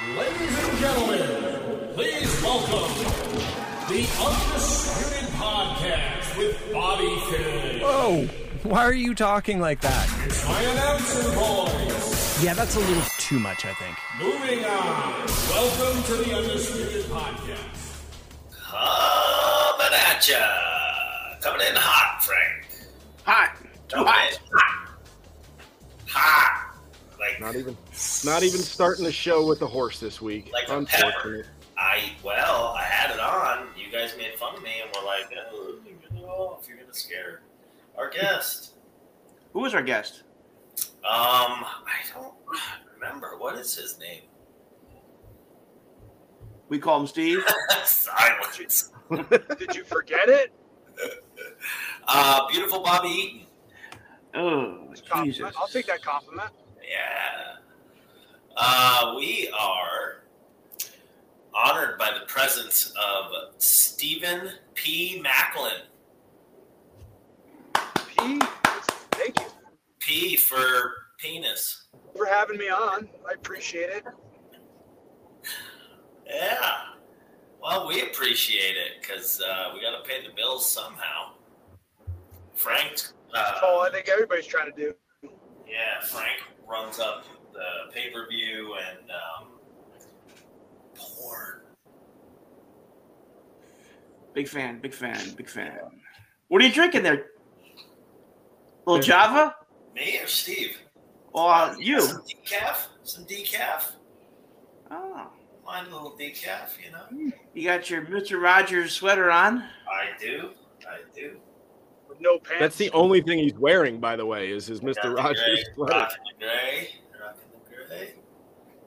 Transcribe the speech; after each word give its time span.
Ladies 0.00 0.58
and 0.58 0.78
gentlemen, 0.78 1.92
please 1.94 2.42
welcome 2.42 2.92
the 3.88 4.08
Undisputed 4.24 5.28
Podcast 5.34 6.36
with 6.38 6.72
Bobby 6.72 7.14
Fish. 7.30 7.82
Whoa! 7.82 8.24
Why 8.64 8.84
are 8.84 8.92
you 8.94 9.14
talking 9.14 9.60
like 9.60 9.80
that? 9.82 10.08
It's 10.26 10.48
my 10.48 10.60
announcer 10.62 11.28
voice. 11.32 12.42
Yeah, 12.42 12.54
that's 12.54 12.74
a 12.74 12.80
little 12.80 13.02
too 13.18 13.38
much, 13.38 13.64
I 13.66 13.74
think. 13.74 13.96
Moving 14.18 14.64
on. 14.64 15.26
Welcome 15.50 16.02
to 16.04 16.16
the 16.16 16.36
Undisputed 16.36 17.04
Podcast. 17.04 18.00
Coming 18.50 19.94
at 20.08 20.28
ya. 20.28 21.38
Coming 21.42 21.66
in 21.68 21.74
hot, 21.76 22.24
Frank. 22.24 22.88
Hot. 23.24 23.56
Too 23.88 23.96
Coming 23.96 24.08
hot. 24.10 24.32
in 24.32 24.38
hot. 24.58 24.88
Hot. 26.08 26.71
Like, 27.22 27.40
Not 27.40 27.54
even, 27.54 27.76
not 28.24 28.42
even 28.42 28.58
starting 28.58 29.04
the 29.04 29.12
show 29.12 29.46
with 29.46 29.60
the 29.60 29.66
horse 29.66 30.00
this 30.00 30.20
week. 30.20 30.50
Like 30.52 30.68
a 30.68 30.78
Unfortunate. 30.78 31.46
I, 31.78 32.10
well, 32.24 32.74
I 32.76 32.82
had 32.82 33.14
it 33.14 33.20
on. 33.20 33.68
You 33.76 33.92
guys 33.92 34.14
made 34.18 34.34
fun 34.34 34.56
of 34.56 34.62
me 34.62 34.70
and 34.82 34.90
were 34.94 35.06
like, 35.06 35.32
oh, 35.52 35.76
you're 35.86 35.94
gonna 36.10 36.26
off. 36.26 36.66
You're 36.68 36.78
gonna 36.78 36.92
scare 36.92 37.42
our 37.96 38.10
guest. 38.10 38.72
Who 39.52 39.60
was 39.60 39.72
our 39.72 39.82
guest? 39.82 40.24
Um, 41.04 41.64
I 41.64 42.00
don't 42.12 42.34
remember. 42.94 43.38
What 43.38 43.56
is 43.56 43.72
his 43.74 43.98
name? 44.00 44.22
We 46.68 46.78
call 46.80 47.00
him 47.00 47.06
Steve. 47.06 47.44
Silence. 47.84 48.90
Did 49.58 49.74
you 49.76 49.84
forget 49.84 50.28
it? 50.28 50.52
Uh, 52.08 52.48
beautiful 52.48 52.80
Bobby 52.80 53.08
Eaton. 53.08 53.46
Oh, 54.34 54.88
It's 54.90 55.00
a 55.00 55.04
compliment. 55.04 55.34
Jesus. 55.36 55.54
I'll 55.56 55.68
take 55.68 55.86
that 55.86 56.02
compliment. 56.02 56.50
Yeah. 56.92 57.54
Uh, 58.56 59.14
we 59.16 59.50
are 59.58 60.22
honored 61.54 61.98
by 61.98 62.10
the 62.18 62.26
presence 62.26 62.92
of 63.02 63.32
Stephen 63.58 64.50
P. 64.74 65.22
Maclin. 65.24 65.80
P, 68.08 68.38
thank 69.12 69.40
you 69.40 69.46
P 70.00 70.36
for 70.36 70.92
penis. 71.18 71.86
for 72.16 72.26
having 72.26 72.58
me 72.58 72.68
on. 72.68 73.08
I 73.28 73.32
appreciate 73.34 73.88
it. 73.90 74.04
Yeah. 76.28 76.58
Well, 77.62 77.86
we 77.88 78.02
appreciate 78.02 78.76
it 78.76 79.00
because 79.00 79.40
uh, 79.40 79.70
we 79.74 79.80
got 79.80 80.02
to 80.02 80.08
pay 80.08 80.26
the 80.26 80.34
bills 80.34 80.70
somehow. 80.70 81.32
Frank, 82.54 83.02
uh, 83.34 83.52
That's 83.52 83.60
all 83.62 83.80
I 83.80 83.90
think 83.90 84.08
everybody's 84.08 84.46
trying 84.46 84.70
to 84.72 84.76
do. 84.76 84.94
yeah, 85.66 86.00
Frank 86.02 86.40
runs 86.72 86.98
up 86.98 87.24
the 87.52 87.92
pay 87.92 88.10
per 88.10 88.26
view 88.28 88.74
and 88.88 89.10
um, 89.10 89.48
porn. 90.94 91.60
Big 94.32 94.48
fan, 94.48 94.80
big 94.80 94.94
fan, 94.94 95.34
big 95.36 95.48
fan. 95.48 95.78
What 96.48 96.62
are 96.62 96.66
you 96.66 96.72
drinking 96.72 97.02
there? 97.02 97.26
Little 98.86 99.02
Java? 99.02 99.54
Me 99.94 100.18
or 100.18 100.26
Steve? 100.26 100.78
Or 101.34 101.52
uh, 101.52 101.76
you? 101.78 102.00
Some 102.00 102.22
decaf? 102.22 102.86
Some 103.04 103.24
decaf? 103.26 103.92
Oh, 104.90 105.28
Mind 105.64 105.88
a 105.88 105.94
little 105.94 106.16
decaf, 106.18 106.70
you 106.84 106.90
know? 106.90 107.32
you 107.54 107.64
got 107.64 107.88
your 107.88 108.04
Mr. 108.06 108.42
Rogers 108.42 108.92
sweater 108.92 109.30
on. 109.30 109.58
I 109.90 110.18
do. 110.18 110.50
I 110.86 110.98
do. 111.14 111.36
With 112.22 112.32
no 112.32 112.38
pants. 112.38 112.60
That's 112.60 112.76
the 112.76 112.90
only 112.92 113.20
thing 113.20 113.38
he's 113.38 113.54
wearing, 113.54 113.98
by 114.00 114.16
the 114.16 114.24
way, 114.26 114.50
is 114.50 114.66
his 114.66 114.80
Mr. 114.80 115.02
the 115.02 115.10
Rogers 115.10 115.40
gray, 115.44 115.64
sweater. 115.74 115.92
Rocking 115.98 116.16
gray. 116.38 116.88
Rocking 117.20 117.40
the 117.52 117.86
gray. 117.88 118.14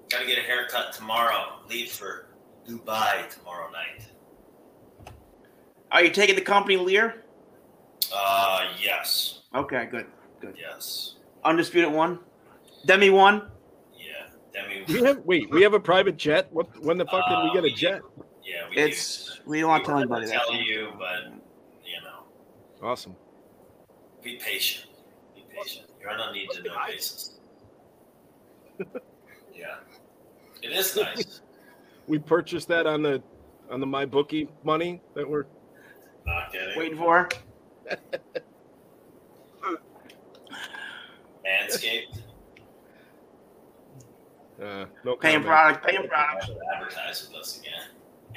Got 0.10 0.20
to 0.22 0.26
get 0.28 0.38
a 0.38 0.42
haircut 0.42 0.94
tomorrow. 0.94 1.60
Leave 1.70 1.90
for 1.90 2.28
Dubai 2.68 3.30
tomorrow 3.30 3.70
night. 3.72 4.08
Are 5.92 6.04
you 6.04 6.10
taking 6.12 6.36
the 6.36 6.42
company 6.42 6.78
Lear? 6.78 7.24
Uh, 8.16 8.66
yes. 8.82 9.42
Okay, 9.54 9.88
good. 9.90 10.06
Good. 10.40 10.56
Yes. 10.60 11.16
Undisputed 11.44 11.92
one. 11.92 12.20
Demi 12.86 13.10
one. 13.10 13.44
Yeah. 13.98 14.28
Demi. 14.54 14.84
We 14.88 15.04
have 15.06 15.20
wait, 15.26 15.50
we 15.52 15.62
have 15.64 15.74
a 15.74 15.80
private 15.80 16.18
jet. 16.18 16.48
What? 16.52 16.68
When 16.84 16.98
the 16.98 17.06
fuck 17.06 17.28
did 17.30 17.44
we 17.44 17.50
Uh, 17.50 17.54
get 17.54 17.64
we 17.64 17.72
a 17.72 17.76
jet? 17.76 18.02
Yeah, 18.44 18.70
we 18.70 18.78
It's 18.78 19.40
we 19.46 19.58
do. 19.58 19.62
don't 19.62 19.70
want 19.72 19.84
to 19.86 19.90
tell 19.90 19.98
anybody 20.00 20.26
were 20.26 20.32
that. 20.32 20.42
Tell 20.46 20.56
you, 20.56 20.92
but 21.00 21.24
you 21.84 22.02
know, 22.04 22.88
Awesome. 22.88 23.16
Be 24.26 24.36
patient. 24.38 24.88
Be 25.36 25.46
patient. 25.56 25.86
You're 26.02 26.10
on 26.10 26.30
a 26.30 26.34
need 26.34 26.50
to 26.50 26.64
know 26.64 26.74
basis. 26.88 27.36
yeah. 29.54 29.76
It 30.62 30.72
is 30.72 30.98
nice. 30.98 31.42
We 32.08 32.20
purchased 32.20 32.68
that 32.68 32.86
on 32.86 33.02
the 33.02 33.24
on 33.72 33.80
the 33.80 33.88
my 33.88 34.06
bookie 34.06 34.48
money 34.64 35.02
that 35.16 35.28
we're 35.28 35.46
Not 36.24 36.52
kidding. 36.52 36.78
Waiting 36.78 37.00
for. 37.00 37.28
Manscaped. 41.44 42.20
uh, 44.62 44.86
no 45.04 45.16
Paying 45.16 45.42
comment. 45.42 45.46
product, 45.46 45.86
paying 45.88 46.08
product. 46.08 46.46
Should 46.46 46.58
advertise 46.76 47.28
with 47.28 47.38
us 47.40 47.60
again. 47.60 47.74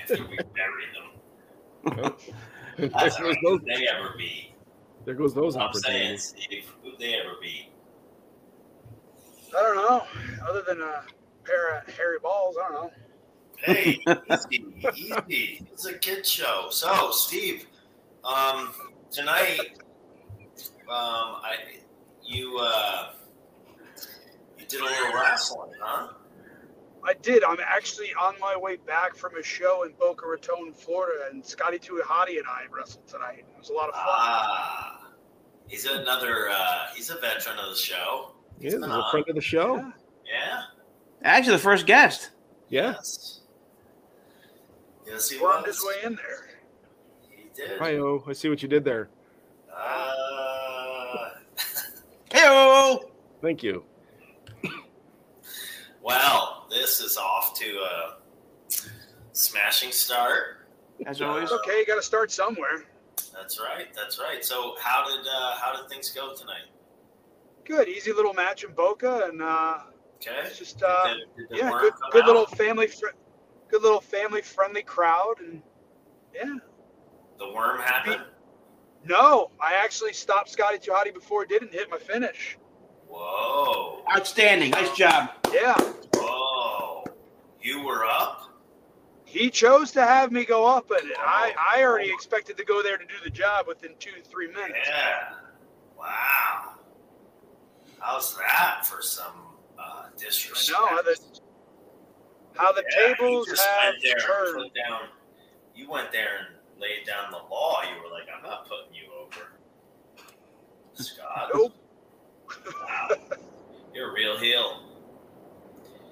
After 0.01 0.15
we 0.31 0.39
bury 0.55 0.87
them. 0.95 2.15
there, 2.79 2.89
That's 2.89 3.17
all 3.17 3.23
goes 3.25 3.35
right. 3.35 3.37
those, 3.45 3.61
they 3.67 3.87
ever 3.87 4.15
be? 4.17 4.55
There 5.09 5.15
goes 5.15 5.33
those 5.33 5.57
I'm 5.57 5.63
opportunities. 5.63 6.35
Steve, 6.37 6.71
who'd 6.83 6.99
they 6.99 7.15
ever 7.15 7.37
be? 7.41 7.71
I 9.57 9.63
don't 9.63 9.77
know. 9.77 10.03
Other 10.47 10.61
than 10.61 10.83
a 10.83 11.03
pair 11.45 11.79
of 11.79 11.89
hairy 11.97 12.19
balls, 12.23 12.57
I 12.63 12.71
don't 12.71 12.75
know. 12.75 12.91
Hey, 13.57 13.99
easy, 14.31 14.67
easy. 14.95 15.67
It's 15.73 15.87
a 15.87 15.95
kid 15.95 16.27
show. 16.27 16.67
So, 16.69 17.11
Steve, 17.11 17.65
um, 18.23 18.75
tonight, 19.11 19.79
um, 20.83 21.41
I, 21.41 21.55
you, 22.23 22.59
uh, 22.61 23.13
you 24.59 24.67
did 24.67 24.83
a 24.83 24.85
little 24.85 25.15
wrestling, 25.15 25.73
huh? 25.81 26.09
I 27.03 27.15
did. 27.15 27.45
I'm 27.45 27.61
actually 27.65 28.13
on 28.13 28.35
my 28.39 28.59
way 28.59 28.77
back 28.77 29.17
from 29.17 29.37
a 29.37 29.43
show 29.43 29.85
in 29.85 29.93
Boca 29.99 30.27
Raton, 30.27 30.75
Florida, 30.75 31.31
and 31.31 31.43
Scotty 31.43 31.79
2 31.79 32.03
Hotty 32.05 32.37
and 32.37 32.47
I 32.47 32.65
wrestled 32.71 33.09
tonight. 33.09 33.47
It 33.51 33.59
was 33.59 33.71
a 33.71 33.73
lot 33.73 33.89
of 33.89 33.95
fun. 33.95 34.05
Ah, 34.07 34.98
he's 35.69 35.85
another. 35.85 36.49
Uh, 36.51 36.87
he's 36.95 37.11
a 37.11 37.17
veteran 37.21 37.59
of 37.59 37.71
the 37.71 37.77
show. 37.81 38.33
Yeah, 38.61 38.71
he's 38.71 38.75
a 38.75 39.05
friend 39.11 39.25
of 39.29 39.35
the 39.35 39.41
show. 39.41 39.77
Yeah. 39.77 39.91
Yeah. 40.31 40.63
Actually, 41.23 41.53
the 41.57 41.63
first 41.63 41.87
guest. 41.87 42.31
Yeah. 42.69 42.93
Yes. 42.93 43.41
Yes, 45.07 45.31
he 45.31 45.41
Wormed 45.41 45.67
his 45.67 45.83
way 45.83 45.95
in 46.05 46.17
there. 46.17 46.49
He 47.31 47.45
did. 47.55 47.79
Hi, 47.79 47.97
oh, 47.97 48.23
I 48.27 48.35
see 48.35 48.49
what 48.51 48.63
you 48.63 48.69
did 48.69 48.85
there. 48.85 49.09
Uh, 49.75 51.31
Hey, 52.31 52.99
Thank 53.41 53.63
you. 53.63 53.85
well, 56.03 56.67
this 56.69 57.01
is 57.01 57.17
off 57.17 57.59
to 57.59 57.65
a 57.65 58.17
smashing 59.33 59.93
start. 59.93 60.67
as 61.07 61.23
always. 61.23 61.45
It's 61.45 61.53
okay. 61.53 61.79
You 61.79 61.87
got 61.87 61.97
to 61.97 62.03
start 62.03 62.31
somewhere. 62.31 62.85
That's 63.35 63.61
right. 63.61 63.87
That's 63.95 64.19
right. 64.19 64.45
So, 64.45 64.75
how 64.81 65.05
did 65.07 65.27
uh, 65.27 65.55
how 65.57 65.75
did 65.79 65.89
things 65.89 66.11
go 66.11 66.35
tonight? 66.35 66.67
Good, 67.65 67.89
easy 67.89 68.13
little 68.13 68.33
match 68.35 68.65
in 68.65 68.73
Boca, 68.73 69.27
and 69.31 69.43
uh, 69.43 69.79
Okay. 70.17 70.37
it's 70.45 70.59
just 70.59 70.83
uh, 70.83 71.15
Did- 71.37 71.49
did 71.51 71.59
yeah, 71.59 71.71
good, 71.81 71.93
good 72.13 72.23
out? 72.23 72.27
little 72.29 72.47
family, 72.47 72.87
fr- 72.89 73.15
good 73.71 73.83
little 73.83 74.01
family 74.01 74.43
friendly 74.43 74.83
crowd, 74.83 75.35
and 75.41 75.63
yeah. 76.35 76.55
The 77.39 77.53
worm 77.53 77.79
happened. 77.81 78.23
No, 79.05 79.51
I 79.61 79.75
actually 79.75 80.13
stopped 80.13 80.49
Scotty 80.51 80.79
2 80.79 80.91
Hotty 80.91 81.15
before 81.15 81.45
it 81.45 81.49
did 81.49 81.63
and 81.63 81.71
hit 81.73 81.89
my 81.89 81.99
finish. 81.99 82.59
Whoa. 83.09 84.03
Outstanding. 84.13 84.71
Nice 84.71 84.95
job. 84.97 85.31
Yeah, 85.53 85.77
Whoa. 86.17 87.05
You 87.63 87.85
were 87.85 88.05
up. 88.05 88.48
He 89.29 89.51
chose 89.51 89.91
to 89.93 90.01
have 90.03 90.33
me 90.33 90.45
go 90.47 90.65
up 90.67 90.87
it. 90.91 91.05
I, 91.19 91.53
I 91.77 91.83
already 91.85 92.11
expected 92.11 92.57
to 92.57 92.65
go 92.65 92.83
there 92.83 92.97
to 92.97 93.05
do 93.05 93.15
the 93.23 93.29
job 93.29 93.67
within 93.67 93.91
two 93.99 94.11
to 94.13 94.23
three 94.23 94.49
minutes. 94.49 94.79
Yeah. 94.89 95.35
Wow. 95.99 96.75
How's 98.01 98.37
that 98.39 98.87
for 98.87 99.03
some 99.03 99.33
uh, 99.79 99.83
I 99.83 100.09
disrespect? 100.19 100.81
know 100.81 100.87
how 100.87 101.03
the, 101.03 101.17
how 102.55 102.73
the 102.73 102.83
Yeah, 102.97 103.09
tables 103.15 103.49
have 103.51 103.95
and 104.03 104.21
turned. 104.21 104.71
down. 104.75 105.01
You 105.75 105.91
went 105.91 106.11
there 106.11 106.39
and 106.39 106.81
laid 106.81 107.07
down 107.07 107.31
the 107.31 107.37
law. 107.37 107.83
You 107.83 108.03
were 108.03 108.11
like, 108.11 108.29
I'm 108.35 108.43
not 108.43 108.67
putting 108.67 108.95
you 108.95 109.11
over. 109.21 109.49
Scott. 110.95 111.51
Nope. 111.55 111.75
Wow. 112.83 113.09
You're 113.95 114.11
a 114.11 114.15
real 114.15 114.39
heel. 114.39 114.85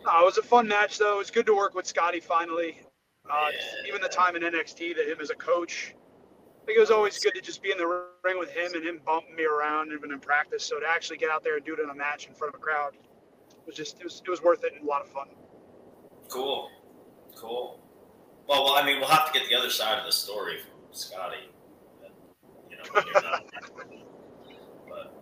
Uh, 0.04 0.20
it 0.20 0.24
was 0.24 0.36
a 0.38 0.42
fun 0.42 0.68
match, 0.68 0.98
though. 0.98 1.14
It 1.14 1.18
was 1.18 1.30
good 1.30 1.46
to 1.46 1.56
work 1.56 1.74
with 1.74 1.86
Scotty 1.86 2.20
finally. 2.20 2.78
Uh, 3.31 3.49
Yeah. 3.52 3.88
Even 3.88 4.00
the 4.00 4.08
time 4.08 4.37
in 4.37 4.43
NXT, 4.43 4.96
that 4.96 5.08
him 5.08 5.19
as 5.20 5.31
a 5.31 5.34
coach. 5.34 5.94
I 6.62 6.67
think 6.67 6.78
it 6.78 6.81
was 6.81 6.90
always 6.90 7.19
good 7.19 7.34
to 7.34 7.40
just 7.40 7.62
be 7.62 7.70
in 7.70 7.78
the 7.78 7.87
ring 8.25 8.38
with 8.38 8.50
him 8.50 8.73
and 8.75 8.84
him 8.84 9.00
bumping 9.06 9.37
me 9.37 9.44
around 9.44 9.93
even 9.93 10.11
in 10.11 10.19
practice. 10.19 10.64
So 10.64 10.81
to 10.81 10.87
actually 10.87 11.19
get 11.19 11.31
out 11.31 11.44
there 11.44 11.56
and 11.56 11.64
do 11.64 11.75
it 11.75 11.81
in 11.81 11.90
a 11.90 11.94
match 11.94 12.26
in 12.26 12.34
front 12.34 12.52
of 12.55 12.61
a 12.61 12.62
crowd 12.62 12.96
was 13.67 13.76
just 13.76 13.99
it 14.00 14.05
was, 14.05 14.20
it 14.25 14.31
was 14.31 14.43
worth 14.43 14.64
it 14.64 14.73
and 14.75 14.82
a 14.82 14.87
lot 14.87 15.02
of 15.02 15.08
fun. 15.08 15.28
Cool. 16.28 16.69
Cool. 17.37 17.81
Well, 18.49 18.64
well, 18.64 18.75
I 18.75 18.84
mean, 18.84 18.99
we'll 18.99 19.08
have 19.08 19.32
to 19.32 19.38
get 19.38 19.49
the 19.49 19.55
other 19.55 19.70
side 19.70 19.99
of 19.99 20.06
the 20.06 20.12
story 20.12 20.58
from 20.58 20.73
Scotty. 20.93 21.37
You 22.70 22.76
know, 22.78 23.20
not. 23.20 23.44
but 24.88 25.14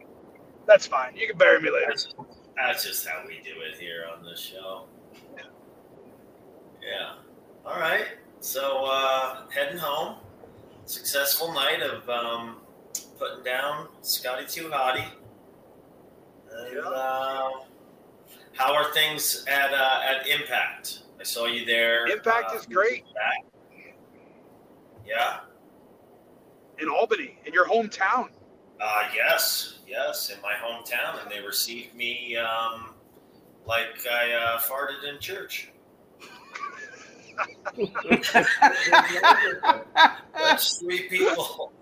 That's 0.66 0.86
fine. 0.86 1.16
You 1.16 1.26
can 1.28 1.36
bury 1.36 1.60
me 1.60 1.70
later. 1.70 1.86
that's, 1.88 2.14
that's 2.56 2.84
just 2.84 3.06
how 3.06 3.22
we 3.26 3.40
do 3.44 3.60
it 3.60 3.78
here 3.78 4.04
on 4.14 4.24
this 4.24 4.40
show. 4.40 4.86
Yeah. 6.82 7.14
All 7.66 7.80
right. 7.80 8.04
So 8.40 8.84
uh, 8.86 9.48
heading 9.48 9.78
home. 9.78 10.16
Successful 10.86 11.52
night 11.54 11.80
of 11.80 12.08
um, 12.10 12.56
putting 13.18 13.42
down 13.42 13.88
Scotty 14.02 14.44
2 14.46 14.68
Hotty. 14.68 15.06
And, 16.52 16.78
uh, 16.78 17.50
how 18.52 18.74
are 18.74 18.92
things 18.92 19.44
at 19.48 19.72
uh, 19.72 20.00
at 20.04 20.28
Impact? 20.28 21.00
I 21.18 21.24
saw 21.24 21.46
you 21.46 21.64
there. 21.64 22.06
Impact 22.06 22.52
uh, 22.52 22.58
is 22.58 22.66
great 22.66 23.04
back. 23.14 23.44
Yeah. 25.06 25.40
in 26.78 26.88
Albany, 26.88 27.38
in 27.46 27.52
your 27.52 27.66
hometown. 27.66 28.28
Uh, 28.80 29.08
yes, 29.14 29.78
yes, 29.86 30.30
in 30.30 30.40
my 30.42 30.52
hometown, 30.52 31.22
and 31.22 31.30
they 31.30 31.40
received 31.40 31.94
me 31.94 32.36
um, 32.36 32.94
like 33.66 34.06
I 34.10 34.32
uh, 34.32 34.58
farted 34.58 35.08
in 35.08 35.18
church. 35.18 35.70
That's 40.34 40.78
three 40.80 41.08
people, 41.08 41.72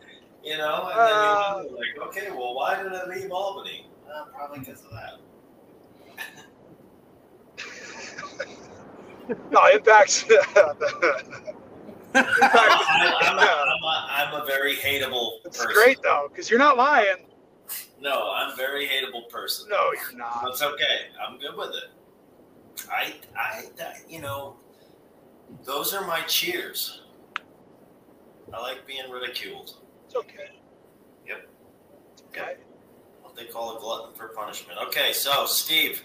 you 0.45 0.57
know, 0.59 0.89
and 0.91 0.99
then 1.01 1.15
Uh. 1.15 1.63
you're 1.65 1.73
like, 1.79 2.09
okay, 2.09 2.31
well, 2.31 2.55
why 2.55 2.83
did 2.83 2.93
I 2.93 3.07
leave 3.07 3.31
Albany? 3.31 3.87
Uh, 4.13 4.25
probably 4.35 4.61
because 4.61 4.85
of 4.85 4.91
that. 4.91 5.19
No, 9.51 9.61
Impact's. 9.73 10.25
I, 10.31 10.35
I'm, 12.15 13.39
a, 13.39 13.41
I'm, 13.41 13.83
a, 13.83 14.07
I'm 14.11 14.43
a 14.43 14.45
very 14.47 14.75
hateable 14.77 15.39
it's 15.45 15.59
person. 15.59 15.73
great 15.73 16.03
though, 16.03 16.29
because 16.31 16.51
you're 16.51 16.59
not 16.59 16.77
lying. 16.77 17.27
No, 18.01 18.33
I'm 18.35 18.51
a 18.53 18.57
very 18.57 18.87
hateable 18.87 19.29
person. 19.31 19.69
No, 19.71 19.93
you're 19.93 20.19
not. 20.19 20.45
It's 20.49 20.61
okay. 20.63 21.07
I'm 21.27 21.39
good 21.39 21.57
with 21.57 21.71
it. 21.71 22.87
I, 22.91 23.15
I, 23.39 23.65
that, 23.77 23.99
you 24.09 24.21
know, 24.21 24.57
those 25.65 25.95
are 25.95 26.07
my 26.07 26.21
cheers. 26.23 27.03
I 28.53 28.61
like 28.61 28.87
being 28.87 29.11
ridiculed. 29.11 29.77
It's 30.07 30.15
okay. 30.17 30.59
Yep. 31.27 31.49
It's 32.13 32.23
okay. 32.31 32.57
What 33.23 33.37
they 33.37 33.45
call 33.47 33.77
a 33.77 33.81
glutton 33.81 34.15
for 34.15 34.29
punishment. 34.29 34.79
Okay, 34.89 35.13
so 35.13 35.47
Steve, 35.47 36.03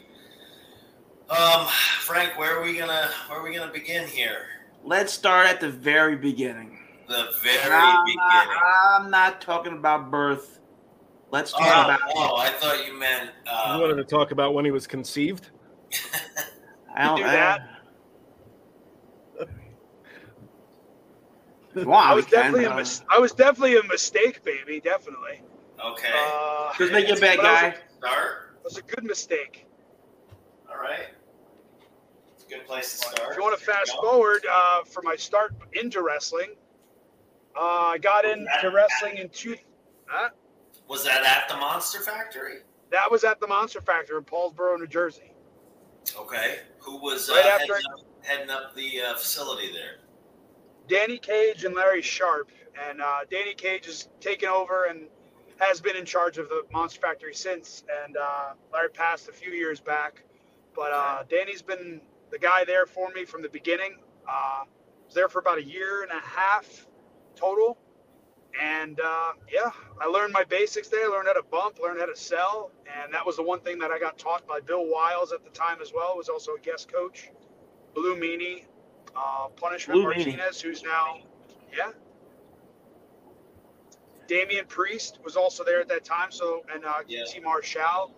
um, 1.30 1.68
Frank, 2.02 2.38
where 2.38 2.58
are 2.58 2.64
we 2.64 2.78
gonna, 2.78 3.10
where 3.28 3.40
are 3.40 3.44
we 3.44 3.54
gonna 3.56 3.72
begin 3.72 4.08
here? 4.08 4.46
Let's 4.84 5.12
start 5.12 5.48
at 5.48 5.60
the 5.60 5.70
very 5.70 6.16
beginning. 6.16 6.80
The 7.10 7.28
very 7.44 7.74
I'm, 7.74 8.06
beginning. 8.06 8.18
Not, 8.30 9.02
I'm 9.02 9.12
not 9.12 9.42
talking 9.42 9.74
about 9.74 10.10
birth. 10.12 10.60
Let's 11.32 11.52
talk 11.52 11.62
Oh, 11.64 11.82
about. 11.84 12.00
oh, 12.16 12.36
I 12.38 12.50
thought 12.52 12.86
you 12.88 12.98
meant. 12.98 13.32
You 13.46 13.52
Uh, 13.52 13.78
wanted 13.82 13.96
to 13.96 14.04
talk 14.06 14.32
about 14.32 14.54
when 14.54 14.64
he 14.64 14.72
was 14.72 14.88
conceived? 14.88 15.50
I 16.96 17.04
don't, 17.06 17.18
do 17.18 17.24
I- 17.26 17.32
that. 17.34 17.70
Come 21.84 21.94
on, 21.94 22.04
I 22.08 22.14
was 22.14 22.26
we 22.26 22.32
can, 22.32 22.40
definitely 22.40 22.66
a 22.66 22.72
uh, 22.72 22.76
mis- 22.78 23.02
I 23.10 23.20
was 23.20 23.32
definitely 23.32 23.78
a 23.78 23.84
mistake, 23.84 24.44
baby. 24.44 24.80
Definitely. 24.80 25.42
okay. 25.86 26.12
Uh, 26.14 26.74
Just 26.78 26.92
make 26.92 27.08
you 27.08 27.16
a 27.16 27.20
bad 27.20 27.38
but 27.38 27.46
I 27.46 27.52
was 27.70 27.74
guy. 27.74 27.78
start. 27.98 28.56
It 28.58 28.64
was 28.64 28.78
a 28.78 28.82
good 28.82 29.04
mistake. 29.04 29.66
All 30.70 30.78
right. 30.78 31.08
It's 32.36 32.46
a 32.46 32.48
good 32.50 32.66
place 32.66 32.92
to 32.92 32.98
start. 32.98 33.32
If 33.32 33.38
you 33.38 33.44
want 33.44 33.58
to 33.58 33.66
fast 33.66 33.94
forward 33.96 34.46
uh, 34.52 34.84
for 34.84 35.02
my 35.04 35.16
start 35.16 35.54
into 35.74 36.02
wrestling, 36.02 36.56
uh, 37.56 37.62
I 37.62 37.98
got 37.98 38.26
into 38.26 38.72
wrestling 38.74 39.18
in 39.18 39.30
two. 39.30 39.56
Huh? 40.06 40.30
Was 40.88 41.04
that 41.06 41.24
at 41.26 41.50
the 41.50 41.58
Monster 41.58 42.00
Factory? 42.00 42.60
That 42.92 43.12
was 43.12 43.24
at 43.24 43.40
the 43.40 43.48
Monster 43.48 43.82
Factory 43.82 44.18
in 44.18 44.24
Paulsboro, 44.24 44.80
New 44.80 44.88
Jersey. 44.88 45.34
Okay. 46.18 46.60
Who 46.80 46.98
was 46.98 47.30
uh, 47.30 47.34
Right 47.34 47.46
after 47.46 47.76
heading, 47.76 47.92
up, 47.94 48.00
heading 48.22 48.50
up 48.50 48.76
the 48.76 49.02
uh, 49.02 49.14
facility 49.16 49.72
there? 49.74 49.98
Danny 50.88 51.18
Cage 51.18 51.66
and 51.66 51.75
Larry 51.75 52.01
Sharpe, 52.01 52.51
and 52.89 53.01
uh, 53.01 53.19
Danny 53.30 53.54
Cage 53.54 53.86
has 53.86 54.07
taken 54.19 54.50
over 54.50 54.86
and 54.86 55.07
has 55.60 55.81
been 55.81 55.95
in 55.95 56.06
charge 56.06 56.38
of 56.38 56.50
the 56.50 56.63
Monster 56.72 57.01
Factory 57.01 57.34
since. 57.34 57.84
And 58.06 58.16
uh, 58.16 58.54
Larry 58.72 58.89
passed 58.89 59.28
a 59.28 59.34
few 59.34 59.51
years 59.51 59.80
back, 59.80 60.24
but 60.75 60.92
uh, 60.94 61.24
Danny's 61.30 61.62
been 61.62 62.01
the 62.31 62.39
guy 62.39 62.63
there 62.66 62.86
for 62.86 63.10
me 63.10 63.25
from 63.25 63.42
the 63.42 63.50
beginning. 63.50 63.98
Uh, 64.28 64.63
was 65.06 65.16
there 65.16 65.30
for 65.30 65.39
about 65.39 65.57
a 65.57 65.63
year 65.63 66.04
and 66.04 66.12
a 66.12 66.19
half 66.19 66.86
total, 67.36 67.78
and 68.62 69.00
uh, 69.00 69.33
yeah, 69.51 69.72
I 70.01 70.07
learned 70.07 70.33
my 70.33 70.44
basics 70.44 70.90
there. 70.90 71.10
Learned 71.10 71.28
how 71.28 71.33
to 71.33 71.44
bump, 71.44 71.80
learned 71.81 72.00
how 72.00 72.06
to 72.06 72.16
sell, 72.16 72.72
and 73.01 73.13
that 73.13 73.25
was 73.25 73.38
the 73.38 73.44
one 73.44 73.60
thing 73.62 73.80
that 73.80 73.92
I 73.92 74.00
got 74.00 74.18
taught 74.18 74.48
by 74.48 74.60
Bill 74.60 74.86
Wiles 74.86 75.31
at 75.31 75.44
the 75.44 75.50
time 75.51 75.78
as 75.81 75.92
well. 75.94 76.16
Was 76.18 76.30
also 76.30 76.54
a 76.54 76.60
guest 76.60 76.92
coach, 76.92 77.30
Blue 77.95 78.16
Meanie, 78.16 78.66
uh, 79.18 79.48
Punishment 79.56 80.00
Blue 80.02 80.12
Meanie. 80.12 80.25
Martinez, 80.28 80.62
who's 80.62 80.84
now, 80.84 81.18
yeah. 81.75 81.92
Damian 84.28 84.66
Priest 84.66 85.19
was 85.24 85.36
also 85.36 85.64
there 85.64 85.80
at 85.80 85.88
that 85.88 86.04
time, 86.04 86.31
so 86.31 86.64
and 86.74 86.86
uh, 86.86 86.96
Yeah. 87.08 87.22
QT 87.24 87.44
Marshall. 87.44 88.14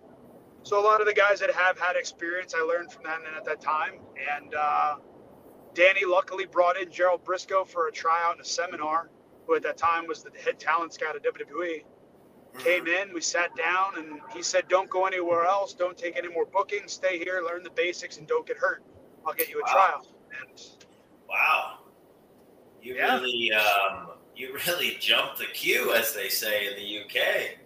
So 0.62 0.78
a 0.78 0.84
lot 0.84 1.00
of 1.00 1.06
the 1.06 1.14
guys 1.14 1.40
that 1.40 1.50
have 1.52 1.78
had 1.78 1.96
experience, 1.96 2.54
I 2.54 2.60
learned 2.62 2.92
from 2.92 3.04
them 3.04 3.22
at 3.36 3.44
that 3.46 3.60
time. 3.60 3.94
And 4.36 4.54
uh, 4.54 4.96
Danny 5.72 6.04
luckily 6.04 6.44
brought 6.46 6.76
in 6.76 6.90
Gerald 6.90 7.24
Brisco 7.24 7.66
for 7.66 7.86
a 7.88 7.92
tryout 7.92 8.32
and 8.32 8.40
a 8.42 8.44
seminar, 8.44 9.08
who 9.46 9.54
at 9.54 9.62
that 9.62 9.78
time 9.78 10.06
was 10.06 10.22
the 10.22 10.30
head 10.44 10.58
talent 10.58 10.92
scout 10.92 11.16
at 11.16 11.22
WWE. 11.24 11.84
Came 12.58 12.88
in, 12.88 13.14
we 13.14 13.20
sat 13.20 13.54
down, 13.56 13.96
and 13.96 14.20
he 14.34 14.42
said, 14.42 14.66
"Don't 14.68 14.90
go 14.90 15.06
anywhere 15.06 15.44
else. 15.46 15.72
Don't 15.72 15.96
take 15.96 16.16
any 16.16 16.28
more 16.28 16.44
bookings. 16.44 16.92
Stay 16.92 17.16
here, 17.18 17.42
learn 17.46 17.62
the 17.62 17.70
basics, 17.70 18.18
and 18.18 18.26
don't 18.26 18.44
get 18.46 18.56
hurt. 18.58 18.82
I'll 19.24 19.32
get 19.32 19.48
you 19.48 19.60
a 19.60 19.62
Wow. 19.62 19.72
tryout." 19.72 20.06
And 20.42 20.60
Wow. 21.30 21.78
You 22.82 22.94
Yeah. 22.96 23.18
really, 23.20 23.52
um, 23.52 24.10
you 24.34 24.52
really 24.66 24.96
jumped 25.00 25.38
the 25.38 25.46
queue, 25.46 25.94
as 25.94 26.12
they 26.14 26.28
say 26.28 26.66
in 26.66 26.74
the 26.76 26.82
UK. 26.82 27.58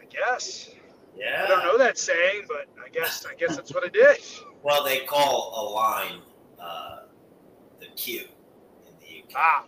I 0.00 0.04
guess 0.08 0.70
Yeah. 1.14 1.44
I 1.44 1.48
don't 1.48 1.64
know 1.64 1.76
that 1.78 1.98
saying, 1.98 2.46
but 2.48 2.66
I 2.82 2.88
guess 2.88 3.26
I 3.26 3.34
guess 3.34 3.56
that's 3.56 3.72
what 3.74 3.84
I 3.84 3.88
did. 3.88 4.18
Well, 4.64 4.84
they 4.84 5.00
call 5.00 5.52
a 5.56 5.62
line 5.74 6.22
uh, 6.60 7.00
the 7.80 7.86
queue 7.96 8.28
in 8.86 8.94
the 9.00 9.24
UK. 9.24 9.32
Ah, 9.34 9.64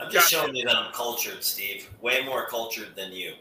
I'm 0.00 0.10
just 0.10 0.32
Gotcha. 0.32 0.44
showing 0.46 0.56
you 0.56 0.64
that 0.66 0.76
I'm 0.76 0.92
cultured, 0.92 1.44
Steve. 1.44 1.88
Way 2.00 2.24
more 2.24 2.48
cultured 2.48 2.96
than 2.96 3.12
you, 3.12 3.34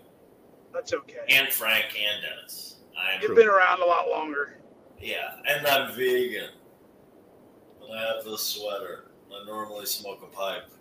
that's 0.71 0.93
okay. 0.93 1.21
and 1.27 1.51
Frank, 1.51 1.85
and 1.99 2.21
Dennis. 2.21 2.75
I'm 2.95 3.19
You've 3.19 3.35
been 3.35 3.47
around 3.49 3.81
a 3.81 3.85
lot 3.85 4.09
longer. 4.09 4.59
yeah, 4.99 5.37
and 5.47 5.65
I'm 5.65 5.95
vegan. 5.95 6.51
And 7.91 7.99
I 7.99 8.15
have 8.15 8.23
this 8.23 8.41
sweater. 8.41 9.11
I 9.29 9.45
normally 9.45 9.85
smoke 9.85 10.23
a 10.23 10.27
pipe. 10.27 10.71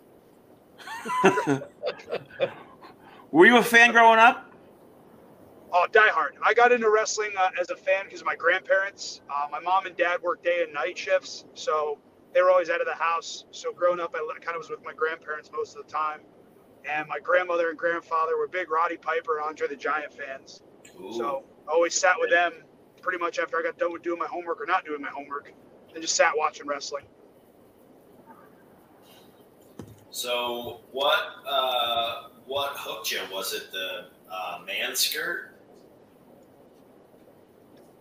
Were 3.31 3.45
you 3.45 3.57
a 3.57 3.63
fan 3.63 3.91
growing 3.91 4.17
up? 4.17 4.49
Oh, 5.73 5.87
Die 5.91 6.07
Hard. 6.07 6.35
I 6.41 6.53
got 6.53 6.71
into 6.71 6.89
wrestling 6.89 7.31
uh, 7.37 7.49
as 7.59 7.69
a 7.69 7.75
fan 7.75 8.05
because 8.05 8.21
of 8.21 8.27
my 8.27 8.35
grandparents. 8.35 9.21
Uh, 9.29 9.47
my 9.51 9.59
mom 9.59 9.87
and 9.87 9.97
dad 9.97 10.21
worked 10.21 10.45
day 10.45 10.63
and 10.63 10.73
night 10.73 10.97
shifts, 10.97 11.43
so 11.53 11.99
they 12.33 12.41
were 12.41 12.49
always 12.49 12.69
out 12.69 12.79
of 12.79 12.87
the 12.87 12.95
house. 12.95 13.43
So 13.51 13.73
growing 13.73 13.99
up, 13.99 14.15
I 14.15 14.19
kind 14.39 14.55
of 14.55 14.59
was 14.59 14.69
with 14.69 14.83
my 14.85 14.93
grandparents 14.93 15.49
most 15.53 15.75
of 15.75 15.85
the 15.85 15.91
time. 15.91 16.21
And 16.89 17.09
my 17.09 17.19
grandmother 17.19 17.69
and 17.69 17.77
grandfather 17.77 18.37
were 18.37 18.47
big 18.47 18.71
Roddy 18.71 18.95
Piper 18.95 19.37
and 19.37 19.47
Andre 19.47 19.67
the 19.67 19.75
Giant 19.75 20.13
fans. 20.13 20.61
Ooh. 20.99 21.13
So 21.13 21.43
I 21.67 21.73
always 21.73 21.93
sat 21.93 22.15
with 22.19 22.29
them 22.29 22.53
pretty 23.01 23.19
much 23.19 23.37
after 23.37 23.57
I 23.57 23.63
got 23.63 23.77
done 23.77 23.91
with 23.91 24.01
doing 24.01 24.19
my 24.19 24.27
homework 24.27 24.61
or 24.61 24.65
not 24.65 24.85
doing 24.85 25.01
my 25.01 25.09
homework 25.09 25.51
and 25.93 26.01
just 26.01 26.15
sat 26.15 26.33
watching 26.35 26.67
wrestling. 26.67 27.05
So 30.11 30.81
what 30.91 31.19
uh, 31.49 32.23
what 32.45 32.71
hooked 32.75 33.11
you? 33.11 33.19
Was 33.31 33.53
it 33.53 33.71
the 33.71 34.07
uh, 34.31 34.59
man 34.65 34.95
skirt? 34.95 35.55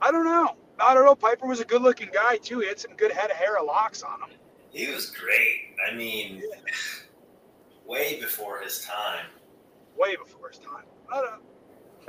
I 0.02 0.10
don't 0.10 0.24
know. 0.24 0.56
I 0.78 0.94
don't 0.94 1.04
know. 1.04 1.14
Piper 1.14 1.46
was 1.46 1.60
a 1.60 1.64
good 1.64 1.82
looking 1.82 2.08
guy, 2.12 2.38
too. 2.38 2.60
He 2.60 2.68
had 2.68 2.78
some 2.80 2.92
good 2.96 3.12
head 3.12 3.30
of 3.30 3.36
hair 3.36 3.58
and 3.58 3.66
locks 3.66 4.02
on 4.02 4.20
him. 4.22 4.30
He 4.72 4.90
was 4.90 5.10
great. 5.10 5.74
I 5.86 5.94
mean, 5.94 6.42
way 7.86 8.18
before 8.20 8.60
his 8.60 8.80
time. 8.84 9.26
way 9.96 10.16
before 10.16 10.48
his 10.48 10.58
time. 10.58 10.84
I 11.12 11.20
don't, 11.20 11.42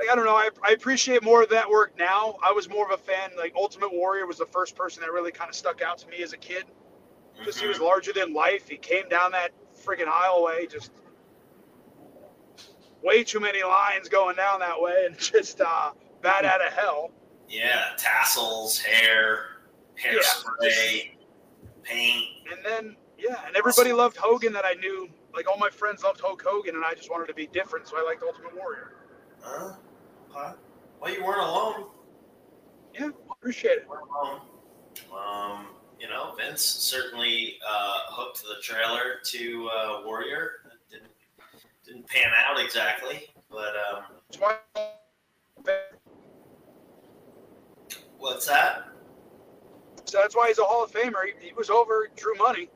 like, 0.02 0.10
I 0.12 0.16
don't 0.16 0.24
know. 0.24 0.34
I, 0.34 0.48
I 0.66 0.72
appreciate 0.72 1.22
more 1.22 1.42
of 1.42 1.48
that 1.50 1.68
work 1.68 1.92
now. 1.98 2.36
I 2.42 2.52
was 2.52 2.68
more 2.68 2.84
of 2.84 2.98
a 2.98 3.02
fan. 3.02 3.30
Like 3.36 3.54
Ultimate 3.56 3.92
Warrior 3.92 4.26
was 4.26 4.38
the 4.38 4.46
first 4.46 4.74
person 4.74 5.00
that 5.02 5.12
really 5.12 5.30
kind 5.32 5.48
of 5.48 5.54
stuck 5.54 5.80
out 5.80 5.98
to 5.98 6.08
me 6.08 6.22
as 6.22 6.32
a 6.32 6.36
kid. 6.36 6.64
Just 7.44 7.60
he 7.60 7.66
was 7.66 7.76
Mm-hmm. 7.76 7.86
larger 7.86 8.12
than 8.12 8.34
life. 8.34 8.68
He 8.68 8.76
came 8.76 9.08
down 9.08 9.32
that 9.32 9.50
freaking 9.84 10.06
aisleway, 10.06 10.70
just 10.70 10.90
way 13.02 13.24
too 13.24 13.40
many 13.40 13.62
lines 13.62 14.08
going 14.08 14.36
down 14.36 14.60
that 14.60 14.80
way, 14.80 15.04
and 15.06 15.18
just 15.18 15.60
uh, 15.60 15.92
bat 16.20 16.44
out 16.44 16.64
of 16.64 16.72
hell. 16.72 17.10
Yeah, 17.48 17.90
tassels, 17.96 18.78
hair, 18.78 19.46
hairspray, 20.02 21.10
paint. 21.82 22.26
And 22.50 22.64
then 22.64 22.96
yeah, 23.18 23.36
and 23.46 23.56
everybody 23.56 23.92
loved 23.92 24.16
Hogan 24.16 24.52
that 24.54 24.64
I 24.64 24.74
knew. 24.74 25.08
Like 25.34 25.48
all 25.48 25.58
my 25.58 25.70
friends 25.70 26.02
loved 26.02 26.20
Hulk 26.20 26.42
Hogan, 26.44 26.74
and 26.74 26.84
I 26.84 26.94
just 26.94 27.10
wanted 27.10 27.26
to 27.28 27.34
be 27.34 27.46
different, 27.46 27.88
so 27.88 27.96
I 27.98 28.02
liked 28.02 28.22
Ultimate 28.22 28.54
Warrior. 28.54 28.92
Huh? 29.40 29.72
Huh? 30.32 30.54
Well, 31.00 31.12
you 31.12 31.24
weren't 31.24 31.40
alone. 31.40 31.86
Yeah, 32.94 33.10
appreciate 33.30 33.72
it. 33.72 33.84
You 33.84 33.90
weren't 33.90 34.08
alone. 34.08 34.40
Um, 35.12 35.66
you 36.00 36.08
know, 36.08 36.34
Vince 36.36 36.62
certainly 36.62 37.58
uh, 37.68 37.98
hooked 38.08 38.42
the 38.42 38.60
trailer 38.62 39.20
to 39.24 39.70
uh, 39.76 40.02
Warrior. 40.04 40.52
It 40.66 40.90
didn't 40.90 41.12
didn't 41.84 42.06
pan 42.08 42.30
out 42.46 42.60
exactly, 42.60 43.28
but 43.50 43.74
um, 43.90 44.04
what's 48.18 48.46
that? 48.46 48.92
so 50.12 50.18
that's 50.18 50.36
why 50.36 50.48
he's 50.48 50.58
a 50.58 50.64
Hall 50.64 50.84
of 50.84 50.92
Famer. 50.92 51.24
He, 51.24 51.46
he 51.48 51.52
was 51.54 51.70
over, 51.70 52.08
drew 52.16 52.34
money. 52.34 52.68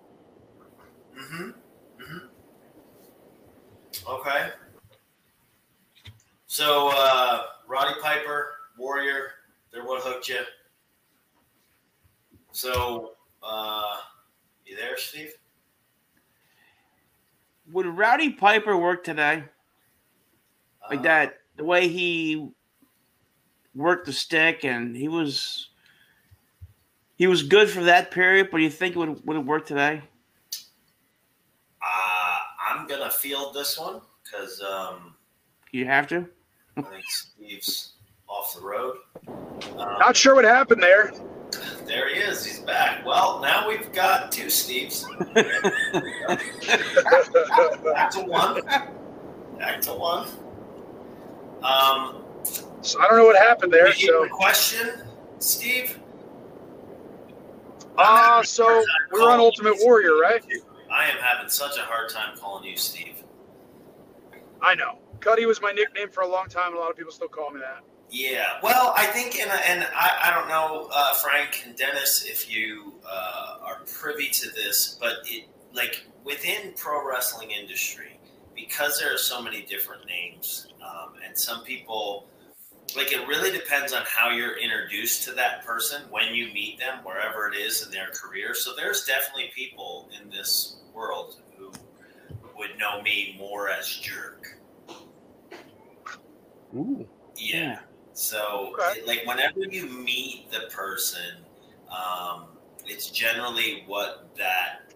Mm-hmm. 1.18 1.50
Mm-hmm. 2.02 2.26
Okay. 4.10 4.50
So, 6.56 6.90
uh, 6.90 7.42
Roddy 7.68 8.00
Piper, 8.00 8.54
Warrior, 8.78 9.28
they're 9.70 9.84
what 9.84 10.02
hooked 10.02 10.26
you. 10.30 10.40
So, 12.52 13.12
uh, 13.42 13.96
you 14.64 14.74
there, 14.74 14.96
Steve? 14.96 15.34
Would 17.72 17.84
Rowdy 17.84 18.30
Piper 18.30 18.74
work 18.74 19.04
today? 19.04 19.44
Like 20.88 21.00
Uh, 21.00 21.02
that, 21.02 21.40
the 21.56 21.64
way 21.64 21.88
he 21.88 22.48
worked 23.74 24.06
the 24.06 24.14
stick, 24.14 24.64
and 24.64 24.96
he 24.96 25.08
was 25.08 25.68
he 27.16 27.26
was 27.26 27.42
good 27.42 27.68
for 27.68 27.82
that 27.84 28.10
period. 28.10 28.48
But 28.50 28.56
do 28.56 28.62
you 28.62 28.70
think 28.70 28.96
it 28.96 28.98
would 28.98 29.26
would 29.26 29.36
it 29.36 29.44
work 29.44 29.66
today? 29.66 30.00
Uh, 31.82 32.38
I'm 32.66 32.86
gonna 32.86 33.10
field 33.10 33.52
this 33.52 33.78
one 33.78 34.00
because 34.24 34.62
um, 34.62 35.14
You 35.70 35.84
have 35.84 36.06
to. 36.06 36.30
I 36.76 36.82
think 36.82 37.04
Steve's 37.08 37.92
off 38.28 38.54
the 38.54 38.60
road. 38.62 38.96
Um, 39.28 39.98
Not 39.98 40.16
sure 40.16 40.34
what 40.34 40.44
happened 40.44 40.82
there. 40.82 41.12
there 41.86 42.12
he 42.12 42.20
is. 42.20 42.44
He's 42.44 42.60
back. 42.60 43.04
Well, 43.06 43.40
now 43.40 43.66
we've 43.68 43.90
got 43.92 44.30
two 44.30 44.46
Steves. 44.46 45.04
Back 47.84 48.10
to 48.10 48.20
one. 48.22 48.60
Back 49.58 49.80
to 49.82 49.92
one. 49.94 50.28
Um, 51.62 52.22
So 52.82 53.00
I 53.00 53.08
don't 53.08 53.16
know 53.18 53.24
what 53.24 53.36
happened 53.38 53.72
there. 53.72 53.92
So, 53.92 54.24
a 54.24 54.28
question, 54.28 55.02
Steve? 55.38 55.98
uh, 57.98 58.42
so 58.42 58.84
we 59.12 59.20
are 59.20 59.30
on 59.30 59.40
Ultimate 59.40 59.76
Warrior, 59.80 60.16
right? 60.18 60.44
I 60.92 61.06
am 61.08 61.16
having 61.18 61.48
such 61.48 61.78
a 61.78 61.82
hard 61.82 62.10
time 62.10 62.36
calling 62.38 62.64
you 62.68 62.76
Steve. 62.76 63.22
I 64.60 64.74
know. 64.74 64.98
Cuddy 65.20 65.46
was 65.46 65.60
my 65.60 65.72
nickname 65.72 66.10
for 66.10 66.22
a 66.22 66.28
long 66.28 66.48
time. 66.48 66.74
A 66.74 66.78
lot 66.78 66.90
of 66.90 66.96
people 66.96 67.12
still 67.12 67.28
call 67.28 67.50
me 67.50 67.60
that. 67.60 67.82
Yeah, 68.08 68.60
well, 68.62 68.94
I 68.96 69.06
think, 69.06 69.36
and, 69.36 69.50
I, 69.50 70.10
I 70.22 70.30
don't 70.34 70.48
know, 70.48 70.88
uh, 70.94 71.14
Frank 71.14 71.62
and 71.66 71.76
Dennis, 71.76 72.24
if 72.24 72.48
you 72.48 72.94
uh, 73.04 73.58
are 73.62 73.80
privy 73.92 74.28
to 74.28 74.50
this, 74.50 74.96
but 75.00 75.14
it 75.24 75.48
like 75.72 76.06
within 76.24 76.72
pro 76.76 77.06
wrestling 77.06 77.50
industry, 77.50 78.18
because 78.54 78.98
there 78.98 79.12
are 79.12 79.18
so 79.18 79.42
many 79.42 79.62
different 79.62 80.06
names, 80.06 80.68
um, 80.80 81.14
and 81.26 81.36
some 81.36 81.64
people, 81.64 82.28
like 82.96 83.12
it 83.12 83.26
really 83.26 83.50
depends 83.50 83.92
on 83.92 84.02
how 84.06 84.30
you're 84.30 84.56
introduced 84.56 85.24
to 85.24 85.32
that 85.32 85.66
person 85.66 86.02
when 86.08 86.32
you 86.32 86.52
meet 86.54 86.78
them, 86.78 87.00
wherever 87.02 87.48
it 87.48 87.56
is 87.56 87.84
in 87.84 87.90
their 87.90 88.10
career. 88.12 88.54
So 88.54 88.74
there's 88.74 89.04
definitely 89.04 89.50
people 89.54 90.08
in 90.22 90.30
this 90.30 90.76
world 90.94 91.36
who 91.58 91.72
would 92.56 92.78
know 92.78 93.02
me 93.02 93.34
more 93.36 93.68
as 93.68 93.88
jerk. 93.88 94.56
Ooh, 96.76 97.08
Yeah. 97.36 97.80
So, 98.12 98.74
Okay. 98.78 99.02
like, 99.04 99.26
whenever 99.26 99.60
you 99.60 99.86
meet 99.86 100.50
the 100.50 100.68
person, 100.70 101.44
um, 101.90 102.46
it's 102.86 103.10
generally 103.10 103.84
what 103.86 104.34
that 104.36 104.92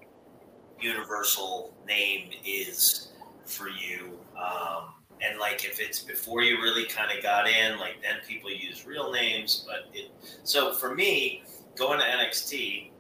universal 0.81 1.75
name 1.87 2.31
is 2.45 3.09
for 3.45 3.69
you. 3.69 4.19
Um, 4.37 4.95
and 5.21 5.39
like, 5.39 5.65
if 5.65 5.81
it's 5.81 6.01
before 6.01 6.43
you 6.43 6.63
really 6.63 6.87
kind 6.87 7.17
of 7.17 7.23
got 7.23 7.47
in, 7.47 7.79
like, 7.79 8.01
then 8.03 8.21
people 8.27 8.51
use 8.51 8.87
real 8.87 9.13
names. 9.13 9.67
But 9.67 9.95
it, 9.95 10.11
so 10.45 10.73
for 10.73 10.95
me, 10.95 11.43
going 11.77 11.99
to 11.99 12.05
NXT, 12.07 12.91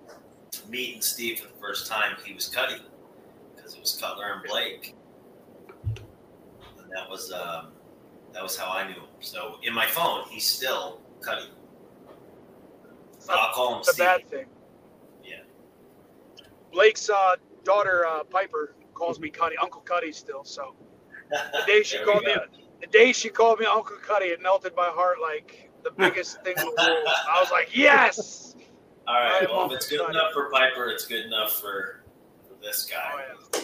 meeting 0.68 1.00
Steve 1.00 1.40
for 1.40 1.49
the 1.49 1.58
first 1.60 1.87
time, 1.87 2.16
he 2.25 2.34
was 2.34 2.49
Cuddy 2.49 2.76
because 3.56 3.75
it 3.75 3.80
was 3.80 3.96
Cutler 3.99 4.32
and 4.34 4.42
Blake, 4.44 4.94
and 5.96 6.90
that 6.94 7.08
was. 7.08 7.32
Um, 7.32 7.72
that 8.32 8.42
was 8.42 8.56
how 8.56 8.70
I 8.72 8.87
knew 8.87 8.94
him. 8.94 9.02
So 9.20 9.56
in 9.62 9.75
my 9.75 9.87
phone, 9.87 10.25
he's 10.28 10.46
still 10.46 11.00
Cuddy. 11.20 11.50
But 13.26 13.38
I'll 13.38 13.52
call 13.52 13.75
him 13.76 13.80
a 13.80 13.84
Steve. 13.84 13.99
bad 13.99 14.28
thing. 14.28 14.46
Yeah. 15.25 15.37
Blake's 16.72 17.10
uh, 17.10 17.37
daughter, 17.64 18.06
uh, 18.06 18.25
Piper, 18.25 18.75
calls 18.94 19.20
me 19.20 19.30
Cuddy, 19.30 19.56
Uncle 19.60 19.80
Cuddy 19.82 20.12
still. 20.12 20.44
So 20.44 20.75
the 21.30 21.62
day 21.66 21.82
she 21.82 21.99
called 22.04 22.25
me, 22.25 22.34
the 22.80 22.87
day 22.87 23.12
she 23.12 23.28
called 23.28 23.58
me 23.60 23.66
Uncle 23.66 23.96
Cuddy, 24.02 24.26
it 24.26 24.40
melted 24.42 24.72
my 24.76 24.88
heart 24.88 25.18
like 25.20 25.70
the 25.84 25.90
biggest 25.90 26.42
thing 26.42 26.54
in 26.56 26.64
the 26.64 26.70
world. 26.70 27.06
I 27.30 27.40
was 27.40 27.50
like, 27.50 27.76
yes. 27.76 28.54
All 29.06 29.14
right. 29.14 29.46
Well, 29.49 29.66
if 29.66 29.72
it's 29.72 29.88
good 29.88 30.00
Cuddy. 30.00 30.12
enough 30.18 30.32
for 30.32 30.50
Piper, 30.50 30.88
it's 30.88 31.06
good 31.06 31.26
enough 31.26 31.52
for, 31.60 32.02
for 32.49 32.54
this 32.62 32.87
guy. 32.90 33.12
Oh, 33.14 33.49
yeah. 33.54 33.60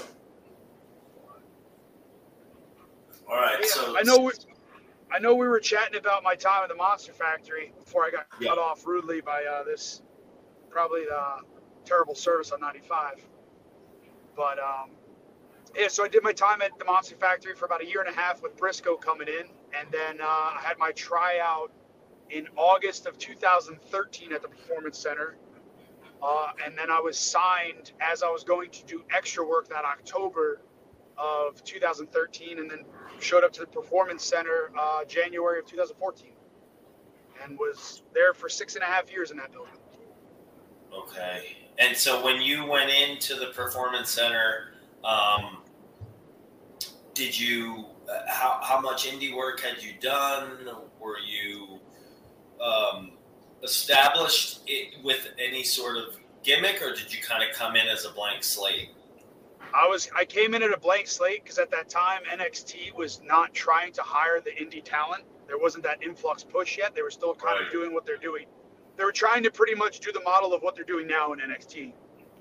All 3.28 3.36
right. 3.36 3.56
Yeah, 3.60 3.66
So 3.68 3.96
I 3.98 4.02
know 4.02 4.18
we, 4.18 4.32
I 5.10 5.18
know 5.18 5.34
we 5.34 5.46
were 5.48 5.60
chatting 5.60 5.98
about 5.98 6.22
my 6.22 6.34
time 6.34 6.62
at 6.64 6.68
the 6.68 6.74
Monster 6.74 7.12
Factory 7.12 7.72
before 7.78 8.04
I 8.04 8.10
got 8.10 8.26
Yeah. 8.40 8.50
cut 8.50 8.58
off 8.58 8.86
rudely 8.86 9.20
by 9.20 9.44
uh, 9.44 9.64
this 9.64 10.02
probably 10.70 11.04
the 11.04 11.44
terrible 11.84 12.14
service 12.14 12.52
on 12.52 12.60
95. 12.60 13.24
But 14.36 14.58
um, 14.58 14.90
yeah, 15.76 15.88
so 15.88 16.04
I 16.04 16.08
did 16.08 16.22
my 16.22 16.32
time 16.32 16.60
at 16.62 16.78
the 16.78 16.84
Monster 16.84 17.16
Factory 17.16 17.54
for 17.54 17.66
about 17.66 17.82
a 17.82 17.86
year 17.86 18.00
and 18.00 18.08
a 18.08 18.18
half 18.18 18.42
with 18.42 18.56
Brisco 18.56 19.00
coming 19.00 19.28
in, 19.28 19.46
and 19.78 19.90
then 19.90 20.20
uh, 20.20 20.24
I 20.24 20.60
had 20.62 20.78
my 20.78 20.92
tryout 20.92 21.72
in 22.30 22.48
August 22.56 23.06
of 23.06 23.16
2013 23.18 24.32
at 24.32 24.42
the 24.42 24.48
Performance 24.48 24.98
Center. 24.98 25.36
Uh, 26.22 26.48
and 26.64 26.76
then 26.76 26.90
I 26.90 26.98
was 26.98 27.18
signed 27.18 27.92
as 28.00 28.22
I 28.22 28.30
was 28.30 28.42
going 28.42 28.70
to 28.70 28.84
do 28.86 29.04
extra 29.14 29.46
work 29.46 29.68
that 29.68 29.84
October 29.84 30.60
of 31.18 31.62
2013, 31.62 32.58
and 32.58 32.70
then 32.70 32.84
showed 33.22 33.44
up 33.44 33.52
to 33.54 33.60
the 33.60 33.66
Performance 33.66 34.24
Center 34.24 34.70
uh, 34.78 35.04
January 35.04 35.58
of 35.58 35.66
2014, 35.66 36.32
and 37.42 37.58
was 37.58 38.02
there 38.14 38.34
for 38.34 38.48
six 38.48 38.74
and 38.74 38.82
a 38.82 38.86
half 38.86 39.10
years 39.10 39.30
in 39.30 39.36
that 39.36 39.52
building. 39.52 39.74
okay. 40.92 41.56
And 41.78 41.96
so 41.96 42.24
when 42.24 42.40
you 42.40 42.64
went 42.64 42.90
into 42.90 43.34
the 43.34 43.46
performance 43.46 44.10
center, 44.10 44.72
um, 45.04 45.58
did 47.14 47.38
you? 47.38 47.86
Uh, 48.08 48.20
how 48.28 48.60
how 48.62 48.80
much 48.80 49.06
indie 49.06 49.36
work 49.36 49.60
had 49.60 49.82
you 49.82 49.92
done? 50.00 50.58
Were 51.00 51.18
you 51.18 51.80
um, 52.60 53.12
established 53.62 54.60
it 54.66 55.02
with 55.04 55.28
any 55.38 55.64
sort 55.64 55.96
of 55.96 56.16
gimmick, 56.42 56.80
or 56.80 56.94
did 56.94 57.12
you 57.12 57.20
kind 57.22 57.42
of 57.42 57.54
come 57.54 57.76
in 57.76 57.88
as 57.88 58.04
a 58.04 58.10
blank 58.10 58.44
slate? 58.44 58.90
I 59.76 59.86
was 59.86 60.08
I 60.16 60.24
came 60.24 60.54
in 60.54 60.62
at 60.62 60.72
a 60.72 60.78
blank 60.78 61.06
slate 61.06 61.42
because 61.42 61.58
at 61.58 61.70
that 61.70 61.88
time 61.90 62.22
NXT 62.32 62.94
was 62.94 63.20
not 63.22 63.52
trying 63.52 63.92
to 63.92 64.02
hire 64.02 64.40
the 64.40 64.50
indie 64.52 64.82
talent. 64.82 65.24
There 65.46 65.58
wasn't 65.58 65.84
that 65.84 66.02
influx 66.02 66.42
push 66.42 66.78
yet. 66.78 66.94
They 66.94 67.02
were 67.02 67.10
still 67.10 67.34
kind 67.34 67.58
Right. 67.58 67.66
of 67.66 67.72
doing 67.72 67.92
what 67.92 68.06
they're 68.06 68.16
doing. 68.16 68.46
They 68.96 69.04
were 69.04 69.12
trying 69.12 69.42
to 69.42 69.50
pretty 69.50 69.74
much 69.74 70.00
do 70.00 70.10
the 70.12 70.20
model 70.22 70.54
of 70.54 70.62
what 70.62 70.74
they're 70.74 70.84
doing 70.84 71.06
now 71.06 71.32
in 71.34 71.40
NXT, 71.40 71.92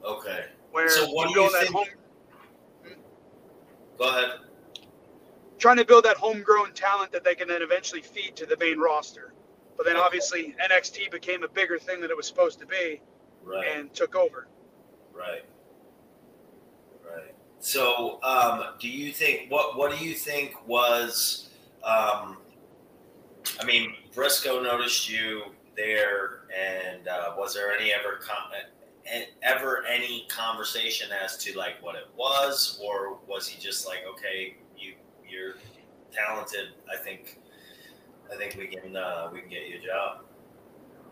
Okay. 0.03 0.45
where 0.71 0.87
So 0.89 1.07
what 1.09 1.29
you 1.29 1.35
do 1.35 1.41
you 1.41 1.47
build 1.49 1.53
that 1.55 1.63
think- 1.63 1.75
home, 1.75 2.95
Go 3.97 4.09
ahead. 4.09 4.39
trying 5.57 5.77
to 5.77 5.85
build 5.85 6.05
that 6.05 6.15
homegrown 6.17 6.73
talent 6.73 7.11
that 7.11 7.23
they 7.25 7.35
can 7.35 7.47
then 7.49 7.61
eventually 7.61 8.01
feed 8.01 8.35
to 8.37 8.45
the 8.45 8.55
main 8.57 8.79
roster. 8.79 9.33
But 9.75 9.85
then 9.85 9.97
Okay. 9.97 10.05
obviously 10.05 10.55
NXT 10.59 11.09
became 11.09 11.43
a 11.43 11.47
bigger 11.49 11.77
thing 11.77 11.99
than 11.99 12.09
it 12.09 12.15
was 12.15 12.27
supposed 12.27 12.59
to 12.59 12.65
be 12.65 13.01
Right. 13.43 13.67
and 13.67 13.93
took 13.93 14.15
over. 14.15 14.47
Right. 15.11 15.43
Right. 17.05 17.35
So, 17.59 18.21
um, 18.23 18.63
do 18.79 18.87
you 18.87 19.11
think 19.11 19.49
what 19.51 19.77
what 19.77 19.97
do 19.97 20.05
you 20.05 20.13
think 20.13 20.67
was? 20.67 21.49
Um, 21.83 22.37
I 23.59 23.65
mean, 23.65 23.95
Brisco 24.13 24.61
noticed 24.61 25.09
you 25.09 25.43
there, 25.75 26.41
and 26.55 27.07
uh, 27.07 27.33
was 27.37 27.53
there 27.53 27.71
any 27.71 27.91
ever 27.91 28.19
com- 28.21 28.51
eh, 29.05 29.25
ever 29.41 29.83
any 29.85 30.27
conversation 30.29 31.09
as 31.23 31.37
to 31.37 31.57
like 31.57 31.81
what 31.81 31.95
it 31.95 32.07
was, 32.17 32.79
or 32.83 33.17
was 33.27 33.47
he 33.47 33.59
just 33.59 33.87
like, 33.87 33.99
okay, 34.13 34.57
you 34.77 34.93
you're 35.27 35.55
talented. 36.11 36.69
I 36.91 36.97
think 36.97 37.39
I 38.31 38.35
think 38.35 38.55
we 38.57 38.67
can 38.67 38.95
uh, 38.95 39.29
we 39.31 39.41
can 39.41 39.49
get 39.49 39.67
you 39.67 39.79
a 39.79 39.85
job. 39.85 40.25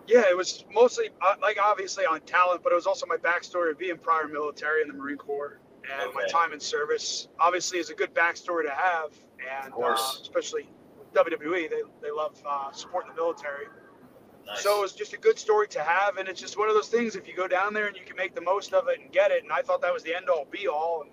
Yeah, 0.07 0.23
it 0.29 0.35
was 0.35 0.65
mostly 0.71 1.09
uh, 1.21 1.35
like 1.41 1.57
obviously 1.63 2.05
on 2.05 2.19
talent, 2.21 2.62
but 2.63 2.71
it 2.71 2.75
was 2.75 2.85
also 2.85 3.05
my 3.05 3.17
backstory 3.17 3.71
of 3.71 3.77
being 3.77 3.97
prior 3.97 4.27
military 4.27 4.81
in 4.81 4.88
the 4.88 4.93
Marine 4.93 5.17
Corps 5.17 5.59
and 5.92 6.13
my 6.13 6.25
time 6.28 6.54
in 6.54 6.60
service. 6.60 7.28
Obviously, 7.40 7.80
is 7.80 7.90
a 7.90 7.94
good 7.94 8.13
backstory 8.13 8.66
to 8.66 8.72
have, 8.72 9.12
and 9.40 9.68
Of 9.68 9.74
course. 9.74 10.18
Uh, 10.18 10.22
especially 10.22 10.70
WWE, 11.13 11.70
they 11.70 11.82
they 12.02 12.12
love 12.12 12.42
uh, 12.46 12.72
supporting 12.72 13.10
the 13.10 13.16
military. 13.16 13.66
Nice. 14.46 14.62
So 14.62 14.80
it 14.80 14.82
was 14.82 14.94
just 14.94 15.13
a 15.13 15.18
good 15.18 15.40
story 15.40 15.68
to 15.70 15.82
have, 15.82 16.18
and 16.18 16.28
it's 16.28 16.42
just 16.42 16.58
one 16.58 16.68
of 16.68 16.75
those 16.75 16.90
things. 16.90 17.16
If 17.16 17.28
you 17.28 17.36
go 17.36 17.48
down 17.48 17.74
there 17.74 17.88
and 17.88 17.96
you 17.96 18.04
can 18.06 18.18
make 18.18 18.36
the 18.36 18.42
most 18.42 18.74
of 18.74 18.88
it 18.90 19.00
and 19.00 19.12
get 19.12 19.32
it, 19.32 19.44
and 19.44 19.52
I 19.52 19.62
thought 19.62 19.82
that 19.82 19.94
was 19.94 20.04
the 20.04 20.16
end 20.16 20.28
all 20.30 20.46
be 20.50 20.68
all. 20.68 21.04
And 21.04 21.12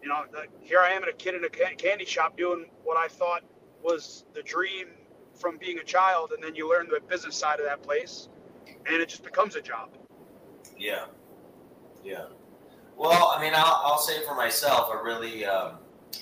you 0.00 0.08
know, 0.08 0.24
the, 0.30 0.46
here 0.60 0.80
I 0.80 0.90
am, 0.90 1.02
at 1.02 1.08
a 1.08 1.12
kid 1.12 1.34
in 1.34 1.44
a 1.44 1.48
ca- 1.48 1.74
candy 1.76 2.04
shop 2.04 2.36
doing 2.36 2.66
what 2.84 2.96
I 2.96 3.08
thought 3.08 3.42
was 3.82 4.24
the 4.32 4.42
dream 4.42 4.88
from 5.34 5.58
being 5.58 5.78
a 5.78 5.84
child, 5.84 6.32
and 6.32 6.42
then 6.42 6.54
you 6.54 6.68
learn 6.68 6.88
the 6.88 7.00
business 7.08 7.34
side 7.34 7.58
of 7.58 7.66
that 7.66 7.82
place, 7.82 8.28
and 8.86 8.96
it 8.96 9.08
just 9.08 9.24
becomes 9.24 9.56
a 9.56 9.62
job. 9.62 9.90
Yeah, 10.78 11.06
yeah. 12.04 12.26
Well, 12.96 13.32
I 13.36 13.40
mean, 13.40 13.52
I'll, 13.54 13.82
I'll 13.84 13.98
say 13.98 14.24
for 14.24 14.34
myself, 14.34 14.88
I 14.92 15.00
really, 15.02 15.44
um, 15.44 15.78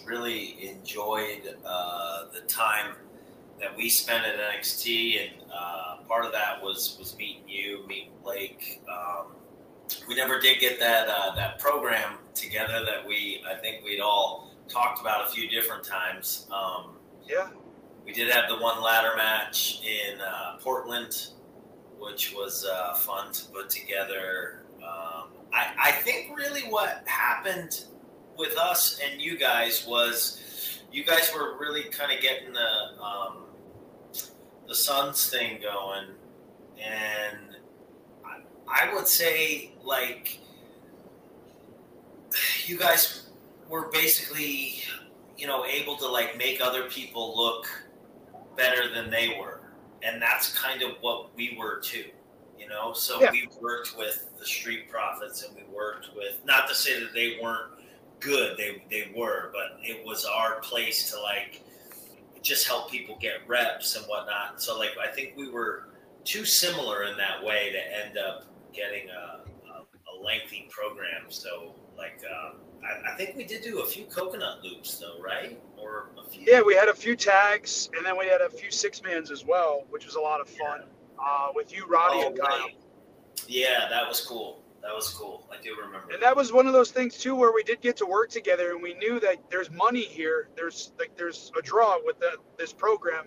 really 0.07 0.69
enjoyed 0.69 1.55
uh, 1.65 2.25
the 2.33 2.41
time 2.43 2.95
that 3.61 3.77
we 3.77 3.89
spent 3.89 4.25
at 4.27 4.37
NXT, 4.37 5.21
and 5.23 5.43
uh, 5.53 5.97
part 6.09 6.25
of 6.25 6.33
that 6.33 6.63
was 6.63 6.97
was 6.99 7.17
meeting 7.17 7.43
you, 7.47 7.87
meeting 7.87 8.13
Blake. 8.23 8.83
Um, 8.91 9.33
we 10.09 10.15
never 10.15 10.41
did 10.41 10.59
get 10.61 10.81
that 10.81 11.09
uh, 11.09 11.35
that 11.35 11.59
program 11.59 12.19
together 12.35 12.85
that 12.85 13.07
we, 13.07 13.43
I 13.49 13.55
think 13.55 13.85
we'd 13.85 14.01
all 14.01 14.51
talked 14.69 15.01
about 15.01 15.29
a 15.29 15.31
few 15.31 15.49
different 15.49 15.85
times. 15.85 16.47
Um, 16.51 16.97
Yeah, 17.29 17.51
we 18.05 18.13
did 18.13 18.31
have 18.33 18.49
the 18.49 18.57
one 18.57 18.83
ladder 18.83 19.13
match 19.17 19.83
in 19.85 20.21
uh, 20.21 20.57
Portland, 20.61 21.29
which 21.99 22.35
was 22.35 22.65
uh, 22.65 22.95
fun 22.95 23.33
to 23.33 23.45
put 23.51 23.71
together. 23.71 24.63
Um, 24.83 25.22
I, 25.53 25.73
I 25.85 25.93
think 25.93 26.37
really 26.37 26.63
what 26.63 27.03
happened 27.07 27.85
with 28.39 28.57
us 28.57 29.01
and 29.05 29.21
you 29.21 29.39
guys 29.39 29.87
was 29.87 30.81
you 30.91 31.05
guys 31.05 31.31
were 31.35 31.59
really 31.59 31.85
kind 31.85 32.13
of 32.13 32.21
getting 32.21 32.53
the 32.53 33.03
um, 33.03 33.45
the 34.69 34.75
Sons 34.75 35.29
thing 35.29 35.61
going, 35.61 36.09
and 36.79 37.57
I, 38.25 38.41
I 38.69 38.95
would 38.95 39.09
say 39.09 39.73
like 39.83 40.39
you 42.67 42.79
guys 42.79 43.31
were 43.69 43.91
basically 43.91 44.83
you 45.37 45.47
know 45.47 45.65
able 45.65 45.97
to 45.97 46.07
like 46.07 46.37
make 46.37 46.61
other 46.61 46.85
people 46.85 47.37
look 47.37 47.67
better 48.57 48.93
than 48.93 49.11
they 49.11 49.37
were. 49.41 49.61
And 50.05 50.21
that's 50.21 50.53
kind 50.59 50.83
of 50.83 50.97
what 51.01 51.35
we 51.37 51.57
were 51.59 51.79
too 51.81 52.05
you 52.63 52.69
know 52.69 52.93
so 52.93 53.21
Yeah. 53.21 53.31
we 53.33 53.49
worked 53.61 53.97
with 53.97 54.29
the 54.39 54.47
street 54.47 54.89
profits 54.89 55.43
and 55.45 55.55
we 55.57 55.63
worked 55.75 56.11
with 56.15 56.39
not 56.45 56.69
to 56.69 56.75
say 56.75 57.01
that 57.01 57.13
they 57.13 57.39
weren't 57.43 57.73
good 58.21 58.57
they 58.57 58.85
they 58.91 59.13
were 59.17 59.51
but 59.53 59.79
it 59.83 60.05
was 60.07 60.25
our 60.25 60.61
place 60.61 61.11
to 61.11 61.21
like 61.21 61.63
just 62.43 62.67
help 62.67 62.91
people 62.91 63.17
get 63.21 63.47
reps 63.47 63.97
and 63.97 64.05
whatnot 64.07 64.63
so 64.63 64.79
like 64.79 64.91
i 65.03 65.11
think 65.11 65.35
we 65.37 65.49
were 65.49 65.89
too 66.25 66.45
similar 66.45 67.05
in 67.05 67.17
that 67.17 67.43
way 67.43 67.73
to 67.73 68.05
end 68.05 68.17
up 68.17 68.45
getting 68.73 69.09
a, 69.11 69.41
a, 69.71 69.81
a 69.81 70.15
lengthy 70.25 70.69
program 70.71 71.23
so 71.29 71.75
like 71.97 72.23
um, 72.31 72.57
I, 72.85 73.13
I 73.13 73.17
think 73.17 73.37
we 73.37 73.45
did 73.45 73.63
do 73.63 73.81
a 73.81 73.87
few 73.87 74.05
coconut 74.05 74.63
loops 74.63 74.99
though 74.99 75.21
right 75.23 75.61
or 75.77 76.11
a 76.19 76.29
few 76.29 76.45
yeah. 76.47 76.63
We 76.63 76.75
had 76.75 76.89
a 76.89 76.95
few 76.95 77.17
tags, 77.17 77.91
and 77.97 78.05
then 78.07 78.17
we 78.17 78.27
had 78.27 78.41
a 78.41 78.49
few 78.49 78.71
six 78.71 79.03
mans 79.03 79.31
as 79.31 79.45
well, 79.45 79.85
which 79.91 80.07
was 80.07 80.15
a 80.15 80.21
lot 80.21 80.41
of 80.41 80.49
fun. 80.49 80.83
Uh, 81.25 81.49
with 81.55 81.73
you, 81.73 81.87
Roddy, 81.87 82.19
Oh, 82.19 82.27
and 82.29 82.39
Kyle. 82.39 82.49
right. 82.49 82.77
Yeah, 83.47 83.89
that 83.89 84.09
was 84.09 84.21
cool. 84.21 84.63
That 84.83 84.93
was 84.95 85.09
cool. 85.11 85.49
I 85.53 85.63
do 85.63 85.77
remember. 85.77 86.13
And 86.13 86.21
that 86.23 86.35
was 86.37 86.53
one 86.53 86.67
of 86.67 86.73
those 86.73 86.91
things 86.91 87.17
too, 87.17 87.37
where 87.37 87.53
we 87.53 87.63
did 87.63 87.81
get 87.81 87.97
to 87.99 88.07
work 88.07 88.31
together, 88.31 88.73
and 88.73 88.83
we 88.83 88.95
knew 88.95 89.21
that 89.21 89.37
there's 89.51 89.71
money 89.71 90.03
here. 90.03 90.49
There's 90.57 90.93
like 90.99 91.17
there's 91.17 91.53
a 91.57 91.63
draw 91.63 91.99
with 92.05 92.19
the, 92.19 92.33
this 92.59 92.73
program. 92.73 93.27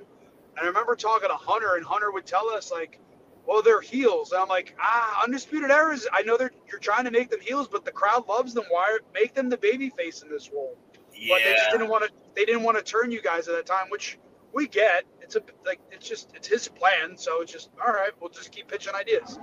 And 0.58 0.64
I 0.64 0.68
remember 0.68 0.96
talking 0.96 1.30
to 1.30 1.36
Hunter, 1.36 1.76
and 1.76 1.86
Hunter 1.86 2.12
would 2.12 2.26
tell 2.26 2.50
us 2.50 2.72
like, 2.72 3.00
"Well, 3.46 3.62
they're 3.62 3.80
heels." 3.82 4.34
And 4.34 4.42
I'm 4.42 4.50
like, 4.50 4.76
"Ah, 4.82 5.24
Undisputed 5.24 5.72
Era's. 5.72 6.06
I 6.12 6.24
know 6.24 6.36
they're 6.36 6.52
you're 6.70 6.80
trying 6.80 7.06
to 7.06 7.12
make 7.12 7.30
them 7.30 7.40
heels, 7.42 7.70
but 7.70 7.86
the 7.86 7.92
crowd 7.92 8.28
loves 8.28 8.54
them. 8.54 8.66
Why 8.70 8.98
make 9.14 9.34
them 9.34 9.48
the 9.50 9.58
baby 9.58 9.90
face 9.92 10.22
in 10.24 10.30
this 10.30 10.52
role?" 10.54 10.78
But 11.30 11.40
they 11.46 11.54
just 11.54 11.72
didn't 11.72 11.88
want 11.88 12.04
to. 12.04 12.10
They 12.36 12.44
didn't 12.44 12.64
want 12.64 12.78
to 12.78 12.84
turn 12.84 13.12
you 13.12 13.22
guys 13.22 13.48
at 13.48 13.56
that 13.56 13.66
time, 13.66 13.90
which 13.90 14.18
we 14.56 14.68
get. 14.68 15.04
It's 15.22 15.36
a 15.36 15.42
like 15.66 15.80
it's 15.92 16.08
just 16.08 16.32
it's 16.34 16.48
his 16.48 16.68
plan, 16.68 17.16
so 17.18 17.42
it's 17.42 17.52
just 17.52 17.70
all 17.86 17.94
right. 17.94 18.12
We'll 18.20 18.30
just 18.32 18.52
keep 18.52 18.68
pitching 18.68 18.96
ideas. 18.96 19.38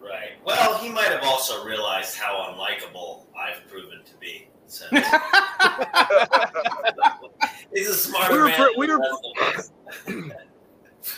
right. 0.00 0.32
Well, 0.44 0.78
he 0.78 0.88
might 0.88 1.08
have 1.08 1.24
also 1.24 1.64
realized 1.66 2.16
how 2.16 2.50
unlikable 2.52 3.26
I've 3.38 3.66
proven 3.68 4.02
to 4.04 4.16
be. 4.18 4.48
So 4.66 4.86
he's 7.74 7.88
a 7.88 7.94
smarter 7.94 8.32
We 8.32 8.38
were 8.38 8.46
man. 8.46 8.56
pre- 8.56 8.74
we 8.78 8.86
were- 8.86 8.98
rest 8.98 9.26
of 9.26 9.42
us. 9.58 9.70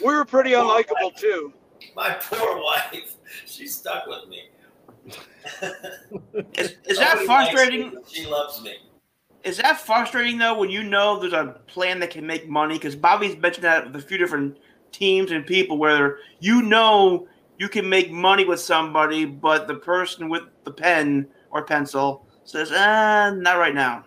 We 0.04 0.14
were 0.14 0.24
pretty 0.24 0.50
unlikable 0.52 1.14
too. 1.16 1.52
My 1.94 2.10
poor 2.20 2.60
wife. 2.60 3.16
She 3.46 3.66
stuck 3.68 4.06
with 4.06 4.28
me. 4.28 4.48
Is, 6.54 6.74
is 6.86 6.98
that 6.98 7.18
frustrating? 7.20 7.90
me, 7.90 7.96
She 8.08 8.26
loves 8.26 8.60
me. 8.62 8.74
Is 9.46 9.58
that 9.58 9.80
frustrating 9.80 10.38
though 10.38 10.58
when 10.58 10.70
you 10.70 10.82
know 10.82 11.20
there's 11.20 11.32
a 11.32 11.60
plan 11.68 12.00
that 12.00 12.10
can 12.10 12.26
make 12.26 12.48
money? 12.48 12.74
Because 12.74 12.96
Bobby's 12.96 13.36
mentioned 13.36 13.62
that 13.62 13.86
with 13.86 13.94
a 13.94 14.04
few 14.04 14.18
different 14.18 14.58
teams 14.90 15.30
and 15.30 15.46
people 15.46 15.78
where 15.78 16.18
you 16.40 16.62
know 16.62 17.28
you 17.56 17.68
can 17.68 17.88
make 17.88 18.10
money 18.10 18.44
with 18.44 18.58
somebody, 18.58 19.24
but 19.24 19.68
the 19.68 19.76
person 19.76 20.28
with 20.28 20.42
the 20.64 20.72
pen 20.72 21.28
or 21.52 21.62
pencil 21.62 22.26
says, 22.42 22.72
"Ah, 22.74 23.32
not 23.36 23.56
right 23.56 23.74
now." 23.74 24.04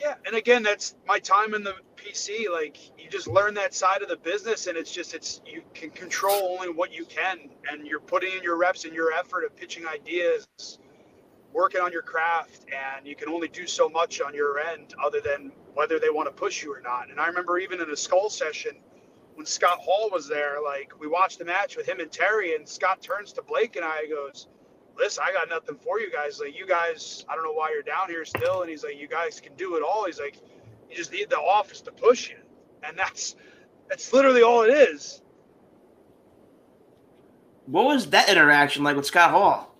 Yeah, 0.00 0.14
and 0.24 0.34
again, 0.34 0.62
that's 0.62 0.94
my 1.06 1.18
time 1.18 1.52
in 1.52 1.62
the 1.62 1.74
PC. 1.96 2.50
Like 2.50 2.78
you 2.98 3.10
just 3.10 3.28
learn 3.28 3.52
that 3.54 3.74
side 3.74 4.00
of 4.00 4.08
the 4.08 4.16
business, 4.16 4.66
and 4.66 4.78
it's 4.78 4.90
just 4.90 5.12
it's 5.12 5.42
you 5.44 5.60
can 5.74 5.90
control 5.90 6.56
only 6.58 6.70
what 6.70 6.90
you 6.90 7.04
can, 7.04 7.50
and 7.70 7.86
you're 7.86 8.00
putting 8.00 8.32
in 8.32 8.42
your 8.42 8.56
reps 8.56 8.86
and 8.86 8.94
your 8.94 9.12
effort 9.12 9.44
of 9.44 9.54
pitching 9.54 9.86
ideas, 9.86 10.48
working 11.56 11.80
on 11.80 11.90
your 11.90 12.02
craft, 12.02 12.66
and 12.66 13.06
you 13.06 13.16
can 13.16 13.30
only 13.30 13.48
do 13.48 13.66
so 13.66 13.88
much 13.88 14.20
on 14.20 14.34
your 14.34 14.60
end, 14.60 14.94
other 15.02 15.22
than 15.22 15.50
whether 15.72 15.98
they 15.98 16.10
want 16.10 16.28
to 16.28 16.32
push 16.32 16.62
you 16.62 16.72
or 16.72 16.82
not. 16.82 17.10
And 17.10 17.18
I 17.18 17.26
remember 17.28 17.58
even 17.58 17.80
in 17.80 17.90
a 17.90 17.96
skull 17.96 18.28
session 18.28 18.76
when 19.34 19.46
Scott 19.46 19.78
Hall 19.78 20.10
was 20.12 20.28
there, 20.28 20.58
like 20.62 20.92
we 21.00 21.06
watched 21.06 21.38
the 21.38 21.46
match 21.46 21.74
with 21.74 21.88
him 21.88 21.98
and 21.98 22.12
Terry, 22.12 22.54
and 22.54 22.68
Scott 22.68 23.00
turns 23.00 23.32
to 23.32 23.42
Blake 23.42 23.76
and 23.76 23.84
I 23.84 24.06
goes. 24.06 24.48
Listen, 24.98 25.24
I 25.26 25.32
got 25.32 25.48
nothing 25.48 25.76
for 25.82 25.98
you 25.98 26.10
guys. 26.10 26.40
Like 26.40 26.56
you 26.56 26.66
guys, 26.66 27.24
I 27.28 27.34
don't 27.34 27.44
know 27.44 27.52
why 27.52 27.70
you're 27.70 27.82
down 27.82 28.08
here 28.08 28.24
still. 28.24 28.62
And 28.62 28.70
he's 28.70 28.82
like, 28.82 28.98
you 28.98 29.08
guys 29.08 29.40
can 29.40 29.54
do 29.54 29.76
it 29.76 29.82
all. 29.82 30.06
He's 30.06 30.18
like, 30.18 30.40
you 30.90 30.96
just 30.96 31.12
need 31.12 31.28
the 31.28 31.38
office 31.38 31.80
to 31.82 31.92
push 31.92 32.30
you, 32.30 32.36
and 32.82 32.98
that's 32.98 33.34
that's 33.88 34.12
literally 34.12 34.42
all 34.42 34.62
it 34.62 34.70
is. 34.70 35.22
What 37.66 37.86
was 37.86 38.10
that 38.10 38.28
interaction 38.28 38.84
like 38.84 38.96
with 38.96 39.06
Scott 39.06 39.30
Hall? 39.30 39.75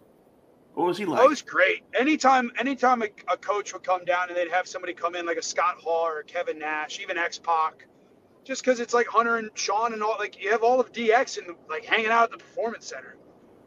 What 0.76 0.88
was 0.88 0.98
he 0.98 1.06
like? 1.06 1.22
That 1.22 1.28
was 1.30 1.40
great. 1.40 1.84
Anytime, 1.98 2.52
anytime 2.58 3.00
a, 3.00 3.08
a 3.32 3.38
coach 3.38 3.72
would 3.72 3.82
come 3.82 4.04
down 4.04 4.28
and 4.28 4.36
they'd 4.36 4.50
have 4.50 4.66
somebody 4.68 4.92
come 4.92 5.14
in 5.16 5.24
like 5.24 5.38
a 5.38 5.42
Scott 5.42 5.76
Hall 5.78 6.06
or 6.06 6.20
a 6.20 6.24
Kevin 6.24 6.58
Nash, 6.58 7.00
even 7.00 7.16
X 7.16 7.38
Pac, 7.38 7.86
just 8.44 8.62
because 8.62 8.78
it's 8.78 8.92
like 8.92 9.06
Hunter 9.06 9.38
and 9.38 9.48
Sean 9.54 9.94
and 9.94 10.02
all. 10.02 10.16
Like 10.18 10.38
you 10.38 10.50
have 10.50 10.62
all 10.62 10.78
of 10.78 10.92
DX 10.92 11.38
and 11.38 11.56
like 11.70 11.86
hanging 11.86 12.10
out 12.10 12.24
at 12.24 12.30
the 12.32 12.36
performance 12.36 12.86
center. 12.86 13.16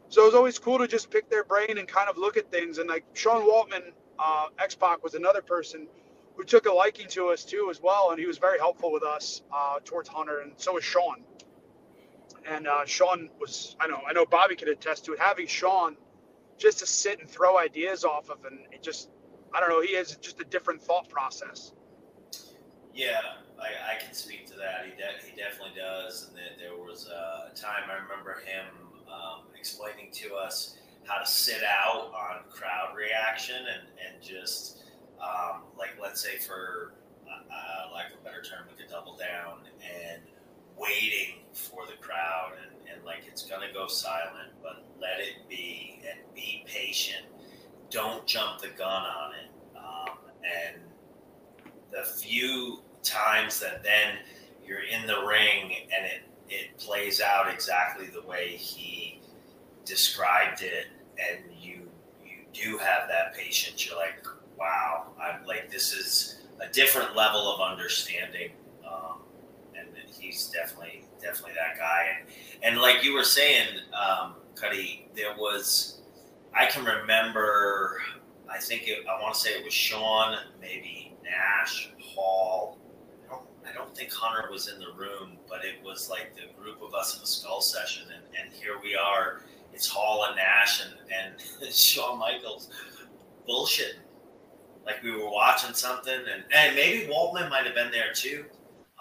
So 0.08 0.22
it 0.22 0.26
was 0.26 0.34
always 0.36 0.60
cool 0.60 0.78
to 0.78 0.86
just 0.86 1.10
pick 1.10 1.28
their 1.28 1.42
brain 1.42 1.78
and 1.78 1.88
kind 1.88 2.08
of 2.08 2.16
look 2.16 2.36
at 2.36 2.48
things. 2.52 2.78
And 2.78 2.88
like 2.88 3.04
Sean 3.14 3.42
Waltman, 3.42 3.90
uh, 4.16 4.46
X 4.60 4.76
Pac 4.76 5.02
was 5.02 5.14
another 5.14 5.42
person 5.42 5.88
who 6.36 6.44
took 6.44 6.66
a 6.66 6.72
liking 6.72 7.08
to 7.08 7.30
us 7.30 7.44
too 7.44 7.70
as 7.72 7.82
well, 7.82 8.12
and 8.12 8.20
he 8.20 8.26
was 8.26 8.38
very 8.38 8.60
helpful 8.60 8.92
with 8.92 9.02
us 9.02 9.42
uh, 9.52 9.80
towards 9.84 10.08
Hunter, 10.08 10.42
and 10.42 10.52
so 10.58 10.74
was 10.74 10.84
Sean. 10.84 11.24
And 12.48 12.68
uh, 12.68 12.84
Sean 12.86 13.30
was, 13.40 13.74
I 13.80 13.88
know, 13.88 13.98
I 14.08 14.12
know 14.12 14.26
Bobby 14.26 14.54
could 14.54 14.68
attest 14.68 15.06
to 15.06 15.14
it. 15.14 15.18
Having 15.18 15.48
Sean 15.48 15.96
just 16.60 16.78
to 16.78 16.86
sit 16.86 17.18
and 17.20 17.28
throw 17.28 17.58
ideas 17.58 18.04
off 18.04 18.28
of, 18.28 18.44
and 18.44 18.60
it 18.70 18.82
just, 18.82 19.08
I 19.54 19.60
don't 19.60 19.70
know, 19.70 19.80
he 19.80 19.94
has 19.96 20.14
just 20.16 20.40
a 20.40 20.44
different 20.44 20.80
thought 20.80 21.08
process. 21.08 21.72
Yeah, 22.94 23.18
I, 23.58 23.94
I 23.94 24.02
can 24.02 24.12
speak 24.12 24.46
to 24.48 24.54
that. 24.58 24.84
He, 24.84 24.90
de- 24.90 25.30
he 25.30 25.36
definitely 25.36 25.72
does. 25.76 26.28
And 26.28 26.36
there, 26.36 26.70
there 26.70 26.76
was 26.76 27.08
a 27.08 27.56
time 27.56 27.84
I 27.90 28.02
remember 28.02 28.42
him 28.44 28.66
um, 29.08 29.46
explaining 29.58 30.10
to 30.12 30.34
us 30.34 30.76
how 31.04 31.18
to 31.18 31.26
sit 31.26 31.62
out 31.64 32.12
on 32.14 32.42
crowd 32.50 32.94
reaction 32.94 33.56
and, 33.56 33.88
and 34.06 34.22
just, 34.22 34.82
um, 35.20 35.62
like, 35.78 35.90
let's 36.00 36.20
say 36.20 36.36
for 36.36 36.92
uh, 37.26 37.30
uh, 37.30 37.94
lack 37.94 38.12
of 38.12 38.20
a 38.20 38.24
better 38.24 38.42
term, 38.42 38.66
we 38.70 38.76
could 38.76 38.92
double 38.92 39.16
down 39.16 39.60
and 39.80 40.22
waiting 40.76 41.40
for 41.52 41.86
the 41.86 41.96
crowd 42.02 42.52
and, 42.62 42.76
and 42.92 43.04
like 43.04 43.22
it's 43.26 43.42
to 43.42 43.72
go 43.72 43.86
silent, 43.86 44.52
but 44.62 44.84
let 45.00 45.20
it 45.20 45.48
be 45.48 46.02
and 46.08 46.18
be 46.34 46.64
patient. 46.66 47.24
Don't 47.90 48.26
jump 48.26 48.60
the 48.60 48.68
gun 48.68 49.02
on 49.02 49.32
it. 49.34 49.76
Um, 49.76 50.16
and 50.44 50.80
the 51.90 52.04
few 52.04 52.80
times 53.02 53.58
that 53.60 53.82
then 53.82 54.18
you're 54.64 54.82
in 54.82 55.06
the 55.06 55.24
ring 55.26 55.72
and 55.96 56.06
it 56.06 56.22
it 56.48 56.76
plays 56.78 57.20
out 57.20 57.52
exactly 57.52 58.06
the 58.06 58.22
way 58.22 58.56
he 58.56 59.20
described 59.84 60.62
it, 60.62 60.86
and 61.18 61.44
you 61.60 61.88
you 62.24 62.44
do 62.52 62.78
have 62.78 63.08
that 63.08 63.34
patience. 63.34 63.86
You're 63.86 63.96
like, 63.96 64.24
wow, 64.58 65.06
I'm 65.20 65.46
like 65.46 65.70
this 65.70 65.92
is 65.92 66.40
a 66.60 66.70
different 66.72 67.16
level 67.16 67.40
of 67.52 67.60
understanding, 67.60 68.50
um, 68.84 69.18
and 69.76 69.88
he's 70.18 70.48
definitely 70.48 71.04
definitely 71.22 71.54
that 71.54 71.78
guy. 71.78 72.08
And 72.18 72.28
and 72.62 72.82
like 72.82 73.04
you 73.04 73.14
were 73.14 73.24
saying, 73.24 73.68
um, 73.94 74.34
There 75.14 75.34
was 75.38 76.00
I 76.54 76.66
can 76.66 76.84
remember. 76.84 78.00
I 78.50 78.58
think 78.58 78.88
it, 78.88 79.06
I 79.08 79.20
want 79.22 79.34
to 79.34 79.40
say 79.40 79.50
it 79.50 79.64
was 79.64 79.72
Sean, 79.72 80.36
maybe 80.60 81.14
Nash, 81.22 81.90
Hall. 82.00 82.78
I 83.26 83.30
don't, 83.32 83.46
I 83.68 83.72
don't 83.72 83.96
think 83.96 84.12
Hunter 84.12 84.50
was 84.50 84.68
in 84.68 84.78
the 84.80 84.92
room, 84.98 85.38
but 85.48 85.64
it 85.64 85.84
was 85.84 86.10
like 86.10 86.34
the 86.34 86.52
group 86.60 86.82
of 86.82 86.94
us 86.94 87.14
in 87.14 87.20
the 87.20 87.26
skull 87.26 87.60
session, 87.60 88.08
and, 88.14 88.24
and 88.42 88.52
here 88.52 88.74
we 88.82 88.96
are. 88.96 89.42
It's 89.72 89.88
Hall 89.88 90.24
and 90.26 90.36
Nash 90.36 90.84
and, 90.84 90.94
and 91.62 91.72
Shawn 91.74 92.18
Michaels 92.18 92.70
bullshitting. 93.48 94.00
Like 94.84 95.02
we 95.02 95.12
were 95.12 95.30
watching 95.30 95.74
something, 95.74 96.12
and, 96.12 96.44
and 96.52 96.74
maybe 96.74 97.12
Waltman 97.12 97.50
might 97.50 97.66
have 97.66 97.76
been 97.76 97.92
there 97.92 98.12
too. 98.14 98.44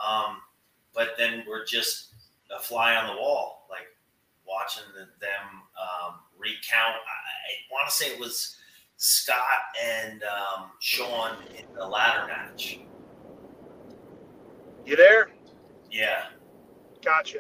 Um, 0.08 0.38
but 0.93 1.10
then 1.17 1.43
we're 1.48 1.65
just 1.65 2.13
a 2.56 2.62
fly 2.62 2.95
on 2.95 3.15
the 3.15 3.22
wall, 3.22 3.67
like 3.69 3.88
watching 4.49 4.83
them 4.95 5.62
um, 5.79 6.15
recount. 6.38 6.95
I, 6.95 6.97
I 6.97 7.53
want 7.71 7.89
to 7.89 7.95
say 7.95 8.07
it 8.07 8.19
was 8.19 8.55
Scott 8.97 9.38
and 9.83 10.23
um, 10.23 10.71
Sean 10.79 11.38
in 11.57 11.65
the 11.75 11.85
ladder 11.85 12.27
match. 12.27 12.79
You 14.85 14.95
there? 14.95 15.29
Yeah. 15.91 16.25
Gotcha. 17.03 17.39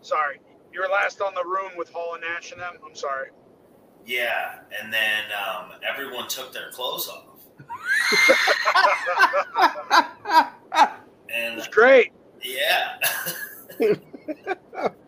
Sorry. 0.00 0.40
You 0.72 0.80
were 0.80 0.88
last 0.88 1.20
on 1.20 1.34
the 1.34 1.44
room 1.44 1.72
with 1.76 1.90
Hall 1.90 2.14
and 2.14 2.22
Nash 2.22 2.52
and 2.52 2.60
them? 2.60 2.74
I'm 2.86 2.94
sorry. 2.94 3.28
Yeah, 4.04 4.60
and 4.80 4.92
then 4.92 5.24
um, 5.32 5.72
everyone 5.88 6.28
took 6.28 6.52
their 6.52 6.70
clothes 6.70 7.08
off. 7.08 7.24
It 8.28 8.38
and 11.34 11.56
was 11.56 11.66
great. 11.66 12.12
yeah. 12.44 12.98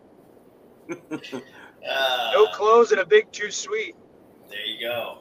uh, 0.91 2.31
No 2.33 2.47
clothes 2.47 2.91
and 2.91 3.01
a 3.01 3.05
big 3.05 3.31
too 3.31 3.51
sweet. 3.51 3.95
There 4.49 4.65
you 4.65 4.87
go. 4.87 5.19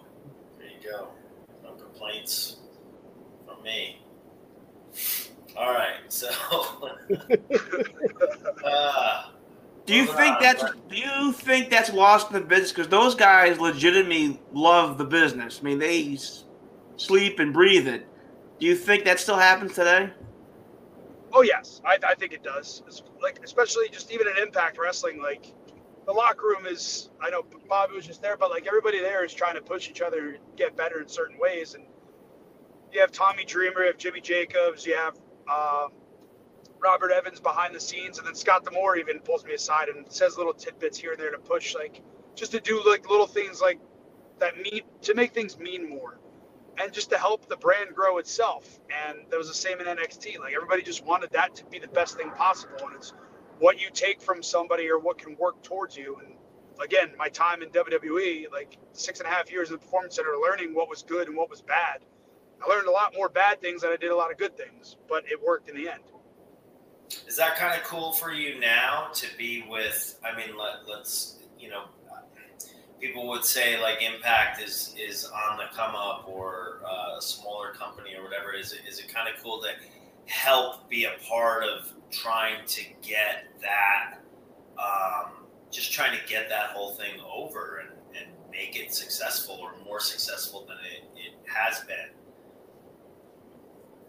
There 0.58 0.68
you 0.68 0.90
go. 0.90 1.08
No 1.62 1.72
complaints 1.74 2.56
from 3.46 3.62
me. 3.62 4.02
All 5.56 5.72
right, 5.72 5.96
so. 6.08 6.28
uh, 8.64 9.24
Do 9.86 9.94
you 9.94 10.06
think 10.06 10.36
on, 10.36 10.42
that's 10.42 10.62
but- 10.62 10.88
do 10.88 10.96
you 10.96 11.32
think 11.32 11.70
that's 11.70 11.92
lost 11.92 12.28
in 12.28 12.34
the 12.34 12.40
business? 12.40 12.72
Because 12.72 12.88
those 12.88 13.14
guys 13.14 13.58
legitimately 13.60 14.40
love 14.52 14.98
the 14.98 15.04
business. 15.04 15.58
I 15.60 15.64
mean, 15.64 15.78
they 15.78 16.14
s- 16.14 16.44
sleep 16.96 17.38
and 17.40 17.52
breathe 17.52 17.88
it. 17.88 18.06
Do 18.60 18.66
you 18.66 18.74
think 18.76 19.04
that 19.04 19.20
still 19.20 19.36
happens 19.36 19.74
today? 19.74 20.10
Oh 21.32 21.42
yes, 21.42 21.80
I, 21.84 21.98
I 22.06 22.14
think 22.14 22.32
it 22.32 22.42
does. 22.42 22.82
It's 22.86 23.02
like 23.22 23.40
especially 23.44 23.88
just 23.90 24.10
even 24.12 24.26
in 24.28 24.38
Impact 24.42 24.78
Wrestling, 24.78 25.20
like 25.20 25.52
the 26.08 26.14
locker 26.14 26.46
room 26.46 26.64
is. 26.66 27.10
I 27.20 27.28
know 27.28 27.44
Bobby 27.68 27.94
was 27.94 28.06
just 28.06 28.22
there, 28.22 28.38
but 28.38 28.50
like 28.50 28.66
everybody 28.66 28.98
there 28.98 29.26
is 29.26 29.34
trying 29.34 29.56
to 29.56 29.60
push 29.60 29.90
each 29.90 30.00
other 30.00 30.38
get 30.56 30.74
better 30.74 31.02
in 31.02 31.06
certain 31.06 31.38
ways. 31.38 31.74
And 31.74 31.84
you 32.90 33.00
have 33.02 33.12
Tommy 33.12 33.44
Dreamer, 33.44 33.82
you 33.82 33.86
have 33.88 33.98
Jimmy 33.98 34.22
Jacobs, 34.22 34.86
you 34.86 34.96
have 34.96 35.14
um, 35.52 35.92
Robert 36.82 37.12
Evans 37.12 37.40
behind 37.40 37.74
the 37.74 37.80
scenes, 37.80 38.16
and 38.16 38.26
then 38.26 38.34
Scott 38.34 38.64
D'Amore 38.64 38.96
even 38.96 39.20
pulls 39.20 39.44
me 39.44 39.52
aside 39.52 39.90
and 39.90 40.10
says 40.10 40.38
little 40.38 40.54
tidbits 40.54 40.96
here 40.96 41.12
and 41.12 41.20
there 41.20 41.30
to 41.30 41.38
push, 41.38 41.74
like 41.74 42.00
just 42.34 42.52
to 42.52 42.60
do 42.60 42.82
like 42.88 43.10
little 43.10 43.26
things 43.26 43.60
like 43.60 43.78
that 44.38 44.56
mean 44.56 44.80
to 45.02 45.14
make 45.14 45.34
things 45.34 45.58
mean 45.58 45.90
more 45.90 46.18
and 46.80 46.90
just 46.90 47.10
to 47.10 47.18
help 47.18 47.48
the 47.48 47.56
brand 47.56 47.94
grow 47.94 48.16
itself. 48.16 48.80
And 49.06 49.18
that 49.28 49.36
was 49.36 49.48
the 49.48 49.54
same 49.54 49.78
in 49.80 49.86
NXT. 49.86 50.38
Like 50.38 50.54
everybody 50.54 50.82
just 50.82 51.04
wanted 51.04 51.30
that 51.32 51.54
to 51.56 51.66
be 51.66 51.78
the 51.78 51.88
best 51.88 52.16
thing 52.16 52.30
possible. 52.30 52.78
And 52.86 52.94
it's 52.94 53.12
what 53.58 53.80
you 53.80 53.88
take 53.92 54.20
from 54.20 54.42
somebody 54.42 54.88
or 54.88 54.98
what 54.98 55.18
can 55.18 55.36
work 55.36 55.62
towards 55.62 55.96
you. 55.96 56.20
And 56.24 56.34
again, 56.82 57.10
my 57.18 57.28
time 57.28 57.62
in 57.62 57.70
WWE, 57.70 58.50
like 58.52 58.78
six 58.92 59.20
and 59.20 59.28
a 59.28 59.30
half 59.30 59.50
years 59.50 59.68
in 59.68 59.74
the 59.74 59.78
Performance 59.78 60.16
Center, 60.16 60.32
learning 60.40 60.74
what 60.74 60.88
was 60.88 61.02
good 61.02 61.28
and 61.28 61.36
what 61.36 61.50
was 61.50 61.60
bad. 61.60 62.00
I 62.64 62.68
learned 62.68 62.88
a 62.88 62.92
lot 62.92 63.14
more 63.16 63.28
bad 63.28 63.60
things 63.60 63.82
than 63.82 63.92
I 63.92 63.96
did 63.96 64.10
a 64.10 64.16
lot 64.16 64.32
of 64.32 64.38
good 64.38 64.56
things, 64.56 64.96
but 65.08 65.24
it 65.30 65.40
worked 65.40 65.68
in 65.68 65.76
the 65.76 65.88
end. 65.88 66.02
Is 67.26 67.36
that 67.36 67.56
kind 67.56 67.80
of 67.80 67.86
cool 67.86 68.12
for 68.12 68.32
you 68.32 68.58
now 68.60 69.08
to 69.14 69.26
be 69.38 69.64
with? 69.68 70.18
I 70.24 70.36
mean, 70.36 70.56
let, 70.58 70.88
let's 70.88 71.38
you 71.58 71.70
know, 71.70 71.84
people 73.00 73.28
would 73.28 73.44
say 73.44 73.80
like 73.80 74.02
Impact 74.02 74.60
is 74.60 74.94
is 74.98 75.24
on 75.24 75.56
the 75.56 75.64
come 75.74 75.94
up 75.94 76.28
or 76.28 76.80
uh, 76.84 77.18
a 77.18 77.22
smaller 77.22 77.72
company 77.72 78.14
or 78.14 78.24
whatever. 78.24 78.52
Is 78.52 78.72
it 78.72 78.80
is 78.88 78.98
it 78.98 79.12
kind 79.12 79.28
of 79.28 79.42
cool 79.42 79.60
to 79.62 79.68
help 80.28 80.88
be 80.88 81.04
a 81.04 81.12
part 81.26 81.64
of 81.64 81.92
trying 82.10 82.64
to 82.66 82.82
get 83.02 83.46
that, 83.60 84.18
um, 84.78 85.32
just 85.70 85.92
trying 85.92 86.18
to 86.18 86.26
get 86.28 86.48
that 86.48 86.70
whole 86.70 86.94
thing 86.94 87.20
over 87.34 87.78
and, 87.78 87.90
and 88.16 88.28
make 88.50 88.76
it 88.76 88.92
successful 88.94 89.56
or 89.60 89.72
more 89.84 90.00
successful 90.00 90.66
than 90.66 90.76
it, 90.78 91.04
it 91.16 91.34
has 91.48 91.80
been. 91.80 92.10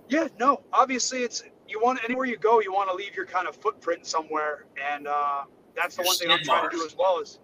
Yeah, 0.09 0.27
no, 0.39 0.61
obviously 0.73 1.23
it's 1.23 1.43
you 1.67 1.79
want 1.79 1.99
anywhere 2.03 2.25
you 2.25 2.37
go, 2.37 2.59
you 2.61 2.73
want 2.73 2.89
to 2.89 2.95
leave 2.95 3.15
your 3.15 3.25
kind 3.25 3.47
of 3.47 3.55
footprint 3.55 4.05
somewhere, 4.05 4.65
and 4.91 5.07
uh, 5.07 5.43
that's 5.75 5.95
the 5.95 6.01
Your 6.03 6.07
one 6.09 6.17
thing 6.17 6.31
I'm 6.31 6.39
trying 6.43 6.61
marks. 6.63 6.75
to 6.75 6.81
do 6.81 6.85
as 6.85 6.95
well. 6.97 7.19
Is 7.19 7.39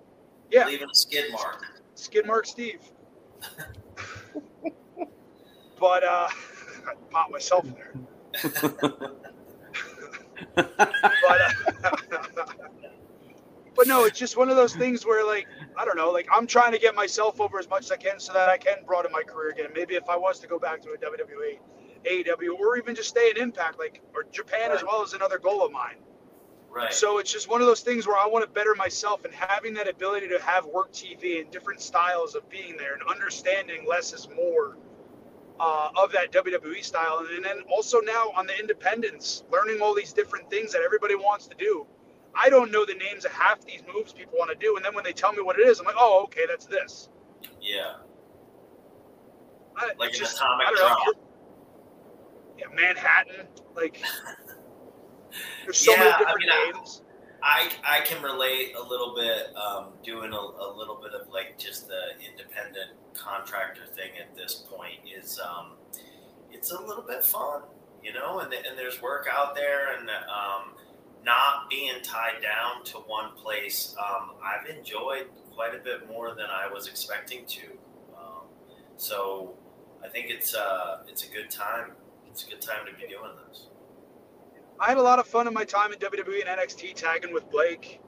yeah, 0.49 0.65
Leaving 0.65 0.89
a 0.89 0.95
skid 0.95 1.31
mark. 1.31 1.63
skid 1.93 2.25
mark 2.25 2.45
Steve. 2.45 2.81
but 5.79 6.03
uh, 6.03 6.27
I 6.87 6.93
popped 7.11 7.31
myself 7.31 7.65
there. 7.75 7.93
But 10.55 10.71
uh, 10.71 11.51
but 13.75 13.87
no, 13.87 14.05
it's 14.05 14.17
just 14.17 14.37
one 14.37 14.49
of 14.49 14.55
those 14.55 14.75
things 14.75 15.05
where 15.05 15.25
like 15.25 15.47
I 15.77 15.85
don't 15.85 15.97
know, 15.97 16.11
like 16.11 16.27
I'm 16.31 16.47
trying 16.47 16.71
to 16.71 16.79
get 16.79 16.95
myself 16.95 17.39
over 17.41 17.59
as 17.59 17.69
much 17.69 17.85
as 17.85 17.91
I 17.91 17.97
can 17.97 18.19
so 18.19 18.33
that 18.33 18.49
I 18.49 18.57
can 18.57 18.77
broaden 18.85 19.11
my 19.11 19.23
career 19.23 19.49
again. 19.49 19.67
Maybe 19.73 19.95
if 19.95 20.09
I 20.09 20.15
was 20.15 20.39
to 20.39 20.47
go 20.47 20.59
back 20.59 20.81
to 20.83 20.89
a 20.91 20.97
WWE, 20.97 21.59
AEW, 22.05 22.59
or 22.59 22.77
even 22.77 22.95
just 22.95 23.09
stay 23.09 23.31
in 23.35 23.41
Impact, 23.41 23.79
like 23.79 24.01
or 24.13 24.25
Japan 24.31 24.71
as 24.71 24.83
well 24.83 25.03
as 25.03 25.13
another 25.13 25.37
goal 25.37 25.65
of 25.65 25.71
mine. 25.71 25.95
Right. 26.69 26.93
So 26.93 27.19
it's 27.19 27.31
just 27.31 27.49
one 27.49 27.61
of 27.61 27.67
those 27.67 27.79
things 27.79 28.05
where 28.05 28.17
I 28.17 28.27
want 28.27 28.43
to 28.43 28.51
better 28.51 28.75
myself 28.75 29.23
and 29.23 29.33
having 29.33 29.73
that 29.75 29.87
ability 29.87 30.27
to 30.27 30.39
have 30.41 30.65
work 30.65 30.91
TV 30.91 31.39
and 31.39 31.49
different 31.49 31.79
styles 31.79 32.35
of 32.35 32.49
being 32.49 32.75
there 32.75 32.93
and 32.93 33.01
understanding 33.03 33.85
less 33.87 34.11
is 34.11 34.27
more 34.35 34.75
uh, 35.59 35.89
of 35.97 36.11
that 36.11 36.31
WWE 36.31 36.83
style. 36.83 37.25
And 37.31 37.43
then 37.43 37.61
also 37.69 37.99
now 38.01 38.31
on 38.35 38.45
the 38.47 38.57
independents, 38.59 39.43
learning 39.51 39.79
all 39.81 39.93
these 39.95 40.13
different 40.13 40.49
things 40.49 40.71
that 40.73 40.81
everybody 40.83 41.15
wants 41.15 41.47
to 41.47 41.55
do. 41.55 41.85
I 42.33 42.49
don't 42.49 42.71
know 42.71 42.85
the 42.85 42.95
names 42.95 43.23
of 43.25 43.31
half 43.31 43.63
these 43.65 43.81
moves 43.93 44.11
people 44.11 44.37
want 44.37 44.51
to 44.51 44.57
do. 44.57 44.75
And 44.75 44.83
then 44.83 44.93
when 44.93 45.03
they 45.05 45.13
tell 45.13 45.31
me 45.31 45.41
what 45.41 45.57
it 45.59 45.67
is, 45.67 45.79
I'm 45.79 45.85
like, 45.85 45.95
oh, 45.97 46.23
okay, 46.25 46.41
that's 46.47 46.65
this. 46.65 47.09
yeah. 47.61 47.93
I, 49.77 49.91
Like 49.99 50.13
an 50.13 50.19
just, 50.19 50.37
atomic 50.37 50.67
don't 50.67 50.75
know. 50.75 50.87
drop. 50.87 51.15
Yeah, 52.57 52.65
Manhattan. 52.73 53.47
Like, 53.75 54.01
there's 55.63 55.77
so 55.77 55.91
Yeah, 55.93 55.99
many 55.99 56.11
I 56.11 56.17
different 56.19 56.39
mean, 56.39 56.49
I- 56.51 56.71
names. 56.73 57.01
I, 57.47 57.69
I 57.87 57.99
can 58.01 58.23
relate 58.23 58.73
a 58.75 58.81
little 58.81 59.13
bit 59.13 59.55
um, 59.55 59.89
doing 60.03 60.33
a, 60.33 60.35
a 60.35 60.69
little 60.75 60.95
bit 60.95 61.13
of 61.13 61.29
like 61.29 61.59
just 61.59 61.87
the 61.87 62.01
independent 62.27 62.89
contractor 63.13 63.85
thing 63.85 64.09
at 64.19 64.35
this 64.35 64.65
point 64.67 65.01
is 65.15 65.39
um, 65.39 65.73
it's 66.51 66.71
a 66.71 66.81
little 66.81 67.03
bit 67.03 67.23
fun, 67.23 67.61
you 68.03 68.13
know, 68.13 68.39
and, 68.39 68.51
and 68.51 68.75
there's 68.75 68.99
work 68.99 69.27
out 69.31 69.53
there 69.53 69.95
and 69.95 70.09
um, 70.09 70.73
not 71.23 71.69
being 71.69 71.93
tied 72.01 72.41
down 72.41 72.83
to 72.85 72.97
one 72.97 73.35
place. 73.35 73.95
Um, 73.99 74.31
I've 74.43 74.67
enjoyed 74.67 75.27
quite 75.53 75.75
a 75.75 75.83
bit 75.83 76.09
more 76.09 76.29
than 76.29 76.47
I 76.49 76.73
was 76.73 76.87
expecting 76.87 77.45
to. 77.45 77.61
Um, 78.17 78.47
so 78.97 79.53
I 80.03 80.07
think 80.07 80.31
it's 80.31 80.55
uh, 80.55 81.03
it's 81.07 81.23
a 81.23 81.31
good 81.31 81.51
time. 81.51 81.91
It's 82.27 82.43
a 82.43 82.49
good 82.49 82.61
time 82.61 82.87
to 82.87 82.93
be 82.99 83.07
doing 83.07 83.33
this. 83.47 83.67
I 84.79 84.89
had 84.89 84.97
a 84.97 85.01
lot 85.01 85.19
of 85.19 85.27
fun 85.27 85.47
in 85.47 85.53
my 85.53 85.63
time 85.63 85.93
in 85.93 85.99
WWE 85.99 86.47
and 86.47 86.59
NXT 86.59 86.95
tagging 86.95 87.33
with 87.33 87.49
Blake. 87.49 88.01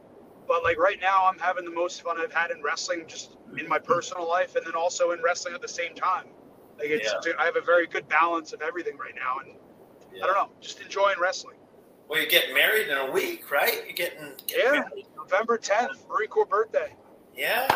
But 0.48 0.64
like 0.64 0.78
right 0.78 1.00
now, 1.02 1.26
I'm 1.26 1.38
having 1.40 1.66
the 1.66 1.72
most 1.72 2.02
fun 2.02 2.18
I've 2.20 2.34
had 2.34 2.52
in 2.52 2.62
wrestling, 2.62 3.04
just 3.08 3.36
in 3.58 3.68
my 3.68 3.80
personal 3.80 4.28
life, 4.28 4.56
and 4.56 4.66
then 4.66 4.76
also 4.76 5.12
in 5.12 5.22
wrestling 5.22 5.54
at 5.54 5.62
the 5.62 5.68
same 5.68 5.94
time. 5.94 6.26
Like 6.78 6.88
it's, 6.90 7.14
I 7.40 7.46
have 7.46 7.56
a 7.58 7.62
very 7.62 7.88
good 7.88 8.08
balance 8.08 8.54
of 8.54 8.62
everything 8.62 8.98
right 8.98 9.16
now, 9.16 9.40
and 9.40 9.56
Yeah. 10.14 10.24
I 10.24 10.28
don't 10.28 10.36
know, 10.36 10.50
just 10.62 10.80
enjoying 10.80 11.20
wrestling. 11.20 11.58
Well, 12.08 12.20
you're 12.20 12.30
getting 12.30 12.54
married 12.54 12.88
in 12.88 12.98
a 12.98 13.12
week, 13.12 13.52
right? 13.52 13.84
You're 13.86 13.94
getting, 13.94 14.34
getting 14.48 14.66
Yeah. 14.66 14.72
married. 14.80 15.08
November 15.18 15.58
10th, 15.58 16.08
Marine 16.08 16.30
Corps 16.30 16.46
birthday. 16.46 16.96
Yeah. 17.36 17.68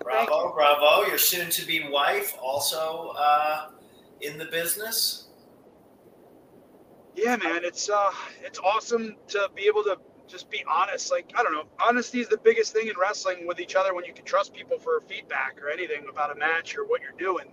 Bravo, 0.00 0.52
bravo. 0.54 1.06
Your 1.08 1.18
soon 1.18 1.50
to 1.50 1.66
be 1.66 1.88
wife 1.88 2.34
also 2.40 3.12
uh, 3.18 3.70
in 4.20 4.38
the 4.38 4.46
business. 4.46 5.25
Yeah, 7.16 7.36
man, 7.36 7.64
it's 7.64 7.88
uh, 7.88 8.10
it's 8.44 8.58
awesome 8.58 9.16
to 9.28 9.50
be 9.54 9.62
able 9.62 9.82
to 9.84 9.98
just 10.28 10.50
be 10.50 10.62
honest. 10.68 11.10
Like 11.10 11.32
I 11.34 11.42
don't 11.42 11.52
know, 11.52 11.64
honesty 11.82 12.20
is 12.20 12.28
the 12.28 12.36
biggest 12.36 12.74
thing 12.74 12.88
in 12.88 12.94
wrestling 13.00 13.46
with 13.46 13.58
each 13.58 13.74
other 13.74 13.94
when 13.94 14.04
you 14.04 14.12
can 14.12 14.26
trust 14.26 14.52
people 14.52 14.78
for 14.78 15.00
feedback 15.00 15.58
or 15.62 15.70
anything 15.70 16.04
about 16.10 16.30
a 16.30 16.38
match 16.38 16.76
or 16.76 16.84
what 16.84 17.00
you're 17.00 17.18
doing. 17.18 17.46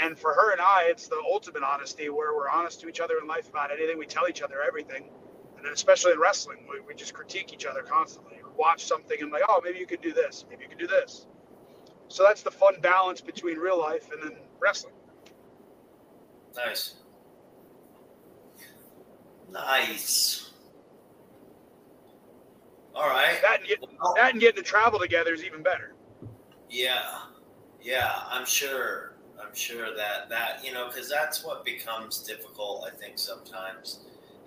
And 0.00 0.18
for 0.18 0.34
her 0.34 0.52
and 0.52 0.60
I, 0.60 0.84
it's 0.88 1.08
the 1.08 1.22
ultimate 1.26 1.62
honesty 1.62 2.10
where 2.10 2.34
we're 2.34 2.50
honest 2.50 2.80
to 2.82 2.88
each 2.88 3.00
other 3.00 3.14
in 3.20 3.26
life 3.26 3.48
about 3.48 3.70
anything. 3.70 3.98
We 3.98 4.06
tell 4.06 4.28
each 4.28 4.42
other 4.42 4.62
everything. 4.62 5.08
And 5.56 5.64
then 5.64 5.72
especially 5.72 6.12
in 6.12 6.18
wrestling, 6.18 6.66
we, 6.70 6.80
we 6.80 6.94
just 6.94 7.14
critique 7.14 7.52
each 7.52 7.66
other 7.66 7.82
constantly. 7.82 8.38
Watch 8.56 8.84
something 8.84 9.16
and 9.20 9.32
like, 9.32 9.42
oh, 9.48 9.60
maybe 9.64 9.78
you 9.78 9.86
could 9.86 10.02
do 10.02 10.12
this. 10.12 10.44
Maybe 10.50 10.64
you 10.64 10.68
could 10.68 10.78
do 10.78 10.86
this. 10.86 11.26
So 12.08 12.22
that's 12.24 12.42
the 12.42 12.50
fun 12.50 12.74
balance 12.80 13.20
between 13.20 13.58
real 13.58 13.78
life 13.78 14.10
and 14.12 14.22
then 14.22 14.38
wrestling. 14.60 14.94
Nice. 16.56 16.94
Nice. 19.52 20.50
All 22.94 23.08
right. 23.08 23.38
That 23.42 23.60
and, 23.60 23.68
get, 23.68 23.80
Well, 23.80 24.14
that 24.16 24.32
and 24.32 24.40
getting 24.40 24.62
to 24.62 24.68
travel 24.68 24.98
together 24.98 25.34
is 25.34 25.44
even 25.44 25.62
better. 25.62 25.94
Yeah, 26.70 27.18
yeah, 27.82 28.12
I'm 28.30 28.46
sure. 28.46 29.12
I'm 29.40 29.54
sure 29.54 29.94
that 29.94 30.30
that 30.30 30.64
you 30.64 30.72
know 30.72 30.86
because 30.86 31.10
that's 31.10 31.44
what 31.44 31.64
becomes 31.64 32.18
difficult. 32.18 32.88
I 32.90 32.96
think 32.96 33.18
sometimes 33.18 34.00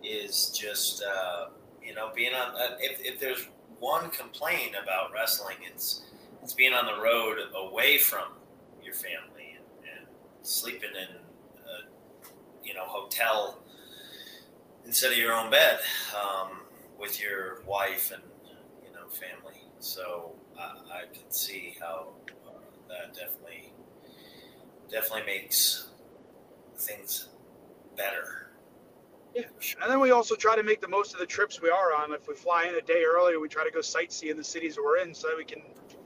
is 0.04 0.50
just 0.58 1.04
uh, 1.04 1.48
you 1.84 1.94
know 1.94 2.12
being 2.15 2.34
on. 2.34 2.56
Uh, 2.56 2.78
if 2.80 3.00
if 3.02 3.20
there's 3.20 3.48
one 3.80 4.10
complaint 4.10 4.76
about 4.82 5.12
wrestling, 5.13 5.58
it's 5.72 6.06
it's 6.41 6.54
being 6.54 6.74
on 6.74 6.86
the 6.86 7.00
road 7.02 7.38
away 7.56 8.00
from 8.00 8.30
your 8.84 8.94
family 8.94 9.58
and, 9.58 9.98
and 9.98 10.08
sleeping 10.41 10.91
in 10.91 11.15
a 11.15 12.63
you 12.63 12.74
know 12.74 12.86
hotel 12.86 13.60
instead 14.86 15.12
of 15.12 15.17
your 15.17 15.34
own 15.34 15.50
bed 15.50 15.80
um, 16.15 16.60
with 17.00 17.21
your 17.21 17.62
wife 17.65 18.12
and 18.13 18.24
you 18.84 18.91
know 18.93 19.08
family. 19.10 19.60
So 19.80 20.34
I, 20.60 20.63
I 20.91 21.02
can 21.13 21.30
see 21.32 21.76
how 21.80 22.10
uh, 22.48 22.52
that 22.89 23.13
definitely 23.13 23.71
definitely 24.91 25.26
makes 25.26 25.88
things 26.78 27.30
better. 27.98 28.52
Yeah. 29.34 29.43
Sure. 29.60 29.82
And 29.82 29.91
then 29.91 30.00
we 30.00 30.12
also 30.12 30.36
try 30.36 30.56
to 30.56 30.63
make 30.63 30.80
the 30.80 30.88
most 30.88 31.13
of 31.13 31.19
the 31.19 31.26
trips 31.26 31.62
we 31.62 31.69
are 31.69 31.93
on. 31.93 32.13
If 32.13 32.28
we 32.28 32.36
fly 32.36 32.65
in 32.69 32.76
a 32.76 32.82
day 32.82 33.04
earlier, 33.04 33.39
we 33.39 33.50
try 33.50 33.65
to 33.65 33.71
go 33.71 33.80
sightsee 33.80 34.30
in 34.32 34.38
the 34.38 34.43
cities 34.43 34.78
we're 34.78 35.00
in 35.00 35.13
so 35.13 35.28
that 35.28 35.38
we 35.38 35.45
can 35.45 35.62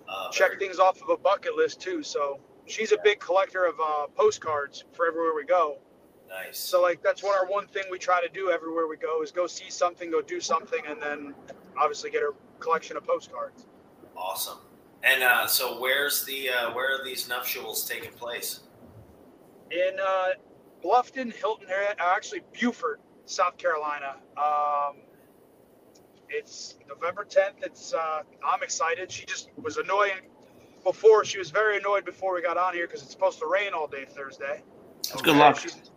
Uh, 0.08 0.32
check 0.32 0.50
very- 0.50 0.60
things 0.60 0.80
off 0.80 1.00
of 1.04 1.10
a 1.10 1.18
bucket 1.18 1.54
list 1.56 1.80
too. 1.80 2.02
So 2.02 2.40
she's 2.66 2.92
a 2.92 2.98
big 3.04 3.20
collector 3.20 3.66
of 3.66 3.80
uh, 3.80 4.08
postcards 4.16 4.84
for 4.94 5.06
everywhere 5.08 5.36
we 5.36 5.46
go. 5.46 5.78
Nice. 6.30 6.58
So 6.58 6.82
like 6.82 7.02
that's 7.04 7.24
what 7.24 7.38
our 7.38 7.48
one 7.48 7.68
thing 7.68 7.84
we 7.92 7.98
try 7.98 8.22
to 8.22 8.30
do 8.30 8.52
everywhere 8.52 8.88
we 8.88 8.98
go 8.98 9.22
is 9.22 9.32
go 9.32 9.48
see 9.48 9.70
something, 9.70 10.12
go 10.12 10.22
do 10.22 10.40
something, 10.40 10.82
and 10.88 11.02
then 11.02 11.34
obviously 11.78 12.12
get 12.12 12.22
a 12.22 12.32
collection 12.60 12.98
of 12.98 13.06
postcards. 13.06 13.66
awesome. 14.16 14.60
And 15.02 15.24
uh, 15.24 15.48
so, 15.48 15.80
where's 15.80 16.26
the 16.26 16.50
uh, 16.50 16.74
where 16.74 17.00
are 17.00 17.06
these 17.06 17.30
nuptials 17.30 17.88
taking 17.88 18.12
place? 18.12 18.62
in 19.72 19.98
uh, 20.00 20.30
Bluffton, 20.84 21.34
Hilton 21.34 21.68
area, 21.70 21.96
uh, 22.00 22.14
actually 22.16 22.42
Beaufort, 22.54 23.00
South 23.26 23.58
Carolina. 23.58 24.16
Um, 24.38 24.98
it's 26.30 26.78
November 26.88 27.26
10th. 27.26 27.64
It's 27.64 27.94
uh, 27.94 28.22
I'm 28.46 28.64
excited. 28.64 29.12
She 29.12 29.26
just 29.26 29.50
was 29.62 29.78
annoying 29.78 30.22
before. 30.84 31.26
She 31.26 31.38
was 31.38 31.50
very 31.50 31.78
annoyed 31.78 32.06
before 32.06 32.34
we 32.34 32.42
got 32.42 32.58
on 32.58 32.74
here 32.74 32.88
because 32.88 33.02
it's 33.02 33.12
supposed 33.12 33.40
to 33.40 33.48
rain 33.48 33.74
all 33.74 33.88
day 33.88 34.06
Thursday. 34.06 34.62
It's 35.00 35.22
good 35.22 35.36
luck. 35.36 35.60
She's, 35.60 35.92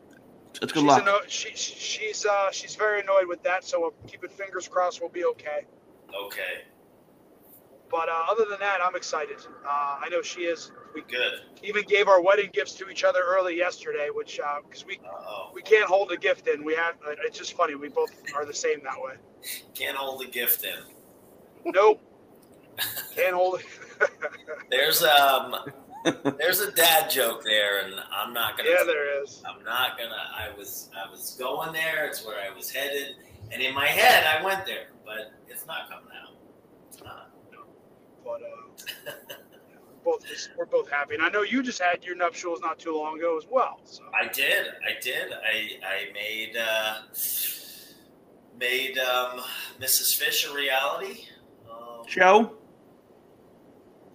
It's 0.61 0.73
good 0.73 0.81
she's, 0.81 0.83
luck. 0.83 1.03
anno- 1.03 1.21
she, 1.29 1.49
she- 1.55 1.75
she's 1.75 2.27
uh, 2.27 2.51
she's 2.53 2.75
very 2.77 3.01
annoyed 3.01 3.27
with 3.29 3.43
that. 3.45 3.65
So 3.65 3.81
we're 3.81 4.09
keeping 4.09 4.31
fingers 4.31 4.69
crossed 4.69 5.01
we'll 5.01 5.11
be 5.11 5.25
okay. 5.25 5.65
Okay, 6.27 6.63
But 7.91 8.09
uh, 8.11 8.27
other 8.31 8.45
than 8.49 8.61
that, 8.61 8.81
I'm 8.85 8.95
excited. 8.97 9.39
Uh, 9.67 9.99
I 10.01 10.09
know 10.11 10.21
she 10.21 10.43
is. 10.43 10.71
We 10.95 11.01
good. 11.03 11.41
even 11.63 11.85
gave 11.85 12.07
our 12.07 12.21
wedding 12.21 12.51
gifts 12.53 12.75
to 12.75 12.89
each 12.91 13.03
other 13.03 13.21
early 13.27 13.57
yesterday, 13.57 14.09
which 14.13 14.39
because 14.69 14.85
we 14.85 15.01
Oh, 15.11 15.51
we 15.55 15.63
can't 15.63 15.87
hold 15.89 16.13
a 16.13 16.19
gift 16.19 16.49
in. 16.49 16.65
We 16.65 16.75
have. 16.75 16.97
uh, 17.07 17.13
It's 17.25 17.39
just 17.39 17.55
funny. 17.55 17.75
We 17.77 17.89
both 17.89 18.11
are 18.35 18.45
the 18.45 18.53
same 18.53 18.83
that 18.85 18.97
way. 19.01 19.15
can't 19.75 19.97
hold 19.97 20.21
the 20.21 20.27
gift 20.27 20.65
in. 20.65 20.81
Nope. 21.65 22.01
Can't 23.17 23.35
hold 23.35 23.61
it. 23.61 23.67
There's 24.71 25.03
um, 25.03 25.57
there's 26.39 26.61
a 26.61 26.71
dad 26.73 27.11
joke 27.11 27.45
there, 27.45 27.85
and 27.85 27.95
I'm 28.13 28.33
not 28.33 28.57
gonna. 28.57 28.71
yeah, 28.71 28.85
there 28.85 29.23
is. 29.23 29.43
I'm 29.49 29.63
not 29.65 29.99
gonna. 29.99 30.11
I 30.11 30.57
was 30.57 30.91
I 30.97 31.11
was 31.11 31.37
going 31.39 31.73
there. 31.73 32.07
It's 32.07 32.25
where 32.27 32.37
I 32.41 32.55
was 32.55 32.71
headed, 32.71 33.17
and 33.51 33.63
in 33.63 33.75
my 33.75 33.87
head 33.87 34.25
I 34.27 34.45
went 34.45 34.67
there, 34.67 34.89
but 35.05 35.33
it's 35.49 35.67
not 35.67 35.89
coming 35.89 36.09
out. 36.23 36.37
It's 36.89 37.03
not. 37.03 37.31
But 38.25 38.41
uh, 38.43 39.13
both 40.05 40.27
just, 40.27 40.51
we're 40.57 40.67
both 40.67 40.91
happy, 40.91 41.15
and 41.15 41.23
I 41.23 41.29
know 41.29 41.43
you 41.43 41.63
just 41.63 41.81
had 41.81 42.05
your 42.05 42.17
nuptials 42.17 42.61
not 42.61 42.79
too 42.79 42.97
long 42.97 43.19
ago 43.19 43.37
as 43.37 43.47
well. 43.51 43.81
So 43.85 44.03
I 44.21 44.27
did. 44.29 44.67
I 44.67 45.01
did. 45.01 45.33
I 45.33 45.79
I 45.87 46.13
made 46.13 46.57
uh, 46.57 47.03
made 48.59 48.99
um, 48.99 49.41
Mrs. 49.81 50.17
Fish 50.17 50.49
a 50.51 50.55
reality. 50.55 51.27
Um, 51.71 52.07
Show? 52.07 52.53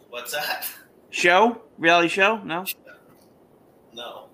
what's 0.10 0.32
that? 0.32 0.68
Show? 1.18 1.64
Reality 1.80 2.10
show? 2.10 2.38
No? 2.44 2.64
No. 3.94 4.28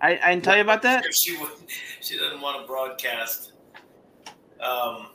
I, 0.00 0.18
I 0.22 0.30
didn't 0.30 0.44
tell 0.44 0.56
you 0.56 0.62
about 0.62 0.80
that? 0.82 1.04
She 1.12 1.36
would, 1.36 1.50
she 2.00 2.16
doesn't 2.16 2.40
want 2.40 2.62
to 2.62 2.66
broadcast. 2.66 3.52
Um, 4.58 5.08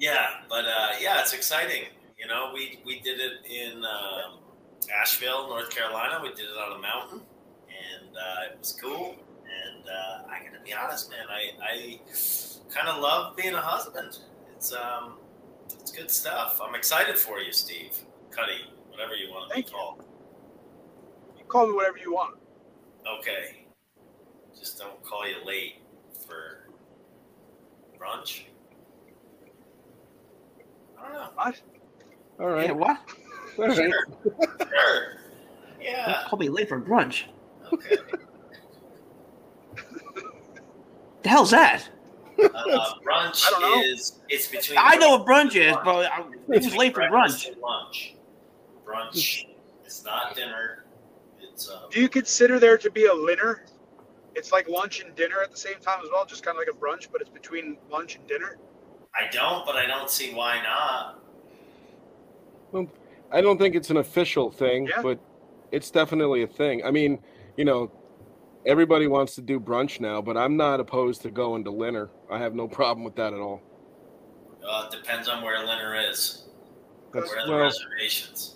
yeah, 0.00 0.40
but 0.48 0.64
uh, 0.64 0.92
yeah, 1.00 1.20
it's 1.20 1.32
exciting. 1.32 1.84
You 2.18 2.26
know, 2.26 2.50
we 2.52 2.80
we 2.84 2.98
did 3.00 3.20
it 3.20 3.46
in 3.48 3.84
um, 3.84 4.38
Asheville, 5.00 5.48
North 5.48 5.70
Carolina. 5.70 6.18
We 6.20 6.30
did 6.30 6.46
it 6.46 6.56
on 6.58 6.78
a 6.78 6.80
mountain, 6.80 7.20
and 7.68 8.16
uh, 8.16 8.52
it 8.52 8.58
was 8.58 8.76
cool. 8.82 9.14
And 9.44 9.84
uh, 9.86 10.28
I 10.28 10.42
gotta 10.44 10.64
be 10.64 10.72
honest, 10.72 11.10
man, 11.10 11.26
I 11.30 11.52
I 11.62 12.00
kind 12.74 12.88
of 12.88 13.00
love 13.00 13.36
being 13.36 13.54
a 13.54 13.60
husband. 13.60 14.18
It's 14.56 14.72
um, 14.72 15.18
it's 15.78 15.92
good 15.92 16.10
stuff. 16.10 16.60
I'm 16.60 16.74
excited 16.74 17.16
for 17.18 17.38
you, 17.38 17.52
Steve, 17.52 17.96
Cuddy, 18.36 18.66
whatever 18.90 19.14
you 19.14 19.30
want 19.30 19.48
to 19.48 19.54
be 19.56 19.62
Thank 19.62 19.70
you. 19.72 19.76
called. 19.78 20.04
you 21.38 21.44
call 21.44 21.66
me 21.68 21.72
whatever 21.74 21.96
you 21.96 22.12
want. 22.12 22.36
Okay. 23.20 23.64
Just 24.58 24.78
don't 24.78 25.02
call 25.02 25.26
you 25.26 25.36
late 25.44 25.76
for 26.26 26.68
brunch. 27.98 28.42
I 31.00 31.04
don't 31.04 31.12
know. 31.14 31.28
What? 31.34 31.62
All 32.40 32.46
right. 32.48 32.66
Yeah, 32.66 32.72
what? 32.72 32.98
All 33.58 33.68
right. 33.68 33.76
Sure. 33.76 34.06
sure. 34.58 35.12
Yeah. 35.80 36.24
Call 36.26 36.38
me 36.38 36.48
late 36.48 36.68
for 36.68 36.80
brunch. 36.80 37.24
Okay. 37.72 37.96
The 41.22 41.30
hell's 41.30 41.50
that? 41.50 41.82
Uh, 42.38 42.44
brunch 43.04 43.44
I 43.44 43.50
don't 43.50 43.60
know. 43.62 43.82
is 43.82 44.20
it's 44.28 44.46
between. 44.46 44.78
I 44.80 44.94
know 44.94 45.16
what 45.16 45.26
brunch 45.26 45.56
is, 45.56 45.74
but 45.84 46.06
I, 46.06 46.24
it's 46.50 46.66
who's 46.66 46.76
late 46.76 46.94
for 46.94 47.00
brunch? 47.00 47.48
and 47.48 47.56
lunch. 47.60 48.14
Brunch. 48.86 49.46
It's 49.84 50.04
not 50.04 50.34
dinner. 50.34 50.84
It's 51.40 51.68
um, 51.70 51.90
Do 51.90 52.00
you 52.00 52.08
consider 52.08 52.58
there 52.58 52.78
to 52.78 52.90
be 52.90 53.04
a 53.06 53.26
dinner? 53.26 53.64
It's 54.34 54.52
like 54.52 54.68
lunch 54.68 55.00
and 55.00 55.14
dinner 55.14 55.36
at 55.42 55.50
the 55.50 55.56
same 55.56 55.78
time 55.80 56.00
as 56.02 56.08
well, 56.12 56.26
just 56.26 56.42
kind 56.44 56.56
of 56.56 56.60
like 56.60 56.68
a 56.68 56.78
brunch, 56.78 57.10
but 57.10 57.20
it's 57.20 57.30
between 57.30 57.78
lunch 57.90 58.16
and 58.16 58.26
dinner. 58.26 58.58
I 59.14 59.30
don't, 59.32 59.64
but 59.64 59.76
I 59.76 59.86
don't 59.86 60.10
see 60.10 60.34
why 60.34 60.60
not. 60.62 61.22
Well, 62.72 62.86
I 63.32 63.40
don't 63.40 63.56
think 63.58 63.74
it's 63.74 63.90
an 63.90 63.96
official 63.96 64.50
thing, 64.50 64.86
Yeah. 64.86 65.00
but 65.02 65.18
it's 65.72 65.90
definitely 65.90 66.42
a 66.42 66.46
thing. 66.46 66.84
I 66.84 66.90
mean, 66.90 67.18
you 67.56 67.64
know, 67.64 67.90
everybody 68.66 69.06
wants 69.06 69.34
to 69.36 69.40
do 69.42 69.58
brunch 69.58 70.00
now, 70.00 70.20
but 70.20 70.36
I'm 70.36 70.56
not 70.56 70.80
opposed 70.80 71.22
to 71.22 71.30
going 71.30 71.64
to 71.64 71.70
dinner. 71.72 72.10
I 72.30 72.38
have 72.38 72.54
no 72.54 72.68
problem 72.78 73.04
with 73.04 73.16
that 73.16 73.32
at 73.32 73.40
all. 73.40 73.62
Uh, 74.68 74.88
it 74.92 74.96
depends 74.96 75.28
on 75.28 75.42
where 75.42 75.64
Linner 75.64 76.10
is. 76.10 76.44
That's 77.14 77.30
Where 77.30 77.40
are 77.40 77.46
the 77.46 77.52
well, 77.52 77.60
reservations 77.62 78.55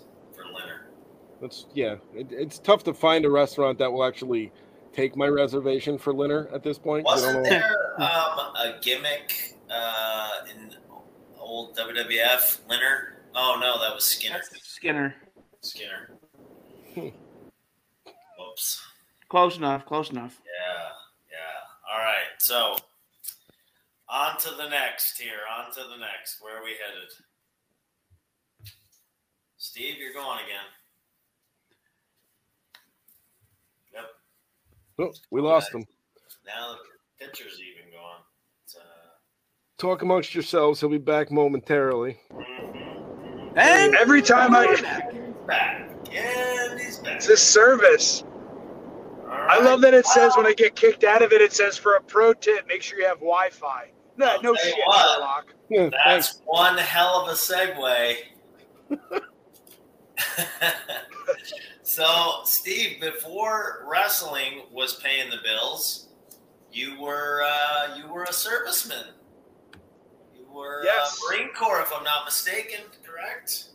That's 1.41 1.65
yeah. 1.73 1.95
It, 2.13 2.27
it's 2.31 2.59
tough 2.59 2.83
to 2.85 2.93
find 2.93 3.25
a 3.25 3.29
restaurant 3.29 3.79
that 3.79 3.91
will 3.91 4.03
actually 4.03 4.51
take 4.93 5.15
my 5.15 5.27
reservation 5.27 5.97
for 5.97 6.13
dinner 6.13 6.47
at 6.53 6.63
this 6.63 6.77
point. 6.77 7.07
I 7.09 7.15
don't 7.15 7.25
Wasn't 7.25 7.43
know. 7.43 7.49
there 7.49 8.01
um, 8.01 8.55
a 8.55 8.75
gimmick 8.81 9.57
uh, 9.69 10.29
in 10.53 10.75
old 11.39 11.75
WWF 11.75 12.61
Linner? 12.69 13.15
Oh 13.35 13.57
no, 13.59 13.79
that 13.79 13.93
was 13.93 14.03
Skinner. 14.03 14.41
Skinner. 14.61 15.15
Skinner. 15.61 16.09
Hmm. 16.93 17.07
Whoops. 18.37 18.81
Close 19.29 19.57
enough. 19.57 19.85
Close 19.85 20.11
enough. 20.11 20.39
Yeah, 20.45 20.89
yeah. 21.31 21.93
All 21.93 21.99
right. 21.99 22.39
So 22.39 22.75
on 24.09 24.37
to 24.39 24.49
the 24.57 24.69
next 24.69 25.19
here. 25.19 25.39
On 25.57 25.71
to 25.71 25.79
the 25.79 25.97
next. 25.97 26.41
Where 26.41 26.57
are 26.57 26.63
we 26.63 26.71
headed? 26.71 27.11
Steve, 29.57 29.95
you're 29.99 30.13
going 30.13 30.39
again. 30.39 30.67
Yep. 33.93 34.05
Oh, 35.01 35.11
we 35.31 35.41
lost 35.41 35.71
them. 35.71 35.83
Now 36.45 36.75
pitcher's 37.19 37.59
even 37.59 37.91
gone. 37.91 38.21
It's, 38.65 38.75
uh, 38.75 38.79
Talk 39.77 40.01
amongst 40.01 40.33
yourselves. 40.35 40.79
He'll 40.79 40.89
be 40.89 40.97
back 40.97 41.31
momentarily. 41.31 42.19
And 43.55 43.95
Every 43.95 44.21
time 44.21 44.55
I- 44.55 44.67
he's 44.67 44.81
back. 44.81 45.13
And 46.11 46.79
he's 46.79 46.99
back. 46.99 47.15
It's 47.17 47.27
this 47.27 47.41
service. 47.41 48.23
All 49.23 49.29
I 49.31 49.59
love 49.59 49.81
that 49.81 49.93
it 49.93 50.05
says 50.05 50.35
when 50.37 50.45
I 50.45 50.53
get 50.53 50.75
kicked 50.75 51.03
out 51.03 51.21
of 51.21 51.31
it, 51.31 51.41
it 51.41 51.53
says 51.53 51.77
for 51.77 51.95
a 51.95 52.01
pro 52.01 52.33
tip, 52.33 52.67
make 52.67 52.81
sure 52.81 52.99
you 52.99 53.05
have 53.07 53.19
Wi-Fi. 53.19 53.91
No, 54.17 54.27
I'll 54.27 54.41
no 54.41 54.55
shit, 54.55 54.75
what. 54.85 55.15
Sherlock. 55.15 55.53
Yeah, 55.69 55.89
thanks. 56.03 56.27
That's 56.33 56.41
one 56.45 56.77
hell 56.77 57.21
of 57.21 57.29
a 57.29 57.33
segue. 57.33 58.15
so, 61.91 62.41
Steve, 62.45 63.01
before 63.01 63.85
wrestling 63.85 64.63
was 64.71 64.95
paying 64.95 65.29
the 65.29 65.37
bills, 65.43 66.07
you 66.71 66.97
were 67.01 67.43
uh, 67.45 67.97
you 67.97 68.07
were 68.07 68.23
a 68.23 68.29
serviceman. 68.29 69.07
You 70.33 70.45
were 70.53 70.83
Yes. 70.85 71.19
uh, 71.29 71.33
Marine 71.35 71.53
Corps, 71.53 71.81
if 71.81 71.91
I'm 71.93 72.03
not 72.05 72.23
mistaken. 72.23 72.79
Correct? 73.03 73.65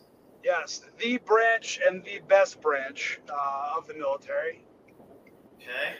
Yes, 0.43 0.81
the 0.97 1.17
branch 1.19 1.79
and 1.85 2.03
the 2.03 2.19
best 2.27 2.59
branch 2.59 3.19
uh, 3.31 3.75
of 3.77 3.85
the 3.87 3.93
military. 3.93 4.63
Okay. 5.61 5.95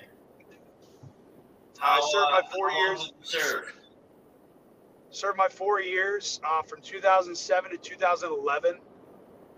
I 1.79 1.99
served 2.11 2.31
my 2.31 2.39
uh, 2.39 2.49
four 2.55 2.69
how 2.71 2.77
years. 2.77 2.99
did 2.99 3.07
you 3.09 3.39
serve? 3.39 3.73
Served 5.09 5.37
my 5.37 5.47
four 5.47 5.81
years 5.81 6.39
uh, 6.43 6.61
from 6.63 6.81
2007 6.81 7.71
to 7.71 7.77
2011. 7.77 8.77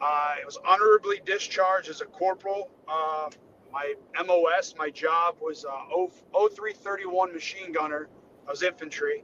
Uh, 0.02 0.06
I 0.06 0.38
was 0.46 0.58
honorably 0.66 1.22
discharged 1.26 1.90
as 1.90 2.02
a 2.02 2.06
corporal. 2.06 2.70
Uh, 2.88 3.30
my 3.72 3.94
MOS, 4.26 4.76
my 4.78 4.90
job 4.90 5.36
was 5.42 5.66
uh, 5.66 5.72
0- 5.96 6.12
0331 6.34 7.34
machine 7.34 7.72
gunner. 7.72 8.10
I 8.48 8.52
was 8.52 8.64
infantry. 8.64 9.24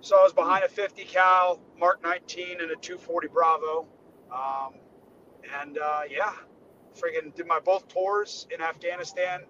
So 0.00 0.18
I 0.18 0.22
was 0.24 0.32
behind 0.32 0.64
a 0.64 0.68
50 0.68 1.04
cal, 1.04 1.60
Mark 1.78 2.02
19, 2.02 2.60
and 2.60 2.70
a 2.70 2.76
240 2.76 3.28
Bravo. 3.28 3.86
Um, 4.32 4.74
and 5.62 5.78
uh, 5.78 6.02
yeah, 6.10 6.32
friggin' 6.94 7.34
did 7.34 7.46
my 7.46 7.60
both 7.60 7.88
tours 7.88 8.46
in 8.52 8.60
Afghanistan. 8.60 9.40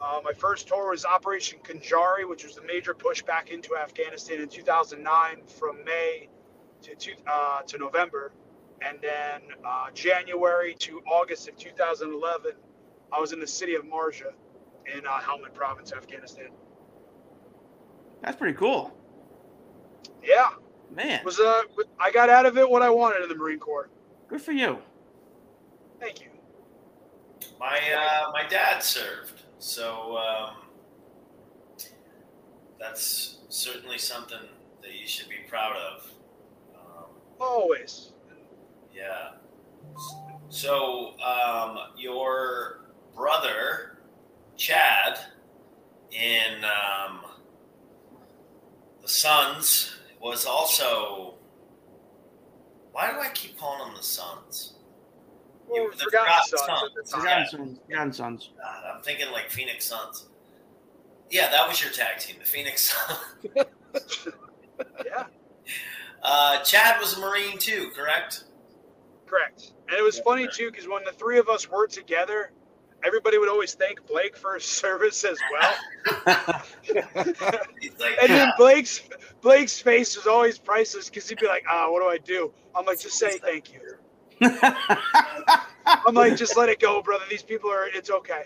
Uh, 0.00 0.20
my 0.22 0.32
first 0.32 0.68
tour 0.68 0.90
was 0.90 1.04
Operation 1.04 1.60
Kanjari, 1.62 2.28
which 2.28 2.44
was 2.44 2.56
the 2.56 2.62
major 2.62 2.92
push 2.94 3.22
back 3.22 3.50
into 3.50 3.76
Afghanistan 3.76 4.40
in 4.40 4.48
2009 4.48 5.46
from 5.46 5.84
May 5.84 6.28
to, 6.82 6.94
two, 6.96 7.12
uh, 7.26 7.62
to 7.62 7.78
November. 7.78 8.32
And 8.82 8.98
then 9.00 9.40
uh, 9.66 9.90
January 9.94 10.74
to 10.80 11.00
August 11.10 11.48
of 11.48 11.56
2011, 11.56 12.52
I 13.12 13.20
was 13.20 13.32
in 13.32 13.40
the 13.40 13.46
city 13.46 13.74
of 13.74 13.84
Marja 13.84 14.32
in 14.94 15.06
uh, 15.06 15.18
Helmand 15.20 15.54
Province, 15.54 15.92
Afghanistan. 15.92 16.48
that's 18.22 18.36
pretty 18.36 18.56
cool, 18.56 18.92
Yeah, 20.22 20.50
man. 20.94 21.20
it 21.20 21.24
was 21.24 21.38
uh, 21.40 21.62
I 21.98 22.10
got 22.10 22.28
out 22.28 22.44
of 22.46 22.58
it 22.58 22.68
what 22.68 22.82
I 22.82 22.90
wanted 22.90 23.22
in 23.22 23.28
the 23.28 23.34
Marine 23.34 23.58
Corps. 23.58 23.88
Good 24.28 24.42
for 24.42 24.52
you. 24.52 24.78
Thank 26.00 26.20
you. 26.20 26.28
My 27.60 27.78
uh, 27.96 28.30
my 28.32 28.46
dad 28.46 28.82
served, 28.82 29.42
so 29.58 30.16
um, 30.18 30.56
that's 32.78 33.38
certainly 33.48 33.98
something 33.98 34.38
that 34.82 34.92
you 34.92 35.06
should 35.06 35.28
be 35.28 35.36
proud 35.48 35.76
of. 35.76 36.10
Um, 36.74 37.04
Always. 37.40 38.10
Yeah. 38.94 39.30
So 40.48 41.14
um, 41.20 41.78
your 41.96 42.80
brother 43.14 43.98
Chad 44.56 45.18
in 46.12 46.64
um, 46.64 47.20
the 49.02 49.08
Suns 49.08 49.96
was 50.20 50.46
also. 50.46 51.34
Why 52.92 53.10
do 53.10 53.18
I 53.18 53.28
keep 53.34 53.58
calling 53.58 53.80
them 53.88 53.96
the 53.96 54.02
Suns? 54.04 54.74
Well, 55.66 55.82
You- 55.84 55.90
the 55.90 55.96
forgot 56.04 56.46
Forgotten 56.46 56.50
the 56.52 56.58
Suns 56.58 56.80
Sons. 56.80 56.92
the 56.94 57.02
time. 57.10 57.20
Forgotten 57.20 57.46
Sons. 57.50 57.78
Forgotten 57.86 58.12
Sons. 58.12 58.50
God, 58.56 58.84
I'm 58.94 59.02
thinking 59.02 59.32
like 59.32 59.50
Phoenix 59.50 59.84
Suns. 59.86 60.26
Yeah, 61.30 61.50
that 61.50 61.66
was 61.66 61.82
your 61.82 61.90
tag 61.90 62.18
team, 62.20 62.36
the 62.38 62.44
Phoenix 62.44 62.94
Suns. 62.94 63.18
Yeah, 65.04 65.24
Uh, 66.22 66.62
Chad 66.62 67.00
was 67.00 67.16
a 67.16 67.20
Marine 67.20 67.58
too, 67.58 67.90
correct? 67.94 68.44
Correct. 69.26 69.72
And 69.88 69.98
it 69.98 70.02
was 70.02 70.18
funny 70.20 70.48
too 70.52 70.70
because 70.70 70.88
when 70.88 71.04
the 71.04 71.12
three 71.12 71.38
of 71.38 71.48
us 71.48 71.68
were 71.70 71.86
together, 71.86 72.50
everybody 73.04 73.38
would 73.38 73.48
always 73.48 73.74
thank 73.74 74.06
Blake 74.06 74.36
for 74.36 74.54
his 74.54 74.64
service 74.82 75.24
as 75.24 75.38
well. 75.52 75.74
Like, 77.98 78.18
And 78.22 78.30
then 78.30 78.52
Blake's 78.56 79.02
Blake's 79.40 79.80
face 79.80 80.16
was 80.16 80.26
always 80.26 80.58
priceless 80.58 81.08
because 81.08 81.28
he'd 81.28 81.38
be 81.40 81.46
like, 81.46 81.64
"Ah, 81.68 81.90
what 81.90 82.00
do 82.02 82.08
I 82.08 82.18
do?" 82.18 82.52
I'm 82.74 82.84
like, 82.86 83.00
"Just 83.00 83.18
say 83.18 83.38
thank 83.38 83.72
you." 83.72 83.80
I'm 85.86 86.14
like, 86.14 86.36
"Just 86.36 86.56
let 86.56 86.68
it 86.68 86.80
go, 86.80 87.02
brother. 87.02 87.24
These 87.30 87.42
people 87.42 87.70
are. 87.70 87.86
It's 87.88 88.10
okay." 88.10 88.44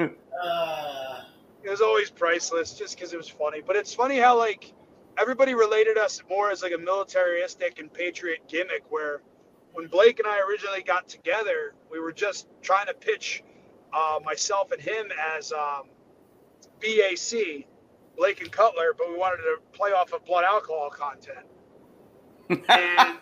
uh, 0.00 1.20
It 1.62 1.70
was 1.70 1.80
always 1.80 2.10
priceless, 2.10 2.74
just 2.74 2.96
because 2.96 3.12
it 3.12 3.16
was 3.16 3.28
funny. 3.28 3.60
But 3.64 3.76
it's 3.76 3.94
funny 3.94 4.18
how 4.18 4.36
like 4.38 4.72
everybody 5.18 5.54
related 5.54 5.98
us 5.98 6.22
more 6.28 6.50
as 6.50 6.62
like 6.62 6.72
a 6.72 6.78
militaristic 6.78 7.78
and 7.78 7.92
patriot 7.92 8.40
gimmick. 8.48 8.84
Where 8.90 9.20
when 9.72 9.86
Blake 9.86 10.18
and 10.18 10.28
I 10.28 10.40
originally 10.40 10.82
got 10.82 11.08
together, 11.08 11.74
we 11.90 12.00
were 12.00 12.12
just 12.12 12.46
trying 12.62 12.86
to 12.86 12.94
pitch 12.94 13.42
uh, 13.92 14.18
myself 14.24 14.72
and 14.72 14.80
him 14.80 15.06
as 15.36 15.52
um, 15.52 15.84
BAC, 16.80 17.66
Blake 18.16 18.40
and 18.40 18.50
Cutler, 18.50 18.94
but 18.96 19.08
we 19.08 19.16
wanted 19.16 19.38
to 19.38 19.56
play 19.72 19.90
off 19.92 20.12
of 20.12 20.24
blood 20.24 20.44
alcohol 20.44 20.90
content. 20.90 21.46
and 22.50 22.58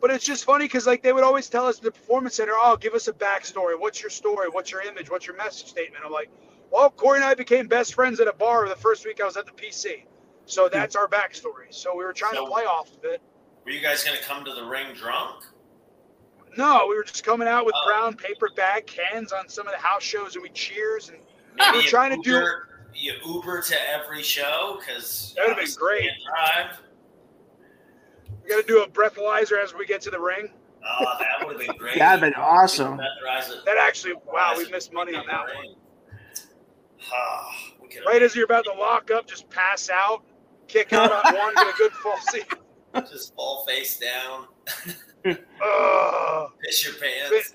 but 0.00 0.10
it's 0.10 0.24
just 0.24 0.44
funny 0.44 0.64
because 0.64 0.86
like 0.86 1.02
they 1.02 1.12
would 1.12 1.24
always 1.24 1.48
tell 1.48 1.66
us 1.66 1.78
at 1.78 1.84
the 1.84 1.92
performance 1.92 2.34
center, 2.34 2.52
"Oh, 2.54 2.76
give 2.76 2.94
us 2.94 3.08
a 3.08 3.12
backstory. 3.12 3.78
What's 3.78 4.02
your 4.02 4.10
story? 4.10 4.48
What's 4.50 4.70
your 4.70 4.82
image? 4.82 5.10
What's 5.10 5.26
your 5.26 5.36
message 5.36 5.68
statement?" 5.68 6.04
I'm 6.04 6.12
like, 6.12 6.30
"Well, 6.72 6.90
Corey 6.90 7.16
and 7.18 7.24
I 7.24 7.34
became 7.34 7.68
best 7.68 7.94
friends 7.94 8.18
at 8.20 8.26
a 8.26 8.32
bar 8.32 8.68
the 8.68 8.74
first 8.76 9.04
week 9.04 9.20
I 9.20 9.24
was 9.24 9.36
at 9.36 9.46
the 9.46 9.52
PC, 9.52 10.06
so 10.46 10.64
hmm. 10.68 10.72
that's 10.72 10.96
our 10.96 11.06
backstory." 11.06 11.70
So 11.70 11.94
we 11.96 12.04
were 12.04 12.12
trying 12.12 12.34
So- 12.34 12.46
to 12.46 12.50
play 12.50 12.64
off 12.64 12.88
of 12.96 13.04
it. 13.04 13.20
were 13.64 13.70
you 13.70 13.80
guys 13.80 14.02
going 14.02 14.16
to 14.16 14.22
come 14.24 14.44
to 14.44 14.54
the 14.54 14.64
ring 14.64 14.92
drunk? 14.94 15.44
No, 16.56 16.86
we 16.88 16.96
were 16.96 17.04
just 17.04 17.24
coming 17.24 17.46
out 17.48 17.64
with 17.64 17.74
Oh. 17.76 17.86
brown 17.86 18.14
paper 18.16 18.48
bag 18.56 18.86
cans 18.86 19.32
on 19.32 19.48
some 19.48 19.66
of 19.66 19.72
the 19.72 19.78
house 19.78 20.02
shows, 20.02 20.34
and 20.34 20.42
we 20.42 20.50
cheers 20.50 21.08
and 21.10 21.18
Maybe 21.54 21.76
were 21.78 21.82
you 21.82 21.88
trying 21.88 22.10
to 22.10 22.22
do- 22.22 22.34
Uber, 22.36 22.68
You 22.94 23.14
Uber 23.24 23.62
to 23.62 23.90
every 23.90 24.22
show 24.22 24.76
because 24.78 25.32
That 25.36 25.48
would've 25.48 25.64
been 25.64 25.74
great. 25.76 26.10
Drive. 26.26 26.78
we 28.42 28.50
got 28.50 28.60
to 28.60 28.66
do 28.66 28.82
a 28.82 28.88
breathalyzer 28.88 29.62
as 29.62 29.72
we 29.74 29.86
get 29.86 30.00
to 30.02 30.10
the 30.10 30.20
ring. 30.20 30.52
Oh, 30.84 31.04
that 31.18 31.46
would 31.46 31.58
have 31.58 31.66
been 31.68 31.76
great. 31.78 31.98
That'd 31.98 32.20
been 32.20 32.34
awesome. 32.34 32.96
That 32.98 33.78
actually, 33.78 34.14
wow, 34.26 34.54
we 34.58 34.68
missed 34.70 34.92
money 34.92 35.14
on 35.14 35.26
that 35.28 35.46
one. 35.54 35.74
Ah, 37.12 37.54
we 37.80 37.88
could 37.88 38.02
Right 38.06 38.22
as 38.22 38.34
you're 38.34 38.44
about 38.44 38.64
to 38.64 38.72
lock 38.72 39.10
up, 39.10 39.26
just 39.26 39.48
pass 39.50 39.88
out, 39.90 40.22
kick 40.68 40.92
out 40.92 41.10
on 41.12 41.34
one, 41.38 41.54
get 41.54 41.66
a 41.68 41.76
good 41.76 41.92
full 41.92 42.16
seat. 42.30 42.46
just 43.10 43.34
fall 43.34 43.64
face 43.66 43.98
down, 43.98 44.46
Ugh. 45.64 46.50
piss 46.64 46.84
your 46.84 46.94
pants. 46.94 47.52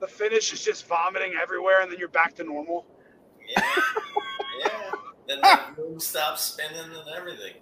The 0.00 0.06
finish 0.06 0.52
is 0.52 0.62
just 0.62 0.86
vomiting 0.86 1.32
everywhere, 1.40 1.80
and 1.82 1.90
then 1.90 1.98
you're 1.98 2.08
back 2.08 2.34
to 2.36 2.44
normal. 2.44 2.86
Yeah, 3.48 3.62
yeah. 4.60 4.90
Then 5.26 5.40
the 5.40 5.60
room 5.82 5.98
stops 6.00 6.42
spinning 6.42 6.78
and 6.78 7.08
everything. 7.16 7.54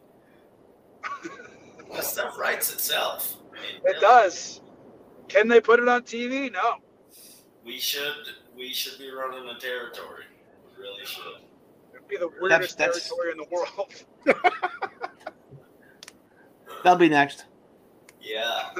That 1.92 2.04
stuff 2.04 2.36
writes 2.38 2.72
itself. 2.72 3.36
I 3.52 3.60
mean, 3.60 3.80
It 3.84 4.00
does. 4.00 4.60
Can 5.28 5.46
they 5.48 5.60
put 5.60 5.78
it 5.80 5.88
on 5.88 6.02
TV? 6.02 6.52
No. 6.52 6.74
We 7.64 7.78
should 7.78 8.14
we 8.56 8.72
should 8.72 8.98
be 8.98 9.10
running 9.10 9.48
a 9.48 9.58
territory. 9.58 10.24
We 10.84 10.90
really 10.90 11.04
should. 11.06 11.22
It'd 11.94 12.08
be 12.08 12.16
the 12.16 12.28
weirdest 12.40 12.76
that's- 12.78 13.08
territory 13.08 13.32
in 13.32 13.38
the 13.38 13.46
world. 13.50 13.92
That'll 16.82 16.98
be 16.98 17.08
next. 17.08 17.46
Yeah, 18.20 18.70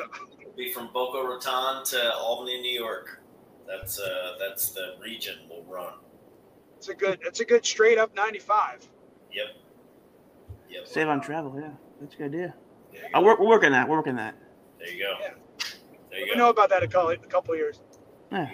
it'll 0.40 0.52
be 0.56 0.72
from 0.72 0.90
Boca 0.92 1.26
Raton 1.26 1.84
to 1.86 2.14
Albany, 2.14 2.60
New 2.60 2.78
York. 2.80 3.22
That's 3.66 3.98
uh 3.98 4.34
that's 4.38 4.72
the 4.72 4.96
region 5.02 5.38
we'll 5.48 5.64
run. 5.64 5.94
It's 6.76 6.88
a 6.88 6.94
good. 6.94 7.18
It's 7.22 7.40
a 7.40 7.44
good 7.46 7.64
straight 7.64 7.96
up 7.98 8.14
95. 8.14 8.86
Yep. 9.32 9.46
Yep. 10.68 10.86
Save 10.86 11.08
on 11.08 11.20
travel. 11.22 11.54
Yeah, 11.58 11.70
that's 12.00 12.14
a 12.14 12.18
good 12.18 12.26
idea. 12.26 12.54
There 12.92 13.02
you 13.02 13.08
Oh, 13.14 13.22
we're, 13.22 13.36
we're 13.38 13.48
working 13.48 13.72
that. 13.72 13.88
We're 13.88 13.96
working 13.96 14.16
that. 14.16 14.34
There 14.78 14.88
you 14.90 15.02
go. 15.02 15.14
Yeah. 15.20 15.30
There 16.10 16.18
you 16.20 16.24
We 16.26 16.32
go. 16.32 16.38
know 16.38 16.50
about 16.50 16.68
that 16.70 16.82
a 16.82 16.88
couple, 16.88 17.10
a 17.10 17.16
couple 17.16 17.52
of 17.54 17.58
years. 17.58 17.80
You 18.30 18.38
got 18.38 18.46
it. 18.48 18.52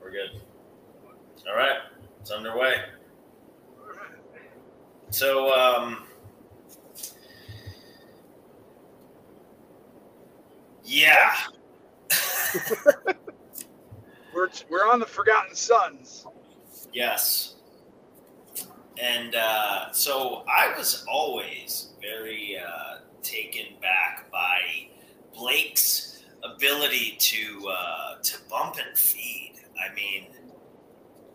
We're 0.00 0.10
good. 0.12 0.40
All 1.48 1.56
right, 1.56 1.78
it's 2.22 2.30
underway. 2.30 2.76
So, 5.10 5.52
um, 5.52 6.04
yeah. 10.84 11.32
we're 14.32 14.48
we're 14.70 14.88
on 14.88 15.00
the 15.00 15.06
Forgotten 15.06 15.56
Sons. 15.56 16.24
Yes. 16.92 17.56
And 19.02 19.34
uh, 19.34 19.90
so 19.90 20.44
I 20.46 20.72
was 20.78 21.04
always 21.10 21.88
very 22.00 22.56
uh, 22.56 22.98
taken 23.24 23.80
back 23.80 24.30
by 24.30 24.60
Blake's 25.34 26.22
ability 26.44 27.16
to 27.18 27.68
uh, 27.68 28.14
to 28.22 28.38
bump 28.48 28.76
and 28.76 28.96
feed. 28.96 29.54
I 29.76 29.92
mean, 29.94 30.28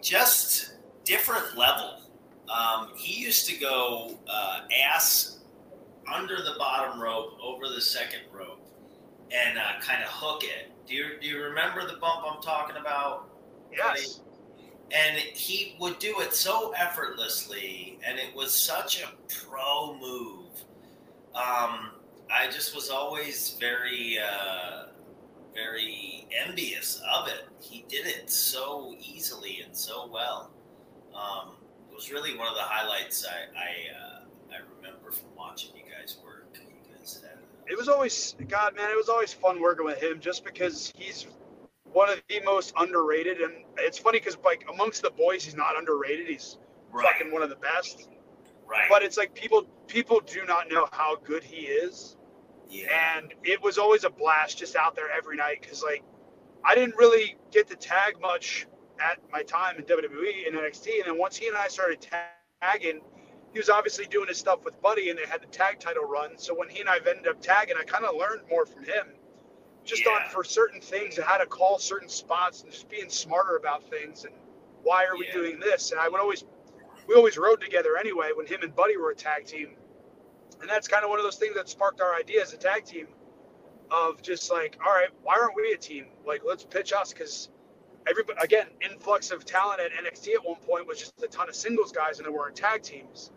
just 0.01 0.76
different 1.07 1.57
level. 1.57 2.01
Um, 2.53 2.89
he 2.95 3.21
used 3.21 3.47
to 3.49 3.57
go 3.57 4.17
uh, 4.29 4.61
ass 4.85 5.39
under 6.13 6.37
the 6.37 6.55
bottom 6.57 6.99
rope, 7.01 7.37
over 7.41 7.67
the 7.67 7.81
second 7.81 8.21
rope, 8.31 8.61
and 9.31 9.57
uh, 9.57 9.79
kind 9.81 10.03
of 10.03 10.09
hook 10.09 10.43
it. 10.43 10.71
Do 10.87 10.95
you 10.95 11.05
do 11.21 11.27
you 11.27 11.41
remember 11.41 11.85
the 11.87 11.97
bump 11.97 12.23
I'm 12.25 12.41
talking 12.41 12.77
about? 12.77 13.29
Yes. 13.71 14.21
and 14.91 15.17
he 15.17 15.75
would 15.79 15.99
do 15.99 16.21
it 16.21 16.33
so 16.33 16.73
effortlessly 16.77 17.99
and 18.07 18.17
it 18.17 18.33
was 18.35 18.53
such 18.53 19.01
a 19.01 19.09
pro 19.27 19.97
move 19.99 20.45
um, 21.35 21.91
i 22.33 22.47
just 22.51 22.73
was 22.75 22.89
always 22.89 23.57
very 23.59 24.17
uh, 24.19 24.85
very 25.53 26.27
envious 26.45 27.01
of 27.13 27.27
it 27.27 27.41
he 27.59 27.85
did 27.89 28.05
it 28.05 28.29
so 28.29 28.95
easily 28.99 29.61
and 29.65 29.75
so 29.75 30.09
well 30.11 30.51
um, 31.17 31.55
it 31.91 31.95
was 31.95 32.11
really 32.11 32.37
one 32.37 32.47
of 32.47 32.55
the 32.55 32.61
highlights 32.61 33.25
i 33.25 33.59
i, 33.59 33.69
uh, 33.97 34.19
I 34.53 34.57
remember 34.77 35.11
from 35.11 35.29
watching 35.37 35.71
you 35.75 35.83
guys 35.91 36.17
work 36.23 36.47
you 36.53 36.95
guys 36.97 37.21
had, 37.23 37.37
uh, 37.39 37.65
It 37.67 37.77
was 37.77 37.89
always 37.89 38.35
God, 38.47 38.75
man. 38.75 38.89
It 38.91 38.97
was 38.97 39.09
always 39.09 39.33
fun 39.33 39.61
working 39.61 39.85
with 39.85 40.01
him, 40.01 40.19
just 40.19 40.45
because 40.45 40.91
he's 40.95 41.27
one 41.91 42.09
of 42.09 42.21
the 42.29 42.41
most 42.45 42.73
underrated. 42.77 43.41
And 43.41 43.53
it's 43.77 43.97
funny 43.99 44.19
because 44.19 44.37
like 44.45 44.65
amongst 44.71 45.01
the 45.01 45.11
boys, 45.11 45.43
he's 45.43 45.55
not 45.55 45.77
underrated. 45.77 46.27
He's 46.27 46.57
right 46.91 47.05
fucking 47.13 47.31
one 47.33 47.43
of 47.43 47.49
the 47.49 47.57
best. 47.57 48.09
right 48.67 48.87
But 48.89 49.03
it's 49.03 49.17
like 49.17 49.33
people 49.35 49.63
people 49.87 50.21
do 50.25 50.45
not 50.45 50.69
know 50.71 50.87
how 50.91 51.17
good 51.23 51.43
he 51.43 51.67
is. 51.67 52.17
yeah 52.69 52.87
and 53.17 53.33
it 53.43 53.61
was 53.63 53.77
always 53.77 54.03
a 54.05 54.09
blast 54.09 54.57
just 54.57 54.75
out 54.75 54.95
there 54.95 55.09
every 55.17 55.37
night 55.37 55.61
because 55.61 55.83
like 55.83 56.03
I 56.63 56.75
didn't 56.75 56.95
really 56.97 57.37
get 57.51 57.67
to 57.69 57.75
tag 57.75 58.15
much 58.21 58.67
at 58.99 59.19
my 59.31 59.43
time 59.43 59.77
in 59.77 59.83
WWE 59.83 60.47
and 60.47 60.57
NXT, 60.57 60.99
and 60.99 61.05
then 61.05 61.17
once 61.17 61.37
he 61.37 61.47
and 61.47 61.57
I 61.57 61.67
started 61.67 62.05
tagging, 62.61 63.01
he 63.53 63.59
was 63.59 63.69
obviously 63.69 64.05
doing 64.05 64.27
his 64.27 64.37
stuff 64.37 64.65
with 64.65 64.81
Buddy, 64.81 65.09
and 65.09 65.17
they 65.17 65.25
had 65.25 65.41
the 65.41 65.47
tag 65.47 65.79
title 65.79 66.03
run. 66.03 66.37
So 66.37 66.53
when 66.55 66.69
he 66.69 66.79
and 66.81 66.89
I 66.89 66.97
ended 66.97 67.27
up 67.27 67.41
tagging, 67.41 67.75
I 67.79 67.83
kind 67.83 68.05
of 68.05 68.15
learned 68.15 68.41
more 68.49 68.65
from 68.65 68.83
him, 68.83 69.07
just 69.83 70.05
Yeah. 70.05 70.11
on 70.11 70.29
for 70.29 70.43
certain 70.43 70.81
things 70.81 71.17
and 71.17 71.25
how 71.25 71.37
to 71.37 71.45
call 71.45 71.79
certain 71.79 72.09
spots 72.09 72.63
and 72.63 72.71
just 72.71 72.89
being 72.89 73.09
smarter 73.09 73.55
about 73.55 73.89
things 73.89 74.25
and 74.25 74.33
why 74.83 75.05
are 75.05 75.17
we 75.17 75.29
doing 75.31 75.59
this? 75.59 75.91
And 75.91 75.99
I 75.99 76.09
would 76.09 76.21
always, 76.21 76.43
we 77.07 77.15
always 77.15 77.37
rode 77.37 77.61
together 77.61 77.97
anyway 77.97 78.31
when 78.35 78.45
him 78.45 78.61
and 78.63 78.75
Buddy 78.75 78.97
were 78.97 79.11
a 79.11 79.15
tag 79.15 79.45
team 79.45 79.75
and 80.61 80.69
that's 80.69 80.87
kind 80.87 81.03
of 81.03 81.09
one 81.09 81.19
of 81.19 81.23
those 81.23 81.37
things 81.37 81.55
that 81.55 81.69
sparked 81.69 82.01
our 82.01 82.15
idea 82.15 82.41
as 82.41 82.53
a 82.53 82.57
tag 82.57 82.85
team 82.85 83.07
of 83.91 84.21
just 84.21 84.51
like 84.51 84.77
all 84.85 84.91
right 84.93 85.09
why 85.23 85.37
aren't 85.39 85.55
we 85.55 85.71
a 85.71 85.77
team 85.77 86.05
like 86.25 86.41
let's 86.45 86.63
pitch 86.63 86.93
us 86.93 87.13
because 87.13 87.49
everybody 88.09 88.39
again 88.41 88.67
influx 88.81 89.31
of 89.31 89.45
talent 89.45 89.79
at 89.79 89.91
nxt 89.91 90.33
at 90.33 90.45
one 90.45 90.57
point 90.61 90.87
was 90.87 90.99
just 90.99 91.21
a 91.21 91.27
ton 91.27 91.49
of 91.49 91.55
singles 91.55 91.91
guys 91.91 92.17
and 92.19 92.25
there 92.25 92.33
weren't 92.33 92.55
tag 92.55 92.81
teams. 92.81 93.31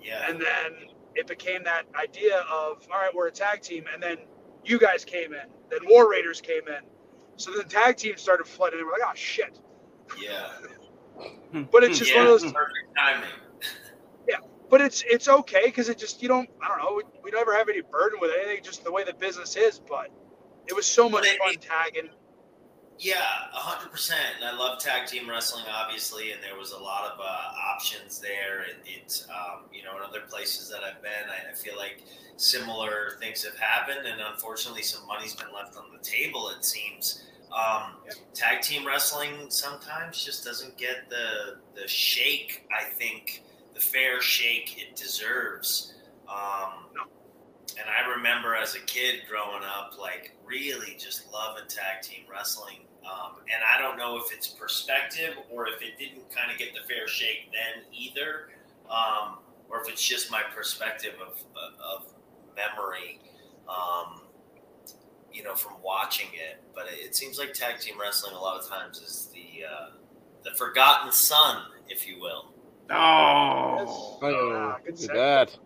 Yeah. 0.00 0.28
And 0.28 0.40
then 0.40 0.88
it 1.14 1.26
became 1.26 1.64
that 1.64 1.84
idea 1.94 2.38
of 2.50 2.86
all 2.92 3.00
right 3.00 3.14
we're 3.14 3.28
a 3.28 3.32
tag 3.32 3.62
team 3.62 3.84
and 3.92 4.02
then 4.02 4.18
you 4.64 4.78
guys 4.78 5.04
came 5.04 5.32
in 5.32 5.48
then 5.70 5.80
war 5.88 6.10
raiders 6.10 6.40
came 6.40 6.66
in. 6.68 6.82
So 7.36 7.52
then 7.56 7.68
tag 7.68 7.96
teams 7.96 8.20
started 8.20 8.46
flooding 8.46 8.78
and 8.78 8.86
we're 8.86 8.92
like 8.92 9.02
oh 9.06 9.14
shit. 9.14 9.58
Yeah. 10.20 10.48
But 11.72 11.82
it's 11.82 11.98
just 11.98 12.12
yeah, 12.12 12.18
one 12.18 12.26
of 12.26 12.40
those 12.40 12.52
perfect 12.52 12.96
timing. 12.96 13.28
Yeah, 14.28 14.36
but 14.68 14.82
it's 14.82 15.02
it's 15.08 15.26
okay 15.28 15.62
because 15.64 15.88
it 15.88 15.98
just 15.98 16.22
you 16.22 16.28
don't 16.28 16.48
I 16.62 16.68
don't 16.68 16.78
know 16.78 16.94
we, 16.96 17.02
we 17.24 17.30
never 17.30 17.56
have 17.56 17.68
any 17.70 17.80
burden 17.80 18.20
with 18.20 18.30
anything 18.38 18.62
just 18.62 18.84
the 18.84 18.92
way 18.92 19.02
the 19.04 19.14
business 19.14 19.56
is 19.56 19.80
but 19.80 20.10
it 20.66 20.76
was 20.76 20.86
so 20.86 21.08
much 21.08 21.26
fun 21.38 21.54
tagging 21.54 22.10
Yeah, 22.98 23.22
hundred 23.52 23.92
percent. 23.92 24.26
And 24.40 24.44
I 24.44 24.58
love 24.58 24.80
tag 24.80 25.06
team 25.06 25.28
wrestling, 25.28 25.64
obviously, 25.72 26.32
and 26.32 26.42
there 26.42 26.58
was 26.58 26.72
a 26.72 26.78
lot 26.78 27.04
of 27.12 27.20
uh, 27.20 27.72
options 27.74 28.18
there. 28.20 28.62
It, 28.62 28.76
it's 28.84 29.24
um, 29.28 29.64
you 29.72 29.84
know, 29.84 29.96
in 29.96 30.02
other 30.02 30.22
places 30.28 30.68
that 30.70 30.80
I've 30.82 31.00
been, 31.00 31.28
I, 31.30 31.52
I 31.52 31.54
feel 31.54 31.76
like 31.76 32.02
similar 32.36 33.16
things 33.20 33.44
have 33.44 33.56
happened, 33.56 34.06
and 34.06 34.20
unfortunately, 34.20 34.82
some 34.82 35.06
money's 35.06 35.34
been 35.34 35.52
left 35.54 35.76
on 35.76 35.84
the 35.96 36.02
table. 36.02 36.50
It 36.56 36.64
seems. 36.64 37.22
Um, 37.50 37.92
Tag 38.34 38.60
team 38.60 38.86
wrestling 38.86 39.46
sometimes 39.48 40.22
just 40.22 40.44
doesn't 40.44 40.76
get 40.76 41.08
the 41.08 41.56
the 41.80 41.88
shake. 41.88 42.66
I 42.76 42.84
think 42.84 43.42
the 43.74 43.80
fair 43.80 44.20
shake 44.20 44.76
it 44.78 44.96
deserves. 44.96 45.94
Um, 46.28 46.72
and 47.78 47.86
I 47.88 48.10
remember 48.16 48.54
as 48.54 48.74
a 48.74 48.80
kid 48.80 49.20
growing 49.28 49.62
up, 49.64 49.98
like 49.98 50.32
really 50.44 50.96
just 50.98 51.32
loving 51.32 51.68
tag 51.68 52.02
team 52.02 52.24
wrestling. 52.30 52.80
Um, 53.10 53.36
and 53.52 53.62
I 53.64 53.80
don't 53.80 53.96
know 53.96 54.18
if 54.18 54.32
it's 54.32 54.48
perspective 54.48 55.34
or 55.50 55.66
if 55.68 55.80
it 55.80 55.98
didn't 55.98 56.30
kind 56.34 56.50
of 56.52 56.58
get 56.58 56.74
the 56.74 56.80
fair 56.92 57.08
shake 57.08 57.50
then 57.52 57.84
either, 57.92 58.50
um, 58.90 59.38
or 59.70 59.80
if 59.80 59.88
it's 59.88 60.06
just 60.06 60.30
my 60.30 60.42
perspective 60.54 61.14
of, 61.26 61.42
of 61.82 62.06
memory, 62.56 63.20
um, 63.68 64.22
you 65.32 65.42
know, 65.42 65.54
from 65.54 65.74
watching 65.82 66.28
it. 66.34 66.62
But 66.74 66.86
it 66.90 67.14
seems 67.16 67.38
like 67.38 67.52
tag 67.54 67.78
team 67.80 67.94
wrestling 68.00 68.34
a 68.34 68.38
lot 68.40 68.60
of 68.60 68.68
times 68.68 68.98
is 68.98 69.30
the 69.32 69.64
uh, 69.64 69.90
the 70.44 70.50
forgotten 70.56 71.10
son, 71.12 71.62
if 71.88 72.06
you 72.06 72.20
will. 72.20 72.52
Oh, 72.90 74.18
Oh, 74.22 74.52
Ah, 74.54 74.78
good 74.84 75.00
look 75.00 75.10
at 75.10 75.16
that. 75.16 75.58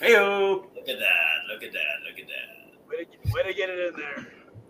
heyo. 0.00 0.64
Look 0.74 0.88
at 0.88 0.98
that! 0.98 1.36
Look 1.52 1.62
at 1.62 1.72
that! 1.72 1.96
Look 2.08 2.18
at 2.20 2.26
that! 2.28 2.88
way 2.88 3.04
to, 3.04 3.34
way 3.34 3.42
to 3.42 3.54
get 3.54 3.68
it 3.68 3.88
in 3.94 4.00
there 4.00 4.26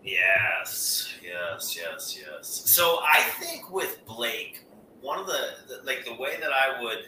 Yes, 0.09 1.13
yes, 1.23 1.77
yes, 1.79 2.19
yes. 2.19 2.63
So 2.65 3.01
I 3.07 3.21
think 3.41 3.71
with 3.71 4.05
Blake, 4.07 4.65
one 5.03 5.19
of 5.19 5.27
the, 5.27 5.51
the 5.69 5.83
like 5.85 6.05
the 6.07 6.15
way 6.15 6.37
that 6.41 6.51
I 6.51 6.81
would 6.83 7.05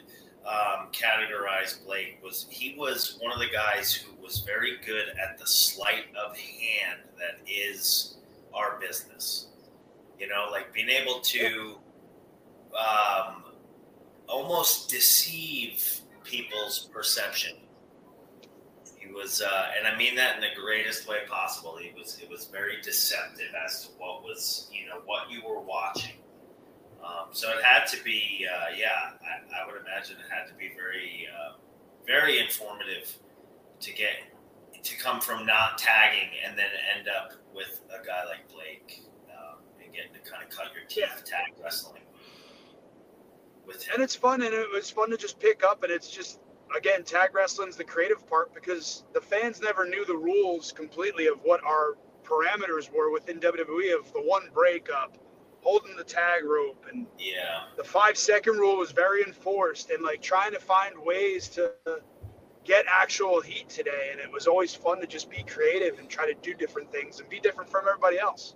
um, 0.46 0.88
categorize 0.92 1.82
Blake 1.86 2.18
was 2.22 2.46
he 2.51 2.74
was 2.78 3.16
one 3.20 3.32
of 3.32 3.38
the 3.38 3.48
guys 3.48 3.92
who 3.94 4.14
was 4.22 4.40
very 4.40 4.78
good 4.84 5.09
at 5.22 5.38
the 5.38 5.46
sleight 5.46 6.07
of 6.14 6.36
hand 6.36 7.01
that 7.18 7.40
is 7.51 8.18
our 8.53 8.78
business. 8.78 9.46
You 10.18 10.28
know, 10.28 10.48
like 10.51 10.72
being 10.74 10.90
able 10.90 11.20
to 11.20 11.76
um, 12.78 13.44
almost 14.28 14.90
deceive 14.90 16.01
people's 16.22 16.90
perception. 16.92 17.57
He 19.01 19.12
was, 19.12 19.40
uh, 19.42 19.66
and 19.76 19.86
I 19.88 19.96
mean 19.96 20.14
that 20.16 20.36
in 20.36 20.40
the 20.42 20.55
greatest 20.61 21.09
way 21.09 21.18
possible. 21.28 21.76
He 21.76 21.90
was, 21.98 22.18
it 22.22 22.28
was 22.30 22.44
very 22.46 22.80
deceptive 22.82 23.48
as 23.64 23.86
to 23.86 23.92
what 23.98 24.22
was, 24.22 24.68
you 24.72 24.86
know, 24.86 25.01
what 25.07 25.30
you 25.30 25.42
were 25.46 25.61
watching. 25.61 26.14
Um, 27.03 27.28
so 27.32 27.48
it 27.57 27.64
had 27.64 27.86
to 27.88 28.05
be, 28.05 28.46
uh, 28.46 28.74
yeah, 28.76 29.16
I, 29.22 29.62
I 29.62 29.66
would 29.66 29.80
imagine 29.80 30.16
it 30.16 30.30
had 30.30 30.46
to 30.48 30.55
be 30.55 30.70
very, 30.76 31.26
uh, 31.34 31.55
very 32.07 32.38
informative 32.38 33.16
to 33.80 33.92
get 33.94 34.11
to 34.82 34.96
come 34.98 35.20
from 35.20 35.46
not 35.46 35.78
tagging 35.78 36.28
and 36.46 36.59
then 36.59 36.66
end 36.96 37.09
up 37.09 37.32
with 37.55 37.80
a 37.90 38.05
guy 38.07 38.24
like 38.26 38.48
Blake 38.53 39.03
um, 39.30 39.59
and 39.82 39.92
getting 39.94 40.12
to 40.12 40.30
kind 40.30 40.42
of 40.42 40.51
cut 40.51 40.66
your 40.74 40.84
teeth 40.88 41.22
Yeah. 41.26 41.38
tag 41.38 41.53
wrestling 41.62 42.03
with 43.66 43.82
him. 43.82 43.94
and 43.94 44.03
it's 44.03 44.14
fun 44.16 44.42
and 44.42 44.55
it 44.55 44.66
was 44.72 44.90
fun 44.90 45.11
to 45.11 45.16
just 45.16 45.38
pick 45.38 45.62
up 45.64 45.82
and 45.82 45.92
it's 45.92 46.11
just 46.11 46.38
again 46.77 47.03
tag 47.03 47.35
wrestling's 47.35 47.77
the 47.77 47.85
creative 47.85 48.27
part 48.29 48.55
because 48.55 49.05
the 49.12 49.21
fans 49.21 49.61
never 49.61 49.87
knew 49.87 50.05
the 50.05 50.16
rules 50.16 50.73
completely 50.73 51.27
of 51.27 51.39
what 51.43 51.62
our 51.64 51.97
parameters 52.25 52.93
were 52.93 53.11
within 53.11 53.41
WWE 53.41 53.99
of 53.99 54.12
the 54.12 54.21
one 54.21 54.49
breakup 54.55 55.16
holding 55.62 55.97
the 55.97 56.05
tag 56.05 56.45
rope 56.45 56.87
and 56.91 57.07
yeah. 57.18 57.62
the 57.77 57.85
five 57.85 58.16
second 58.16 58.59
rule 58.59 58.79
was 58.79 58.93
very 58.93 59.23
enforced 59.23 59.91
and 59.91 60.03
like 60.03 60.23
trying 60.23 60.53
to 60.53 60.61
find 60.61 60.95
ways 60.99 61.49
to 61.49 61.73
get 62.64 62.85
actual 62.89 63.41
heat 63.41 63.68
today 63.68 64.11
and 64.12 64.21
it 64.21 64.31
was 64.31 64.47
always 64.47 64.75
fun 64.75 65.01
to 65.01 65.07
just 65.07 65.31
be 65.31 65.43
creative 65.45 65.99
and 65.99 66.09
try 66.09 66.27
to 66.27 66.35
do 66.41 66.55
different 66.55 66.91
things 66.93 67.21
and 67.21 67.29
be 67.29 67.41
different 67.41 67.71
from 67.71 67.85
everybody 67.89 68.18
else 68.18 68.55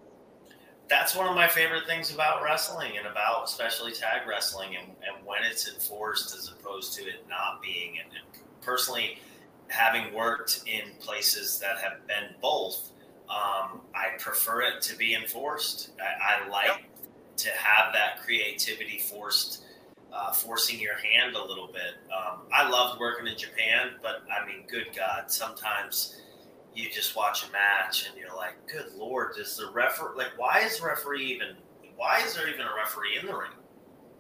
that's 0.89 1.17
one 1.17 1.27
of 1.27 1.35
my 1.35 1.49
favorite 1.49 1.87
things 1.87 2.13
about 2.13 2.43
wrestling 2.43 2.93
and 2.99 3.07
about 3.07 3.45
especially 3.45 3.93
tag 3.93 4.27
wrestling 4.29 4.77
and, 4.77 4.89
and 4.89 5.27
when 5.27 5.43
it's 5.43 5.73
enforced 5.73 6.37
as 6.37 6.49
opposed 6.49 6.95
to 6.95 7.03
it 7.03 7.27
not 7.29 7.63
being. 7.63 7.99
And, 7.99 8.09
and 8.09 8.45
personally 8.61 9.19
having 9.69 10.13
worked 10.13 10.63
in 10.67 10.93
places 11.01 11.59
that 11.59 11.79
have 11.79 12.07
been 12.07 12.35
both 12.41 12.91
um, 13.31 13.81
i 13.95 14.09
prefer 14.19 14.61
it 14.63 14.83
to 14.83 14.97
be 14.97 15.15
enforced. 15.15 15.93
I, 16.01 16.45
I 16.45 16.49
like 16.49 16.85
to 17.39 17.51
have 17.51 17.93
that 17.95 18.23
creativity 18.23 18.99
forced 18.99 19.63
uh, 20.13 20.33
forcing 20.33 20.79
your 20.79 20.95
hand 20.97 21.35
a 21.35 21.45
little 21.45 21.67
bit. 21.69 21.97
Um, 22.13 22.41
i 22.53 22.69
loved 22.69 23.01
working 23.01 23.27
in 23.27 23.39
japan 23.39 23.93
but 24.03 24.23
i 24.31 24.47
mean 24.47 24.65
good 24.69 24.89
god 24.95 25.31
sometimes 25.31 26.21
you 26.75 26.91
just 26.91 27.17
watch 27.17 27.47
a 27.49 27.53
match 27.53 28.09
and 28.09 28.19
you're 28.19 28.35
like, 28.35 28.55
good 28.67 28.93
lord, 28.97 29.35
does 29.37 29.57
the 29.57 29.71
referee 29.73 30.17
like 30.17 30.37
why 30.37 30.61
is 30.61 30.81
referee 30.81 31.25
even 31.25 31.57
why 31.97 32.21
is 32.25 32.35
there 32.35 32.49
even 32.49 32.63
a 32.63 32.75
referee 32.77 33.19
in 33.21 33.27
the 33.27 33.35
ring? 33.35 33.51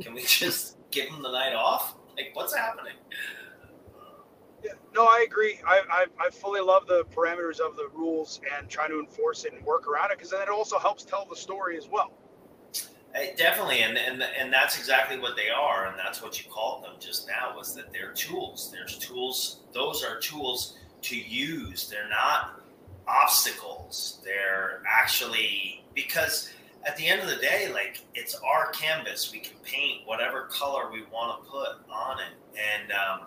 Can 0.01 0.15
we 0.15 0.23
just 0.23 0.77
give 0.91 1.09
him 1.09 1.23
the 1.23 1.31
night 1.31 1.55
off? 1.55 1.97
Like, 2.17 2.31
what's 2.35 2.55
happening? 2.55 2.95
Yeah, 4.63 4.73
no, 4.95 5.05
I 5.05 5.25
agree. 5.27 5.61
I, 5.67 5.83
I, 5.91 6.07
I 6.27 6.31
fully 6.31 6.61
love 6.61 6.87
the 6.87 7.05
parameters 7.15 7.61
of 7.61 7.77
the 7.77 7.89
rules 7.93 8.41
and 8.57 8.69
trying 8.69 8.91
to 8.91 8.99
enforce 8.99 9.45
it 9.45 9.53
and 9.53 9.65
work 9.65 9.87
around 9.87 10.11
it 10.11 10.19
because 10.19 10.31
then 10.31 10.43
it 10.43 10.49
also 10.49 10.79
helps 10.79 11.05
tell 11.05 11.27
the 11.29 11.37
story 11.37 11.77
as 11.77 11.89
well. 11.89 12.13
Eh, 13.15 13.35
definitely, 13.37 13.83
and, 13.83 13.97
and 13.97 14.23
and 14.23 14.53
that's 14.53 14.77
exactly 14.77 15.19
what 15.19 15.37
they 15.37 15.49
are, 15.49 15.87
and 15.87 15.97
that's 15.97 16.21
what 16.21 16.43
you 16.43 16.51
called 16.51 16.83
them 16.83 16.95
just 16.99 17.29
now. 17.29 17.57
Was 17.57 17.75
that 17.77 17.93
they're 17.93 18.13
tools? 18.13 18.73
There's 18.73 18.99
tools. 18.99 19.61
Those 19.73 20.03
are 20.03 20.19
tools 20.19 20.79
to 21.05 21.17
use. 21.17 21.89
They're 21.89 22.09
not 22.09 22.61
obstacles. 23.07 24.21
They're 24.25 24.83
actually 24.87 25.85
because 25.95 26.51
at 26.87 26.97
the 26.97 27.07
end 27.07 27.23
of 27.23 27.29
the 27.29 27.37
day, 27.37 27.71
like 27.73 28.01
it's 28.15 28.35
our 28.37 28.71
canvas. 28.73 29.33
We 29.33 29.39
can 29.39 29.57
paint 29.63 30.07
whatever 30.07 30.49
color 30.51 30.91
we 30.91 31.03
want 31.13 31.45
to 31.45 31.51
put 31.51 31.69
on 31.91 32.19
it, 32.21 32.35
and 32.59 32.93
um, 32.93 33.27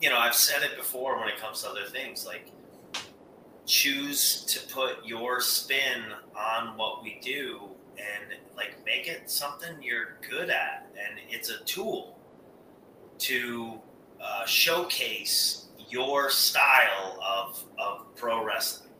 you 0.00 0.08
know 0.08 0.18
I've 0.18 0.34
said 0.34 0.62
it 0.62 0.76
before 0.76 1.18
when 1.18 1.28
it 1.28 1.38
comes 1.38 1.62
to 1.62 1.68
other 1.68 1.84
things. 1.86 2.26
Like 2.26 2.50
choose 3.66 4.44
to 4.46 4.60
put 4.74 5.04
your 5.04 5.40
spin 5.40 6.02
on 6.34 6.76
what 6.78 7.02
we 7.02 7.20
do 7.22 7.68
and 7.98 8.38
like 8.56 8.74
make 8.86 9.06
it 9.06 9.30
something 9.30 9.70
you're 9.82 10.16
good 10.28 10.48
at 10.48 10.86
and 10.98 11.18
it's 11.28 11.50
a 11.50 11.58
tool 11.64 12.18
to 13.18 13.78
uh, 14.22 14.46
showcase 14.46 15.67
your 15.88 16.30
style 16.30 17.18
of, 17.22 17.64
of 17.78 18.14
pro 18.16 18.44
wrestling 18.44 18.90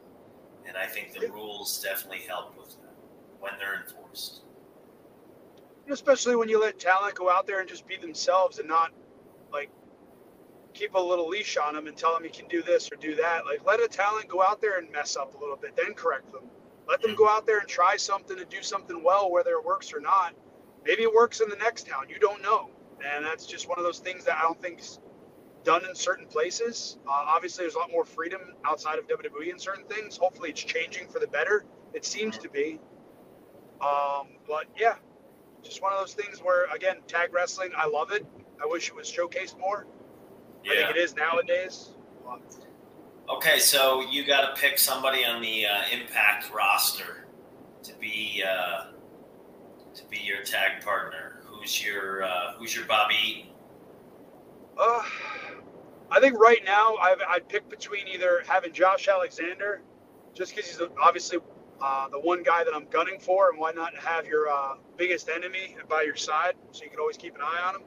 and 0.66 0.76
i 0.76 0.86
think 0.86 1.12
the 1.12 1.28
rules 1.28 1.82
definitely 1.82 2.24
help 2.26 2.56
with 2.58 2.70
that 2.80 2.94
when 3.40 3.52
they're 3.58 3.82
enforced 3.82 4.42
Especially 5.90 6.36
when 6.36 6.48
you 6.48 6.60
let 6.60 6.78
talent 6.78 7.14
go 7.14 7.30
out 7.30 7.46
there 7.46 7.60
and 7.60 7.68
just 7.68 7.86
be 7.86 7.96
themselves 7.96 8.58
and 8.58 8.68
not 8.68 8.92
like 9.52 9.70
keep 10.74 10.94
a 10.94 11.00
little 11.00 11.28
leash 11.28 11.56
on 11.56 11.74
them 11.74 11.86
and 11.86 11.96
tell 11.96 12.14
them 12.14 12.24
you 12.24 12.30
can 12.30 12.46
do 12.48 12.62
this 12.62 12.90
or 12.92 12.96
do 12.96 13.14
that. 13.16 13.46
Like 13.46 13.64
let 13.66 13.80
a 13.80 13.88
talent 13.88 14.28
go 14.28 14.42
out 14.42 14.60
there 14.60 14.78
and 14.78 14.90
mess 14.92 15.16
up 15.16 15.34
a 15.34 15.38
little 15.38 15.56
bit, 15.56 15.76
then 15.76 15.94
correct 15.94 16.30
them. 16.30 16.42
Let 16.86 17.00
them 17.02 17.14
go 17.14 17.28
out 17.28 17.46
there 17.46 17.58
and 17.58 17.68
try 17.68 17.96
something 17.96 18.38
and 18.38 18.48
do 18.48 18.62
something 18.62 19.02
well, 19.02 19.30
whether 19.30 19.52
it 19.52 19.64
works 19.64 19.92
or 19.92 20.00
not. 20.00 20.34
Maybe 20.84 21.02
it 21.02 21.12
works 21.12 21.40
in 21.40 21.48
the 21.48 21.56
next 21.56 21.86
town. 21.86 22.06
You 22.08 22.18
don't 22.18 22.42
know. 22.42 22.70
And 23.04 23.24
that's 23.24 23.46
just 23.46 23.68
one 23.68 23.78
of 23.78 23.84
those 23.84 23.98
things 23.98 24.24
that 24.24 24.36
I 24.38 24.42
don't 24.42 24.60
think's 24.60 25.00
done 25.64 25.84
in 25.84 25.94
certain 25.94 26.26
places. 26.26 26.98
Uh, 27.06 27.10
obviously, 27.12 27.64
there's 27.64 27.74
a 27.74 27.78
lot 27.78 27.90
more 27.90 28.04
freedom 28.04 28.40
outside 28.64 28.98
of 28.98 29.06
WWE 29.08 29.50
in 29.50 29.58
certain 29.58 29.84
things. 29.84 30.16
Hopefully, 30.16 30.50
it's 30.50 30.62
changing 30.62 31.08
for 31.08 31.18
the 31.18 31.26
better. 31.26 31.64
It 31.94 32.04
seems 32.04 32.38
to 32.38 32.48
be. 32.48 32.80
Um, 33.80 34.28
but 34.46 34.66
yeah, 34.76 34.94
just 35.62 35.82
one 35.82 35.92
of 35.92 36.00
those 36.00 36.14
things 36.14 36.40
where, 36.40 36.66
again, 36.74 36.96
tag 37.06 37.32
wrestling, 37.32 37.70
I 37.76 37.86
love 37.86 38.10
it. 38.12 38.26
I 38.62 38.66
wish 38.66 38.88
it 38.88 38.94
was 38.94 39.10
showcased 39.10 39.58
more. 39.58 39.86
I 40.64 40.74
think 40.74 40.90
it 40.90 40.96
is 40.96 41.14
nowadays. 41.14 41.90
Okay 43.30 43.58
so 43.58 44.02
you 44.10 44.26
got 44.26 44.54
to 44.54 44.60
pick 44.60 44.78
somebody 44.78 45.24
on 45.24 45.40
the 45.40 45.66
uh, 45.66 45.82
impact 45.92 46.52
roster 46.52 47.26
to 47.82 47.94
be 47.94 48.42
uh, 48.46 48.86
to 49.94 50.04
be 50.10 50.18
your 50.18 50.42
tag 50.42 50.82
partner 50.82 51.38
who's 51.58 51.84
your 51.84 52.22
uh, 52.22 52.52
who's 52.58 52.74
your 52.74 52.86
bobby 52.86 53.14
Eaton? 53.26 53.50
Uh, 54.78 55.02
I 56.10 56.20
think 56.20 56.38
right 56.38 56.64
now 56.64 56.96
I've, 56.96 57.20
I'd 57.28 57.48
pick 57.48 57.68
between 57.68 58.08
either 58.08 58.42
having 58.46 58.72
Josh 58.72 59.08
Alexander, 59.08 59.82
just 60.34 60.54
because 60.54 60.70
he's 60.70 60.80
obviously 61.02 61.38
uh, 61.80 62.08
the 62.08 62.20
one 62.20 62.42
guy 62.42 62.64
that 62.64 62.74
I'm 62.74 62.86
gunning 62.86 63.20
for, 63.20 63.50
and 63.50 63.58
why 63.58 63.72
not 63.72 63.94
have 63.96 64.26
your 64.26 64.48
uh, 64.48 64.74
biggest 64.96 65.28
enemy 65.28 65.76
by 65.88 66.02
your 66.02 66.16
side 66.16 66.54
so 66.72 66.84
you 66.84 66.90
can 66.90 66.98
always 66.98 67.16
keep 67.16 67.34
an 67.34 67.42
eye 67.42 67.62
on 67.68 67.76
him. 67.76 67.82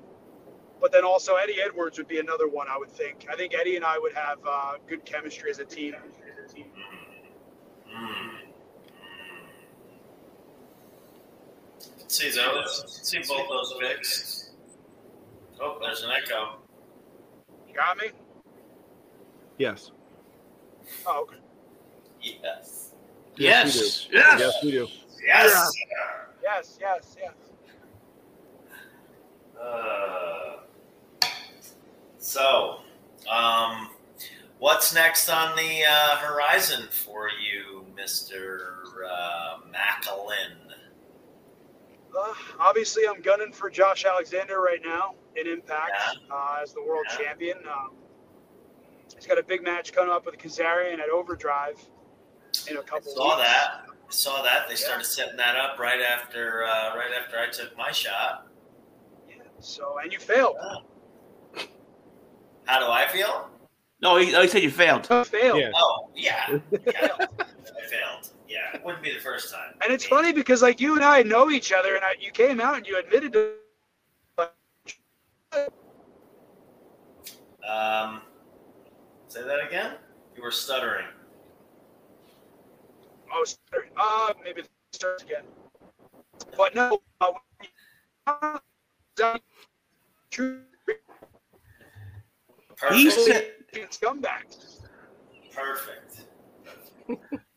But 0.80 0.92
then 0.92 1.04
also 1.04 1.36
Eddie 1.36 1.62
Edwards 1.64 1.98
would 1.98 2.08
be 2.08 2.20
another 2.20 2.48
one 2.48 2.68
I 2.70 2.78
would 2.78 2.92
think. 2.92 3.28
I 3.30 3.36
think 3.36 3.54
Eddie 3.54 3.76
and 3.76 3.86
I 3.86 4.00
would 4.00 4.14
have 4.14 4.40
uh, 4.48 4.74
good 4.88 5.06
chemistry 5.06 5.50
as 5.52 5.60
a 5.60 5.66
team. 5.66 5.96
See 12.08 12.30
those. 12.32 13.00
See 13.04 13.20
both 13.20 13.48
those 13.48 13.74
picks. 13.80 14.52
Oh, 15.62 15.78
there's 15.80 16.04
an 16.04 16.12
echo. 16.12 16.61
You 17.72 17.78
got 17.78 17.98
me? 17.98 18.08
Yes. 19.58 19.92
Oh, 21.08 21.22
okay. 21.22 21.38
Yes. 22.22 22.92
Yes. 23.38 24.08
we 24.12 24.12
do. 24.12 24.18
Yes. 24.18 24.40
Yes, 24.40 24.54
we 24.64 24.72
do. 24.72 24.88
Yes. 25.26 25.72
Yes, 26.44 26.78
yes, 26.82 27.16
yes. 27.18 27.34
Uh, 29.58 30.58
so, 32.18 32.80
um, 33.32 33.92
what's 34.60 34.94
next 34.94 35.30
on 35.30 35.56
the 35.56 35.84
uh, 35.88 36.18
horizon 36.18 36.88
for 36.92 37.30
you, 37.30 37.86
Mister 37.96 38.80
uh, 39.10 39.60
Maclin? 39.72 40.71
Uh, 42.18 42.34
obviously, 42.60 43.04
I'm 43.08 43.22
gunning 43.22 43.52
for 43.54 43.70
Josh 43.70 44.06
Alexander 44.06 44.60
right 44.60 44.82
now 44.84 45.16
in 45.36 45.48
Impact 45.48 45.92
Yeah. 45.94 46.36
uh, 46.36 46.60
as 46.62 46.74
the 46.74 46.82
world 46.84 47.06
Yeah. 47.12 47.18
champion. 47.18 47.58
Um, 47.68 47.96
he's 49.16 49.26
got 49.26 49.38
a 49.38 49.44
big 49.44 49.64
match 49.64 49.94
coming 49.94 50.12
up 50.12 50.26
with 50.26 50.38
Kazarian 50.38 51.00
at 51.00 51.10
Overdrive 51.10 51.80
in 52.70 52.78
a 52.78 52.84
couple 52.84 53.14
saw 53.14 53.38
weeks. 53.38 53.48
that. 53.48 53.82
I 53.88 54.12
saw 54.14 54.42
that. 54.44 54.68
They 54.68 54.76
started 54.76 55.06
setting 55.06 55.38
that 55.38 55.56
up 55.56 55.80
right 55.80 56.02
after 56.02 56.66
uh, 56.66 56.96
right 56.98 57.12
after 57.18 57.38
I 57.40 57.48
took 57.50 57.78
my 57.78 57.92
shot. 57.92 58.48
Yeah. 59.30 59.36
So, 59.60 59.98
and 60.04 60.12
you 60.12 60.20
failed. 60.20 60.58
How 62.66 62.80
do 62.80 62.88
I 62.92 63.08
feel? 63.08 63.50
No, 64.02 64.18
he, 64.18 64.36
oh, 64.36 64.42
he 64.42 64.48
said 64.48 64.64
you 64.64 64.72
failed. 64.72 65.08
You 65.10 65.24
failed. 65.24 65.60
Yeah. 65.60 65.72
Oh, 65.76 66.10
yeah. 66.16 66.60
yeah. 66.72 67.08
I 67.20 67.88
failed. 67.88 68.30
Yeah, 68.52 68.76
it 68.76 68.84
wouldn't 68.84 69.02
be 69.02 69.14
the 69.14 69.20
first 69.20 69.54
time. 69.54 69.74
And 69.82 69.94
it's 69.94 70.06
funny 70.06 70.34
because 70.34 70.62
like 70.62 70.82
you 70.82 70.96
and 70.96 71.06
I 71.06 71.24
know 71.24 71.50
each 71.50 71.72
other, 71.72 71.96
and 71.96 72.04
I, 72.04 72.16
you 72.20 72.32
came 72.32 72.60
out 72.60 72.76
and 72.78 72.86
you 72.86 73.00
admitted 73.00 73.32
to. 73.34 73.54
Um, 77.68 78.22
say 79.30 79.44
that 79.44 79.66
again. 79.66 79.94
You 80.36 80.44
were 80.44 80.52
stuttering. 80.52 81.06
Oh, 83.34 83.46
stuttering. 83.46 83.92
Uh, 83.96 84.34
maybe 84.44 84.62
it 84.62 84.70
starts 84.92 85.24
again. 85.24 85.44
But 86.58 86.76
no, 86.76 87.02
uh, 87.22 87.32
true 90.30 90.60
Perfect. 92.78 93.00
He 93.00 93.12
said, 93.12 93.52
scumbags. 93.92 94.80
Perfect. 95.54 96.26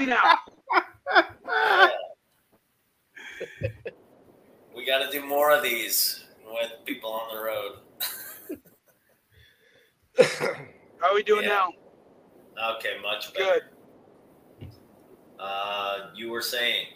Now, 0.00 0.38
We 4.74 4.84
got 4.86 4.98
to 5.04 5.10
do 5.10 5.24
more 5.24 5.50
of 5.52 5.62
these 5.62 6.24
with 6.46 6.72
people 6.84 7.10
on 7.12 7.34
the 7.34 7.42
road. 7.42 7.72
how 11.00 11.10
are 11.10 11.14
we 11.14 11.22
doing 11.22 11.44
Yeah. 11.44 11.68
now? 12.56 12.74
Okay, 12.76 12.98
much 13.02 13.32
better. 13.34 13.60
Good. 14.58 14.68
Uh, 15.38 16.10
you 16.14 16.30
were 16.30 16.42
saying. 16.42 16.86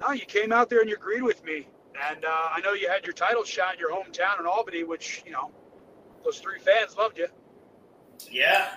No, 0.00 0.10
you 0.12 0.24
came 0.26 0.52
out 0.52 0.68
there 0.70 0.80
and 0.80 0.88
you 0.88 0.96
agreed 0.96 1.22
with 1.22 1.44
me, 1.44 1.68
and 2.08 2.24
uh, 2.24 2.28
I 2.52 2.60
know 2.64 2.72
you 2.72 2.88
had 2.88 3.04
your 3.04 3.12
title 3.12 3.44
shot 3.44 3.74
in 3.74 3.80
your 3.80 3.90
hometown 3.90 4.40
in 4.40 4.46
Albany, 4.46 4.82
which 4.84 5.22
you 5.26 5.32
know 5.32 5.50
those 6.24 6.38
three 6.40 6.58
fans 6.58 6.96
loved 6.96 7.18
you. 7.18 7.28
Yeah, 8.30 8.68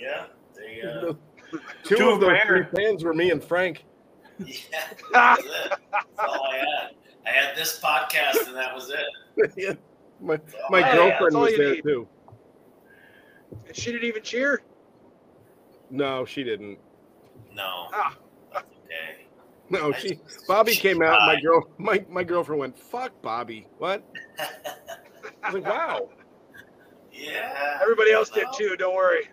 yeah. 0.00 0.26
They, 0.54 0.82
uh, 0.82 1.12
Two, 1.84 1.96
Two 1.96 2.10
of 2.10 2.20
those 2.20 2.30
banger. 2.30 2.68
three 2.72 2.84
fans 2.84 3.04
were 3.04 3.14
me 3.14 3.30
and 3.30 3.42
Frank. 3.42 3.84
yeah, 4.38 4.54
that's 5.12 5.42
it. 5.44 5.72
That's 5.92 6.06
all 6.18 6.44
I 6.50 6.56
had. 6.56 6.90
I 7.26 7.30
had 7.30 7.56
this 7.56 7.78
podcast, 7.80 8.46
and 8.46 8.56
that 8.56 8.74
was 8.74 8.90
it. 8.90 9.52
Yeah. 9.56 9.74
my 10.20 10.38
my 10.70 10.82
I 10.82 10.94
girlfriend 10.94 11.34
that's 11.34 11.50
was 11.50 11.56
there 11.56 11.74
need. 11.74 11.82
too. 11.82 12.08
And 13.66 13.76
she 13.76 13.92
didn't 13.92 14.08
even 14.08 14.22
cheer. 14.22 14.62
No, 15.90 16.24
she 16.24 16.42
didn't. 16.42 16.78
No, 17.54 17.88
Ah, 17.92 18.16
okay. 18.56 19.26
No, 19.70 19.92
I 19.92 19.98
she 19.98 20.14
just- 20.16 20.46
Bobby 20.48 20.72
she 20.72 20.80
came 20.80 21.02
out. 21.02 21.18
My 21.26 21.40
girl, 21.40 21.68
my 21.78 22.04
my 22.10 22.24
girlfriend 22.24 22.60
went, 22.60 22.78
"Fuck 22.78 23.20
Bobby." 23.22 23.66
What? 23.78 24.02
I 24.38 25.52
was 25.52 25.54
like, 25.62 25.64
"Wow." 25.66 26.08
Yeah. 27.22 27.78
everybody 27.82 28.12
else 28.12 28.30
did 28.30 28.46
too. 28.56 28.76
Don't 28.76 28.94
worry. 28.94 29.28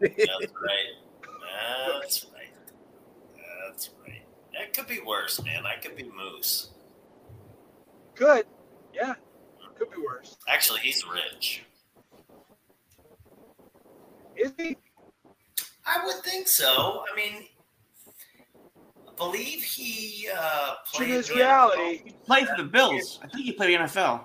That's 0.00 0.16
right. 0.16 0.46
That's 2.00 2.26
right. 2.32 2.52
That's 3.66 3.90
right. 4.06 4.22
That 4.52 4.72
could 4.72 4.86
be 4.86 5.00
worse, 5.06 5.42
man. 5.42 5.64
I 5.66 5.80
could 5.80 5.96
be 5.96 6.04
Moose. 6.16 6.70
Good. 8.14 8.46
Yeah. 8.94 9.14
Could 9.78 9.90
be 9.90 9.96
worse. 10.06 10.36
Actually, 10.48 10.80
he's 10.80 11.04
rich. 11.06 11.62
Is 14.36 14.52
he? 14.58 14.76
I 15.86 16.04
would 16.04 16.22
think 16.24 16.48
so. 16.48 17.04
I 17.10 17.16
mean, 17.16 17.46
believe 19.16 19.62
he 19.62 20.28
uh, 20.34 20.74
played 20.92 21.10
his 21.10 21.30
reality, 21.30 22.02
He 22.04 22.12
played 22.24 22.48
for 22.48 22.56
the 22.56 22.64
Bills. 22.64 23.20
I 23.22 23.28
think 23.28 23.44
he 23.44 23.52
played 23.52 23.74
in 23.74 23.82
the 23.82 23.86
NFL. 23.88 24.24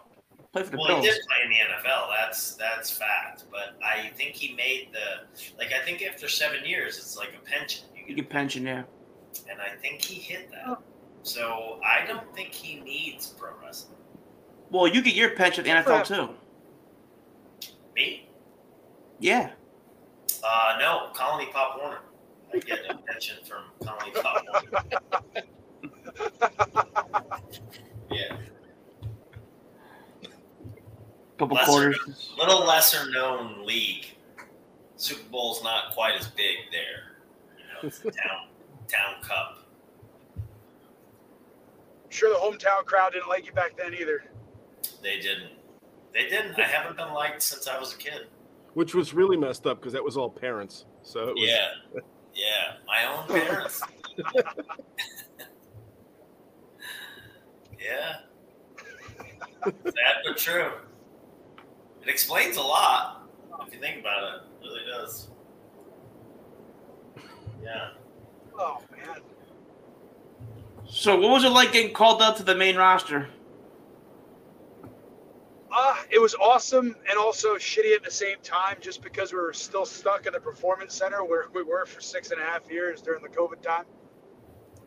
Played 0.55 0.67
for 0.67 0.71
the 0.71 0.77
NFL. 0.77 0.87
Well, 0.87 1.01
he 1.01 1.07
did 1.09 1.21
play 1.27 1.37
in 1.43 1.49
the 1.49 1.89
NFL. 1.89 2.07
That's 2.17 2.55
that's 2.55 2.89
fact. 2.89 3.43
But 3.51 3.77
I 3.83 4.07
think 4.15 4.35
he 4.35 4.55
made 4.55 4.87
the 4.93 5.25
like. 5.57 5.73
I 5.73 5.83
think 5.83 6.01
after 6.01 6.29
seven 6.29 6.63
years, 6.63 6.97
it's 6.97 7.17
like 7.17 7.33
a 7.35 7.45
pension. 7.45 7.87
You 7.93 8.03
You 8.03 8.07
get, 8.15 8.15
get 8.15 8.29
pension, 8.29 8.63
yeah. 8.65 8.83
and 9.51 9.59
I 9.59 9.75
think 9.81 10.01
he 10.01 10.15
hit 10.15 10.49
that. 10.51 10.63
Oh. 10.65 10.77
So 11.23 11.81
I 11.83 12.07
don't 12.07 12.33
think 12.33 12.53
he 12.53 12.79
needs 12.79 13.27
pro 13.27 13.49
wrestling. 13.61 13.97
Well, 14.69 14.87
you 14.87 15.01
get 15.01 15.13
your 15.13 15.31
pension 15.31 15.67
at 15.67 15.85
the 15.85 15.91
NFL 15.91 16.05
too. 16.05 16.29
Me? 17.93 18.29
Yeah. 19.19 19.51
Uh, 20.41 20.77
no, 20.79 21.09
Colonie 21.13 21.51
Pop 21.51 21.79
Warner. 21.81 21.99
I 22.53 22.59
get 22.59 22.79
a 22.89 22.95
pension 22.95 23.39
from 23.43 23.63
Colonie 23.85 24.13
Pop 24.23 24.45
Warner. 24.53 25.43
Yeah. 28.11 28.37
Couple 31.37 31.55
Lesser- 31.57 31.69
quarters. 31.71 32.33
little 32.37 32.65
lesser 32.65 33.09
known 33.11 33.65
league. 33.65 34.05
Super 34.95 35.27
Bowl's 35.29 35.61
not 35.63 35.91
quite 35.93 36.15
as 36.19 36.27
big 36.29 36.55
there. 36.71 37.17
You 37.57 37.63
know, 37.65 37.79
it's 37.87 37.99
the 37.99 38.11
town 38.23 38.47
town 38.87 39.21
cup. 39.21 39.59
I'm 40.37 42.09
sure 42.09 42.29
the 42.29 42.39
hometown 42.39 42.85
crowd 42.85 43.11
didn't 43.13 43.27
like 43.27 43.45
you 43.45 43.51
back 43.51 43.75
then 43.77 43.93
either. 43.93 44.23
They 45.03 45.19
didn't. 45.19 45.51
They 46.13 46.29
didn't. 46.29 46.57
I 46.57 46.63
haven't 46.63 46.95
been 46.95 47.11
liked 47.13 47.41
since 47.41 47.67
I 47.67 47.77
was 47.77 47.93
a 47.93 47.97
kid. 47.97 48.27
Which 48.73 48.95
was 48.95 49.13
really 49.13 49.35
messed 49.35 49.67
up 49.67 49.79
because 49.79 49.91
that 49.93 50.03
was 50.03 50.15
all 50.15 50.29
parents. 50.29 50.85
So 51.03 51.27
it 51.29 51.35
was, 51.35 51.49
Yeah. 51.49 51.67
Yeah. 52.33 52.77
My 52.87 53.05
own 53.13 53.27
parents. 53.47 53.81
yeah. 57.79 58.15
Sad 59.65 60.15
but 60.25 60.37
true. 60.37 60.71
It 62.05 62.09
explains 62.09 62.57
a 62.57 62.61
lot 62.61 63.27
if 63.67 63.73
you 63.73 63.79
think 63.79 63.99
about 63.99 64.23
it. 64.23 64.41
It 64.61 64.67
really 64.67 64.81
does. 64.85 65.29
Yeah. 67.63 67.89
Oh 68.57 68.79
man. 68.95 69.21
So, 70.87 71.19
what 71.19 71.31
was 71.31 71.43
it 71.43 71.49
like 71.49 71.71
getting 71.73 71.93
called 71.93 72.21
up 72.21 72.37
to 72.37 72.43
the 72.43 72.53
main 72.55 72.75
roster? 72.75 73.27
Uh, 75.77 75.95
it 76.09 76.21
was 76.21 76.35
awesome 76.35 76.95
and 77.09 77.17
also 77.17 77.55
shitty 77.55 77.93
at 77.95 78.03
the 78.03 78.11
same 78.11 78.37
time 78.43 78.77
just 78.79 79.01
because 79.01 79.33
we 79.33 79.39
were 79.39 79.51
still 79.51 79.85
stuck 79.85 80.25
in 80.25 80.31
the 80.33 80.39
performance 80.39 80.93
center 80.93 81.25
where 81.25 81.47
we 81.53 81.63
were 81.63 81.85
for 81.85 81.99
six 81.99 82.31
and 82.31 82.39
a 82.39 82.43
half 82.43 82.69
years 82.71 83.01
during 83.01 83.21
the 83.21 83.27
COVID 83.27 83.61
time. 83.61 83.83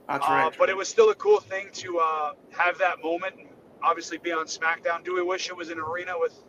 That's 0.07 0.25
Uh, 0.27 0.31
right. 0.33 0.57
but 0.59 0.71
it 0.71 0.77
was 0.77 0.89
still 0.89 1.11
a 1.11 1.15
cool 1.17 1.41
thing 1.41 1.69
to 1.75 1.99
uh, 1.99 2.33
have 2.57 2.79
that 2.79 3.03
moment 3.03 3.35
and 3.39 3.49
obviously 3.83 4.17
be 4.19 4.33
on 4.33 4.47
SmackDown. 4.47 5.05
Do 5.05 5.15
we 5.15 5.23
wish 5.23 5.49
it 5.49 5.57
was 5.57 5.69
an 5.69 5.79
arena 5.79 6.15
with 6.19 6.43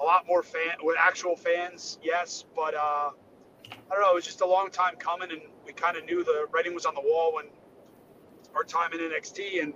a 0.00 0.04
lot 0.04 0.26
more 0.26 0.42
fan, 0.42 0.76
with 0.82 0.96
actual 0.98 1.36
fans? 1.36 1.98
Yes, 2.02 2.44
but 2.56 2.74
uh, 2.74 3.10
I 3.70 3.90
don't 3.90 4.00
know. 4.00 4.10
It 4.12 4.14
was 4.14 4.24
just 4.24 4.40
a 4.40 4.46
long 4.46 4.70
time 4.70 4.96
coming, 4.96 5.30
and 5.30 5.40
we 5.66 5.72
kind 5.72 5.96
of 5.96 6.04
knew 6.04 6.24
the 6.24 6.46
writing 6.52 6.74
was 6.74 6.86
on 6.86 6.94
the 6.94 7.00
wall 7.02 7.34
when 7.34 7.46
our 8.54 8.64
time 8.64 8.92
in 8.92 9.00
NXT, 9.00 9.62
and 9.62 9.74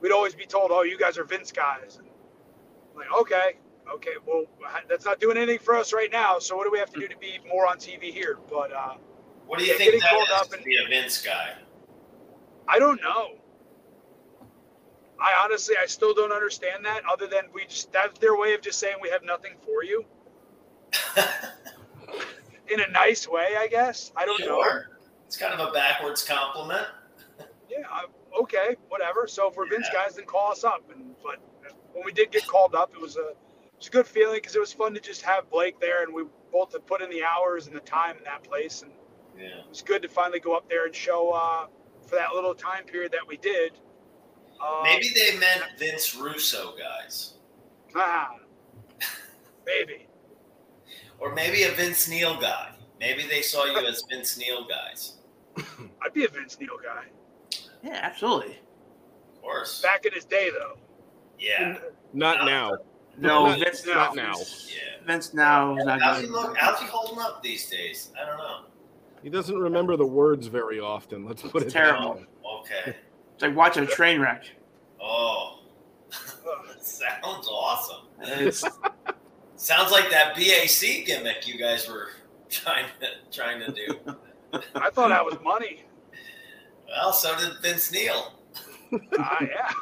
we'd 0.00 0.12
always 0.12 0.34
be 0.34 0.46
told, 0.46 0.70
"Oh, 0.72 0.82
you 0.82 0.98
guys 0.98 1.16
are 1.18 1.24
Vince 1.24 1.52
guys." 1.52 1.98
And 1.98 2.08
I'm 2.92 2.96
like, 2.98 3.20
okay, 3.22 3.56
okay, 3.94 4.12
well, 4.26 4.44
that's 4.88 5.04
not 5.04 5.20
doing 5.20 5.36
anything 5.36 5.58
for 5.60 5.74
us 5.76 5.92
right 5.92 6.10
now. 6.12 6.38
So 6.38 6.56
what 6.56 6.64
do 6.64 6.70
we 6.70 6.78
have 6.78 6.90
to 6.92 7.00
do 7.00 7.08
to 7.08 7.16
be 7.18 7.38
more 7.48 7.66
on 7.66 7.78
TV 7.78 8.12
here? 8.12 8.38
But 8.50 8.72
uh, 8.72 8.94
What 9.46 9.58
do 9.58 9.64
you 9.64 9.72
Yeah, 9.72 9.78
think 9.78 10.02
that 10.02 10.10
called 10.10 10.28
up 10.34 10.48
to 10.50 10.56
and- 10.56 10.64
be 10.64 10.76
a 10.84 10.88
Vince 10.88 11.22
guy? 11.22 11.54
I 12.68 12.78
don't 12.78 13.00
know. 13.00 13.32
I 15.20 15.42
honestly, 15.44 15.74
I 15.80 15.86
still 15.86 16.14
don't 16.14 16.32
understand 16.32 16.84
that. 16.84 17.02
Other 17.10 17.26
than 17.26 17.44
we 17.52 17.64
just 17.66 17.92
that's 17.92 18.18
their 18.18 18.36
way 18.36 18.54
of 18.54 18.62
just 18.62 18.78
saying 18.78 18.96
we 19.02 19.10
have 19.10 19.22
nothing 19.22 19.52
for 19.64 19.84
you 19.84 20.04
in 22.68 22.80
a 22.80 22.88
nice 22.90 23.28
way, 23.28 23.54
I 23.58 23.66
guess. 23.66 24.12
I 24.16 24.24
don't 24.24 24.40
know. 24.40 24.62
It's 25.26 25.36
kind 25.36 25.52
of 25.58 25.68
a 25.68 25.72
backwards 25.72 26.24
compliment. 26.24 26.86
Yeah, 27.70 27.84
okay, 28.42 28.74
whatever. 28.88 29.28
So 29.28 29.48
for 29.48 29.62
we're 29.62 29.70
Vince 29.70 29.86
guys, 29.92 30.16
then 30.16 30.24
call 30.26 30.50
us 30.50 30.64
up. 30.64 30.90
And 30.92 31.14
but 31.22 31.36
when 31.92 32.04
we 32.04 32.10
did 32.10 32.32
get 32.32 32.44
called 32.44 32.74
up, 32.74 32.90
it 32.92 33.00
was 33.00 33.16
a 33.16 33.28
it 33.28 33.36
was 33.78 33.86
a 33.86 33.90
good 33.90 34.08
feeling 34.08 34.38
because 34.38 34.56
it 34.56 34.58
was 34.58 34.72
fun 34.72 34.92
to 34.94 35.00
just 35.00 35.22
have 35.22 35.48
Blake 35.50 35.78
there, 35.78 36.02
and 36.02 36.12
we 36.12 36.24
both 36.52 36.72
had 36.72 36.84
put 36.84 37.00
in 37.00 37.08
the 37.10 37.22
hours 37.22 37.68
and 37.68 37.76
the 37.76 37.80
time 37.80 38.16
in 38.18 38.24
that 38.24 38.42
place, 38.42 38.82
and 38.82 38.90
Yeah. 39.38 39.60
it 39.60 39.68
was 39.68 39.82
good 39.82 40.02
to 40.02 40.08
finally 40.08 40.40
go 40.40 40.56
up 40.56 40.68
there 40.68 40.86
and 40.86 40.92
show 40.94 41.30
uh, 41.30 41.66
for 42.08 42.16
that 42.16 42.34
little 42.34 42.56
time 42.56 42.82
period 42.86 43.12
that 43.12 43.24
we 43.24 43.36
did. 43.36 43.78
Uh, 44.62 44.82
Maybe 44.84 45.08
they 45.14 45.38
meant 45.38 45.62
Vince 45.78 46.14
Russo 46.14 46.74
guys. 46.78 47.34
Ah, 47.96 48.30
maybe. 49.66 50.06
Or 51.18 51.34
maybe 51.34 51.64
a 51.64 51.70
Vince 51.72 52.08
Neil 52.08 52.38
guy. 52.40 52.70
Maybe 52.98 53.26
they 53.28 53.42
saw 53.42 53.64
you 53.64 53.78
as 53.86 54.02
Vince 54.10 54.38
Neil 54.38 54.66
guys. 54.66 55.16
I'd 56.02 56.12
be 56.12 56.24
a 56.24 56.28
Vince 56.28 56.58
Neil 56.60 56.76
guy. 56.82 57.04
yeah, 57.82 57.98
absolutely. 58.02 58.58
Of 59.36 59.42
course. 59.42 59.80
Back 59.82 60.04
in 60.06 60.12
his 60.12 60.24
day, 60.24 60.50
though. 60.50 60.78
Yeah. 61.38 61.78
Not 62.12 62.44
now. 62.44 62.72
No, 63.18 63.46
Not- 63.46 63.58
Vince, 63.58 63.86
not 63.86 64.14
now. 64.14 64.34
Yeah. 64.36 65.04
Vince 65.06 65.34
now 65.34 65.76
is 65.76 65.84
not 65.84 66.00
How's 66.00 66.20
he 66.20 66.26
look? 66.26 66.56
How's 66.56 66.78
he 66.80 66.86
holding 66.86 67.18
up 67.18 67.42
these 67.42 67.68
days? 67.68 68.12
I 68.20 68.26
don't 68.26 68.38
know. 68.38 68.60
He 69.22 69.28
doesn't 69.30 69.58
remember 69.58 69.96
the 69.96 70.06
words 70.06 70.46
very 70.46 70.80
often. 70.80 71.24
Let's 71.26 71.42
put 71.42 71.62
it 71.62 71.66
It's 71.66 71.74
that 71.74 71.80
terrible. 71.92 72.14
way. 72.14 72.26
Okay. 72.60 72.96
It's 73.40 73.46
like 73.46 73.56
watching 73.56 73.84
a 73.84 73.86
train 73.86 74.20
wreck. 74.20 74.44
Oh, 75.00 75.60
that 76.10 76.84
sounds 76.84 77.48
awesome. 77.48 78.06
It's, 78.20 78.62
Sounds 79.56 79.90
like 79.90 80.10
that 80.10 80.34
BAC 80.34 81.06
gimmick 81.06 81.48
you 81.48 81.58
guys 81.58 81.88
were 81.88 82.08
trying 82.50 82.84
to 83.00 83.08
trying 83.32 83.60
to 83.60 83.72
do. 83.72 83.98
I 84.74 84.90
thought 84.90 85.08
that 85.08 85.24
was 85.24 85.38
money. 85.42 85.84
Well, 86.86 87.14
so 87.14 87.34
did 87.38 87.52
Vince 87.62 87.90
Neil. 87.90 88.34
Ah, 89.18 89.38
yeah. 89.40 89.72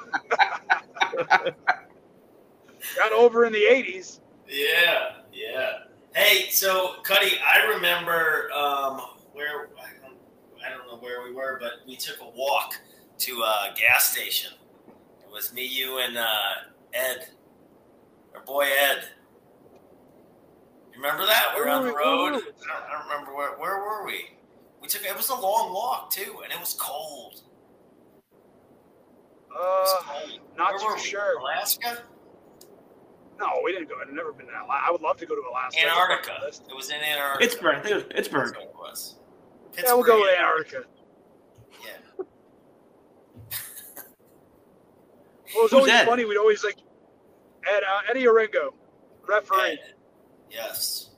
Got 2.96 3.12
over 3.12 3.44
in 3.44 3.52
the 3.52 3.62
80s. 3.62 4.20
Yeah, 4.48 5.14
yeah. 5.32 5.70
Hey, 6.14 6.48
so 6.50 6.94
Cuddy, 7.02 7.32
I 7.44 7.66
remember 7.66 8.52
um, 8.52 9.00
where 9.32 9.70
I 9.80 10.06
don't, 10.06 10.16
I 10.64 10.70
don't 10.70 10.86
know 10.86 10.98
where 11.00 11.24
we 11.24 11.32
were, 11.32 11.58
but 11.60 11.72
we 11.88 11.96
took 11.96 12.20
a 12.20 12.28
walk 12.36 12.78
to 13.18 13.32
a 13.42 13.74
gas 13.76 14.12
station. 14.12 14.52
It 15.20 15.30
was 15.32 15.52
me, 15.52 15.64
you, 15.66 15.98
and 15.98 16.16
uh, 16.16 16.24
Ed, 16.94 17.28
our 18.34 18.42
boy 18.44 18.64
Ed. 18.64 19.04
You 20.92 20.96
remember 21.02 21.26
that? 21.26 21.52
We 21.56 21.62
were 21.62 21.68
on 21.68 21.84
the 21.86 21.92
Where 21.92 22.04
were 22.16 22.24
we- 22.24 22.30
road. 22.30 22.42
I 22.42 22.80
don't, 22.80 22.84
I 22.88 22.92
don't 22.98 23.08
remember 23.10 23.34
where. 23.36 23.58
Where 23.58 23.78
were 23.80 24.06
we? 24.06 24.30
We 24.80 24.88
took. 24.88 25.04
It 25.04 25.16
was 25.16 25.28
a 25.28 25.34
long 25.34 25.72
walk 25.72 26.10
too, 26.10 26.40
and 26.44 26.52
it 26.52 26.58
was 26.58 26.74
cold. 26.78 27.42
It 29.50 29.54
was 29.54 29.94
Uh, 29.98 30.02
cold. 30.12 30.40
not 30.56 30.70
Where 30.72 30.78
too 30.80 30.86
were 30.86 30.94
we? 30.94 31.00
sure. 31.00 31.38
Alaska, 31.40 31.98
no, 33.40 33.46
we 33.64 33.72
didn't 33.72 33.88
go. 33.88 33.94
I've 34.00 34.12
never 34.12 34.32
been 34.32 34.46
to 34.46 34.52
Alaska. 34.52 34.84
I 34.86 34.90
would 34.90 35.00
love 35.00 35.16
to 35.18 35.26
go 35.26 35.34
to 35.34 35.42
Alaska. 35.50 35.80
Antarctica. 35.82 36.38
That's 36.42 36.58
on 36.60 36.66
the 36.68 36.70
list. 36.70 36.70
It 36.70 36.76
was 36.76 36.90
in 36.90 36.96
Antarctica. 36.96 37.38
Pittsburgh. 37.50 37.74
I 37.76 37.80
think 37.80 37.90
it 37.90 37.94
was 37.94 38.04
Pittsburgh. 38.04 38.46
That's 38.54 38.56
what 38.58 38.68
it 38.68 38.74
was. 38.76 39.14
Yeah, 39.76 39.92
we'll 39.94 40.02
go 40.04 40.20
with 40.20 40.30
Pittsburgh, 40.30 40.40
Antarctica. 40.40 40.84
Yeah. 41.84 42.24
Well, 45.54 45.60
it 45.60 45.62
was 45.64 45.72
always 45.72 45.92
Ed? 45.92 46.06
funny. 46.06 46.24
We'd 46.24 46.36
always 46.36 46.64
like 46.64 46.76
Ed, 47.66 47.82
uh, 47.82 48.00
Eddie 48.10 48.24
Orengo, 48.24 48.74
referee. 49.26 49.72
Ed. 49.72 49.94
Yes. 50.50 51.10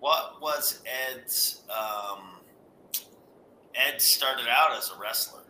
What 0.00 0.40
was 0.40 0.82
Ed's? 1.14 1.62
Um, 1.70 2.40
Ed 3.74 4.00
started 4.00 4.46
out 4.48 4.76
as 4.76 4.90
a 4.90 5.00
wrestler. 5.00 5.42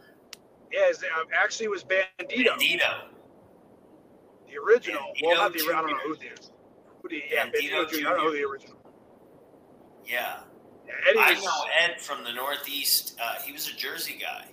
Yeah, 0.70 0.88
his, 0.88 1.03
uh, 1.03 1.24
actually 1.34 1.68
was 1.68 1.84
Bandito, 1.84 2.48
Bandito. 2.59 3.09
the 4.48 4.59
original. 4.59 5.03
well, 5.22 5.36
not 5.36 5.53
the 5.53 5.61
I 5.61 5.80
don't 5.80 5.90
know 5.90 5.96
who 6.05 6.16
the 6.16 6.28
who 7.03 7.09
the 7.09 7.22
yeah 7.30 7.46
Bandito 7.46 7.86
Bandito 7.86 7.90
Jr. 7.90 8.09
I 8.09 8.11
don't 8.11 8.24
know 8.24 8.32
the 8.32 8.44
original. 8.44 8.76
Yeah. 10.05 10.40
Yeah, 10.86 10.94
Eddie 11.09 11.18
I 11.18 11.34
know 11.34 11.64
Ed 11.80 12.00
from 12.00 12.24
the 12.24 12.32
Northeast. 12.32 13.18
Uh, 13.22 13.34
he 13.44 13.53
was 13.53 13.68
a 13.68 13.76
Jersey 13.76 14.18
guy. 14.20 14.46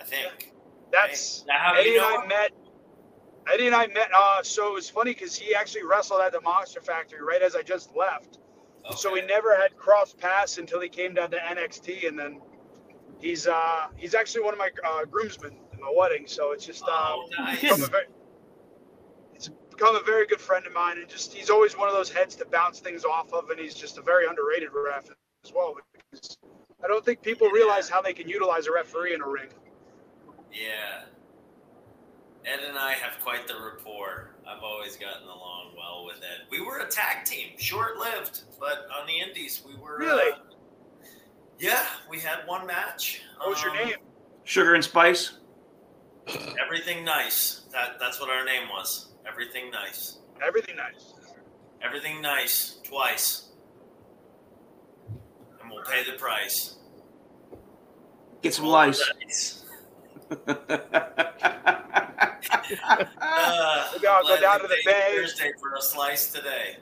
I 0.00 0.04
think. 0.04 0.52
That's 0.92 1.44
how 1.48 1.74
Eddie 1.74 1.90
you 1.90 2.02
and 2.02 2.06
I 2.18 2.22
him? 2.22 2.28
met. 2.28 2.50
Eddie 3.52 3.66
and 3.66 3.74
I 3.74 3.86
met. 3.88 4.10
Uh, 4.16 4.42
so 4.42 4.68
it 4.68 4.74
was 4.74 4.90
funny 4.90 5.12
because 5.12 5.36
he 5.36 5.54
actually 5.54 5.84
wrestled 5.84 6.20
at 6.20 6.32
the 6.32 6.40
Monster 6.40 6.80
Factory 6.80 7.22
right 7.22 7.42
as 7.42 7.54
I 7.56 7.62
just 7.62 7.94
left. 7.96 8.38
So 8.96 9.12
we 9.12 9.20
never 9.22 9.54
had 9.54 9.76
cross 9.76 10.14
paths 10.14 10.56
until 10.58 10.80
he 10.80 10.88
came 10.88 11.12
down 11.14 11.30
to 11.32 11.36
NXT, 11.36 12.08
and 12.08 12.18
then 12.18 12.40
he's 13.18 13.46
uh 13.46 13.88
he's 13.96 14.14
actually 14.14 14.44
one 14.44 14.54
of 14.54 14.58
my 14.58 14.70
uh, 14.86 15.04
groomsmen 15.04 15.52
in 15.74 15.80
my 15.80 15.92
wedding. 15.94 16.24
So 16.26 16.52
it's 16.52 16.64
just 16.64 16.84
uh, 16.84 16.88
Oh, 16.90 17.28
nice. 17.38 17.60
become 17.60 17.82
a 17.82 17.86
very, 17.86 18.04
it's 19.34 19.48
become 19.70 19.94
a 19.96 20.00
very 20.02 20.26
good 20.26 20.40
friend 20.40 20.66
of 20.66 20.72
mine, 20.72 20.98
and 20.98 21.08
just 21.08 21.34
he's 21.34 21.50
always 21.50 21.76
one 21.76 21.88
of 21.88 21.94
those 21.94 22.10
heads 22.10 22.34
to 22.36 22.46
bounce 22.46 22.80
things 22.80 23.04
off 23.04 23.32
of, 23.34 23.50
and 23.50 23.60
he's 23.60 23.74
just 23.74 23.98
a 23.98 24.02
very 24.02 24.26
underrated 24.26 24.70
ref 24.72 25.10
as 25.44 25.52
well 25.54 25.76
because 26.12 26.38
I 26.82 26.88
don't 26.88 27.04
think 27.04 27.20
people 27.22 27.48
realize 27.50 27.90
how 27.90 28.00
they 28.00 28.14
can 28.14 28.28
utilize 28.28 28.66
a 28.68 28.72
referee 28.72 29.14
in 29.14 29.20
a 29.20 29.28
ring. 29.28 29.48
Yeah. 30.52 31.02
Ed 32.44 32.60
and 32.66 32.78
I 32.78 32.92
have 32.92 33.20
quite 33.22 33.46
the 33.46 33.54
rapport. 33.54 34.30
I've 34.48 34.62
always 34.62 34.96
gotten 34.96 35.24
along 35.28 35.72
well 35.76 36.04
with 36.06 36.16
Ed. 36.16 36.46
We 36.50 36.60
were 36.64 36.78
a 36.78 36.88
tag 36.88 37.24
team, 37.26 37.48
short 37.58 37.98
lived, 37.98 38.42
but 38.58 38.86
on 38.98 39.06
the 39.06 39.18
Indies 39.20 39.62
we 39.66 39.74
were. 39.76 39.98
Really? 39.98 40.32
Uh, 40.32 40.36
yeah, 41.58 41.84
we 42.08 42.18
had 42.20 42.46
one 42.46 42.66
match. 42.66 43.20
What 43.38 43.50
was 43.50 43.62
your 43.62 43.72
Um, 43.72 43.76
name? 43.88 43.96
Sugar 44.44 44.74
and 44.74 44.82
spice. 44.84 45.32
Everything 46.64 47.04
nice. 47.04 47.62
That 47.72 47.98
that's 47.98 48.20
what 48.20 48.30
our 48.30 48.44
name 48.44 48.68
was. 48.70 49.08
Everything 49.26 49.70
nice. 49.70 50.18
Everything 50.46 50.76
nice. 50.76 51.12
Everything 51.82 52.22
nice 52.22 52.78
twice. 52.84 53.48
And 55.60 55.70
we'll 55.70 55.84
pay 55.84 56.04
the 56.10 56.16
price. 56.16 56.76
Get 58.42 58.54
some 58.54 58.64
Roll 58.66 58.74
lice. 58.74 58.98
the 58.98 59.14
dice. 59.24 59.64
That's 59.64 59.67
Uh, 63.20 63.88
Maybe 63.94 64.06
I'll 64.06 64.22
go 64.22 64.40
down 64.40 64.58
we 64.60 64.68
to 64.68 64.68
the 64.68 64.76
bay. 64.84 65.12
Thursday 65.16 65.52
for 65.60 65.74
a 65.74 65.80
slice 65.82 66.32
today. 66.32 66.76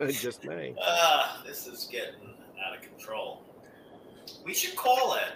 Just 0.12 0.44
may. 0.44 0.74
Ah, 0.82 1.42
this 1.46 1.66
is 1.66 1.86
getting 1.90 2.34
out 2.66 2.74
of 2.76 2.82
control. 2.82 3.42
We 4.44 4.54
should 4.54 4.76
call 4.76 5.14
it. 5.14 5.32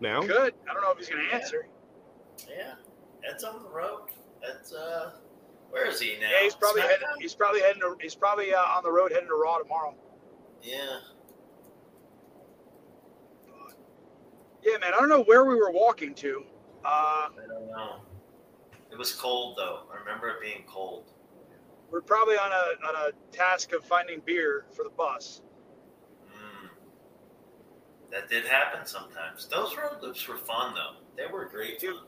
Now? 0.00 0.22
Good. 0.22 0.54
I 0.68 0.72
don't 0.72 0.82
know 0.82 0.92
if 0.92 0.98
he's 0.98 1.08
going 1.08 1.28
to 1.28 1.34
answer. 1.34 1.66
Yeah, 2.48 2.74
Ed's 3.28 3.44
on 3.44 3.62
the 3.62 3.68
road. 3.68 4.08
Ed's 4.48 4.72
uh, 4.72 5.10
where 5.70 5.86
is 5.86 6.00
he 6.00 6.16
now? 6.20 6.28
Yeah, 6.30 6.44
he's 6.44 6.54
probably 6.54 6.82
SmackDown? 6.82 6.88
heading. 6.88 7.08
He's 7.20 7.34
probably 7.34 7.60
heading. 7.60 7.82
To, 7.82 7.96
he's 8.00 8.14
probably 8.14 8.54
uh, 8.54 8.58
on 8.58 8.82
the 8.82 8.92
road 8.92 9.12
heading 9.12 9.28
to 9.28 9.34
Raw 9.34 9.58
tomorrow. 9.58 9.94
Yeah. 10.62 11.00
Yeah, 14.62 14.78
man. 14.78 14.92
I 14.94 14.98
don't 14.98 15.08
know 15.08 15.22
where 15.24 15.44
we 15.44 15.54
were 15.54 15.70
walking 15.70 16.14
to. 16.16 16.44
Uh, 16.84 16.88
I 16.88 17.30
don't 17.48 17.66
know. 17.68 17.96
It 18.90 18.98
was 18.98 19.12
cold 19.12 19.56
though. 19.58 19.82
I 19.92 19.98
remember 19.98 20.28
it 20.28 20.40
being 20.40 20.64
cold. 20.66 21.04
we're 21.90 22.00
probably 22.00 22.36
on 22.36 22.50
a 22.52 22.86
on 22.88 22.94
a 23.08 23.36
task 23.36 23.72
of 23.72 23.84
finding 23.84 24.20
beer 24.24 24.64
for 24.74 24.82
the 24.84 24.90
bus. 24.90 25.42
Mm. 26.32 26.68
That 28.10 28.28
did 28.28 28.44
happen 28.46 28.86
sometimes. 28.86 29.46
Those 29.48 29.76
road 29.76 30.02
loops 30.02 30.26
were 30.26 30.38
fun 30.38 30.74
though. 30.74 30.96
They 31.16 31.30
were 31.30 31.44
great 31.46 31.78
Dude. 31.80 31.96
fun. 31.96 32.04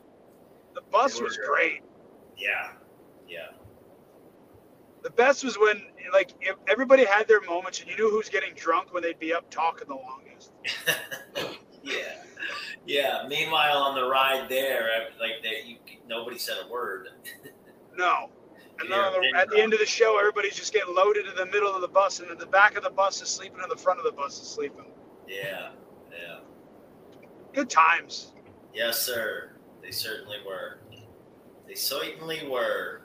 The 0.75 0.81
bus 0.91 1.19
They 1.19 1.25
was 1.25 1.37
good. 1.37 1.47
great. 1.49 1.81
Yeah. 2.39 2.73
Yeah. 3.29 3.49
The 5.03 5.11
best 5.11 5.45
was 5.45 5.59
when 5.59 5.83
like 6.13 6.33
everybody 6.69 7.05
had 7.05 7.27
their 7.29 7.41
moments 7.43 7.81
and 7.81 7.89
you 7.91 7.97
knew 7.97 8.11
who's 8.11 8.29
getting 8.29 8.55
drunk 8.55 8.93
when 8.95 9.03
they'd 9.03 9.19
be 9.19 9.33
up 9.35 9.51
talking 9.51 9.89
the 9.89 9.95
longest. 9.95 10.53
yeah. 11.83 12.23
Yeah. 12.87 13.25
Meanwhile, 13.29 13.77
on 13.79 13.95
the 13.95 14.05
ride 14.09 14.49
there, 14.49 14.89
I- 14.91 15.21
like 15.21 15.43
that, 15.43 15.67
you 15.67 15.77
nobody 16.09 16.39
said 16.39 16.57
a 16.67 16.71
word. 16.71 17.09
No. 17.97 18.31
And 18.81 18.91
then 18.91 18.99
Yeah, 18.99 19.19
the, 19.33 19.39
at 19.39 19.51
the 19.51 19.61
end 19.61 19.75
of 19.75 19.79
the 19.79 19.87
show, 19.87 20.19
everybody's 20.19 20.55
just 20.57 20.73
getting 20.73 20.95
loaded 20.95 21.27
in 21.27 21.35
the 21.35 21.45
middle 21.47 21.75
of 21.75 21.83
the 21.83 21.89
bus, 21.89 22.21
and 22.21 22.39
the 22.39 22.47
back 22.47 22.77
of 22.77 22.83
the 22.83 22.89
bus 22.91 23.21
is 23.21 23.29
sleeping, 23.29 23.59
and 23.61 23.71
the 23.71 23.77
front 23.77 23.99
of 23.99 24.05
the 24.07 24.13
bus 24.13 24.41
is 24.41 24.49
sleeping. 24.49 24.87
Yeah. 25.29 25.71
Yeah. 26.11 26.39
Good 27.53 27.69
times. 27.69 28.33
Yes, 28.73 28.99
sir. 29.01 29.51
They 29.83 29.91
certainly 29.91 30.39
were. 30.47 30.79
They 31.67 31.75
certainly 31.75 32.49
were. 32.49 33.03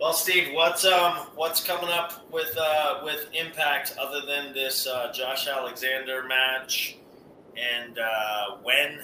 Well, 0.00 0.12
Steve, 0.12 0.52
what's 0.52 0.84
um 0.84 1.26
what's 1.34 1.62
coming 1.62 1.90
up 1.90 2.30
with 2.32 2.56
uh 2.56 3.00
with 3.04 3.26
Impact 3.32 3.94
other 4.00 4.20
than 4.26 4.52
this 4.54 4.86
uh, 4.86 5.12
Josh 5.12 5.48
Alexander 5.48 6.24
match, 6.24 6.98
and 7.58 7.98
uh, 7.98 8.56
when 8.62 9.00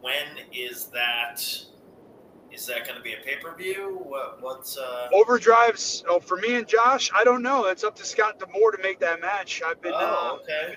when 0.00 0.24
is 0.52 0.86
that? 0.86 1.42
Is 2.50 2.66
that 2.66 2.84
going 2.84 2.96
to 2.96 3.02
be 3.02 3.12
a 3.12 3.18
pay 3.24 3.36
per 3.36 3.54
view? 3.54 4.00
What 4.04 4.42
what's 4.42 4.78
uh? 4.78 5.08
Overdrives. 5.12 6.04
Oh, 6.08 6.18
for 6.18 6.36
me 6.38 6.56
and 6.56 6.66
Josh, 6.66 7.10
I 7.14 7.24
don't 7.24 7.42
know. 7.42 7.66
It's 7.66 7.84
up 7.84 7.94
to 7.96 8.04
Scott 8.04 8.38
D'Amore 8.38 8.72
to 8.72 8.82
make 8.82 9.00
that 9.00 9.20
match. 9.20 9.62
I've 9.64 9.80
been 9.82 9.92
Oh, 9.94 10.38
uh, 10.38 10.42
okay. 10.42 10.76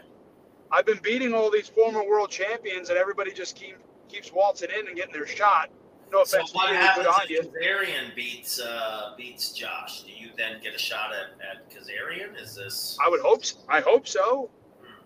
I've 0.71 0.85
been 0.85 0.99
beating 1.03 1.33
all 1.33 1.49
these 1.51 1.67
former 1.67 2.03
world 2.03 2.29
champions, 2.29 2.89
and 2.89 2.97
everybody 2.97 3.33
just 3.33 3.57
keep, 3.57 3.75
keeps 4.07 4.31
waltzing 4.31 4.69
in 4.77 4.87
and 4.87 4.95
getting 4.95 5.13
their 5.13 5.27
shot. 5.27 5.69
No 6.11 6.21
offense. 6.21 6.51
So 6.51 6.55
what 6.55 6.67
to 6.67 6.73
you, 6.73 6.79
happens 6.79 7.07
if. 7.29 7.51
Kazarian 7.51 8.15
beats 8.15 8.59
uh, 8.59 9.13
beats 9.17 9.51
Josh? 9.51 10.03
Do 10.03 10.11
you 10.11 10.29
then 10.37 10.61
get 10.61 10.75
a 10.75 10.79
shot 10.79 11.11
at 11.13 11.39
at 11.41 11.69
Kazarian? 11.69 12.41
Is 12.41 12.55
this? 12.55 12.97
I 13.03 13.09
would 13.09 13.21
hope. 13.21 13.43
I 13.69 13.79
hope 13.79 14.07
so. 14.07 14.49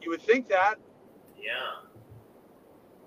You 0.01 0.09
would 0.09 0.21
think 0.21 0.47
that. 0.49 0.75
Yeah. 1.37 1.84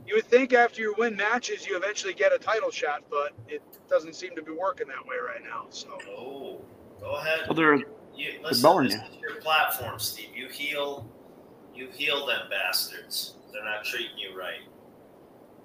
You 0.08 0.14
would 0.14 0.24
think 0.24 0.54
after 0.54 0.80
you 0.80 0.94
win 0.96 1.16
matches, 1.16 1.66
you 1.66 1.76
eventually 1.76 2.14
get 2.14 2.32
a 2.32 2.38
title 2.38 2.70
shot, 2.70 3.04
but 3.10 3.32
it 3.46 3.62
doesn't 3.90 4.14
seem 4.16 4.34
to 4.36 4.42
be 4.42 4.52
working 4.52 4.88
that 4.88 5.04
way 5.06 5.16
right 5.22 5.42
now. 5.44 5.66
So 5.68 5.98
Oh, 6.08 6.62
go 6.98 7.16
ahead. 7.16 7.40
Well, 7.46 7.54
they're 7.54 7.74
You, 7.74 7.84
listen, 8.42 8.62
bowing 8.62 8.84
this 8.86 8.94
you. 8.94 9.00
is 9.00 9.20
your 9.20 9.40
platform, 9.42 9.98
Steve. 9.98 10.30
You 10.34 10.48
heal, 10.48 11.06
you 11.74 11.88
heal 11.92 12.24
them 12.24 12.40
bastards. 12.48 13.34
They're 13.52 13.62
not 13.62 13.84
treating 13.84 14.16
you 14.16 14.38
right. 14.38 14.60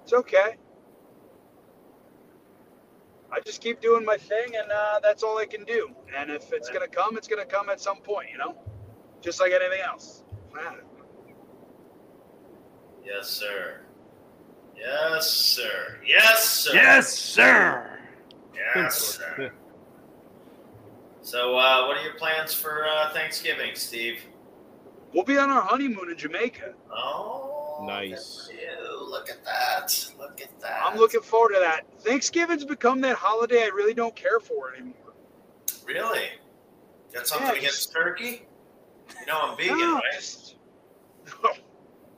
it's 0.02 0.12
okay. 0.12 0.56
I 3.32 3.40
just 3.40 3.62
keep 3.62 3.80
doing 3.80 4.04
my 4.04 4.18
thing, 4.18 4.56
and 4.56 4.70
uh, 4.70 5.00
that's 5.02 5.22
all 5.22 5.38
I 5.38 5.46
can 5.46 5.64
do. 5.64 5.88
And 6.16 6.30
if 6.30 6.52
it's 6.52 6.68
gonna 6.68 6.86
come, 6.86 7.16
it's 7.16 7.28
gonna 7.28 7.46
come 7.46 7.70
at 7.70 7.80
some 7.80 7.96
point, 7.96 8.28
you 8.30 8.36
know, 8.36 8.56
just 9.22 9.40
like 9.40 9.52
anything 9.52 9.80
else. 9.80 10.22
Man. 10.54 10.76
Yes, 13.04 13.28
sir. 13.30 13.80
Yes, 14.76 15.30
sir. 15.30 15.98
Yes, 16.06 16.48
sir. 16.48 16.74
yes, 16.74 17.12
sir. 17.18 17.98
Yes, 18.74 18.96
sir. 18.98 19.52
So, 21.22 21.56
uh, 21.56 21.86
what 21.86 21.96
are 21.96 22.02
your 22.02 22.14
plans 22.14 22.52
for 22.52 22.86
uh, 22.86 23.10
Thanksgiving, 23.12 23.70
Steve? 23.74 24.20
We'll 25.12 25.24
be 25.24 25.38
on 25.38 25.48
our 25.48 25.62
honeymoon 25.62 26.10
in 26.10 26.16
Jamaica. 26.18 26.74
Oh, 26.92 27.84
Nice. 27.86 28.48
good 28.48 28.56
for 28.56 28.60
you. 28.60 29.10
Look 29.10 29.30
at 29.30 29.44
that. 29.44 30.06
Look 30.18 30.40
at 30.40 30.60
that. 30.60 30.82
I'm 30.84 30.98
looking 30.98 31.20
forward 31.20 31.54
to 31.54 31.60
that. 31.60 31.86
Thanksgiving's 32.00 32.64
become 32.64 33.00
that 33.02 33.16
holiday 33.16 33.62
I 33.64 33.68
really 33.68 33.94
don't 33.94 34.14
care 34.14 34.40
for 34.40 34.74
anymore. 34.74 34.94
Really? 35.86 36.28
Got 37.12 37.26
something 37.28 37.48
Yeah, 37.52 37.58
against 37.58 37.92
turkey? 37.92 38.46
You 39.20 39.26
know 39.26 39.40
I'm 39.42 39.56
vegan, 39.56 39.78
no, 39.78 39.94
right? 39.94 40.02
just- 40.14 40.56
no, 41.42 41.50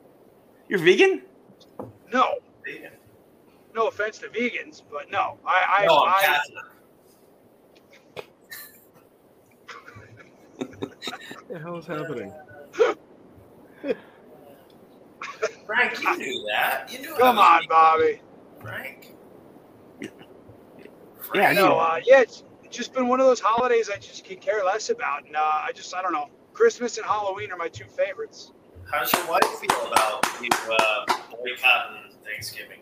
You're 0.69 0.79
vegan? 0.79 1.21
no, 2.11 2.39
Vegan. 2.67 2.91
no 3.73 3.87
offense 3.87 4.17
to 4.19 4.27
vegans, 4.27 4.81
but 4.91 5.09
no, 5.11 5.37
I, 5.45 5.79
I, 5.79 5.85
no, 5.85 5.99
I'm 6.05 6.09
I, 6.09 6.21
Catholic. 6.21 6.65
What 11.33 11.47
the 11.49 11.59
hell 11.59 11.77
is 11.77 11.85
happening? 11.85 12.33
Frank, 15.65 16.01
you 16.03 16.17
knew 16.17 16.45
that. 16.51 16.91
You 16.91 16.99
knew 16.99 17.15
come 17.15 17.37
on, 17.39 17.61
vegan, 17.61 17.69
Bobby. 17.69 18.21
Frank. 18.61 19.15
Yeah, 20.01 20.09
I 21.49 21.53
Frank. 21.53 21.55
knew 21.57 21.63
No, 21.65 21.77
uh, 21.77 21.99
yeah, 22.05 22.21
it's, 22.21 22.43
it's 22.63 22.75
just 22.75 22.93
been 22.93 23.07
one 23.07 23.19
of 23.19 23.27
those 23.27 23.39
holidays 23.39 23.89
I 23.89 23.97
just 23.97 24.25
can 24.25 24.37
care 24.37 24.63
less 24.65 24.89
about, 24.89 25.25
and 25.25 25.35
uh, 25.35 25.39
I 25.39 25.71
just, 25.73 25.93
I 25.95 26.01
don't 26.01 26.13
know. 26.13 26.29
Christmas 26.53 26.97
and 26.97 27.05
Halloween 27.05 27.51
are 27.51 27.57
my 27.57 27.67
two 27.69 27.85
favorites. 27.85 28.51
How's 28.91 29.13
your 29.13 29.27
wife 29.27 29.43
feel 29.59 29.91
about 29.91 30.25
you 30.41 30.49
uh, 30.71 31.05
boycotting 31.31 32.06
Thanksgiving? 32.27 32.79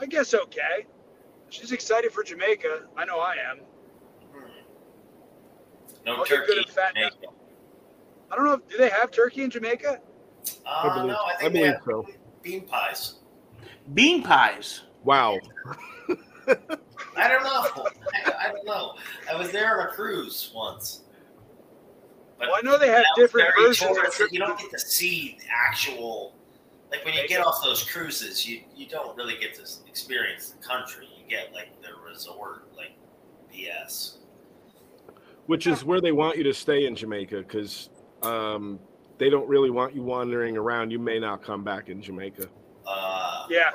I 0.00 0.06
guess 0.06 0.34
okay. 0.34 0.86
She's 1.48 1.72
excited 1.72 2.12
for 2.12 2.22
Jamaica. 2.22 2.86
I 2.96 3.04
know 3.04 3.18
I 3.20 3.34
am. 3.50 3.58
Hmm. 4.32 4.40
No 6.06 6.16
I'll 6.16 6.24
get 6.24 6.46
good 6.46 6.48
turkey. 6.48 6.58
and 6.66 6.70
fat 6.70 6.92
now. 6.94 7.08
Jamaica. 7.10 7.32
I 8.30 8.36
don't 8.36 8.44
know. 8.46 8.56
Do 8.68 8.76
they 8.78 8.88
have 8.88 9.10
turkey 9.10 9.42
in 9.42 9.50
Jamaica? 9.50 10.00
Uh, 10.66 10.68
I 10.68 10.94
believe, 10.94 11.12
no, 11.12 11.16
I 11.16 11.32
I 11.34 11.38
think 11.38 11.52
they 11.52 11.58
believe 11.60 11.74
have 11.74 11.82
so. 11.84 12.06
bean 12.42 12.66
pies. 12.66 13.14
Bean 13.94 14.22
pies. 14.22 14.82
Wow. 15.04 15.38
I 17.16 17.28
don't 17.28 17.42
know. 17.44 17.86
I, 18.14 18.32
I 18.48 18.52
don't 18.52 18.64
know. 18.64 18.94
I 19.30 19.36
was 19.36 19.50
there 19.52 19.80
on 19.80 19.88
a 19.88 19.90
cruise 19.92 20.50
once. 20.54 21.02
But 22.38 22.48
Well, 22.48 22.56
I 22.58 22.62
know 22.62 22.78
they 22.78 22.88
have 22.88 23.04
different 23.16 23.48
versions 23.58 23.96
of 23.98 24.32
You 24.32 24.38
don't 24.40 24.58
get 24.58 24.70
to 24.70 24.78
see 24.78 25.36
the 25.40 25.46
actual. 25.52 26.34
Like 26.92 27.06
when 27.06 27.14
you 27.14 27.26
get 27.26 27.44
off 27.44 27.64
those 27.64 27.82
cruises, 27.82 28.46
you, 28.46 28.60
you 28.76 28.86
don't 28.86 29.16
really 29.16 29.38
get 29.38 29.54
to 29.54 29.62
experience 29.88 30.50
the 30.50 30.62
country. 30.62 31.08
You 31.16 31.28
get 31.28 31.52
like 31.54 31.80
the 31.80 31.88
resort, 32.06 32.68
like 32.76 32.92
BS. 33.50 34.18
Which 35.46 35.66
is 35.66 35.84
where 35.84 36.02
they 36.02 36.12
want 36.12 36.36
you 36.36 36.44
to 36.44 36.52
stay 36.52 36.86
in 36.86 36.94
Jamaica 36.94 37.38
because 37.38 37.88
um, 38.22 38.78
they 39.16 39.30
don't 39.30 39.48
really 39.48 39.70
want 39.70 39.94
you 39.94 40.02
wandering 40.02 40.58
around. 40.58 40.90
You 40.90 40.98
may 40.98 41.18
not 41.18 41.42
come 41.42 41.64
back 41.64 41.88
in 41.88 42.02
Jamaica. 42.02 42.48
Uh, 42.86 43.46
Yeah, 43.48 43.70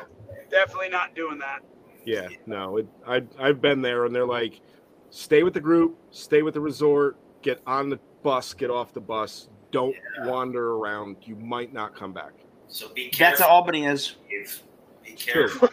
definitely 0.52 0.90
not 0.90 1.16
doing 1.16 1.40
that. 1.40 1.62
Yeah, 2.06 2.30
no, 2.46 2.78
it, 2.78 2.88
I 3.06 3.24
I've 3.38 3.62
been 3.62 3.82
there, 3.82 4.06
and 4.06 4.16
they're 4.16 4.26
like, 4.26 4.62
stay 5.10 5.44
with 5.44 5.56
the 5.56 5.60
group, 5.60 5.98
stay 6.12 6.42
with 6.44 6.54
the 6.54 6.62
resort, 6.62 7.18
get 7.42 7.62
on 7.66 7.90
the 7.90 8.00
bus, 8.22 8.54
get 8.54 8.70
off 8.70 8.94
the 8.94 9.02
bus. 9.02 9.50
Don't 9.72 9.96
wander 10.20 10.74
around. 10.74 11.18
You 11.24 11.36
might 11.36 11.74
not 11.74 11.96
come 11.96 12.14
back. 12.14 12.32
So 12.68 12.90
be 12.94 13.06
That's 13.06 13.18
careful. 13.18 13.46
how 13.46 13.52
Albany 13.52 13.86
is. 13.86 14.16
Steve. 14.28 14.62
Be 15.04 15.12
careful. 15.14 15.70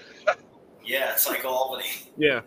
yeah, 0.84 1.12
it's 1.12 1.28
like 1.28 1.44
Albany. 1.44 1.86
Yeah. 2.16 2.40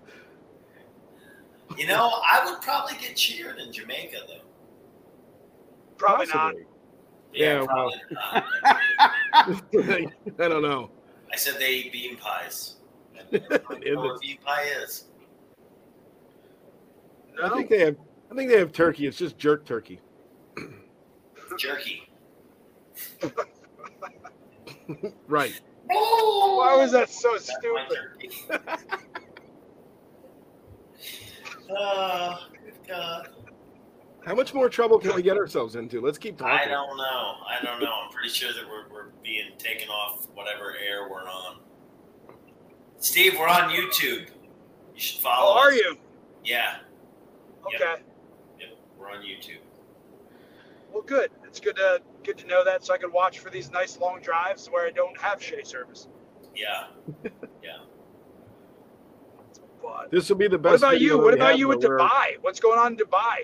You 1.78 1.88
know, 1.88 2.12
I 2.26 2.44
would 2.46 2.62
probably 2.62 2.96
get 3.00 3.16
cheered 3.16 3.60
in 3.60 3.72
Jamaica 3.74 4.18
though. 4.28 4.42
Probably 5.98 6.28
not. 6.28 6.54
possibly. 6.54 6.66
Yeah, 7.34 7.66
probably 7.66 8.02
not. 8.12 8.46
I 10.40 10.48
don't 10.48 10.62
know. 10.62 10.90
I 11.32 11.36
said 11.36 11.56
they 11.60 11.72
eat 11.72 11.92
bean 11.92 12.16
pies. 12.18 12.76
I 13.34 13.38
don't 13.38 13.86
know 13.86 14.02
what 14.02 14.22
bean 14.22 14.38
pie 14.44 14.64
is. 14.82 15.06
I 17.44 17.50
think 17.50 17.70
they 17.70 17.80
have. 17.80 17.98
I 18.32 18.36
think 18.36 18.50
they 18.50 18.58
have 18.58 18.72
turkey. 18.72 19.08
It's 19.08 19.18
just 19.18 19.38
jerk 19.38 19.66
turkey. 19.66 20.00
Jerky. 21.58 22.10
Right. 25.28 25.60
Oh, 25.92 26.56
Why 26.58 26.82
was 26.82 26.92
that 26.92 27.10
so 27.10 27.38
stupid? 27.38 27.88
Uh, 31.70 31.70
turkey. 31.70 31.76
oh, 31.78 32.48
God. 32.88 33.30
How 34.26 34.36
much 34.36 34.54
more 34.54 34.70
trouble 34.70 35.00
can 35.00 35.16
we 35.16 35.22
get 35.22 35.38
ourselves 35.38 35.76
into? 35.76 36.02
Let's 36.02 36.18
keep 36.18 36.38
talking. 36.38 36.54
I 36.54 36.66
don't 36.66 36.98
know. 36.98 37.04
I 37.48 37.64
don't 37.64 37.82
know. 37.82 37.92
I'm 38.06 38.12
pretty 38.12 38.30
sure 38.30 38.52
that 38.54 38.64
we're, 38.70 38.94
we're 38.94 39.10
being 39.24 39.52
taken 39.58 39.90
off 39.90 40.28
whatever 40.34 40.76
air 40.86 41.10
we're 41.10 41.24
on. 41.24 41.60
Steve, 43.00 43.36
we're 43.40 43.48
on 43.48 43.70
YouTube. 43.70 44.28
You 44.28 45.00
should 45.00 45.22
follow 45.22 45.54
Oh, 45.56 45.60
are 45.60 45.72
you? 45.72 45.98
Yeah. 46.44 46.78
Okay. 47.66 48.02
Yep. 48.60 48.70
We're 48.98 49.12
on 49.12 49.22
YouTube. 49.24 49.60
Well, 50.92 51.04
good. 51.04 51.32
It's 51.46 51.60
good 51.60 51.76
to 51.76 52.02
good 52.28 52.38
to 52.40 52.46
know 52.48 52.64
that, 52.66 52.84
so 52.86 52.94
I 52.94 52.98
can 52.98 53.12
watch 53.14 53.40
for 53.40 53.50
these 53.50 53.72
nice 53.72 53.98
long 53.98 54.20
drives 54.22 54.68
where 54.68 54.86
I 54.86 54.92
don't 54.92 55.18
have 55.20 55.40
shitty 55.40 55.66
service. 55.66 56.08
Yeah. 56.56 56.88
But 59.82 60.12
This 60.12 60.28
will 60.28 60.36
be 60.38 60.48
the 60.48 60.58
best. 60.58 60.82
what 60.82 60.90
about 60.90 61.02
you? 61.02 61.18
What 61.18 61.34
about 61.34 61.58
you 61.58 61.68
with 61.70 61.82
where 61.84 61.98
we're- 61.98 62.04
Dubai? 62.10 62.28
What's 62.42 62.60
going 62.60 62.80
on 62.80 62.94
in 62.94 62.98
Dubai? 62.98 63.38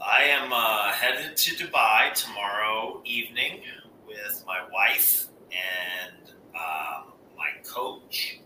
I 0.00 0.22
am 0.24 0.52
uh, 0.52 0.92
headed 0.92 1.36
to 1.36 1.50
Dubai 1.56 2.14
tomorrow 2.14 3.02
evening 3.04 3.60
with 4.06 4.44
my 4.46 4.60
wife 4.72 5.26
and 5.50 6.30
um, 6.54 7.12
my 7.36 7.50
coach, 7.66 8.38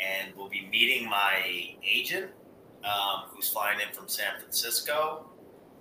and 0.00 0.32
we'll 0.36 0.48
be 0.48 0.66
meeting 0.70 1.08
my 1.10 1.74
agent 1.84 2.30
um, 2.84 3.24
who's 3.30 3.48
flying 3.48 3.80
in 3.80 3.92
from 3.92 4.06
San 4.08 4.38
Francisco. 4.40 5.26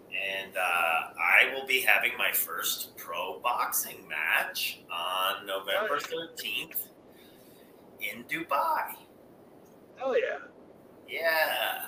And 0.10 0.56
uh, 0.58 0.60
I 0.62 1.54
will 1.54 1.66
be 1.68 1.82
having 1.82 2.12
my 2.18 2.32
first 2.32 2.96
pro 2.98 3.40
boxing 3.40 4.08
match 4.08 4.80
on 4.92 5.46
November 5.46 5.98
13th 6.00 6.88
in 8.00 8.24
Dubai. 8.24 8.96
Hell 9.98 10.18
yeah! 10.18 10.38
Yeah. 11.08 11.86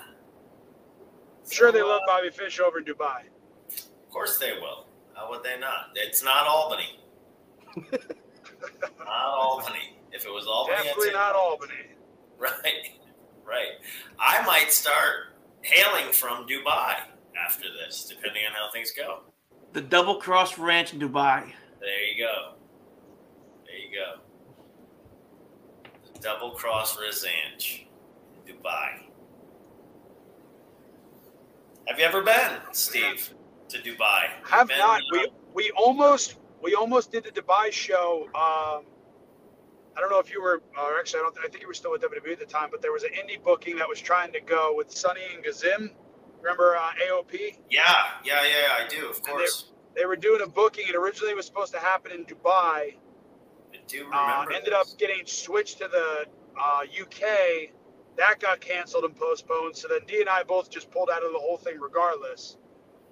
I'm 1.44 1.50
sure 1.50 1.68
So, 1.68 1.72
they 1.72 1.80
uh, 1.80 1.86
love 1.86 2.02
Bobby 2.06 2.30
Fish 2.30 2.60
over 2.60 2.78
in 2.78 2.84
Dubai. 2.84 3.22
Of 3.68 4.10
course 4.10 4.38
they 4.38 4.52
will. 4.52 4.86
How 5.14 5.30
would 5.30 5.42
they 5.42 5.58
not? 5.58 5.90
It's 5.94 6.22
not 6.22 6.46
Albany. 6.46 6.98
not 7.76 9.08
Albany. 9.08 9.96
If 10.12 10.24
it 10.24 10.30
was 10.30 10.46
Albany, 10.46 10.76
Definitely 10.76 11.12
not 11.12 11.34
Albany. 11.36 11.72
Right, 12.40 12.92
right. 13.44 13.72
I 14.18 14.42
might 14.46 14.72
start 14.72 15.36
hailing 15.60 16.10
from 16.10 16.46
Dubai 16.48 16.94
after 17.44 17.64
this, 17.84 18.04
depending 18.08 18.42
on 18.48 18.52
how 18.52 18.70
things 18.72 18.92
go. 18.92 19.20
The 19.72 19.80
Double 19.80 20.16
Cross 20.16 20.58
Ranch 20.58 20.92
in 20.92 21.00
Dubai. 21.00 21.52
There 21.80 22.02
you 22.12 22.24
go. 22.24 22.54
There 23.66 23.76
you 23.76 23.96
go. 23.96 24.20
The 26.14 26.20
Double 26.20 26.50
Cross 26.52 26.96
Rizanch 26.98 27.82
in 28.46 28.54
Dubai. 28.56 28.88
Have 31.86 31.98
you 31.98 32.04
ever 32.04 32.22
been, 32.22 32.50
Steve, 32.72 33.30
to 33.68 33.78
Dubai? 33.78 34.28
Have 34.44 34.68
Been, 34.68 34.78
not. 34.78 35.00
uh, 35.00 35.04
We 35.12 35.28
we 35.54 35.70
almost 35.76 36.36
we 36.62 36.74
almost 36.74 37.10
did 37.10 37.24
the 37.24 37.30
Dubai 37.30 37.72
show. 37.72 38.24
Um, 38.34 38.84
I 39.96 40.00
don't 40.00 40.10
know 40.10 40.20
if 40.20 40.32
you 40.32 40.40
were, 40.40 40.62
or 40.78 40.98
actually, 40.98 41.20
I 41.20 41.22
don't. 41.24 41.38
I 41.44 41.48
think 41.48 41.62
you 41.62 41.66
were 41.68 41.74
still 41.74 41.90
with 41.90 42.02
WWE 42.02 42.32
at 42.32 42.38
the 42.38 42.44
time. 42.46 42.68
But 42.70 42.80
there 42.82 42.92
was 42.92 43.02
an 43.02 43.10
indie 43.10 43.42
booking 43.42 43.76
that 43.78 43.88
was 43.88 44.00
trying 44.00 44.32
to 44.32 44.40
go 44.40 44.72
with 44.76 44.90
Sonny 44.92 45.20
and 45.34 45.42
Gazim. 45.44 45.90
Remember 46.42 46.76
uh, 46.76 46.90
AOP? 47.08 47.58
Yeah, 47.70 47.82
yeah, 48.24 48.40
yeah, 48.42 48.84
I 48.84 48.88
do, 48.88 49.08
of 49.08 49.22
course. 49.22 49.70
They 49.94 50.04
were 50.06 50.16
doing 50.16 50.40
a 50.42 50.46
booking. 50.46 50.86
It 50.88 50.94
originally 50.94 51.34
was 51.34 51.46
supposed 51.46 51.72
to 51.74 51.78
happen 51.80 52.12
in 52.12 52.24
Dubai. 52.24 52.94
I 53.72 53.78
do 53.86 54.06
Uh, 54.12 54.32
remember. 54.32 54.52
ended 54.52 54.72
up 54.72 54.86
getting 54.98 55.26
switched 55.26 55.78
to 55.78 55.88
the 55.88 56.26
uh, 56.60 56.82
UK. 57.00 57.70
That 58.16 58.40
got 58.40 58.60
canceled 58.60 59.04
and 59.04 59.14
postponed. 59.16 59.76
So 59.76 59.88
then 59.88 60.00
D 60.06 60.20
and 60.20 60.28
I 60.28 60.42
both 60.42 60.70
just 60.70 60.90
pulled 60.90 61.10
out 61.10 61.22
of 61.24 61.32
the 61.32 61.38
whole 61.38 61.56
thing 61.58 61.78
regardless. 61.80 62.56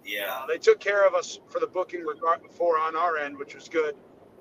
Yeah, 0.05 0.33
Uh, 0.43 0.47
they 0.47 0.59
took 0.59 0.81
care 0.81 1.07
of 1.07 1.15
us 1.15 1.41
for 1.49 1.61
the 1.61 1.67
booking 1.67 2.03
regard 2.05 2.41
for 2.53 2.79
on 2.79 2.97
our 2.97 3.17
end, 3.19 3.37
which 3.37 3.55
was 3.55 3.69
good. 3.69 3.97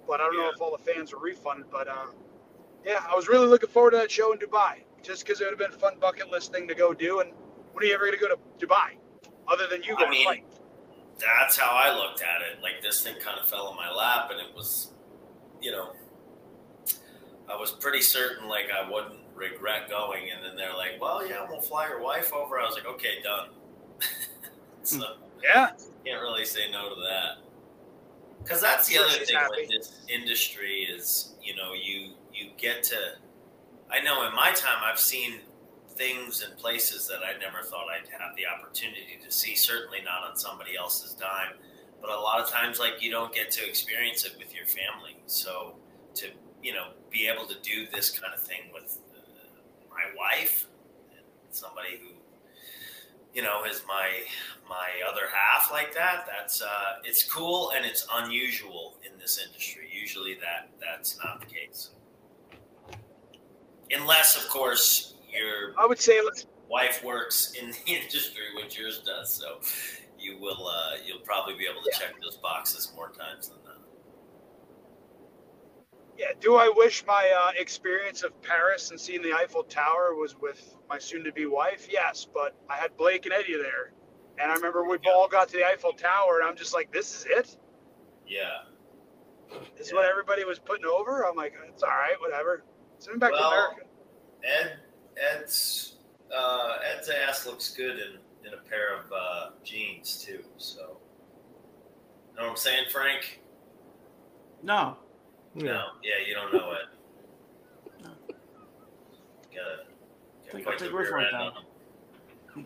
But 0.08 0.22
I 0.22 0.26
don't 0.26 0.38
know 0.38 0.50
if 0.50 0.62
all 0.62 0.72
the 0.76 0.84
fans 0.84 1.14
were 1.14 1.20
refunded. 1.20 1.70
But 1.72 1.88
uh, 1.88 2.08
yeah, 2.86 3.04
I 3.12 3.16
was 3.16 3.28
really 3.28 3.48
looking 3.48 3.70
forward 3.70 3.92
to 3.92 3.98
that 3.98 4.12
show 4.12 4.32
in 4.32 4.40
Dubai, 4.40 4.84
just 5.04 5.26
because 5.26 5.42
it 5.42 5.46
would 5.46 5.52
have 5.52 5.60
been 5.60 5.72
a 5.76 5.80
fun 5.80 6.00
bucket 6.00 6.32
list 6.32 6.54
thing 6.54 6.68
to 6.68 6.76
go 6.76 6.94
do. 6.94 7.20
And 7.20 7.32
when 7.74 7.84
are 7.84 7.88
you 7.88 7.94
ever 7.94 8.06
going 8.06 8.18
to 8.18 8.20
go 8.20 8.30
to 8.30 8.40
Dubai, 8.60 8.98
other 9.48 9.68
than 9.68 9.84
you 9.84 9.96
I 9.96 10.00
going 10.00 10.12
mean- 10.12 10.22
to 10.24 10.30
fight? 10.30 10.44
that's 11.20 11.58
how 11.58 11.72
I 11.76 11.96
looked 11.96 12.22
at 12.22 12.42
it. 12.42 12.62
Like 12.62 12.82
this 12.84 13.02
thing 13.02 13.16
kind 13.20 13.40
of 13.40 13.48
fell 13.48 13.70
in 13.72 13.76
my 13.76 13.92
lap, 13.92 14.30
and 14.32 14.40
it 14.40 14.56
was, 14.56 14.92
you 15.62 15.72
know, 15.72 15.94
I 17.52 17.56
was 17.56 17.72
pretty 17.72 18.02
certain 18.02 18.48
like 18.48 18.66
I 18.72 18.90
wouldn't 18.90 19.16
regret 19.36 19.90
going. 19.90 20.30
And 20.32 20.44
then 20.44 20.56
they're 20.56 20.76
like, 20.76 21.00
"Well, 21.02 21.28
yeah, 21.28 21.46
we'll 21.50 21.62
fly 21.62 21.88
your 21.88 22.02
wife 22.02 22.34
over." 22.34 22.60
I 22.60 22.66
was 22.66 22.76
like, 22.76 22.86
"Okay, 22.86 23.22
done." 23.24 23.50
so 24.84 25.16
Yeah, 25.44 25.72
can't 26.06 26.22
really 26.22 26.46
say 26.46 26.70
no 26.72 26.90
to 26.90 26.96
that. 27.02 27.38
Because 28.44 28.62
that's 28.62 28.88
the 28.88 28.96
Sure, 28.96 29.06
other 29.06 29.26
thing 29.26 29.36
happy. 29.36 29.52
with 29.62 29.70
this 29.70 30.02
industry 30.10 30.82
is, 30.84 31.36
you 31.42 31.56
know, 31.56 31.74
you 31.74 32.14
you 32.34 32.52
get 32.58 32.84
to. 32.84 32.98
I 33.90 34.02
know 34.02 34.28
in 34.28 34.36
my 34.36 34.52
time 34.52 34.80
I've 34.84 35.00
seen 35.00 35.40
things 35.98 36.44
and 36.48 36.58
places 36.58 37.08
that 37.08 37.20
I 37.26 37.38
never 37.40 37.64
thought 37.64 37.86
I'd 37.90 38.10
have 38.10 38.36
the 38.36 38.46
opportunity 38.46 39.20
to 39.24 39.32
see. 39.32 39.56
Certainly 39.56 40.00
not 40.06 40.30
on 40.30 40.38
somebody 40.38 40.78
else's 40.78 41.14
dime, 41.14 41.54
but 42.02 42.10
a 42.10 42.20
lot 42.20 42.40
of 42.40 42.50
times, 42.50 42.80
like 42.80 43.02
you 43.02 43.12
don't 43.12 43.34
get 43.34 43.52
to 43.52 43.68
experience 43.68 44.26
it 44.26 44.36
with 44.38 44.54
your 44.56 44.66
family. 44.66 45.18
So 45.26 45.76
to 46.16 46.28
you 46.62 46.74
know 46.74 46.88
be 47.12 47.28
able 47.28 47.46
to 47.48 47.56
do 47.62 47.86
this 47.94 48.10
kind 48.10 48.34
of 48.34 48.42
thing 48.42 48.72
with 48.74 48.98
uh, 49.16 49.60
my 49.90 50.04
wife 50.18 50.68
and 51.12 51.26
somebody 51.52 52.00
who 52.02 52.16
you 53.34 53.42
know 53.42 53.64
is 53.66 53.84
my 53.88 54.10
my 54.68 54.90
other 55.10 55.28
half 55.32 55.72
like 55.72 55.94
that 55.94 56.26
that's 56.28 56.62
uh 56.62 57.00
it's 57.04 57.24
cool 57.24 57.72
and 57.76 57.86
it's 57.86 58.08
unusual 58.16 58.96
in 59.04 59.18
this 59.20 59.40
industry 59.46 59.90
usually 59.92 60.34
that 60.36 60.70
that's 60.80 61.18
not 61.24 61.40
the 61.40 61.46
case 61.46 61.92
unless 63.92 64.36
of 64.36 64.50
course 64.50 65.14
your 65.38 65.74
I 65.78 65.86
would 65.86 66.00
say 66.00 66.20
wife 66.70 67.04
works 67.04 67.54
in 67.60 67.72
the 67.72 67.78
industry 67.88 68.44
which 68.56 68.78
yours 68.78 69.02
does 69.06 69.32
so 69.34 69.60
you 70.20 70.38
will 70.40 70.68
uh 70.68 70.96
you'll 71.06 71.20
probably 71.20 71.54
be 71.56 71.66
able 71.66 71.82
to 71.82 71.92
check 72.00 72.14
those 72.22 72.38
boxes 72.38 72.92
more 72.96 73.10
times 73.10 73.50
than 73.50 73.58
not 73.66 73.78
Yeah. 76.18 76.32
Do 76.40 76.56
I 76.56 76.72
wish 76.76 77.06
my 77.06 77.32
uh, 77.42 77.52
experience 77.60 78.24
of 78.24 78.32
Paris 78.42 78.90
and 78.90 79.00
seeing 79.00 79.22
the 79.22 79.34
Eiffel 79.34 79.62
Tower 79.64 80.16
was 80.16 80.36
with 80.40 80.76
my 80.90 80.98
soon-to-be 80.98 81.46
wife? 81.46 81.88
Yes, 81.92 82.26
but 82.34 82.56
I 82.68 82.76
had 82.76 82.98
Blake 82.98 83.26
and 83.28 83.34
Eddie 83.34 83.56
there, 83.58 83.94
and 84.40 84.52
I 84.52 84.56
remember 84.56 84.84
we 84.84 84.98
all 85.14 85.28
got 85.28 85.48
to 85.50 85.58
the 85.58 85.64
Eiffel 85.66 85.92
Tower, 85.94 86.40
and 86.40 86.50
I'm 86.50 86.56
just 86.58 86.74
like, 86.74 86.92
"This 86.92 87.20
is 87.20 87.26
it? 87.30 87.58
yeah 88.28 88.64
This 89.78 89.88
is 89.88 89.94
what 89.94 90.06
everybody 90.10 90.44
was 90.44 90.58
putting 90.58 90.86
over?" 90.86 91.22
I'm 91.24 91.36
like, 91.36 91.54
"It's 91.70 91.84
all 91.84 91.90
right, 91.90 92.20
whatever. 92.20 92.64
Send 92.98 93.16
me 93.18 93.20
back 93.20 93.34
Well- 93.34 93.52
to 93.52 93.56
America." 93.56 93.82
ed 94.44 94.80
ed's 95.34 95.96
uh 96.36 96.78
ed's 96.96 97.10
ass 97.10 97.46
looks 97.46 97.74
good 97.76 97.96
in 97.98 98.18
in 98.48 98.54
a 98.54 98.70
pair 98.70 98.96
of 98.98 99.12
uh 99.12 99.50
jeans 99.64 100.24
too 100.24 100.44
so 100.58 100.98
know 102.36 102.44
what 102.44 102.50
i'm 102.52 102.56
saying 102.58 102.86
frank 102.92 103.40
No. 104.64 104.98
No, 105.56 105.86
yeah, 106.04 106.20
you 106.28 106.36
don't 106.36 106.54
know 106.54 106.72
it. 106.74 106.86
Gotta, 109.56 109.84
Take- 110.52 110.52
gotta 110.54 110.64
quite 110.64 110.78
take 110.78 110.90
the 110.90 110.94
word 110.96 111.08
for 111.08 111.20
it, 111.20 111.28
though. 111.32 111.52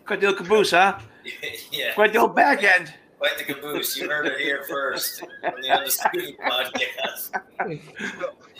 Quite 0.04 0.20
the 0.20 0.26
old 0.26 0.36
caboose, 0.36 0.70
huh? 0.72 0.94
on 0.98 1.00
'em. 1.24 1.50
yeah, 1.70 1.94
Quite 1.94 2.12
the 2.12 2.18
old 2.18 2.34
back 2.36 2.62
end. 2.64 2.92
quite 3.18 3.38
the 3.38 3.44
caboose. 3.44 3.96
You 3.96 4.10
heard 4.10 4.26
it 4.26 4.38
here 4.38 4.62
first 4.68 5.22
on 5.44 5.60
the 5.62 5.70
Undisputed 5.70 6.36
podcast. 6.38 7.30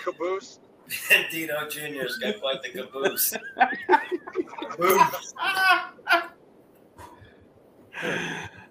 Caboose. 0.02 0.60
And 1.12 1.26
Dino 1.30 1.68
Jr.'s 1.68 2.18
got 2.18 2.40
quite 2.40 2.62
the 2.62 2.68
caboose. 2.70 3.34
caboose. 4.76 5.34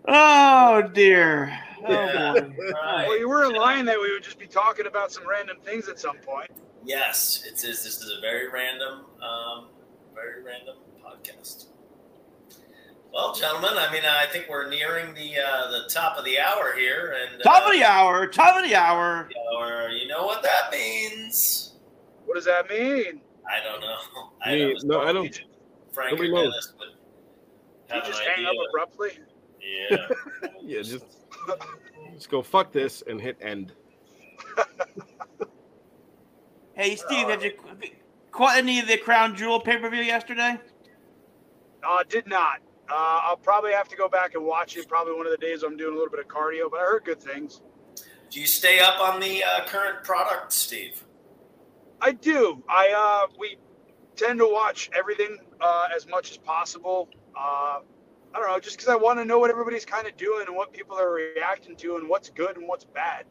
Oh 0.08 0.82
dear. 0.94 1.58
Oh 1.86 1.92
Yeah. 1.92 2.34
Right. 2.34 3.08
Well, 3.08 3.20
you 3.20 3.30
weren't 3.30 3.56
lying 3.56 3.86
that 3.86 4.00
we 4.00 4.12
would 4.12 4.24
just 4.24 4.40
be 4.40 4.48
talking 4.48 4.88
about 4.88 5.12
some 5.12 5.28
random 5.28 5.58
things 5.64 5.88
at 5.90 6.00
some 6.00 6.18
point. 6.18 6.50
Yes, 6.84 7.44
it 7.46 7.54
is. 7.64 7.84
This 7.84 8.02
is 8.02 8.12
a 8.18 8.22
very 8.22 8.50
random, 8.50 9.06
um, 9.22 9.68
very 10.16 10.44
random 10.44 10.78
podcast. 11.06 11.68
Well, 13.14 13.34
gentlemen, 13.36 13.72
I 13.76 13.92
mean, 13.92 14.04
I 14.06 14.26
think 14.32 14.48
we're 14.50 14.70
nearing 14.70 15.14
the 15.14 15.34
uh, 15.38 15.70
the 15.70 15.90
top 15.90 16.18
of 16.18 16.26
the 16.26 16.40
hour 16.40 16.74
here, 16.76 17.16
and 17.22 17.42
Top 17.44 17.64
uh, 17.64 17.68
of 17.68 17.74
the 17.74 17.84
hour. 17.84 18.26
Top 18.26 18.58
of 18.58 18.64
the 18.68 18.76
hour. 18.76 19.30
hour. 19.54 19.90
You 19.90 20.08
know 20.08 20.26
what 20.26 20.42
that 20.44 20.72
means? 20.72 21.61
What 22.32 22.36
does 22.36 22.46
that 22.46 22.70
mean? 22.70 23.20
I 23.46 23.62
don't 23.62 23.82
know. 23.82 23.98
I 24.42 24.56
Me- 24.56 24.80
no, 24.86 25.02
I 25.02 25.12
don't- 25.12 25.42
Frank 25.92 26.12
nobody 26.14 26.30
or 26.30 26.36
knows. 26.36 26.74
Dennis 27.90 28.06
would 28.08 28.08
You 28.08 28.14
just 28.14 28.22
an 28.26 28.28
hang 28.36 28.46
up 28.46 28.54
abruptly. 28.70 29.10
Yeah. 29.62 30.08
Yeah, 30.62 30.82
just 30.82 31.04
just 32.14 32.30
go 32.30 32.42
fuck 32.42 32.72
this 32.72 33.04
and 33.06 33.20
hit 33.20 33.36
end. 33.42 33.74
Hey 36.74 36.96
Steve, 36.96 37.28
have 37.28 37.44
you 37.44 37.52
caught 38.32 38.56
any 38.56 38.80
of 38.80 38.88
the 38.88 38.96
Crown 38.96 39.36
Jewel 39.36 39.60
pay 39.60 39.76
per 39.76 39.90
view 39.90 40.00
yesterday? 40.02 40.58
Uh, 41.86 42.04
did 42.08 42.28
not. 42.28 42.60
Uh, 42.90 43.20
I'll 43.24 43.36
probably 43.36 43.74
have 43.74 43.90
to 43.90 43.98
go 43.98 44.08
back 44.08 44.36
and 44.36 44.46
watch 44.46 44.78
it. 44.78 44.88
Probably 44.88 45.14
one 45.14 45.26
of 45.26 45.34
the 45.34 45.38
days 45.46 45.64
I'm 45.64 45.76
doing 45.76 45.92
a 45.94 45.98
little 45.98 46.10
bit 46.10 46.22
of 46.22 46.30
cardio, 46.30 46.72
but 46.72 46.80
I 46.80 46.84
heard 46.84 47.04
good 47.04 47.22
things. 47.22 47.60
Do 48.30 48.40
you 48.40 48.48
stay 48.48 48.80
up 48.80 49.02
on 49.02 49.20
the 49.20 49.44
uh, 49.44 49.66
current 49.66 50.06
product, 50.06 50.54
Steve? 50.54 51.04
I 52.02 52.12
do. 52.12 52.64
I 52.68 52.94
uh, 52.96 53.34
we 53.40 53.58
tend 54.16 54.40
to 54.40 54.48
watch 54.52 54.90
everything 54.94 55.38
uh, 55.60 55.88
as 55.96 56.08
much 56.08 56.32
as 56.32 56.38
possible. 56.38 57.10
Uh, 57.38 57.80
I 58.34 58.40
don't 58.40 58.48
know, 58.48 58.60
just 58.60 58.78
because 58.78 58.90
I 58.90 58.96
want 58.96 59.20
to 59.20 59.26
know 59.26 59.40
what 59.40 59.50
everybody's 59.50 59.86
kind 59.86 60.08
of 60.08 60.16
doing 60.18 60.46
and 60.48 60.56
what 60.56 60.74
people 60.74 60.98
are 60.98 61.12
reacting 61.12 61.76
to 61.78 61.98
and 61.98 62.08
what's 62.10 62.30
good 62.30 62.58
and 62.58 62.68
what's 62.68 62.86
bad. 62.86 63.26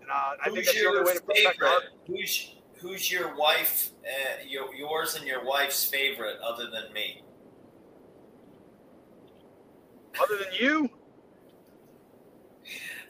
And 0.00 0.10
uh, 0.10 0.14
I 0.40 0.44
think 0.44 0.58
Who's 0.58 0.66
that's 0.66 0.78
the 0.78 0.86
only 0.86 0.98
your 0.98 1.04
way 1.04 1.14
to 1.14 1.22
protect 1.22 1.62
our. 1.62 1.80
Who's 2.06 2.54
who's 2.80 3.10
your 3.10 3.36
wife? 3.36 3.90
Uh, 4.04 4.44
your, 4.46 4.74
yours 4.74 5.16
and 5.16 5.26
your 5.26 5.44
wife's 5.44 5.84
favorite, 5.84 6.36
other 6.44 6.70
than 6.70 6.92
me. 6.92 7.22
Other 10.18 10.36
than 10.38 10.54
you, 10.58 10.88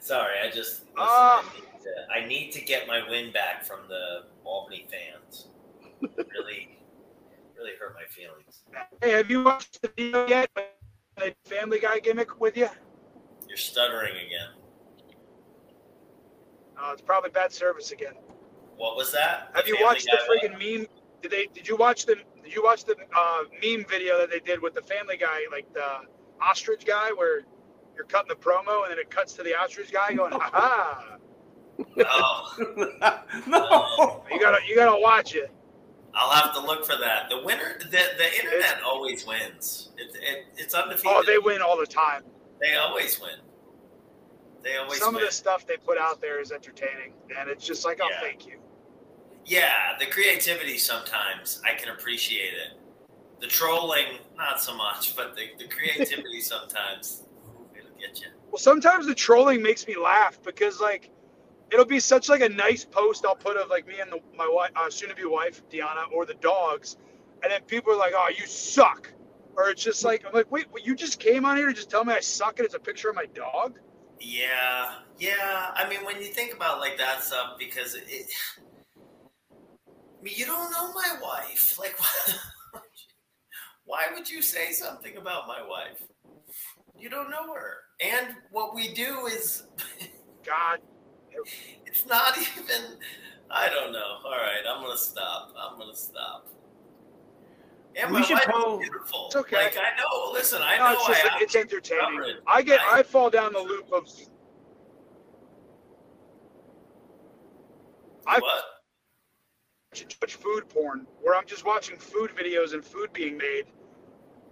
Sorry, 0.07 0.35
I 0.41 0.47
just 0.47 0.55
listen, 0.55 0.95
Ah. 0.97 1.43
I, 1.43 1.53
need 1.53 1.83
to, 1.83 2.13
I 2.13 2.25
need 2.25 2.51
to 2.53 2.61
get 2.61 2.87
my 2.87 3.01
win 3.09 3.33
back 3.33 3.65
from 3.65 3.79
the 3.89 4.23
Albany 4.47 4.87
fans. 4.89 5.47
really, 6.01 6.79
really 7.57 7.71
hurt 7.79 7.95
my 7.95 8.05
feelings. 8.09 8.63
hey, 9.01 9.11
have 9.11 9.29
you 9.29 9.43
watched 9.43 9.81
the 9.81 9.91
video 9.95 10.27
yet? 10.27 10.49
The 11.17 11.35
Family 11.45 11.79
Guy 11.79 11.99
gimmick 11.99 12.39
with 12.39 12.55
you? 12.55 12.69
You're 13.47 13.57
stuttering 13.57 14.13
again. 14.13 14.49
Uh, 16.79 16.91
it's 16.93 17.01
probably 17.01 17.31
bad 17.31 17.51
service 17.51 17.91
again. 17.91 18.13
What 18.77 18.95
was 18.95 19.11
that? 19.11 19.51
Have 19.55 19.67
you 19.67 19.77
watched 19.81 20.05
the 20.05 20.19
freaking 20.29 20.51
meme? 20.51 20.87
Did 21.21 21.31
they? 21.31 21.47
Did 21.53 21.67
you 21.67 21.75
watch 21.75 22.05
the? 22.05 22.15
Did 22.43 22.53
you 22.53 22.63
watch 22.63 22.85
the 22.85 22.95
uh, 23.15 23.43
meme 23.63 23.85
video 23.89 24.19
that 24.19 24.29
they 24.29 24.39
did 24.39 24.61
with 24.61 24.75
the 24.75 24.83
Family 24.83 25.17
Guy, 25.17 25.39
like 25.51 25.71
the 25.73 26.01
ostrich 26.39 26.85
guy, 26.85 27.09
where 27.17 27.41
you're 27.95 28.05
cutting 28.05 28.29
the 28.29 28.35
promo 28.35 28.83
and 28.83 28.91
then 28.91 28.99
it 28.99 29.09
cuts 29.09 29.33
to 29.33 29.43
the 29.43 29.57
ostrich 29.57 29.91
guy 29.91 30.13
going, 30.13 30.33
"Aha!" 30.33 31.17
Oh, 31.99 32.55
no. 33.47 34.23
You 34.31 34.39
gotta, 34.39 34.59
you 34.67 34.75
gotta 34.75 34.99
watch 35.01 35.35
it. 35.35 35.51
I'll 36.13 36.31
have 36.31 36.53
to 36.55 36.59
look 36.59 36.85
for 36.85 36.95
that. 36.97 37.29
The 37.29 37.43
winner, 37.43 37.77
the, 37.79 37.85
the 37.89 38.35
internet 38.43 38.81
always 38.83 39.25
wins. 39.27 39.89
It, 39.97 40.15
it, 40.15 40.45
it's 40.57 40.73
undefeated. 40.73 41.11
Oh, 41.15 41.23
they 41.25 41.37
win 41.37 41.61
all 41.61 41.77
the 41.77 41.85
time. 41.85 42.23
They 42.59 42.75
always 42.75 43.19
win. 43.21 43.31
They 44.63 44.77
always 44.77 44.99
Some 44.99 45.13
win. 45.13 45.23
of 45.23 45.29
the 45.29 45.33
stuff 45.33 45.67
they 45.67 45.77
put 45.77 45.97
out 45.99 46.19
there 46.19 46.41
is 46.41 46.51
entertaining, 46.51 47.13
and 47.37 47.49
it's 47.49 47.65
just 47.65 47.85
like, 47.85 47.99
oh, 48.01 48.07
Yeah. 48.09 48.19
thank 48.21 48.47
you. 48.47 48.57
Yeah, 49.45 49.71
the 49.99 50.07
creativity 50.07 50.77
sometimes 50.77 51.61
I 51.69 51.75
can 51.75 51.89
appreciate 51.89 52.53
it. 52.53 52.79
The 53.39 53.47
trolling, 53.47 54.17
not 54.35 54.59
so 54.61 54.75
much, 54.75 55.15
but 55.15 55.35
the, 55.35 55.49
the 55.59 55.69
creativity 55.69 56.41
sometimes 56.41 57.23
it'll 57.77 57.91
get 57.99 58.19
you. 58.19 58.27
Well, 58.49 58.57
sometimes 58.57 59.05
the 59.05 59.13
trolling 59.15 59.61
makes 59.61 59.87
me 59.87 59.95
laugh 59.95 60.41
because 60.43 60.81
like 60.81 61.11
it'll 61.71 61.85
be 61.85 61.99
such 61.99 62.29
like 62.29 62.41
a 62.41 62.49
nice 62.49 62.85
post 62.85 63.25
I'll 63.25 63.35
put 63.35 63.57
of 63.57 63.69
like 63.69 63.87
me 63.87 63.99
and 63.99 64.11
the, 64.11 64.19
my 64.37 64.47
wife, 64.49 64.71
uh, 64.75 64.89
soon-to-be 64.89 65.25
wife 65.25 65.61
Deanna, 65.69 66.11
or 66.13 66.25
the 66.25 66.35
dogs, 66.35 66.97
and 67.43 67.51
then 67.51 67.61
people 67.63 67.93
are 67.93 67.97
like, 67.97 68.13
"Oh, 68.15 68.29
you 68.37 68.45
suck," 68.45 69.11
or 69.55 69.69
it's 69.69 69.83
just 69.83 70.03
like 70.03 70.25
I'm 70.25 70.33
like, 70.33 70.51
"Wait, 70.51 70.67
you 70.83 70.95
just 70.95 71.19
came 71.19 71.45
on 71.45 71.57
here 71.57 71.67
to 71.67 71.73
just 71.73 71.89
tell 71.89 72.03
me 72.05 72.13
I 72.13 72.19
suck 72.19 72.59
and 72.59 72.65
it's 72.65 72.75
a 72.75 72.79
picture 72.79 73.09
of 73.09 73.15
my 73.15 73.25
dog." 73.33 73.79
Yeah, 74.19 74.95
yeah. 75.19 75.71
I 75.75 75.87
mean, 75.89 76.03
when 76.05 76.17
you 76.17 76.27
think 76.27 76.53
about 76.53 76.79
like 76.79 76.97
that 76.97 77.23
stuff, 77.23 77.57
because 77.59 77.95
it, 77.95 78.05
it 78.07 78.27
I 78.57 80.23
mean, 80.23 80.33
you 80.35 80.45
don't 80.45 80.71
know 80.71 80.91
my 80.93 81.19
wife. 81.21 81.77
Like, 81.77 81.95
why 83.85 84.07
would 84.13 84.29
you 84.29 84.41
say 84.41 84.71
something 84.71 85.17
about 85.17 85.47
my 85.47 85.61
wife? 85.67 86.01
You 86.97 87.09
don't 87.09 87.29
know 87.29 87.53
her, 87.53 87.75
and 88.01 88.35
what 88.51 88.73
we 88.73 88.93
do 88.93 89.27
is 89.27 89.63
God, 90.43 90.79
it's 91.85 92.05
not 92.05 92.37
even. 92.57 92.97
I 93.49 93.69
don't 93.69 93.93
know. 93.93 94.17
All 94.25 94.31
right, 94.31 94.61
I'm 94.69 94.83
gonna 94.83 94.97
stop. 94.97 95.53
I'm 95.59 95.77
gonna 95.79 95.95
stop. 95.95 96.47
And 97.95 98.13
We 98.13 98.23
should 98.23 98.35
wife 98.35 98.45
po- 98.47 98.79
is 98.79 98.89
beautiful. 98.89 99.25
It's 99.27 99.35
okay. 99.37 99.55
Like 99.55 99.77
I 99.77 99.97
know. 99.99 100.31
Listen, 100.33 100.61
I 100.63 100.77
no, 100.77 100.83
know. 100.85 100.91
it's 100.93 101.07
just 101.07 101.25
I 101.25 101.39
it's 101.41 101.55
entertaining. 101.55 102.03
covered. 102.19 102.35
I 102.45 102.61
get 102.61 102.79
I- 102.81 102.99
I 102.99 103.03
fall 103.03 103.29
down 103.29 103.53
the 103.53 103.59
loop 103.59 103.91
of 103.91 104.07
I 108.27 108.39
what? 108.39 108.63
watch 110.21 110.35
food 110.35 110.67
porn 110.69 111.07
where 111.21 111.35
I'm 111.35 111.45
just 111.45 111.65
watching 111.65 111.97
food 111.97 112.31
videos 112.35 112.73
and 112.73 112.83
food 112.83 113.11
being 113.13 113.37
made, 113.37 113.63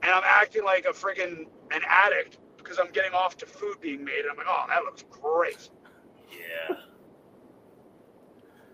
and 0.02 0.12
I'm 0.12 0.24
acting 0.26 0.64
like 0.64 0.86
a 0.86 0.94
friggin' 0.94 1.46
an 1.72 1.82
addict 1.88 2.38
because 2.58 2.80
I'm 2.80 2.90
getting 2.92 3.14
off 3.14 3.38
to 3.38 3.46
food 3.46 3.80
being 3.82 4.04
made. 4.04 4.22
And 4.22 4.32
I'm 4.32 4.38
like, 4.38 4.48
oh, 4.50 4.66
that 4.70 4.84
looks 4.86 5.04
great. 5.12 5.70
Yeah. 6.40 6.76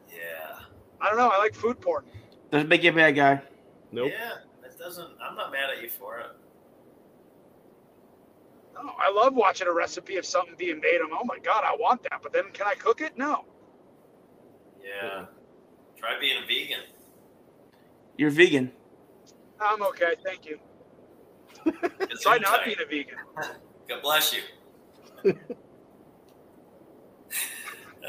Yeah. 0.09 0.59
I 0.99 1.09
don't 1.09 1.17
know. 1.17 1.29
I 1.29 1.37
like 1.37 1.55
food 1.55 1.79
porn. 1.79 2.05
Doesn't 2.51 2.67
make 2.67 2.83
you 2.83 2.91
a 2.91 2.93
bad 2.93 3.15
guy. 3.15 3.41
Nope. 3.91 4.11
Yeah. 4.13 4.33
It 4.65 4.77
doesn't. 4.77 5.09
I'm 5.21 5.35
not 5.35 5.51
mad 5.51 5.69
at 5.75 5.81
you 5.81 5.89
for 5.89 6.19
it. 6.19 6.27
No, 8.73 8.91
I 8.97 9.11
love 9.11 9.35
watching 9.35 9.67
a 9.67 9.71
recipe 9.71 10.17
of 10.17 10.25
something 10.25 10.55
being 10.57 10.79
made. 10.79 10.99
I'm, 11.03 11.11
oh 11.13 11.23
my 11.25 11.37
god, 11.39 11.63
I 11.65 11.75
want 11.75 12.03
that. 12.03 12.21
But 12.23 12.33
then, 12.33 12.45
can 12.53 12.67
I 12.67 12.73
cook 12.75 13.01
it? 13.01 13.17
No. 13.17 13.45
Yeah. 14.83 15.25
Try 15.97 16.19
being 16.19 16.37
a 16.43 16.47
vegan. 16.47 16.79
You're 18.17 18.31
vegan. 18.31 18.71
I'm 19.59 19.83
okay. 19.83 20.15
Thank 20.23 20.45
you. 20.45 20.59
Try 22.21 22.39
not 22.39 22.65
being 22.65 22.77
a 22.83 22.85
vegan. 22.85 23.17
God 23.87 24.01
bless 24.01 24.33
you. 24.33 25.33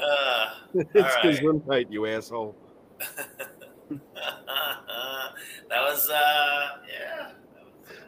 uh, 0.00 0.54
it's 0.74 0.94
All 0.96 1.02
right. 1.02 1.24
Gesundheit, 1.24 1.90
you 1.90 2.06
asshole. 2.06 2.56
that 5.68 5.80
was 5.82 6.08
uh 6.08 6.68
yeah. 6.88 7.32
That 7.52 7.64
was, 7.64 7.98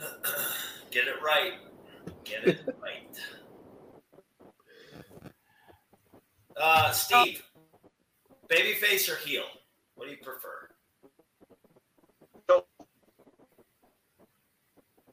uh, 0.00 0.54
Get 0.90 1.08
it 1.08 1.20
right. 1.24 1.54
Get 2.24 2.46
it 2.46 2.58
right. 2.80 3.18
Uh, 6.56 6.92
Steve, 6.92 7.42
babyface 8.48 9.10
or 9.10 9.16
heel? 9.16 9.42
What 9.96 10.04
do 10.04 10.12
you 10.12 10.18
prefer? 10.18 10.68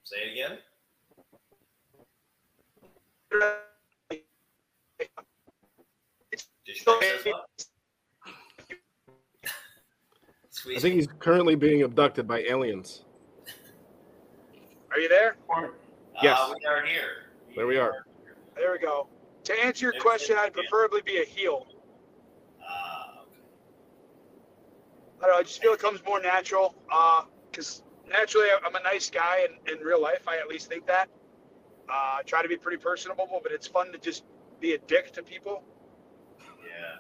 Say 0.04 0.18
it 0.18 0.32
again. 0.34 0.60
I 10.76 10.80
think 10.80 10.96
he's 10.96 11.08
currently 11.20 11.56
being 11.56 11.84
abducted 11.84 12.28
by 12.28 12.40
aliens. 12.42 13.04
Are 14.92 15.00
you 15.00 15.10
there? 15.10 15.38
Yes. 16.22 16.38
Uh, 16.40 16.54
we 16.60 16.66
are 16.66 16.86
here. 16.86 17.32
There 17.56 17.68
we 17.68 17.78
are. 17.78 18.06
There 18.56 18.72
we 18.74 18.80
go. 18.80 19.08
To 19.46 19.64
answer 19.64 19.86
your 19.86 19.94
If- 19.96 20.02
question, 20.02 20.36
I'd 20.38 20.48
if- 20.50 20.54
preferably 20.54 21.02
be 21.02 21.22
a 21.22 21.26
heel. 21.26 21.66
Uh, 22.62 23.22
okay. 23.22 23.40
I 25.22 25.26
don't 25.26 25.32
know. 25.32 25.38
I 25.40 25.44
just 25.44 25.62
feel 25.62 25.74
it 25.74 25.80
comes 25.80 26.04
more 26.06 26.22
natural. 26.22 26.76
Because 27.50 27.84
naturally, 28.08 28.48
I'm 28.66 28.76
a 28.76 28.84
nice 28.84 29.10
guy 29.10 29.46
in, 29.46 29.74
in 29.74 29.84
real 29.84 30.02
life. 30.02 30.28
I 30.28 30.38
at 30.38 30.48
least 30.48 30.68
think 30.70 30.86
that. 30.88 31.10
Uh, 31.90 32.20
I 32.20 32.22
try 32.26 32.42
to 32.42 32.48
be 32.48 32.56
pretty 32.58 32.78
personable, 32.78 33.28
but 33.42 33.52
it's 33.52 33.68
fun 33.68 33.92
to 33.92 33.98
just 33.98 34.24
be 34.62 34.74
a 34.74 34.78
dick 34.78 35.12
to 35.14 35.24
people. 35.24 35.64
Yeah. 36.40 37.00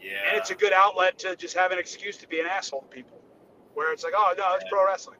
Yeah. 0.00 0.12
And 0.28 0.38
it's 0.38 0.50
a 0.50 0.54
good 0.54 0.72
outlet 0.72 1.18
to 1.20 1.36
just 1.36 1.56
have 1.56 1.72
an 1.72 1.78
excuse 1.78 2.16
to 2.18 2.28
be 2.28 2.40
an 2.40 2.46
asshole 2.46 2.82
to 2.82 2.88
people. 2.88 3.20
Where 3.74 3.92
it's 3.92 4.04
like, 4.04 4.14
oh, 4.16 4.34
no, 4.36 4.54
it's 4.54 4.64
pro 4.70 4.86
wrestling. 4.86 5.18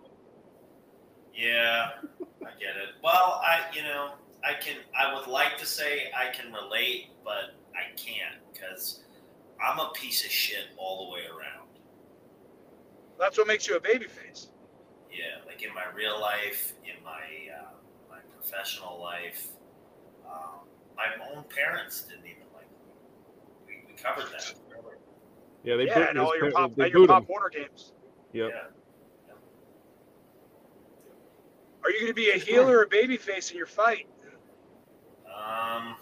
Yeah, 1.34 1.90
I 2.22 2.50
get 2.58 2.76
it. 2.76 2.94
Well, 3.02 3.42
I 3.44 3.60
you 3.74 3.82
know 3.82 4.12
I 4.42 4.54
can 4.54 4.76
I 4.98 5.14
would 5.14 5.26
like 5.26 5.58
to 5.58 5.66
say 5.66 6.10
I 6.16 6.34
can 6.34 6.50
relate, 6.50 7.08
but 7.22 7.54
I 7.74 7.94
can't 7.96 8.40
because 8.50 9.04
I'm 9.62 9.78
a 9.78 9.90
piece 9.94 10.24
of 10.24 10.30
shit 10.30 10.68
all 10.78 11.06
the 11.06 11.12
way 11.12 11.20
around. 11.26 11.68
That's 13.18 13.36
what 13.36 13.46
makes 13.46 13.68
you 13.68 13.76
a 13.76 13.80
babyface. 13.80 14.48
Yeah, 15.10 15.44
like 15.46 15.62
in 15.62 15.74
my 15.74 15.84
real 15.94 16.18
life, 16.18 16.72
in 16.84 17.02
my 17.04 17.54
uh, 17.54 17.75
professional 18.46 19.00
life, 19.00 19.48
um, 20.26 20.66
my 20.96 21.04
own 21.34 21.44
parents 21.54 22.02
didn't 22.02 22.24
even 22.26 22.42
like 22.54 22.68
me. 23.66 23.74
We, 23.86 23.92
we 23.92 23.98
covered 23.98 24.30
that. 24.32 24.54
earlier. 24.70 24.98
Yeah, 25.64 25.76
they 25.76 25.86
yeah, 25.86 25.94
boot 25.94 26.08
and 26.10 26.18
his 26.18 26.26
all 26.26 26.36
your 26.36 26.52
pop, 26.52 26.74
they 26.76 26.84
at 26.84 26.90
your 26.92 27.06
Pop 27.06 27.22
him. 27.22 27.28
Warner 27.28 27.50
games. 27.50 27.92
Yep. 28.32 28.50
Yeah. 28.50 29.32
Are 31.84 31.90
you 31.90 32.00
going 32.00 32.10
to 32.10 32.14
be 32.14 32.30
a 32.30 32.38
heel 32.38 32.68
or 32.68 32.82
a 32.82 32.88
babyface 32.88 33.50
in 33.50 33.56
your 33.56 33.66
fight? 33.66 34.08
Um, 35.26 35.96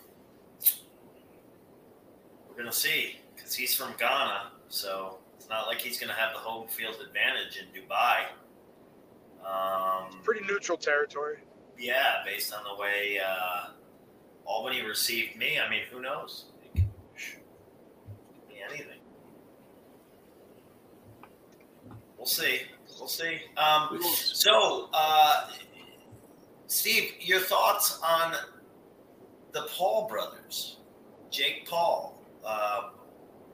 we're 2.48 2.56
gonna 2.56 2.72
see 2.72 3.20
because 3.34 3.54
he's 3.54 3.74
from 3.74 3.92
Ghana, 3.98 4.52
so 4.68 5.18
it's 5.36 5.48
not 5.48 5.66
like 5.66 5.78
he's 5.80 5.98
gonna 5.98 6.14
have 6.14 6.32
the 6.32 6.38
home 6.38 6.68
field 6.68 6.96
advantage 7.04 7.58
in 7.58 7.66
Dubai. 7.82 8.26
Um, 9.44 10.20
Pretty 10.22 10.46
neutral 10.46 10.78
territory. 10.78 11.38
Yeah, 11.78 12.22
based 12.24 12.52
on 12.52 12.62
the 12.64 12.80
way 12.80 13.18
uh, 13.24 13.68
Albany 14.44 14.82
received 14.82 15.36
me, 15.36 15.58
I 15.58 15.68
mean, 15.70 15.82
who 15.90 16.00
knows? 16.00 16.46
It 16.74 16.82
could 16.82 18.48
be 18.48 18.56
anything. 18.68 19.00
We'll 22.16 22.26
see. 22.26 22.60
We'll 22.98 23.08
see. 23.08 23.38
Um, 23.56 24.00
so, 24.02 24.88
uh, 24.92 25.48
Steve, 26.66 27.12
your 27.20 27.40
thoughts 27.40 28.00
on 28.02 28.34
the 29.52 29.62
Paul 29.70 30.08
brothers, 30.08 30.78
Jake 31.30 31.66
Paul, 31.68 32.22
uh, 32.44 32.90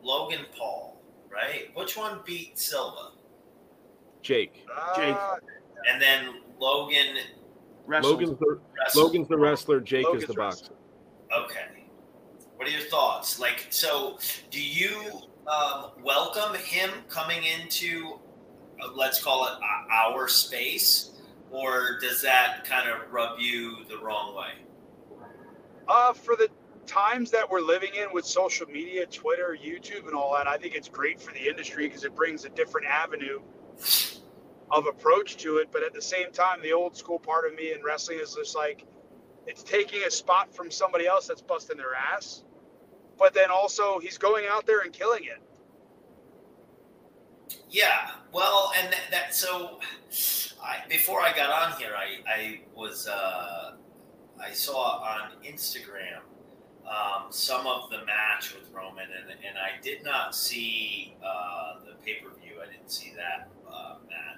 Logan 0.02 0.46
Paul, 0.56 1.00
right? 1.32 1.74
Which 1.74 1.96
one 1.96 2.20
beat 2.24 2.58
Silva? 2.58 3.10
Jake. 4.22 4.66
Jake. 4.96 5.16
Uh, 5.16 5.36
And 5.90 6.00
then 6.00 6.40
Logan 6.58 7.16
Wrestled. 7.16 7.39
Logan's 7.86 8.38
the 8.38 8.60
wrestled. 8.78 9.04
Logan's 9.04 9.28
the 9.28 9.38
wrestler. 9.38 9.80
Jake 9.80 10.04
Logan's 10.04 10.22
is 10.22 10.28
the 10.28 10.34
the 10.34 10.38
boxer. 10.38 10.72
Okay. 11.36 11.86
What 12.56 12.68
are 12.68 12.72
your 12.72 12.82
thoughts? 12.82 13.38
Like, 13.40 13.66
so 13.70 14.18
do 14.50 14.62
you 14.62 15.22
um, 15.46 15.92
welcome 16.02 16.54
him 16.56 16.90
coming 17.08 17.42
into, 17.44 18.18
uh, 18.82 18.88
let's 18.94 19.22
call 19.22 19.46
it 19.46 19.52
uh, 19.52 19.94
our 20.12 20.28
space, 20.28 21.12
or 21.50 21.98
does 22.00 22.20
that 22.22 22.64
kind 22.64 22.88
of 22.88 23.10
rub 23.10 23.38
you 23.40 23.84
the 23.88 23.96
wrong 23.98 24.36
way? 24.36 25.16
Uh, 25.88 26.12
for 26.12 26.36
the 26.36 26.48
times 26.86 27.30
that 27.30 27.50
we're 27.50 27.60
living 27.60 27.94
in 27.94 28.12
with 28.12 28.24
social 28.24 28.66
media, 28.66 29.06
Twitter, 29.06 29.56
YouTube, 29.60 30.06
and 30.06 30.14
all 30.14 30.34
that, 30.34 30.46
I 30.46 30.56
think 30.56 30.74
it's 30.74 30.88
great 30.88 31.20
for 31.20 31.32
the 31.32 31.48
industry 31.48 31.86
because 31.86 32.04
it 32.04 32.14
brings 32.14 32.44
a 32.44 32.50
different 32.50 32.86
avenue 32.86 33.40
of 34.70 34.86
approach 34.86 35.36
to 35.38 35.58
it. 35.58 35.68
But 35.72 35.82
at 35.82 35.92
the 35.92 36.02
same 36.02 36.32
time, 36.32 36.62
the 36.62 36.72
old 36.72 36.96
school 36.96 37.18
part 37.18 37.46
of 37.46 37.54
me 37.54 37.72
in 37.72 37.82
wrestling 37.82 38.18
is 38.20 38.34
just 38.34 38.56
like 38.56 38.86
it's 39.46 39.62
taking 39.62 40.02
a 40.04 40.10
spot 40.10 40.54
from 40.54 40.70
somebody 40.70 41.06
else 41.06 41.26
that's 41.26 41.42
busting 41.42 41.76
their 41.76 41.94
ass. 41.94 42.44
But 43.18 43.34
then 43.34 43.50
also, 43.50 43.98
he's 43.98 44.18
going 44.18 44.46
out 44.48 44.66
there 44.66 44.80
and 44.80 44.92
killing 44.92 45.24
it. 45.24 45.42
Yeah, 47.68 48.10
well, 48.32 48.72
and 48.78 48.92
that, 48.92 49.10
that 49.10 49.34
so 49.34 49.78
I, 50.62 50.78
before 50.88 51.20
I 51.20 51.32
got 51.34 51.50
on 51.50 51.78
here, 51.78 51.92
I, 51.96 52.30
I 52.30 52.60
was 52.74 53.06
uh, 53.06 53.72
I 54.42 54.52
saw 54.52 55.00
on 55.02 55.30
Instagram 55.44 56.20
um, 56.86 57.26
some 57.30 57.66
of 57.66 57.90
the 57.90 58.04
match 58.04 58.54
with 58.54 58.70
Roman, 58.72 59.04
and, 59.04 59.30
and 59.30 59.58
I 59.58 59.80
did 59.82 60.04
not 60.04 60.34
see 60.34 61.14
uh, 61.24 61.74
the 61.84 61.94
pay 62.04 62.16
per 62.22 62.30
view. 62.40 62.54
I 62.62 62.72
didn't 62.72 62.90
see 62.90 63.12
that 63.16 63.48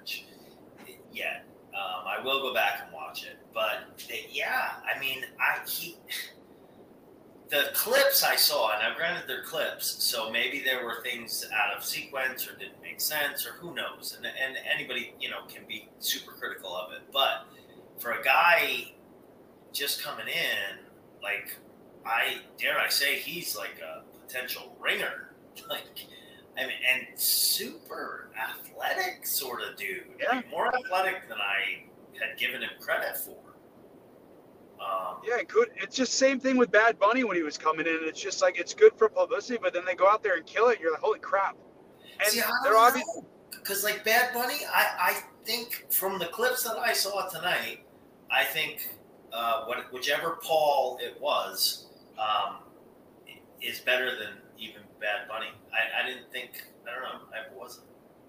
match 0.03 0.25
yet. 1.11 1.45
Um, 1.73 2.05
I 2.07 2.23
will 2.23 2.41
go 2.41 2.53
back 2.53 2.81
and 2.83 2.93
watch 2.93 3.23
it, 3.23 3.37
but 3.53 3.79
yeah, 4.31 4.73
I 4.83 4.99
mean, 4.99 5.23
I 5.39 5.67
he 5.67 5.97
the 7.49 7.69
clips 7.73 8.23
I 8.23 8.35
saw, 8.35 8.69
now 8.79 8.95
granted 8.95 9.23
they're 9.27 9.43
clips, 9.43 10.03
so 10.03 10.31
maybe 10.31 10.61
there 10.63 10.85
were 10.85 11.01
things 11.03 11.47
out 11.53 11.75
of 11.75 11.83
sequence 11.83 12.47
or 12.47 12.57
didn't 12.57 12.81
make 12.81 13.01
sense 13.01 13.45
or 13.47 13.51
who 13.53 13.73
knows. 13.73 14.15
And, 14.17 14.25
and 14.25 14.57
anybody, 14.73 15.13
you 15.19 15.29
know, 15.29 15.45
can 15.47 15.63
be 15.67 15.89
super 15.99 16.31
critical 16.31 16.75
of 16.75 16.93
it. 16.93 17.01
But 17.11 17.45
for 17.99 18.11
a 18.11 18.23
guy 18.23 18.93
just 19.71 20.01
coming 20.03 20.27
in, 20.27 20.79
like 21.23 21.57
I 22.05 22.37
dare 22.59 22.79
I 22.79 22.89
say 22.89 23.17
he's 23.17 23.57
like 23.57 23.81
a 23.81 24.03
potential 24.25 24.75
ringer. 24.79 25.29
Like 25.69 26.07
I 26.57 26.61
mean 26.61 26.77
and 26.93 27.19
super 27.19 28.29
athletic 28.37 29.25
sort 29.25 29.61
of 29.61 29.75
dude. 29.77 30.03
Yeah. 30.19 30.37
Like, 30.37 30.49
more 30.49 30.67
athletic 30.67 31.27
than 31.27 31.37
I 31.37 31.83
had 32.19 32.37
given 32.37 32.61
him 32.61 32.69
credit 32.79 33.17
for. 33.17 33.37
Um, 34.79 35.17
Yeah, 35.25 35.41
good. 35.47 35.69
It's 35.75 35.95
just 35.95 36.13
same 36.13 36.39
thing 36.39 36.57
with 36.57 36.71
Bad 36.71 36.99
Bunny 36.99 37.23
when 37.23 37.35
he 37.37 37.43
was 37.43 37.57
coming 37.57 37.87
in. 37.87 37.99
It's 38.01 38.21
just 38.21 38.41
like 38.41 38.59
it's 38.59 38.73
good 38.73 38.93
for 38.97 39.09
publicity, 39.09 39.59
but 39.61 39.73
then 39.73 39.83
they 39.85 39.95
go 39.95 40.07
out 40.07 40.23
there 40.23 40.35
and 40.35 40.45
kill 40.45 40.67
it. 40.69 40.79
You're 40.79 40.91
like, 40.91 41.01
holy 41.01 41.19
crap! 41.19 41.55
And 42.19 42.29
See, 42.29 42.41
they're 42.63 42.73
don't 42.73 42.83
obvious. 42.83 43.19
Because, 43.51 43.83
like, 43.83 44.03
Bad 44.03 44.33
Bunny, 44.33 44.65
I, 44.73 44.85
I 44.99 45.19
think 45.45 45.85
from 45.89 46.19
the 46.19 46.25
clips 46.25 46.63
that 46.63 46.77
I 46.77 46.91
saw 46.91 47.27
tonight, 47.29 47.85
I 48.29 48.43
think 48.43 48.89
uh, 49.31 49.65
what, 49.65 49.91
whichever 49.93 50.37
Paul 50.43 50.97
it 51.01 51.19
was 51.21 51.87
um, 52.19 52.57
is 53.63 53.79
better 53.79 54.11
than 54.17 54.33
even 54.59 54.81
Bad 54.99 55.27
Bunny. 55.27 55.47
I, 55.71 56.03
I 56.03 56.07
didn't 56.07 56.31
think, 56.31 56.63
I 56.87 56.93
don't 56.93 57.03
know, 57.03 57.19
I 57.33 57.57
wasn't 57.57 57.87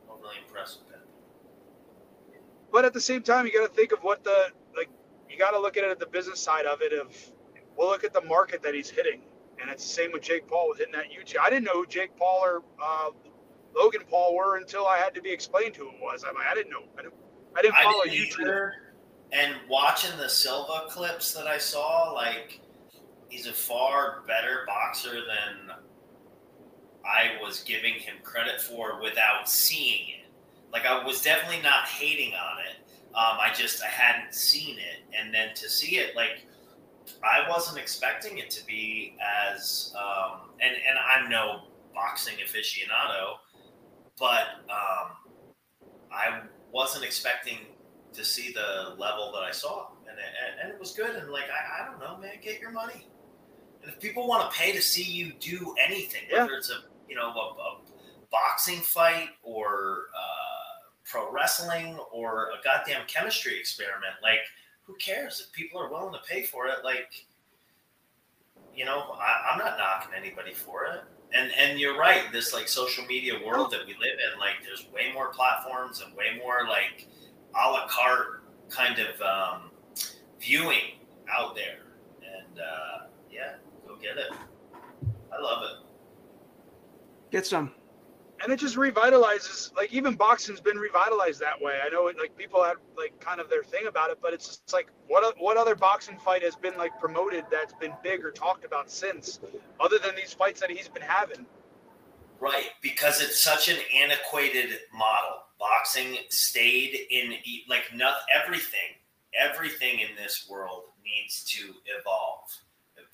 overly 0.09 0.37
impressed 0.47 0.79
with 0.81 0.89
Bad 0.91 1.01
Bunny. 1.01 2.39
But 2.73 2.85
at 2.85 2.93
the 2.93 3.01
same 3.01 3.23
time, 3.23 3.47
you 3.47 3.53
got 3.53 3.69
to 3.69 3.75
think 3.75 3.93
of 3.93 4.01
what 4.01 4.25
the 4.25 4.49
like. 4.77 4.89
You 5.31 5.39
got 5.39 5.53
to 5.53 5.61
look 5.61 5.77
at 5.77 5.85
it 5.85 5.91
at 5.91 6.01
the 6.01 6.07
business 6.07 6.41
side 6.41 6.67
of 6.67 6.83
it. 6.83 6.93
Of 6.93 7.17
we'll 7.77 7.89
look 7.89 8.05
at 8.05 8.13
the 8.13 8.23
market 8.23 8.63
that 8.63 8.75
he's 8.75 8.91
hitting, 8.91 9.21
and 9.61 9.71
it's 9.71 9.85
the 9.85 9.93
same 9.93 10.13
with 10.13 10.23
Jake 10.23 10.49
Paul 10.49 10.71
with 10.71 10.79
hitting 10.79 10.95
that 10.95 11.07
YouTube. 11.07 11.41
I 11.41 11.51
didn't 11.51 11.65
know 11.65 11.75
who 11.75 11.87
Jake 11.87 12.17
Paul 12.17 12.41
or 12.43 12.63
uh, 12.83 13.11
Logan 13.77 14.03
Paul 14.11 14.35
were 14.35 14.57
until 14.57 14.87
I 14.87 14.99
had 14.99 15.15
to 15.15 15.23
be 15.23 15.31
explained 15.31 15.77
who 15.77 15.89
it 15.89 15.95
was. 16.01 16.25
I'm 16.29 16.35
like, 16.35 16.47
I 16.51 16.55
didn't 16.55 16.71
know. 16.71 16.85
I 16.99 17.03
didn't, 17.03 17.15
I 17.57 17.63
didn't 17.63 17.75
follow 17.77 18.03
I 18.03 18.09
didn't 18.09 18.29
YouTube. 18.29 18.41
either. 18.41 18.75
And 19.33 19.55
watching 19.69 20.17
the 20.17 20.29
Silva 20.29 20.87
clips 20.89 21.33
that 21.35 21.47
I 21.47 21.59
saw, 21.59 22.13
like, 22.13 22.61
he's 23.35 23.47
a 23.47 23.53
far 23.53 24.23
better 24.29 24.65
boxer 24.67 25.13
than 25.13 25.75
I 27.05 27.43
was 27.43 27.61
giving 27.61 27.95
him 27.95 28.15
credit 28.23 28.61
for 28.61 29.01
without 29.03 29.49
seeing 29.49 30.09
it. 30.09 30.31
Like, 30.73 30.87
I 30.87 31.05
was 31.05 31.21
definitely 31.21 31.63
not 31.63 31.87
hating 31.87 32.33
on 32.35 32.59
it. 32.61 32.77
Um, 33.09 33.39
I 33.41 33.53
just 33.55 33.83
I 33.83 33.89
hadn't 33.89 34.35
seen 34.35 34.77
it, 34.77 35.17
and 35.17 35.33
then 35.33 35.55
to 35.55 35.69
see 35.69 35.99
it, 35.99 36.17
like, 36.17 36.47
I 37.23 37.49
wasn't 37.49 37.79
expecting 37.79 38.39
it 38.39 38.51
to 38.51 38.67
be 38.67 39.17
as. 39.53 39.95
Um, 39.97 40.51
and 40.61 40.75
and 40.75 40.99
I'm 40.99 41.31
no 41.31 41.65
boxing 41.95 42.35
aficionado, 42.45 43.37
but 44.19 44.65
um, 44.69 45.13
I 46.13 46.41
wasn't 46.73 47.05
expecting 47.05 47.59
to 48.15 48.25
see 48.25 48.53
the 48.53 48.95
level 48.97 49.31
that 49.33 49.43
I 49.43 49.53
saw, 49.53 49.89
and 50.09 50.19
it, 50.19 50.25
and 50.63 50.73
it 50.73 50.81
was 50.81 50.93
good. 50.93 51.15
And 51.15 51.31
like 51.31 51.45
I, 51.45 51.83
I 51.83 51.91
don't 51.91 52.01
know, 52.01 52.17
man, 52.17 52.35
get 52.43 52.61
your 52.61 52.73
money. 52.73 53.07
If 53.87 54.01
people 54.01 54.27
want 54.27 54.51
to 54.51 54.57
pay 54.59 54.73
to 54.73 54.83
see 54.83 55.03
you 55.03 55.33
do 55.41 55.75
anything, 55.85 56.23
Yeah. 56.31 56.43
whether 56.43 56.55
it's 56.55 56.71
a 56.71 56.85
you 57.09 57.17
know 57.17 57.29
a, 57.29 57.61
a 57.61 57.79
boxing 58.31 58.81
fight 58.81 59.31
or 59.43 60.07
uh, 60.17 60.89
pro 61.05 61.31
wrestling 61.33 61.99
or 62.13 62.51
a 62.51 62.63
goddamn 62.65 63.07
chemistry 63.07 63.59
experiment, 63.59 64.15
like 64.23 64.41
who 64.85 64.95
cares 64.97 65.41
if 65.41 65.53
people 65.53 65.81
are 65.81 65.91
willing 65.91 66.13
to 66.13 66.21
pay 66.29 66.43
for 66.43 66.67
it? 66.67 66.79
Like 66.85 67.27
you 68.75 68.85
know, 68.85 69.17
I, 69.21 69.53
I'm 69.53 69.59
not 69.59 69.79
knocking 69.79 70.15
anybody 70.17 70.53
for 70.53 70.85
it. 70.87 71.01
And 71.33 71.51
and 71.59 71.79
you're 71.79 71.99
right, 71.99 72.23
this 72.33 72.53
like 72.53 72.69
social 72.69 73.05
media 73.07 73.35
world 73.45 73.71
that 73.73 73.81
we 73.87 73.93
live 73.95 74.19
in, 74.33 74.39
like 74.39 74.55
there's 74.65 74.87
way 74.95 75.13
more 75.13 75.29
platforms 75.29 76.01
and 76.05 76.15
way 76.17 76.39
more 76.43 76.67
like 76.69 77.09
a 77.55 77.71
la 77.71 77.87
carte 77.89 78.43
kind 78.69 78.99
of 78.99 79.21
um, 79.21 79.71
viewing 80.41 80.99
out 81.31 81.55
there. 81.55 81.81
And 82.23 82.59
uh, 82.59 83.07
yeah, 83.31 83.55
get 84.05 84.19
it. 84.19 84.33
I 85.33 85.41
love 85.43 85.63
it. 85.65 85.77
Get 87.33 87.47
some. 87.47 87.73
and 88.43 88.53
it 88.53 88.59
just 88.59 88.77
revitalizes 88.77 89.75
like 89.77 89.93
even 89.93 90.15
boxing's 90.15 90.61
been 90.61 90.77
revitalized 90.77 91.41
that 91.41 91.61
way 91.61 91.79
i 91.85 91.89
know 91.89 92.09
it 92.09 92.17
like 92.19 92.37
people 92.37 92.63
have 92.63 92.77
like 92.97 93.19
kind 93.21 93.41
of 93.41 93.49
their 93.49 93.63
thing 93.63 93.87
about 93.89 94.11
it 94.11 94.19
but 94.23 94.33
it's 94.35 94.47
just 94.49 94.73
like 94.73 94.89
what 95.09 95.23
what 95.39 95.57
other 95.57 95.75
boxing 95.75 96.19
fight 96.19 96.43
has 96.43 96.57
been 96.57 96.77
like 96.77 96.93
promoted 97.01 97.45
that's 97.51 97.75
been 97.75 97.93
big 98.03 98.25
or 98.25 98.31
talked 98.31 98.65
about 98.65 98.91
since 98.91 99.41
other 99.81 99.99
than 100.05 100.15
these 100.17 100.33
fights 100.33 100.61
that 100.61 100.71
he's 100.71 100.89
been 100.89 101.03
having 101.03 101.47
Right, 102.41 102.71
because 102.83 103.23
it's 103.23 103.43
such 103.43 103.69
an 103.69 103.77
antiquated 104.03 104.71
model. 104.93 105.39
Boxing 105.59 106.19
stayed 106.31 106.95
in 107.11 107.33
e, 107.45 107.65
like 107.69 107.85
not 107.95 108.17
everything 108.35 108.91
everything 109.41 110.01
in 110.01 110.09
this 110.23 110.47
world 110.51 110.83
needs 111.05 111.45
to 111.45 111.73
evolve, 111.99 112.49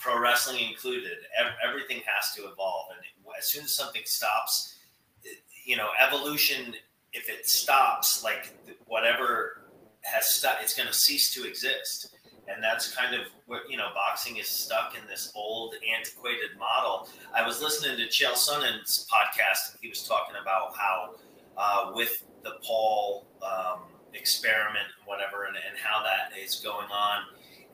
pro 0.00 0.18
wrestling 0.18 0.58
included. 0.68 1.18
Ev- 1.38 1.54
everything 1.66 1.98
has 2.06 2.34
to 2.34 2.50
evolve, 2.50 2.86
and 2.96 3.00
as 3.38 3.46
soon 3.48 3.64
as 3.64 3.74
something 3.76 4.02
stops, 4.04 4.74
it- 5.22 5.42
you 5.64 5.76
know, 5.76 5.90
evolution. 6.00 6.74
If 7.12 7.28
it 7.28 7.48
stops, 7.48 8.22
like 8.24 8.52
whatever 8.86 9.62
has 10.02 10.26
stopped, 10.34 10.62
it's 10.62 10.74
going 10.74 10.86
to 10.88 10.94
cease 10.94 11.34
to 11.34 11.46
exist. 11.46 12.14
And 12.48 12.62
that's 12.62 12.92
kind 12.94 13.14
of 13.14 13.26
what 13.46 13.70
you 13.70 13.76
know. 13.76 13.88
Boxing 13.94 14.38
is 14.38 14.48
stuck 14.48 14.96
in 15.00 15.06
this 15.08 15.30
old, 15.36 15.74
antiquated 15.96 16.56
model. 16.58 17.08
I 17.34 17.46
was 17.46 17.60
listening 17.62 17.96
to 17.98 18.04
Chael 18.06 18.34
Sonnen's 18.36 19.06
podcast, 19.12 19.72
and 19.72 19.78
he 19.82 19.88
was 19.88 20.02
talking 20.06 20.34
about 20.40 20.74
how 20.76 21.14
uh, 21.56 21.92
with 21.94 22.24
the 22.42 22.52
Paul 22.64 23.26
um, 23.42 23.80
experiment 24.14 24.86
and 24.98 25.06
whatever, 25.06 25.44
and, 25.44 25.56
and 25.56 25.76
how 25.78 26.02
that 26.02 26.36
is 26.38 26.56
going 26.56 26.88
on, 26.90 27.24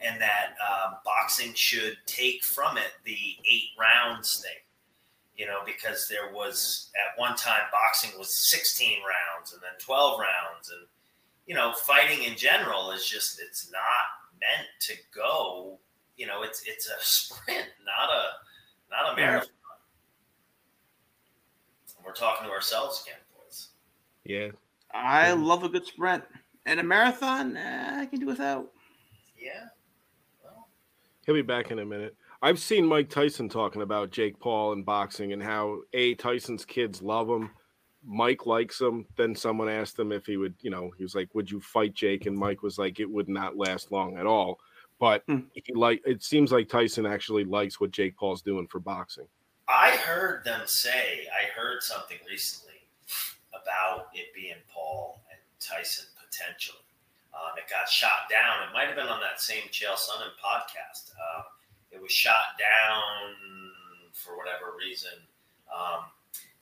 and 0.05 0.21
that 0.21 0.55
um, 0.61 0.95
boxing 1.05 1.53
should 1.55 1.97
take 2.07 2.45
from 2.45 2.77
it 2.77 2.93
the 3.05 3.17
eight 3.51 3.71
rounds 3.79 4.41
thing. 4.43 4.63
You 5.37 5.47
know, 5.47 5.59
because 5.67 6.09
there 6.09 6.33
was 6.33 6.91
at 6.95 7.19
one 7.21 7.37
time 7.37 7.61
boxing 7.71 8.19
was 8.19 8.49
16 8.49 8.99
rounds 9.01 9.53
and 9.53 9.61
then 9.61 9.79
12 9.81 10.19
rounds, 10.19 10.71
and 10.71 10.87
you 11.47 11.55
know, 11.55 11.73
fighting 11.73 12.25
in 12.25 12.37
general 12.37 12.91
is 12.91 13.07
just 13.07 13.41
it's 13.41 13.71
not 13.71 13.81
meant 14.41 14.69
to 14.81 14.95
go. 15.15 15.79
You 16.17 16.27
know, 16.27 16.43
it's 16.43 16.63
it's 16.67 16.89
a 16.89 16.95
sprint, 17.01 17.67
not 17.85 18.11
a 18.11 18.25
not 18.91 19.13
a 19.13 19.17
marathon. 19.17 19.51
We're 22.05 22.13
talking 22.13 22.47
to 22.47 22.53
ourselves 22.53 23.03
again, 23.05 23.19
boys. 23.37 23.69
Yeah. 24.25 24.51
I 24.95 25.33
love 25.33 25.65
a 25.65 25.69
good 25.69 25.87
sprint. 25.87 26.23
And 26.65 26.81
a 26.81 26.83
marathon, 26.83 27.57
eh, 27.57 28.01
I 28.01 28.07
can 28.07 28.21
do 28.21 28.27
without. 28.27 28.71
Yeah. 29.39 29.67
Well, 31.27 31.35
He'll 31.35 31.43
be 31.43 31.47
back 31.47 31.71
in 31.71 31.79
a 31.79 31.85
minute. 31.85 32.17
I've 32.43 32.59
seen 32.59 32.87
Mike 32.87 33.09
Tyson 33.11 33.49
talking 33.49 33.83
about 33.83 34.11
Jake 34.11 34.39
Paul 34.39 34.73
and 34.73 34.85
boxing 34.85 35.33
and 35.33 35.43
how 35.43 35.81
a 35.93 36.15
Tyson's 36.15 36.65
kids 36.65 37.03
love 37.03 37.29
him. 37.29 37.51
Mike 38.05 38.47
likes 38.47 38.81
him. 38.81 39.07
Then 39.17 39.35
someone 39.35 39.69
asked 39.69 39.99
him 39.99 40.13
if 40.13 40.27
he 40.27 40.37
would, 40.37 40.55
you 40.61 40.71
know, 40.71 40.93
he 40.97 41.03
was 41.03 41.15
like, 41.15 41.35
"Would 41.35 41.51
you 41.51 41.61
fight 41.61 41.95
Jake?" 41.95 42.27
And 42.27 42.37
Mike 42.39 42.63
was 42.63 42.79
like, 42.79 43.01
"It 43.01 43.11
would 43.11 43.29
not 43.29 43.57
last 43.57 43.91
long 43.91 44.17
at 44.17 44.27
all." 44.27 44.61
But 44.99 45.25
Hmm. 45.27 45.41
he 45.53 45.75
like 45.75 46.03
it 46.07 46.23
seems 46.23 46.53
like 46.53 46.69
Tyson 46.69 47.05
actually 47.05 47.45
likes 47.45 47.81
what 47.81 47.91
Jake 47.91 48.17
Paul's 48.17 48.43
doing 48.43 48.69
for 48.69 48.79
boxing. 48.79 49.27
I 49.69 49.97
heard 49.97 50.45
them 50.45 50.67
say, 50.67 51.27
I 51.29 51.47
heard 51.47 51.83
something 51.83 52.19
recently 52.29 52.87
about 53.53 54.11
it 54.15 54.33
being 54.33 54.63
Paul 54.69 55.21
and 55.33 55.41
Tyson 55.59 56.07
potentially. 56.25 56.79
Um, 57.37 57.53
it 57.59 57.69
got 57.69 57.89
shot 57.89 58.33
down. 58.33 58.67
It 58.67 58.73
might 58.73 58.87
have 58.87 58.97
been 58.97 59.09
on 59.09 59.21
that 59.21 59.41
same 59.41 59.69
Chael 59.71 59.95
Sonnen 59.95 60.33
podcast. 60.41 61.13
Um, 61.13 61.45
it 61.93 62.01
was 62.01 62.11
shot 62.11 62.57
down 62.59 63.13
for 64.13 64.37
whatever 64.37 64.73
reason. 64.79 65.13
Um, 65.69 66.05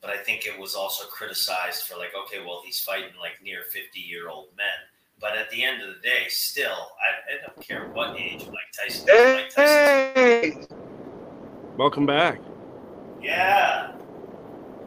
but 0.01 0.09
I 0.09 0.17
think 0.17 0.45
it 0.45 0.59
was 0.59 0.75
also 0.75 1.05
criticized 1.07 1.83
for 1.83 1.97
like, 1.97 2.11
okay, 2.25 2.43
well, 2.45 2.61
he's 2.63 2.79
fighting 2.79 3.15
like 3.19 3.41
near 3.43 3.63
50 3.71 3.99
year 3.99 4.29
old 4.29 4.49
men. 4.57 4.67
But 5.19 5.37
at 5.37 5.49
the 5.49 5.63
end 5.63 5.81
of 5.81 5.95
the 5.95 6.01
day, 6.01 6.25
still, 6.27 6.89
I, 6.99 7.33
I 7.33 7.47
don't 7.47 7.65
care 7.65 7.87
what 7.93 8.19
age 8.19 8.45
Mike 8.47 8.71
Tyson 8.77 9.07
is. 9.09 9.33
Mike 9.33 9.49
Tyson 9.55 10.67
Welcome 11.77 12.05
back. 12.05 12.39
Yeah. 13.21 13.93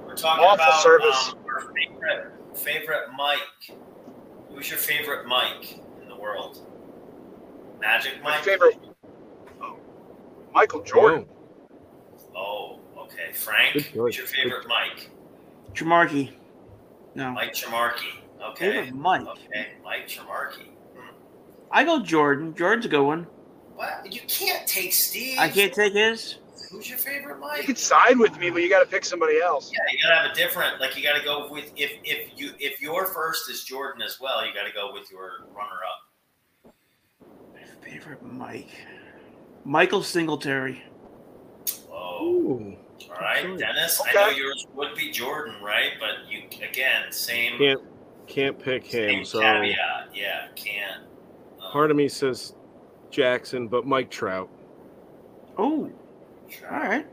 We're 0.06 0.14
talking 0.14 0.44
Awful 0.44 0.54
about 0.54 0.82
service. 0.82 1.32
Um, 1.32 1.38
our 1.48 1.72
favorite, 1.72 2.32
favorite 2.54 3.08
Mike. 3.16 3.76
Who's 4.50 4.68
your 4.70 4.78
favorite 4.78 5.26
Mike 5.26 5.80
in 6.02 6.08
the 6.08 6.16
world? 6.16 6.66
Magic 7.80 8.22
my 8.22 8.30
Mike? 8.30 8.44
favorite. 8.44 8.78
Oh, 9.62 9.76
Michael 10.52 10.82
Jordan. 10.82 11.26
Oh, 12.34 12.80
okay. 12.98 13.32
Frank, 13.32 13.74
Good 13.74 13.82
who's 13.84 14.16
your 14.16 14.26
favorite 14.26 14.66
Mike? 14.66 15.10
Tremarky. 15.74 16.32
No. 17.14 17.30
Mike 17.30 17.52
Tremarky. 17.52 18.08
Okay. 18.42 18.70
Favorite 18.70 18.94
Mike. 18.94 19.26
Okay, 19.26 19.68
Mike 19.84 20.08
Tremarky. 20.08 20.66
Hmm. 20.96 21.14
I 21.70 21.84
go 21.84 22.00
Jordan. 22.02 22.54
Jordan's 22.54 22.86
a 22.86 22.88
good 22.88 23.04
one. 23.04 23.26
What? 23.74 24.12
You 24.12 24.20
can't 24.26 24.66
take 24.66 24.92
Steve. 24.92 25.38
I 25.38 25.48
can't 25.48 25.72
take 25.72 25.92
his. 25.92 26.38
Who's 26.70 26.88
your 26.88 26.98
favorite 26.98 27.38
Mike? 27.40 27.50
You 27.52 27.56
Mike? 27.58 27.66
could 27.66 27.78
side 27.78 28.18
with 28.18 28.38
me, 28.38 28.50
but 28.50 28.62
you 28.62 28.68
got 28.68 28.80
to 28.80 28.86
pick 28.86 29.04
somebody 29.04 29.40
else. 29.40 29.72
Yeah, 29.72 29.78
you 29.92 29.98
gotta 30.02 30.22
have 30.28 30.30
a 30.32 30.34
different. 30.34 30.80
Like 30.80 30.96
you 30.96 31.02
gotta 31.02 31.24
go 31.24 31.50
with 31.50 31.70
if 31.76 31.92
if 32.04 32.30
you 32.36 32.50
if 32.58 32.80
your 32.82 33.06
first 33.06 33.50
is 33.50 33.64
Jordan 33.64 34.02
as 34.02 34.20
well, 34.20 34.44
you 34.46 34.52
gotta 34.54 34.72
go 34.74 34.92
with 34.92 35.10
your 35.10 35.46
runner 35.54 35.80
up. 36.64 36.74
My 37.54 37.62
favorite 37.90 38.22
Mike. 38.22 38.68
Michael 39.64 40.02
Singletary. 40.02 40.82
Whoa. 41.88 42.22
Ooh, 42.24 42.76
All 43.10 43.16
right, 43.20 43.44
Okay. 43.44 43.56
Dennis. 43.56 44.00
I 44.06 44.12
know 44.12 44.28
yours 44.30 44.66
would 44.74 44.94
be 44.94 45.10
Jordan, 45.10 45.54
right? 45.62 45.92
But 45.98 46.30
you 46.30 46.44
again, 46.66 47.10
same 47.12 47.58
can't 47.58 47.80
can't 48.26 48.58
pick 48.58 48.84
him. 48.84 49.24
So 49.24 49.40
caveat. 49.40 50.10
Yeah, 50.14 50.48
can't. 50.54 51.02
Um, 51.62 51.72
part 51.72 51.90
of 51.90 51.96
me 51.96 52.08
says 52.08 52.54
Jackson, 53.10 53.68
but 53.68 53.86
Mike 53.86 54.10
Trout. 54.10 54.50
Oh, 55.56 55.90
try- 56.50 56.68
all 56.82 56.88
right. 56.88 57.06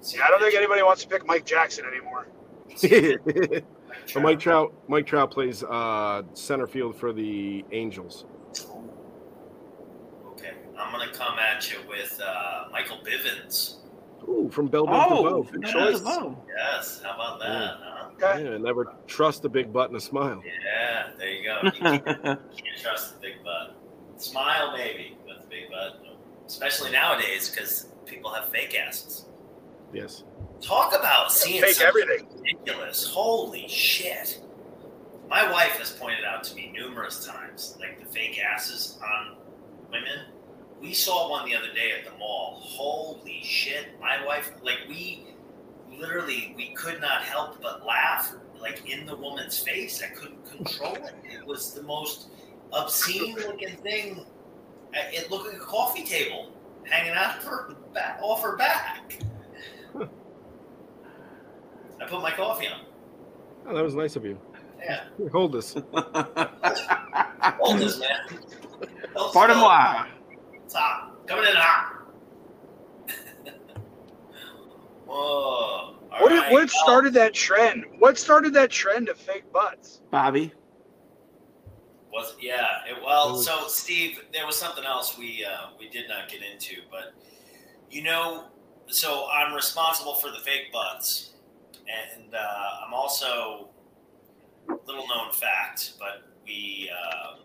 see 0.00 0.18
I 0.20 0.28
don't 0.28 0.40
think 0.40 0.54
anybody 0.54 0.82
wants 0.82 1.02
to 1.02 1.08
pick 1.08 1.26
Mike 1.26 1.44
Jackson 1.44 1.84
anymore. 1.86 2.26
so 2.76 2.88
Mike 4.20 4.22
Mike 4.22 4.40
Trout, 4.40 4.74
Mike 4.88 5.06
Trout 5.06 5.30
plays 5.30 5.62
uh, 5.62 6.22
center 6.34 6.66
field 6.66 6.96
for 6.96 7.12
the 7.12 7.64
Angels. 7.72 8.24
Okay, 10.32 10.52
I'm 10.78 10.92
gonna 10.92 11.12
come 11.12 11.38
at 11.38 11.70
you 11.72 11.78
with 11.88 12.20
uh, 12.24 12.64
Michael 12.70 12.98
Bivins. 13.04 13.76
Ooh, 14.28 14.48
from 14.50 14.66
Bell 14.66 14.86
Biv 14.86 15.06
Oh, 15.10 15.22
DeVoe. 15.24 15.42
from 15.44 15.60
Good 15.60 15.70
choice. 15.72 15.98
DeVoe. 16.00 16.44
Yes, 16.56 17.00
how 17.04 17.14
about 17.14 17.38
that? 17.40 17.76
Huh? 17.80 18.08
Okay. 18.32 18.44
Yeah, 18.50 18.56
never 18.58 18.94
trust 19.06 19.44
a 19.44 19.48
big 19.48 19.72
butt 19.72 19.88
and 19.90 19.96
a 19.96 20.00
smile. 20.00 20.42
Yeah, 20.44 21.10
there 21.18 21.30
you 21.30 21.44
go. 21.44 21.60
You 21.64 21.70
can't, 21.72 22.04
can't 22.04 22.40
trust 22.82 23.14
the 23.14 23.20
big 23.20 23.44
butt. 23.44 23.76
Smile, 24.16 24.72
maybe, 24.76 25.16
with 25.26 25.42
the 25.42 25.48
big 25.48 25.70
butt, 25.70 26.02
especially 26.46 26.90
nowadays 26.90 27.50
because 27.50 27.86
people 28.06 28.30
have 28.32 28.48
fake 28.48 28.76
asses. 28.78 29.26
Yes. 29.92 30.24
Talk 30.60 30.94
about 30.98 31.32
seeing 31.32 31.60
Fake 31.60 31.74
something 31.74 32.02
everything. 32.02 32.28
ridiculous. 32.40 33.06
Holy 33.06 33.68
shit. 33.68 34.40
My 35.28 35.50
wife 35.50 35.72
has 35.78 35.90
pointed 35.92 36.24
out 36.24 36.44
to 36.44 36.54
me 36.54 36.72
numerous 36.72 37.26
times, 37.26 37.76
like 37.80 37.98
the 38.00 38.06
fake 38.06 38.38
asses 38.40 38.98
on 39.04 39.36
women. 39.90 40.26
We 40.80 40.92
saw 40.92 41.30
one 41.30 41.46
the 41.48 41.54
other 41.56 41.72
day 41.74 41.92
at 41.98 42.04
the 42.10 42.16
mall. 42.18 42.58
Holy 42.60 43.40
shit. 43.42 43.98
My 44.00 44.24
wife, 44.24 44.52
like, 44.62 44.78
we 44.88 45.26
literally, 45.90 46.54
we 46.56 46.68
could 46.74 47.00
not 47.00 47.22
help 47.22 47.60
but 47.62 47.84
laugh, 47.84 48.34
like, 48.60 48.88
in 48.90 49.06
the 49.06 49.16
woman's 49.16 49.58
face. 49.58 50.02
I 50.02 50.08
couldn't 50.14 50.44
control 50.50 50.94
it. 50.96 51.14
It 51.24 51.44
was 51.46 51.72
the 51.72 51.82
most 51.82 52.28
obscene 52.72 53.34
looking 53.36 53.76
thing. 53.78 54.26
Uh, 54.94 55.00
It 55.12 55.30
looked 55.30 55.46
like 55.52 55.56
a 55.56 55.64
coffee 55.64 56.04
table 56.04 56.52
hanging 56.90 57.12
out 57.12 57.42
her 57.44 57.74
back, 57.92 58.18
off 58.22 58.42
her 58.42 58.56
back. 58.56 59.18
I 62.00 62.04
put 62.06 62.20
my 62.22 62.30
coffee 62.30 62.68
on. 62.68 62.80
Oh, 63.66 63.74
that 63.74 63.82
was 63.82 63.94
nice 63.94 64.16
of 64.16 64.24
you. 64.24 64.38
Yeah. 64.82 65.04
Hold 65.32 65.52
this. 65.52 65.72
Hold 65.94 67.78
this, 67.80 67.98
man. 67.98 68.10
Don't 69.14 69.32
Pardon 69.32 69.56
spill 69.56 69.66
it. 69.66 69.70
moi. 69.70 70.04
It's 70.64 70.74
hot. 70.74 71.26
Coming 71.26 71.46
in 71.50 71.56
hot. 71.56 72.02
Whoa. 75.06 75.14
All 75.14 75.96
What, 76.20 76.30
right. 76.32 76.52
what 76.52 76.70
started 76.70 77.14
that 77.14 77.32
trend? 77.34 77.84
What 77.98 78.18
started 78.18 78.52
that 78.54 78.70
trend 78.70 79.08
of 79.08 79.16
fake 79.16 79.50
butts? 79.52 80.02
Bobby. 80.10 80.52
Was 82.16 82.34
yeah. 82.40 82.78
It, 82.88 82.96
well, 83.04 83.36
Ooh. 83.36 83.42
so 83.42 83.68
Steve, 83.68 84.20
there 84.32 84.46
was 84.46 84.56
something 84.56 84.84
else 84.84 85.18
we 85.18 85.44
uh, 85.44 85.66
we 85.78 85.90
did 85.90 86.08
not 86.08 86.30
get 86.30 86.40
into, 86.40 86.80
but 86.90 87.12
you 87.90 88.02
know, 88.02 88.46
so 88.86 89.28
I'm 89.30 89.54
responsible 89.54 90.14
for 90.14 90.30
the 90.30 90.38
fake 90.38 90.72
butts, 90.72 91.34
and 91.86 92.34
uh, 92.34 92.86
I'm 92.86 92.94
also 92.94 93.68
little 94.86 95.06
known 95.06 95.30
fact, 95.30 95.92
but 95.98 96.22
we 96.46 96.90
uh, 96.90 97.36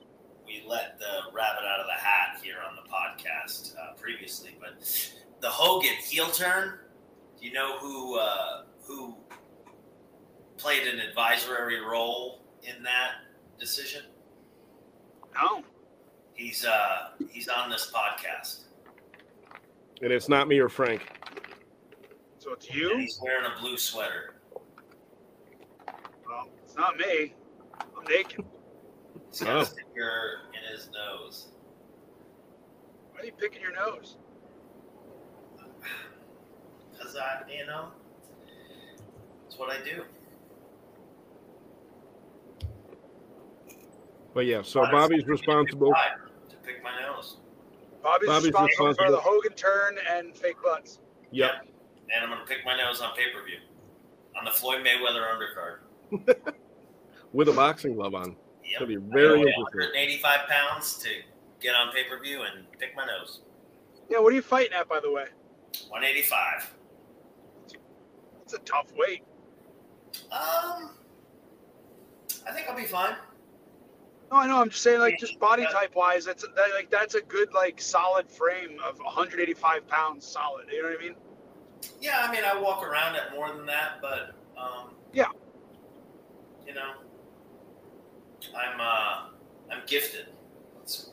we 0.46 0.64
let 0.66 0.98
the 1.00 1.34
rabbit 1.34 1.64
out 1.66 1.82
of 1.82 1.88
the 1.88 2.02
hat 2.02 2.40
here 2.42 2.58
on 2.66 2.78
the 2.78 2.90
podcast 2.90 3.76
uh, 3.76 3.94
previously. 4.00 4.56
But 4.58 4.82
the 5.42 5.50
Hogan 5.50 5.96
heel 5.96 6.28
turn, 6.28 6.80
do 7.38 7.46
you 7.46 7.52
know 7.52 7.78
who 7.80 8.18
uh, 8.18 8.64
who 8.84 9.18
played 10.56 10.88
an 10.88 11.00
advisory 11.00 11.82
role 11.82 12.46
in 12.64 12.84
that 12.84 13.12
decision? 13.60 14.04
No. 15.34 15.64
He's 16.34 16.66
uh 16.66 17.10
he's 17.30 17.48
on 17.48 17.70
this 17.70 17.92
podcast. 17.94 18.62
And 20.02 20.12
it's 20.12 20.28
not 20.30 20.48
me 20.48 20.60
or 20.60 20.70
Frank. 20.70 21.02
So 22.40 22.54
it's 22.54 22.68
And 22.68 22.76
you? 22.76 22.98
he's 22.98 23.20
wearing 23.22 23.46
a 23.46 23.60
blue 23.62 23.78
sweater. 23.78 24.36
Well, 26.28 26.50
it's 26.64 26.76
not 26.76 26.98
me. 26.98 27.34
I'm 27.80 28.04
naked. 28.10 28.44
He's 29.30 29.42
got 29.42 29.58
Oh. 29.58 29.60
a 29.62 29.66
sticker 29.66 30.40
in 30.54 30.76
his 30.76 30.90
nose. 30.92 31.50
Why 33.12 33.22
are 33.22 33.26
you 33.26 33.32
picking 33.34 33.62
your 33.62 33.74
nose? 33.74 34.18
Because 36.92 37.16
I, 37.16 37.42
you 37.52 37.66
know, 37.66 37.88
it's 39.48 39.58
what 39.58 39.72
I 39.72 39.84
do. 39.84 40.04
But 44.34 44.46
yeah, 44.46 44.62
so 44.62 44.80
Honestly, 44.80 44.98
Bobby's 44.98 45.28
responsible. 45.28 45.94
To 46.50 46.56
pick 46.64 46.84
my 46.84 47.02
nose. 47.02 47.38
Bobby's, 48.02 48.28
Bobby's 48.28 48.46
responsible, 48.46 48.94
for 48.96 49.12
the 49.12 49.20
Hogan 49.20 49.54
turn 49.54 49.98
and 50.12 50.36
fake 50.36 50.56
butts. 50.64 51.00
Yep. 51.32 51.68
And 52.14 52.24
I'm 52.24 52.30
going 52.30 52.42
to 52.42 52.46
pick 52.46 52.66
my 52.66 52.76
nose 52.78 53.02
on 53.02 53.16
pay 53.16 53.32
per 53.34 53.46
view. 53.46 53.58
On 54.38 54.46
the 54.46 54.52
Floyd 54.52 54.86
Mayweather 54.86 55.26
undercard. 55.32 56.54
With 57.34 57.50
a 57.50 57.54
boxing 57.54 57.96
glove 57.96 58.16
on. 58.16 58.36
Yep. 58.64 58.82
It'll 58.82 58.88
be 58.88 58.96
very 58.96 59.40
weigh 59.40 59.54
interesting. 59.58 59.80
185 59.80 60.50
pounds 60.50 60.98
to 61.00 61.10
get 61.60 61.76
on 61.76 61.94
pay 61.94 62.06
per 62.06 62.20
view 62.22 62.42
and 62.42 62.66
pick 62.80 62.96
my 62.96 63.06
nose. 63.06 63.42
Yeah, 64.10 64.20
what 64.20 64.34
are 64.34 64.36
you 64.36 64.42
fighting 64.42 64.74
at, 64.74 64.90
by 64.90 65.00
the 65.00 65.12
way? 65.12 65.26
185. 65.90 66.74
It's 68.44 68.54
a 68.54 68.60
tough 68.60 68.92
weight. 68.98 69.24
Um, 70.32 70.92
I 72.48 72.52
think 72.54 72.68
I'll 72.70 72.76
be 72.76 72.84
fine. 72.84 73.16
No, 74.32 74.38
I 74.38 74.48
know. 74.48 74.62
I'm 74.62 74.70
just 74.70 74.82
saying, 74.82 75.00
like, 75.00 75.20
just 75.20 75.38
body 75.40 75.66
type 75.66 75.94
wise, 75.94 76.24
that's 76.24 76.44
that, 76.44 76.70
like 76.74 76.90
that's 76.90 77.16
a 77.16 77.22
good, 77.22 77.54
like, 77.54 77.82
solid 77.82 78.30
frame 78.32 78.78
of 78.88 78.98
185 79.00 79.88
pounds, 79.88 80.26
solid. 80.26 80.68
You 80.72 80.84
know 80.84 80.90
what 80.90 81.00
I 81.00 81.04
mean? 81.04 81.16
Yeah, 82.00 82.26
I 82.28 82.32
mean, 82.32 82.44
I 82.46 82.60
walk 82.60 82.86
around 82.88 83.16
at 83.16 83.32
more 83.34 83.54
than 83.54 83.66
that, 83.66 84.00
but 84.02 84.34
um, 84.58 84.92
Yeah. 85.12 85.26
you 86.66 86.74
know, 86.74 86.94
I'm 88.58 88.80
uh, 88.80 89.30
I'm 89.72 89.82
gifted. 89.86 90.28
Let's 90.78 91.10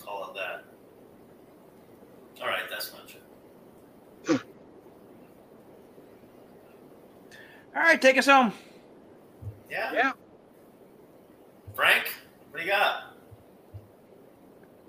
call 0.00 0.30
it 0.30 0.34
that. 0.36 0.64
All 2.42 2.48
right, 2.48 2.62
that's 2.68 2.92
not 2.92 3.06
true. 3.08 4.40
All 7.76 7.82
right, 7.82 8.00
take 8.00 8.18
us 8.18 8.26
home. 8.26 8.52
Yeah, 9.70 9.92
Yeah. 9.92 10.12
Frank, 11.76 12.12
what 12.58 12.64
do 12.64 12.70
you 12.70 12.76
got? 12.76 13.14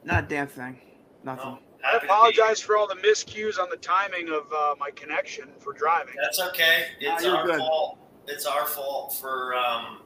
Not 0.04 0.24
a 0.24 0.28
damn 0.28 0.48
thing. 0.48 0.80
Nothing. 1.24 1.52
No, 1.52 1.60
I 1.86 1.91
happy 1.91 2.08
be 2.08 2.12
apologize 2.12 2.60
for 2.60 2.76
all 2.76 2.88
the 2.88 2.96
miscues 2.96 3.60
on 3.60 3.70
the 3.70 3.78
timing 3.78 4.30
of 4.30 4.52
uh, 4.52 4.74
my 4.80 4.90
connection 4.91 5.50
for 5.60 5.74
driving. 5.74 6.16
That's 6.20 6.40
okay. 6.40 6.86
It's 7.00 7.24
you're 7.24 7.36
our 7.36 7.46
good. 7.46 7.60
fault. 7.60 8.00
It's 8.28 8.48
our 8.48 8.66
fault 8.66 9.16
for 9.22 9.54
um, 9.54 10.00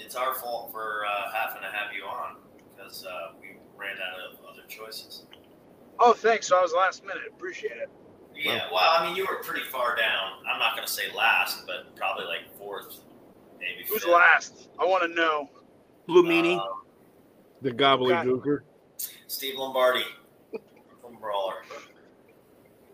it's 0.00 0.16
our 0.16 0.34
fault 0.34 0.72
for 0.72 1.04
uh, 1.06 1.30
having 1.32 1.62
to 1.62 1.68
have 1.68 1.94
you 1.94 2.02
on 2.02 2.38
because 2.76 3.06
uh, 3.06 3.34
we 3.40 3.58
ran 3.76 3.96
out 3.98 4.32
of 4.32 4.44
other 4.44 4.66
choices. 4.68 5.26
Oh, 6.00 6.12
thanks. 6.14 6.48
So 6.48 6.58
I 6.58 6.62
was 6.62 6.72
last 6.72 7.04
minute. 7.04 7.22
Appreciate 7.28 7.76
it. 7.76 7.90
Yeah, 8.34 8.62
well, 8.72 8.80
I 8.82 9.06
mean, 9.06 9.14
you 9.14 9.24
were 9.30 9.40
pretty 9.44 9.66
far 9.66 9.94
down. 9.94 10.32
I'm 10.50 10.58
not 10.58 10.74
going 10.74 10.86
to 10.86 10.92
say 10.92 11.12
last, 11.14 11.64
but 11.66 11.94
probably 11.94 12.24
like 12.24 12.52
fourth, 12.58 13.02
maybe. 13.60 13.86
Who's 13.86 14.02
fifth. 14.02 14.12
last? 14.12 14.68
I 14.80 14.84
want 14.84 15.02
to 15.04 15.14
know. 15.14 15.48
Blue 16.10 16.24
meanie. 16.24 16.58
Uh, 16.58 16.64
The 17.62 17.70
gobbledygooker. 17.70 18.60
Steve 19.28 19.54
Lombardi 19.56 20.02
from 21.00 21.16
Brawler. 21.20 21.54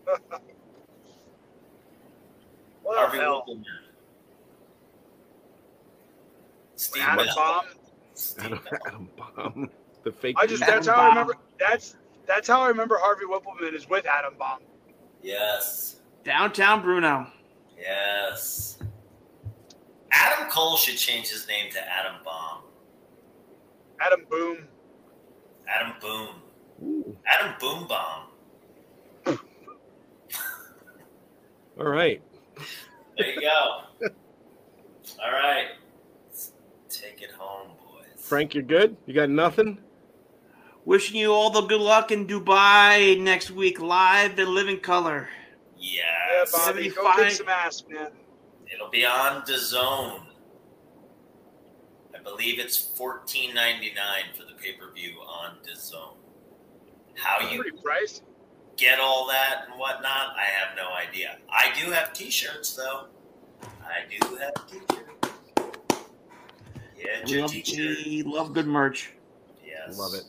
What 2.83 2.97
Harvey 2.97 3.17
the 3.17 3.23
hell? 3.23 3.43
Winkleman. 3.45 3.65
Steve 6.75 7.03
Adam 7.05 7.25
Bell. 7.25 7.35
Bomb. 7.35 7.65
Adam, 8.39 8.59
Adam 8.85 9.09
Bomb. 9.17 9.69
The 10.03 10.11
fake. 10.11 10.37
I 10.39 10.45
just 10.47 10.63
Adam 10.63 10.75
that's 10.75 10.87
how 10.87 10.95
I 11.01 11.09
remember. 11.09 11.35
That's 11.59 11.95
that's 12.25 12.47
how 12.47 12.61
I 12.61 12.69
remember 12.69 12.97
Harvey 12.97 13.25
Wippleman 13.25 13.73
is 13.73 13.89
with 13.89 14.05
Adam 14.05 14.35
Bomb. 14.39 14.59
Yes, 15.21 15.97
Downtown 16.23 16.81
Bruno. 16.81 17.27
yes. 17.77 18.77
Adam 20.11 20.49
Cole 20.49 20.77
should 20.77 20.95
change 20.97 21.27
his 21.27 21.45
name 21.49 21.69
to 21.73 21.79
Adam 21.79 22.21
Bomb. 22.23 22.61
Adam 23.99 24.25
Boom. 24.29 24.67
Adam 25.67 25.93
Boom. 26.01 26.29
Ooh. 26.83 27.17
Adam 27.25 27.53
Boom 27.59 27.87
Bomb. 27.87 28.23
All 31.79 31.87
right. 31.87 32.21
There 33.17 33.33
you 33.33 33.41
go. 33.41 33.81
All 35.23 35.31
right. 35.31 35.67
Let's 36.27 36.53
take 36.89 37.21
it 37.21 37.31
home, 37.31 37.69
boys. 37.77 38.05
Frank, 38.23 38.53
you're 38.53 38.63
good? 38.63 38.95
You 39.05 39.13
got 39.13 39.29
nothing? 39.29 39.79
Wishing 40.85 41.17
you 41.19 41.33
all 41.33 41.49
the 41.49 41.61
good 41.63 41.81
luck 41.81 42.11
in 42.11 42.25
Dubai 42.27 43.19
next 43.19 43.51
week, 43.51 43.81
live 43.81 44.39
in 44.39 44.53
living 44.55 44.79
color. 44.79 45.27
Yeah, 45.77 46.01
Yes. 46.31 46.51
Bobby, 46.53 46.89
go 46.89 47.03
75. 47.03 47.15
kick 47.17 47.31
some 47.33 47.49
ass, 47.49 47.83
man. 47.89 48.07
It'll 48.73 48.89
be 48.89 49.05
on 49.05 49.43
the 49.45 49.57
zone. 49.57 50.26
I 52.27 52.31
believe 52.31 52.59
it's 52.59 52.77
fourteen 52.77 53.53
ninety 53.55 53.93
nine 53.95 54.33
for 54.35 54.43
the 54.43 54.53
pay 54.61 54.73
per 54.73 54.91
view 54.91 55.19
on 55.21 55.55
the 55.63 55.75
zone. 55.79 56.15
How 57.15 57.47
you 57.49 57.63
price. 57.83 58.21
get 58.75 58.99
all 58.99 59.27
that 59.27 59.65
and 59.69 59.79
whatnot, 59.79 60.35
I 60.37 60.43
have 60.43 60.75
no 60.75 60.89
idea. 60.93 61.37
I 61.49 61.71
do 61.79 61.91
have 61.91 62.13
T-shirts 62.13 62.75
though. 62.75 63.05
I 63.81 64.01
do 64.19 64.35
have 64.35 64.53
T-shirts. 64.67 65.33
Yeah, 66.97 67.23
We 67.25 67.41
love, 67.41 67.51
T-shirt. 67.51 67.97
we 68.05 68.23
love 68.23 68.53
good 68.53 68.67
merch. 68.67 69.13
Yes. 69.65 69.97
Love 69.97 70.13
it. 70.13 70.23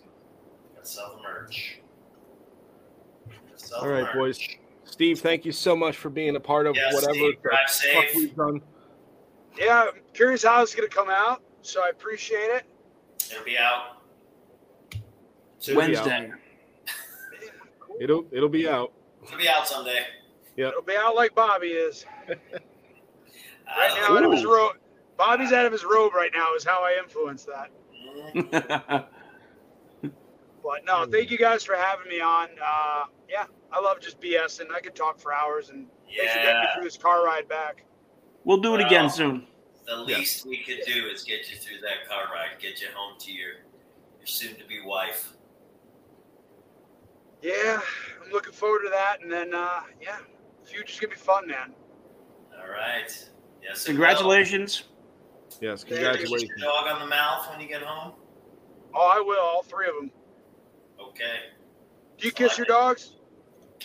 Gotta 0.77 0.87
sell 0.87 1.17
the 1.17 1.23
merch. 1.23 1.81
Gotta 3.29 3.59
sell 3.67 3.79
All 3.81 3.89
the 3.89 4.03
merch. 4.03 4.15
boys. 4.15 4.49
Steve, 4.85 5.21
thank 5.21 5.45
you 5.45 5.53
so 5.53 5.77
much 5.77 5.97
for 5.97 6.09
being 6.09 6.37
a 6.37 6.41
part 6.41 6.67
of 6.67 6.75
Yes, 6.77 6.95
whatever 6.95 7.15
Steve, 7.15 7.39
the 7.43 7.93
fuck 7.93 8.15
we've 8.15 8.37
done. 8.37 8.63
Yeah, 9.59 9.83
I'm 9.95 10.01
curious 10.15 10.43
how 10.45 10.63
it's 10.63 10.75
gonna 10.75 10.89
come 10.89 11.11
out. 11.11 11.43
So 11.69 11.83
I 11.85 11.91
appreciate 11.91 12.49
it. 12.51 12.65
It'll 13.31 13.45
be 13.45 13.59
out. 13.59 13.99
It'll 15.61 15.75
be 15.87 15.97
out. 15.97 16.07
Wednesday. 16.07 16.33
It'll 18.01 18.25
it'll 18.33 18.49
be 18.49 18.67
out. 18.67 18.93
It'll 19.27 19.37
be 19.37 19.49
out 19.49 19.69
someday. 19.69 20.07
It'll 20.57 20.81
be 20.81 20.97
out 20.97 21.15
like 21.15 21.35
Bobby 21.35 21.69
is 21.69 22.07
right 22.29 22.39
now. 23.69 24.09
know. 24.09 24.17
Out 24.17 24.25
of 24.25 24.33
his 24.33 24.47
robe. 24.47 24.77
Bobby's 25.19 25.53
out 25.53 25.67
of 25.67 25.73
his 25.73 25.85
robe 25.85 26.15
right 26.15 26.31
now. 26.35 26.55
Is 26.57 26.65
how 26.65 26.83
I 26.83 26.99
influence 27.03 27.45
that. 27.47 29.09
But 30.61 30.85
no, 30.85 31.07
thank 31.07 31.31
you 31.31 31.39
guys 31.39 31.65
for 31.65 31.77
having 31.77 32.09
me 32.11 32.21
on. 32.21 32.49
Uh, 32.63 33.05
yeah, 33.27 33.45
I 33.73 33.81
love 33.81 34.01
just 34.01 34.21
BSing. 34.21 34.71
I 34.75 34.81
could 34.81 34.95
talk 34.95 35.19
for 35.19 35.33
hours, 35.33 35.71
and 35.71 35.87
thanks 36.15 36.33
for 36.35 36.41
getting 36.41 36.61
me 36.61 36.67
Yeah. 36.67 36.75
through 36.75 36.85
this 36.85 36.99
car 36.99 37.25
ride 37.25 37.49
back. 37.49 37.85
we'll 38.45 38.59
do 38.59 38.75
it 38.75 38.79
Well, 38.79 38.87
again 38.87 39.09
soon. 39.09 39.47
The 39.89 39.97
least 39.97 40.45
we 40.47 40.59
could 40.59 40.81
do 40.87 41.07
is 41.07 41.25
get 41.25 41.51
you 41.51 41.57
through 41.57 41.81
that 41.81 42.07
car 42.07 42.25
ride, 42.33 42.61
get 42.61 42.79
you 42.83 42.89
home 42.95 43.19
to 43.21 43.33
your 43.33 43.53
your 44.19 44.27
soon 44.27 44.55
to 44.57 44.65
be 44.67 44.83
wife. 44.85 45.33
Yeah, 47.41 47.81
I'm 48.23 48.31
looking 48.31 48.53
forward 48.53 48.83
to 48.85 48.91
that. 48.91 49.23
And 49.23 49.33
then, 49.33 49.55
uh, 49.55 49.81
yeah, 50.03 50.19
future's 50.65 51.01
gonna 51.01 51.15
be 51.15 51.19
fun, 51.19 51.47
man. 51.47 51.73
All 52.61 52.69
right. 52.71 53.09
Yes. 53.63 53.87
it 53.87 53.89
will. 53.89 53.95
Congratulations. 53.97 54.85
Yes, 55.63 55.85
Thank 55.85 55.93
you. 55.93 55.97
Kiss 55.97 56.03
your 56.05 56.05
congratulations. 56.11 56.63
dog 56.63 56.87
on 56.89 57.01
the 57.01 57.07
mouth 57.07 57.51
when 57.51 57.61
you 57.61 57.69
get 57.69 57.81
home. 57.83 58.13
Oh, 58.95 59.07
I 59.07 59.21
will. 59.21 59.41
All 59.41 59.63
three 59.63 59.87
of 59.89 59.95
them. 59.95 60.11
Okay. 61.01 61.37
Do 62.19 62.27
you 62.27 62.33
kiss 62.33 62.59
your 62.59 62.67
dogs? 62.67 63.15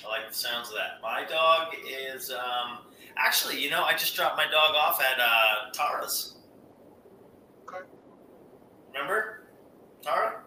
I 0.06 0.10
like 0.10 0.28
the 0.28 0.36
sounds 0.36 0.68
of 0.70 0.76
that. 0.76 1.00
My 1.02 1.24
dog 1.24 1.74
is 1.88 2.32
um 2.32 2.80
actually, 3.18 3.60
you 3.62 3.70
know, 3.70 3.84
I 3.84 3.94
just 3.94 4.16
dropped 4.16 4.38
my 4.38 4.46
dog 4.46 4.76
off 4.76 5.02
at 5.02 5.20
uh 5.20 5.72
Tara's. 5.74 6.38
Okay. 7.68 7.84
Remember? 8.94 9.48
Tara? 10.02 10.42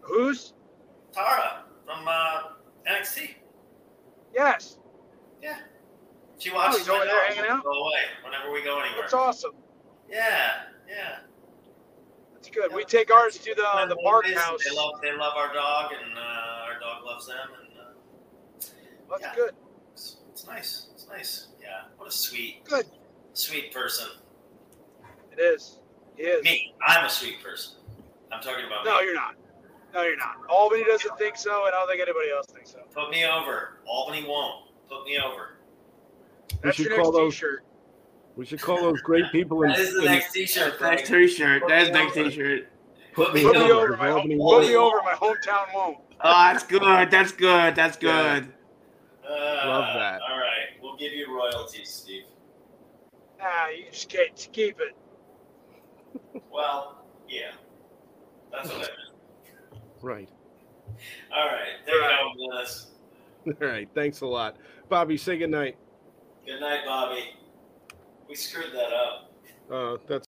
Who's? 0.00 0.54
Tara 1.12 1.64
from 1.84 2.06
uh 2.08 2.42
NXT. 2.90 3.30
Yes. 4.34 4.78
Yeah. 5.42 5.58
She 6.38 6.50
watches 6.52 6.76
Oh, 6.76 6.78
he's 6.78 6.88
over 6.88 6.98
my 7.00 7.04
there 7.06 7.14
dogs 7.24 7.34
hanging 7.34 7.50
out? 7.50 7.64
Go 7.64 7.70
away 7.70 8.00
whenever 8.24 8.52
we 8.52 8.62
go 8.62 8.78
anywhere. 8.80 9.00
That's 9.02 9.14
awesome. 9.14 9.52
Yeah, 10.08 10.62
yeah. 10.88 11.18
That's 12.32 12.48
good. 12.48 12.72
We 12.72 12.84
take 12.84 13.12
ours 13.12 13.36
to 13.38 13.54
the 13.54 13.86
the 13.88 13.96
park 13.96 14.24
They 14.26 14.34
house. 14.34 14.60
love 14.72 15.00
they 15.02 15.12
love 15.12 15.34
our 15.36 15.52
dog, 15.52 15.90
and 15.92 16.16
uh, 16.16 16.20
our 16.20 16.78
dog 16.80 17.04
loves 17.04 17.26
them, 17.26 17.36
and 17.60 17.78
uh, 17.78 18.68
That's 19.10 19.22
yeah. 19.22 19.34
good. 19.34 19.54
it's, 19.92 20.18
it's 20.30 20.46
nice. 20.46 20.86
It's 21.08 21.16
nice. 21.16 21.46
Yeah, 21.62 21.68
what 21.96 22.08
a 22.08 22.12
sweet, 22.12 22.64
Good. 22.64 22.86
sweet 23.32 23.72
person. 23.72 24.06
It 25.32 25.40
is. 25.40 25.78
He 26.16 26.24
is. 26.24 26.44
Me, 26.44 26.74
I'm 26.86 27.04
a 27.06 27.10
sweet 27.10 27.42
person. 27.42 27.76
I'm 28.32 28.40
talking 28.42 28.64
about 28.66 28.84
No, 28.84 28.98
me. 28.98 29.04
you're 29.04 29.14
not. 29.14 29.34
No, 29.94 30.02
you're 30.02 30.16
not. 30.16 30.36
Albany 30.50 30.84
doesn't 30.84 31.16
think 31.18 31.36
so, 31.36 31.64
and 31.66 31.74
I 31.74 31.78
don't 31.78 31.88
think 31.88 32.00
anybody 32.02 32.30
else 32.30 32.46
thinks 32.46 32.72
so. 32.72 32.80
Put 32.94 33.10
me 33.10 33.24
over. 33.24 33.80
Albany 33.86 34.26
won't. 34.28 34.66
Put 34.88 35.04
me 35.04 35.18
over. 35.18 35.56
That's 36.62 36.76
should 36.76 36.86
your 36.86 36.96
next 36.96 37.02
call 37.04 37.12
those- 37.12 37.32
T-shirt. 37.34 37.64
We 38.36 38.46
should 38.46 38.60
call 38.60 38.80
those 38.80 39.00
great 39.02 39.24
people 39.32 39.62
in, 39.62 39.70
That 39.70 39.78
is 39.80 39.94
the 39.94 40.00
in- 40.00 40.04
next 40.06 40.32
T-shirt. 40.32 40.80
Next 40.80 41.08
t-shirt. 41.08 41.62
That's 41.66 41.90
next 41.90 42.14
t-shirt. 42.14 42.68
Put 43.14 43.34
me 43.34 43.42
Put 43.42 43.54
me 43.56 43.62
over. 43.70 43.94
over. 43.94 43.96
My 43.96 44.06
home, 44.10 44.16
Albany 44.18 44.36
put 44.36 44.44
won't. 44.44 44.66
me 44.68 44.76
over. 44.76 45.02
My 45.02 45.12
hometown 45.14 45.74
won't. 45.74 45.98
Oh, 46.20 46.30
that's 46.52 46.62
good. 46.64 47.10
That's 47.10 47.32
good. 47.32 47.74
That's 47.74 47.98
Yeah. 48.00 48.40
good. 48.40 48.52
Uh, 49.28 49.30
Love 49.66 49.94
that. 49.94 50.20
All 50.22 50.38
right, 50.38 50.44
we'll 50.44 50.47
give 50.98 51.12
you 51.12 51.34
royalties, 51.34 51.88
Steve. 51.88 52.24
Nah, 53.38 53.68
you 53.68 53.90
just 53.90 54.08
get 54.08 54.36
to 54.36 54.48
keep 54.48 54.78
it. 54.80 54.96
Well, 56.52 57.04
yeah, 57.28 57.52
that's 58.50 58.68
what 58.68 58.76
I 58.76 58.80
meant. 58.80 58.90
Right. 60.02 60.28
All 61.34 61.46
right, 61.46 61.86
take 61.86 61.94
it 61.94 62.12
home, 62.12 62.36
Dennis. 62.50 62.86
All 63.62 63.68
right. 63.68 63.88
Thanks 63.94 64.20
a 64.22 64.26
lot, 64.26 64.56
Bobby. 64.88 65.16
Say 65.16 65.38
good 65.38 65.50
night. 65.50 65.76
Good 66.44 66.60
night, 66.60 66.80
Bobby. 66.84 67.22
We 68.28 68.34
screwed 68.34 68.72
that 68.72 68.92
up. 68.92 69.32
Uh, 69.70 69.96
that's. 70.08 70.26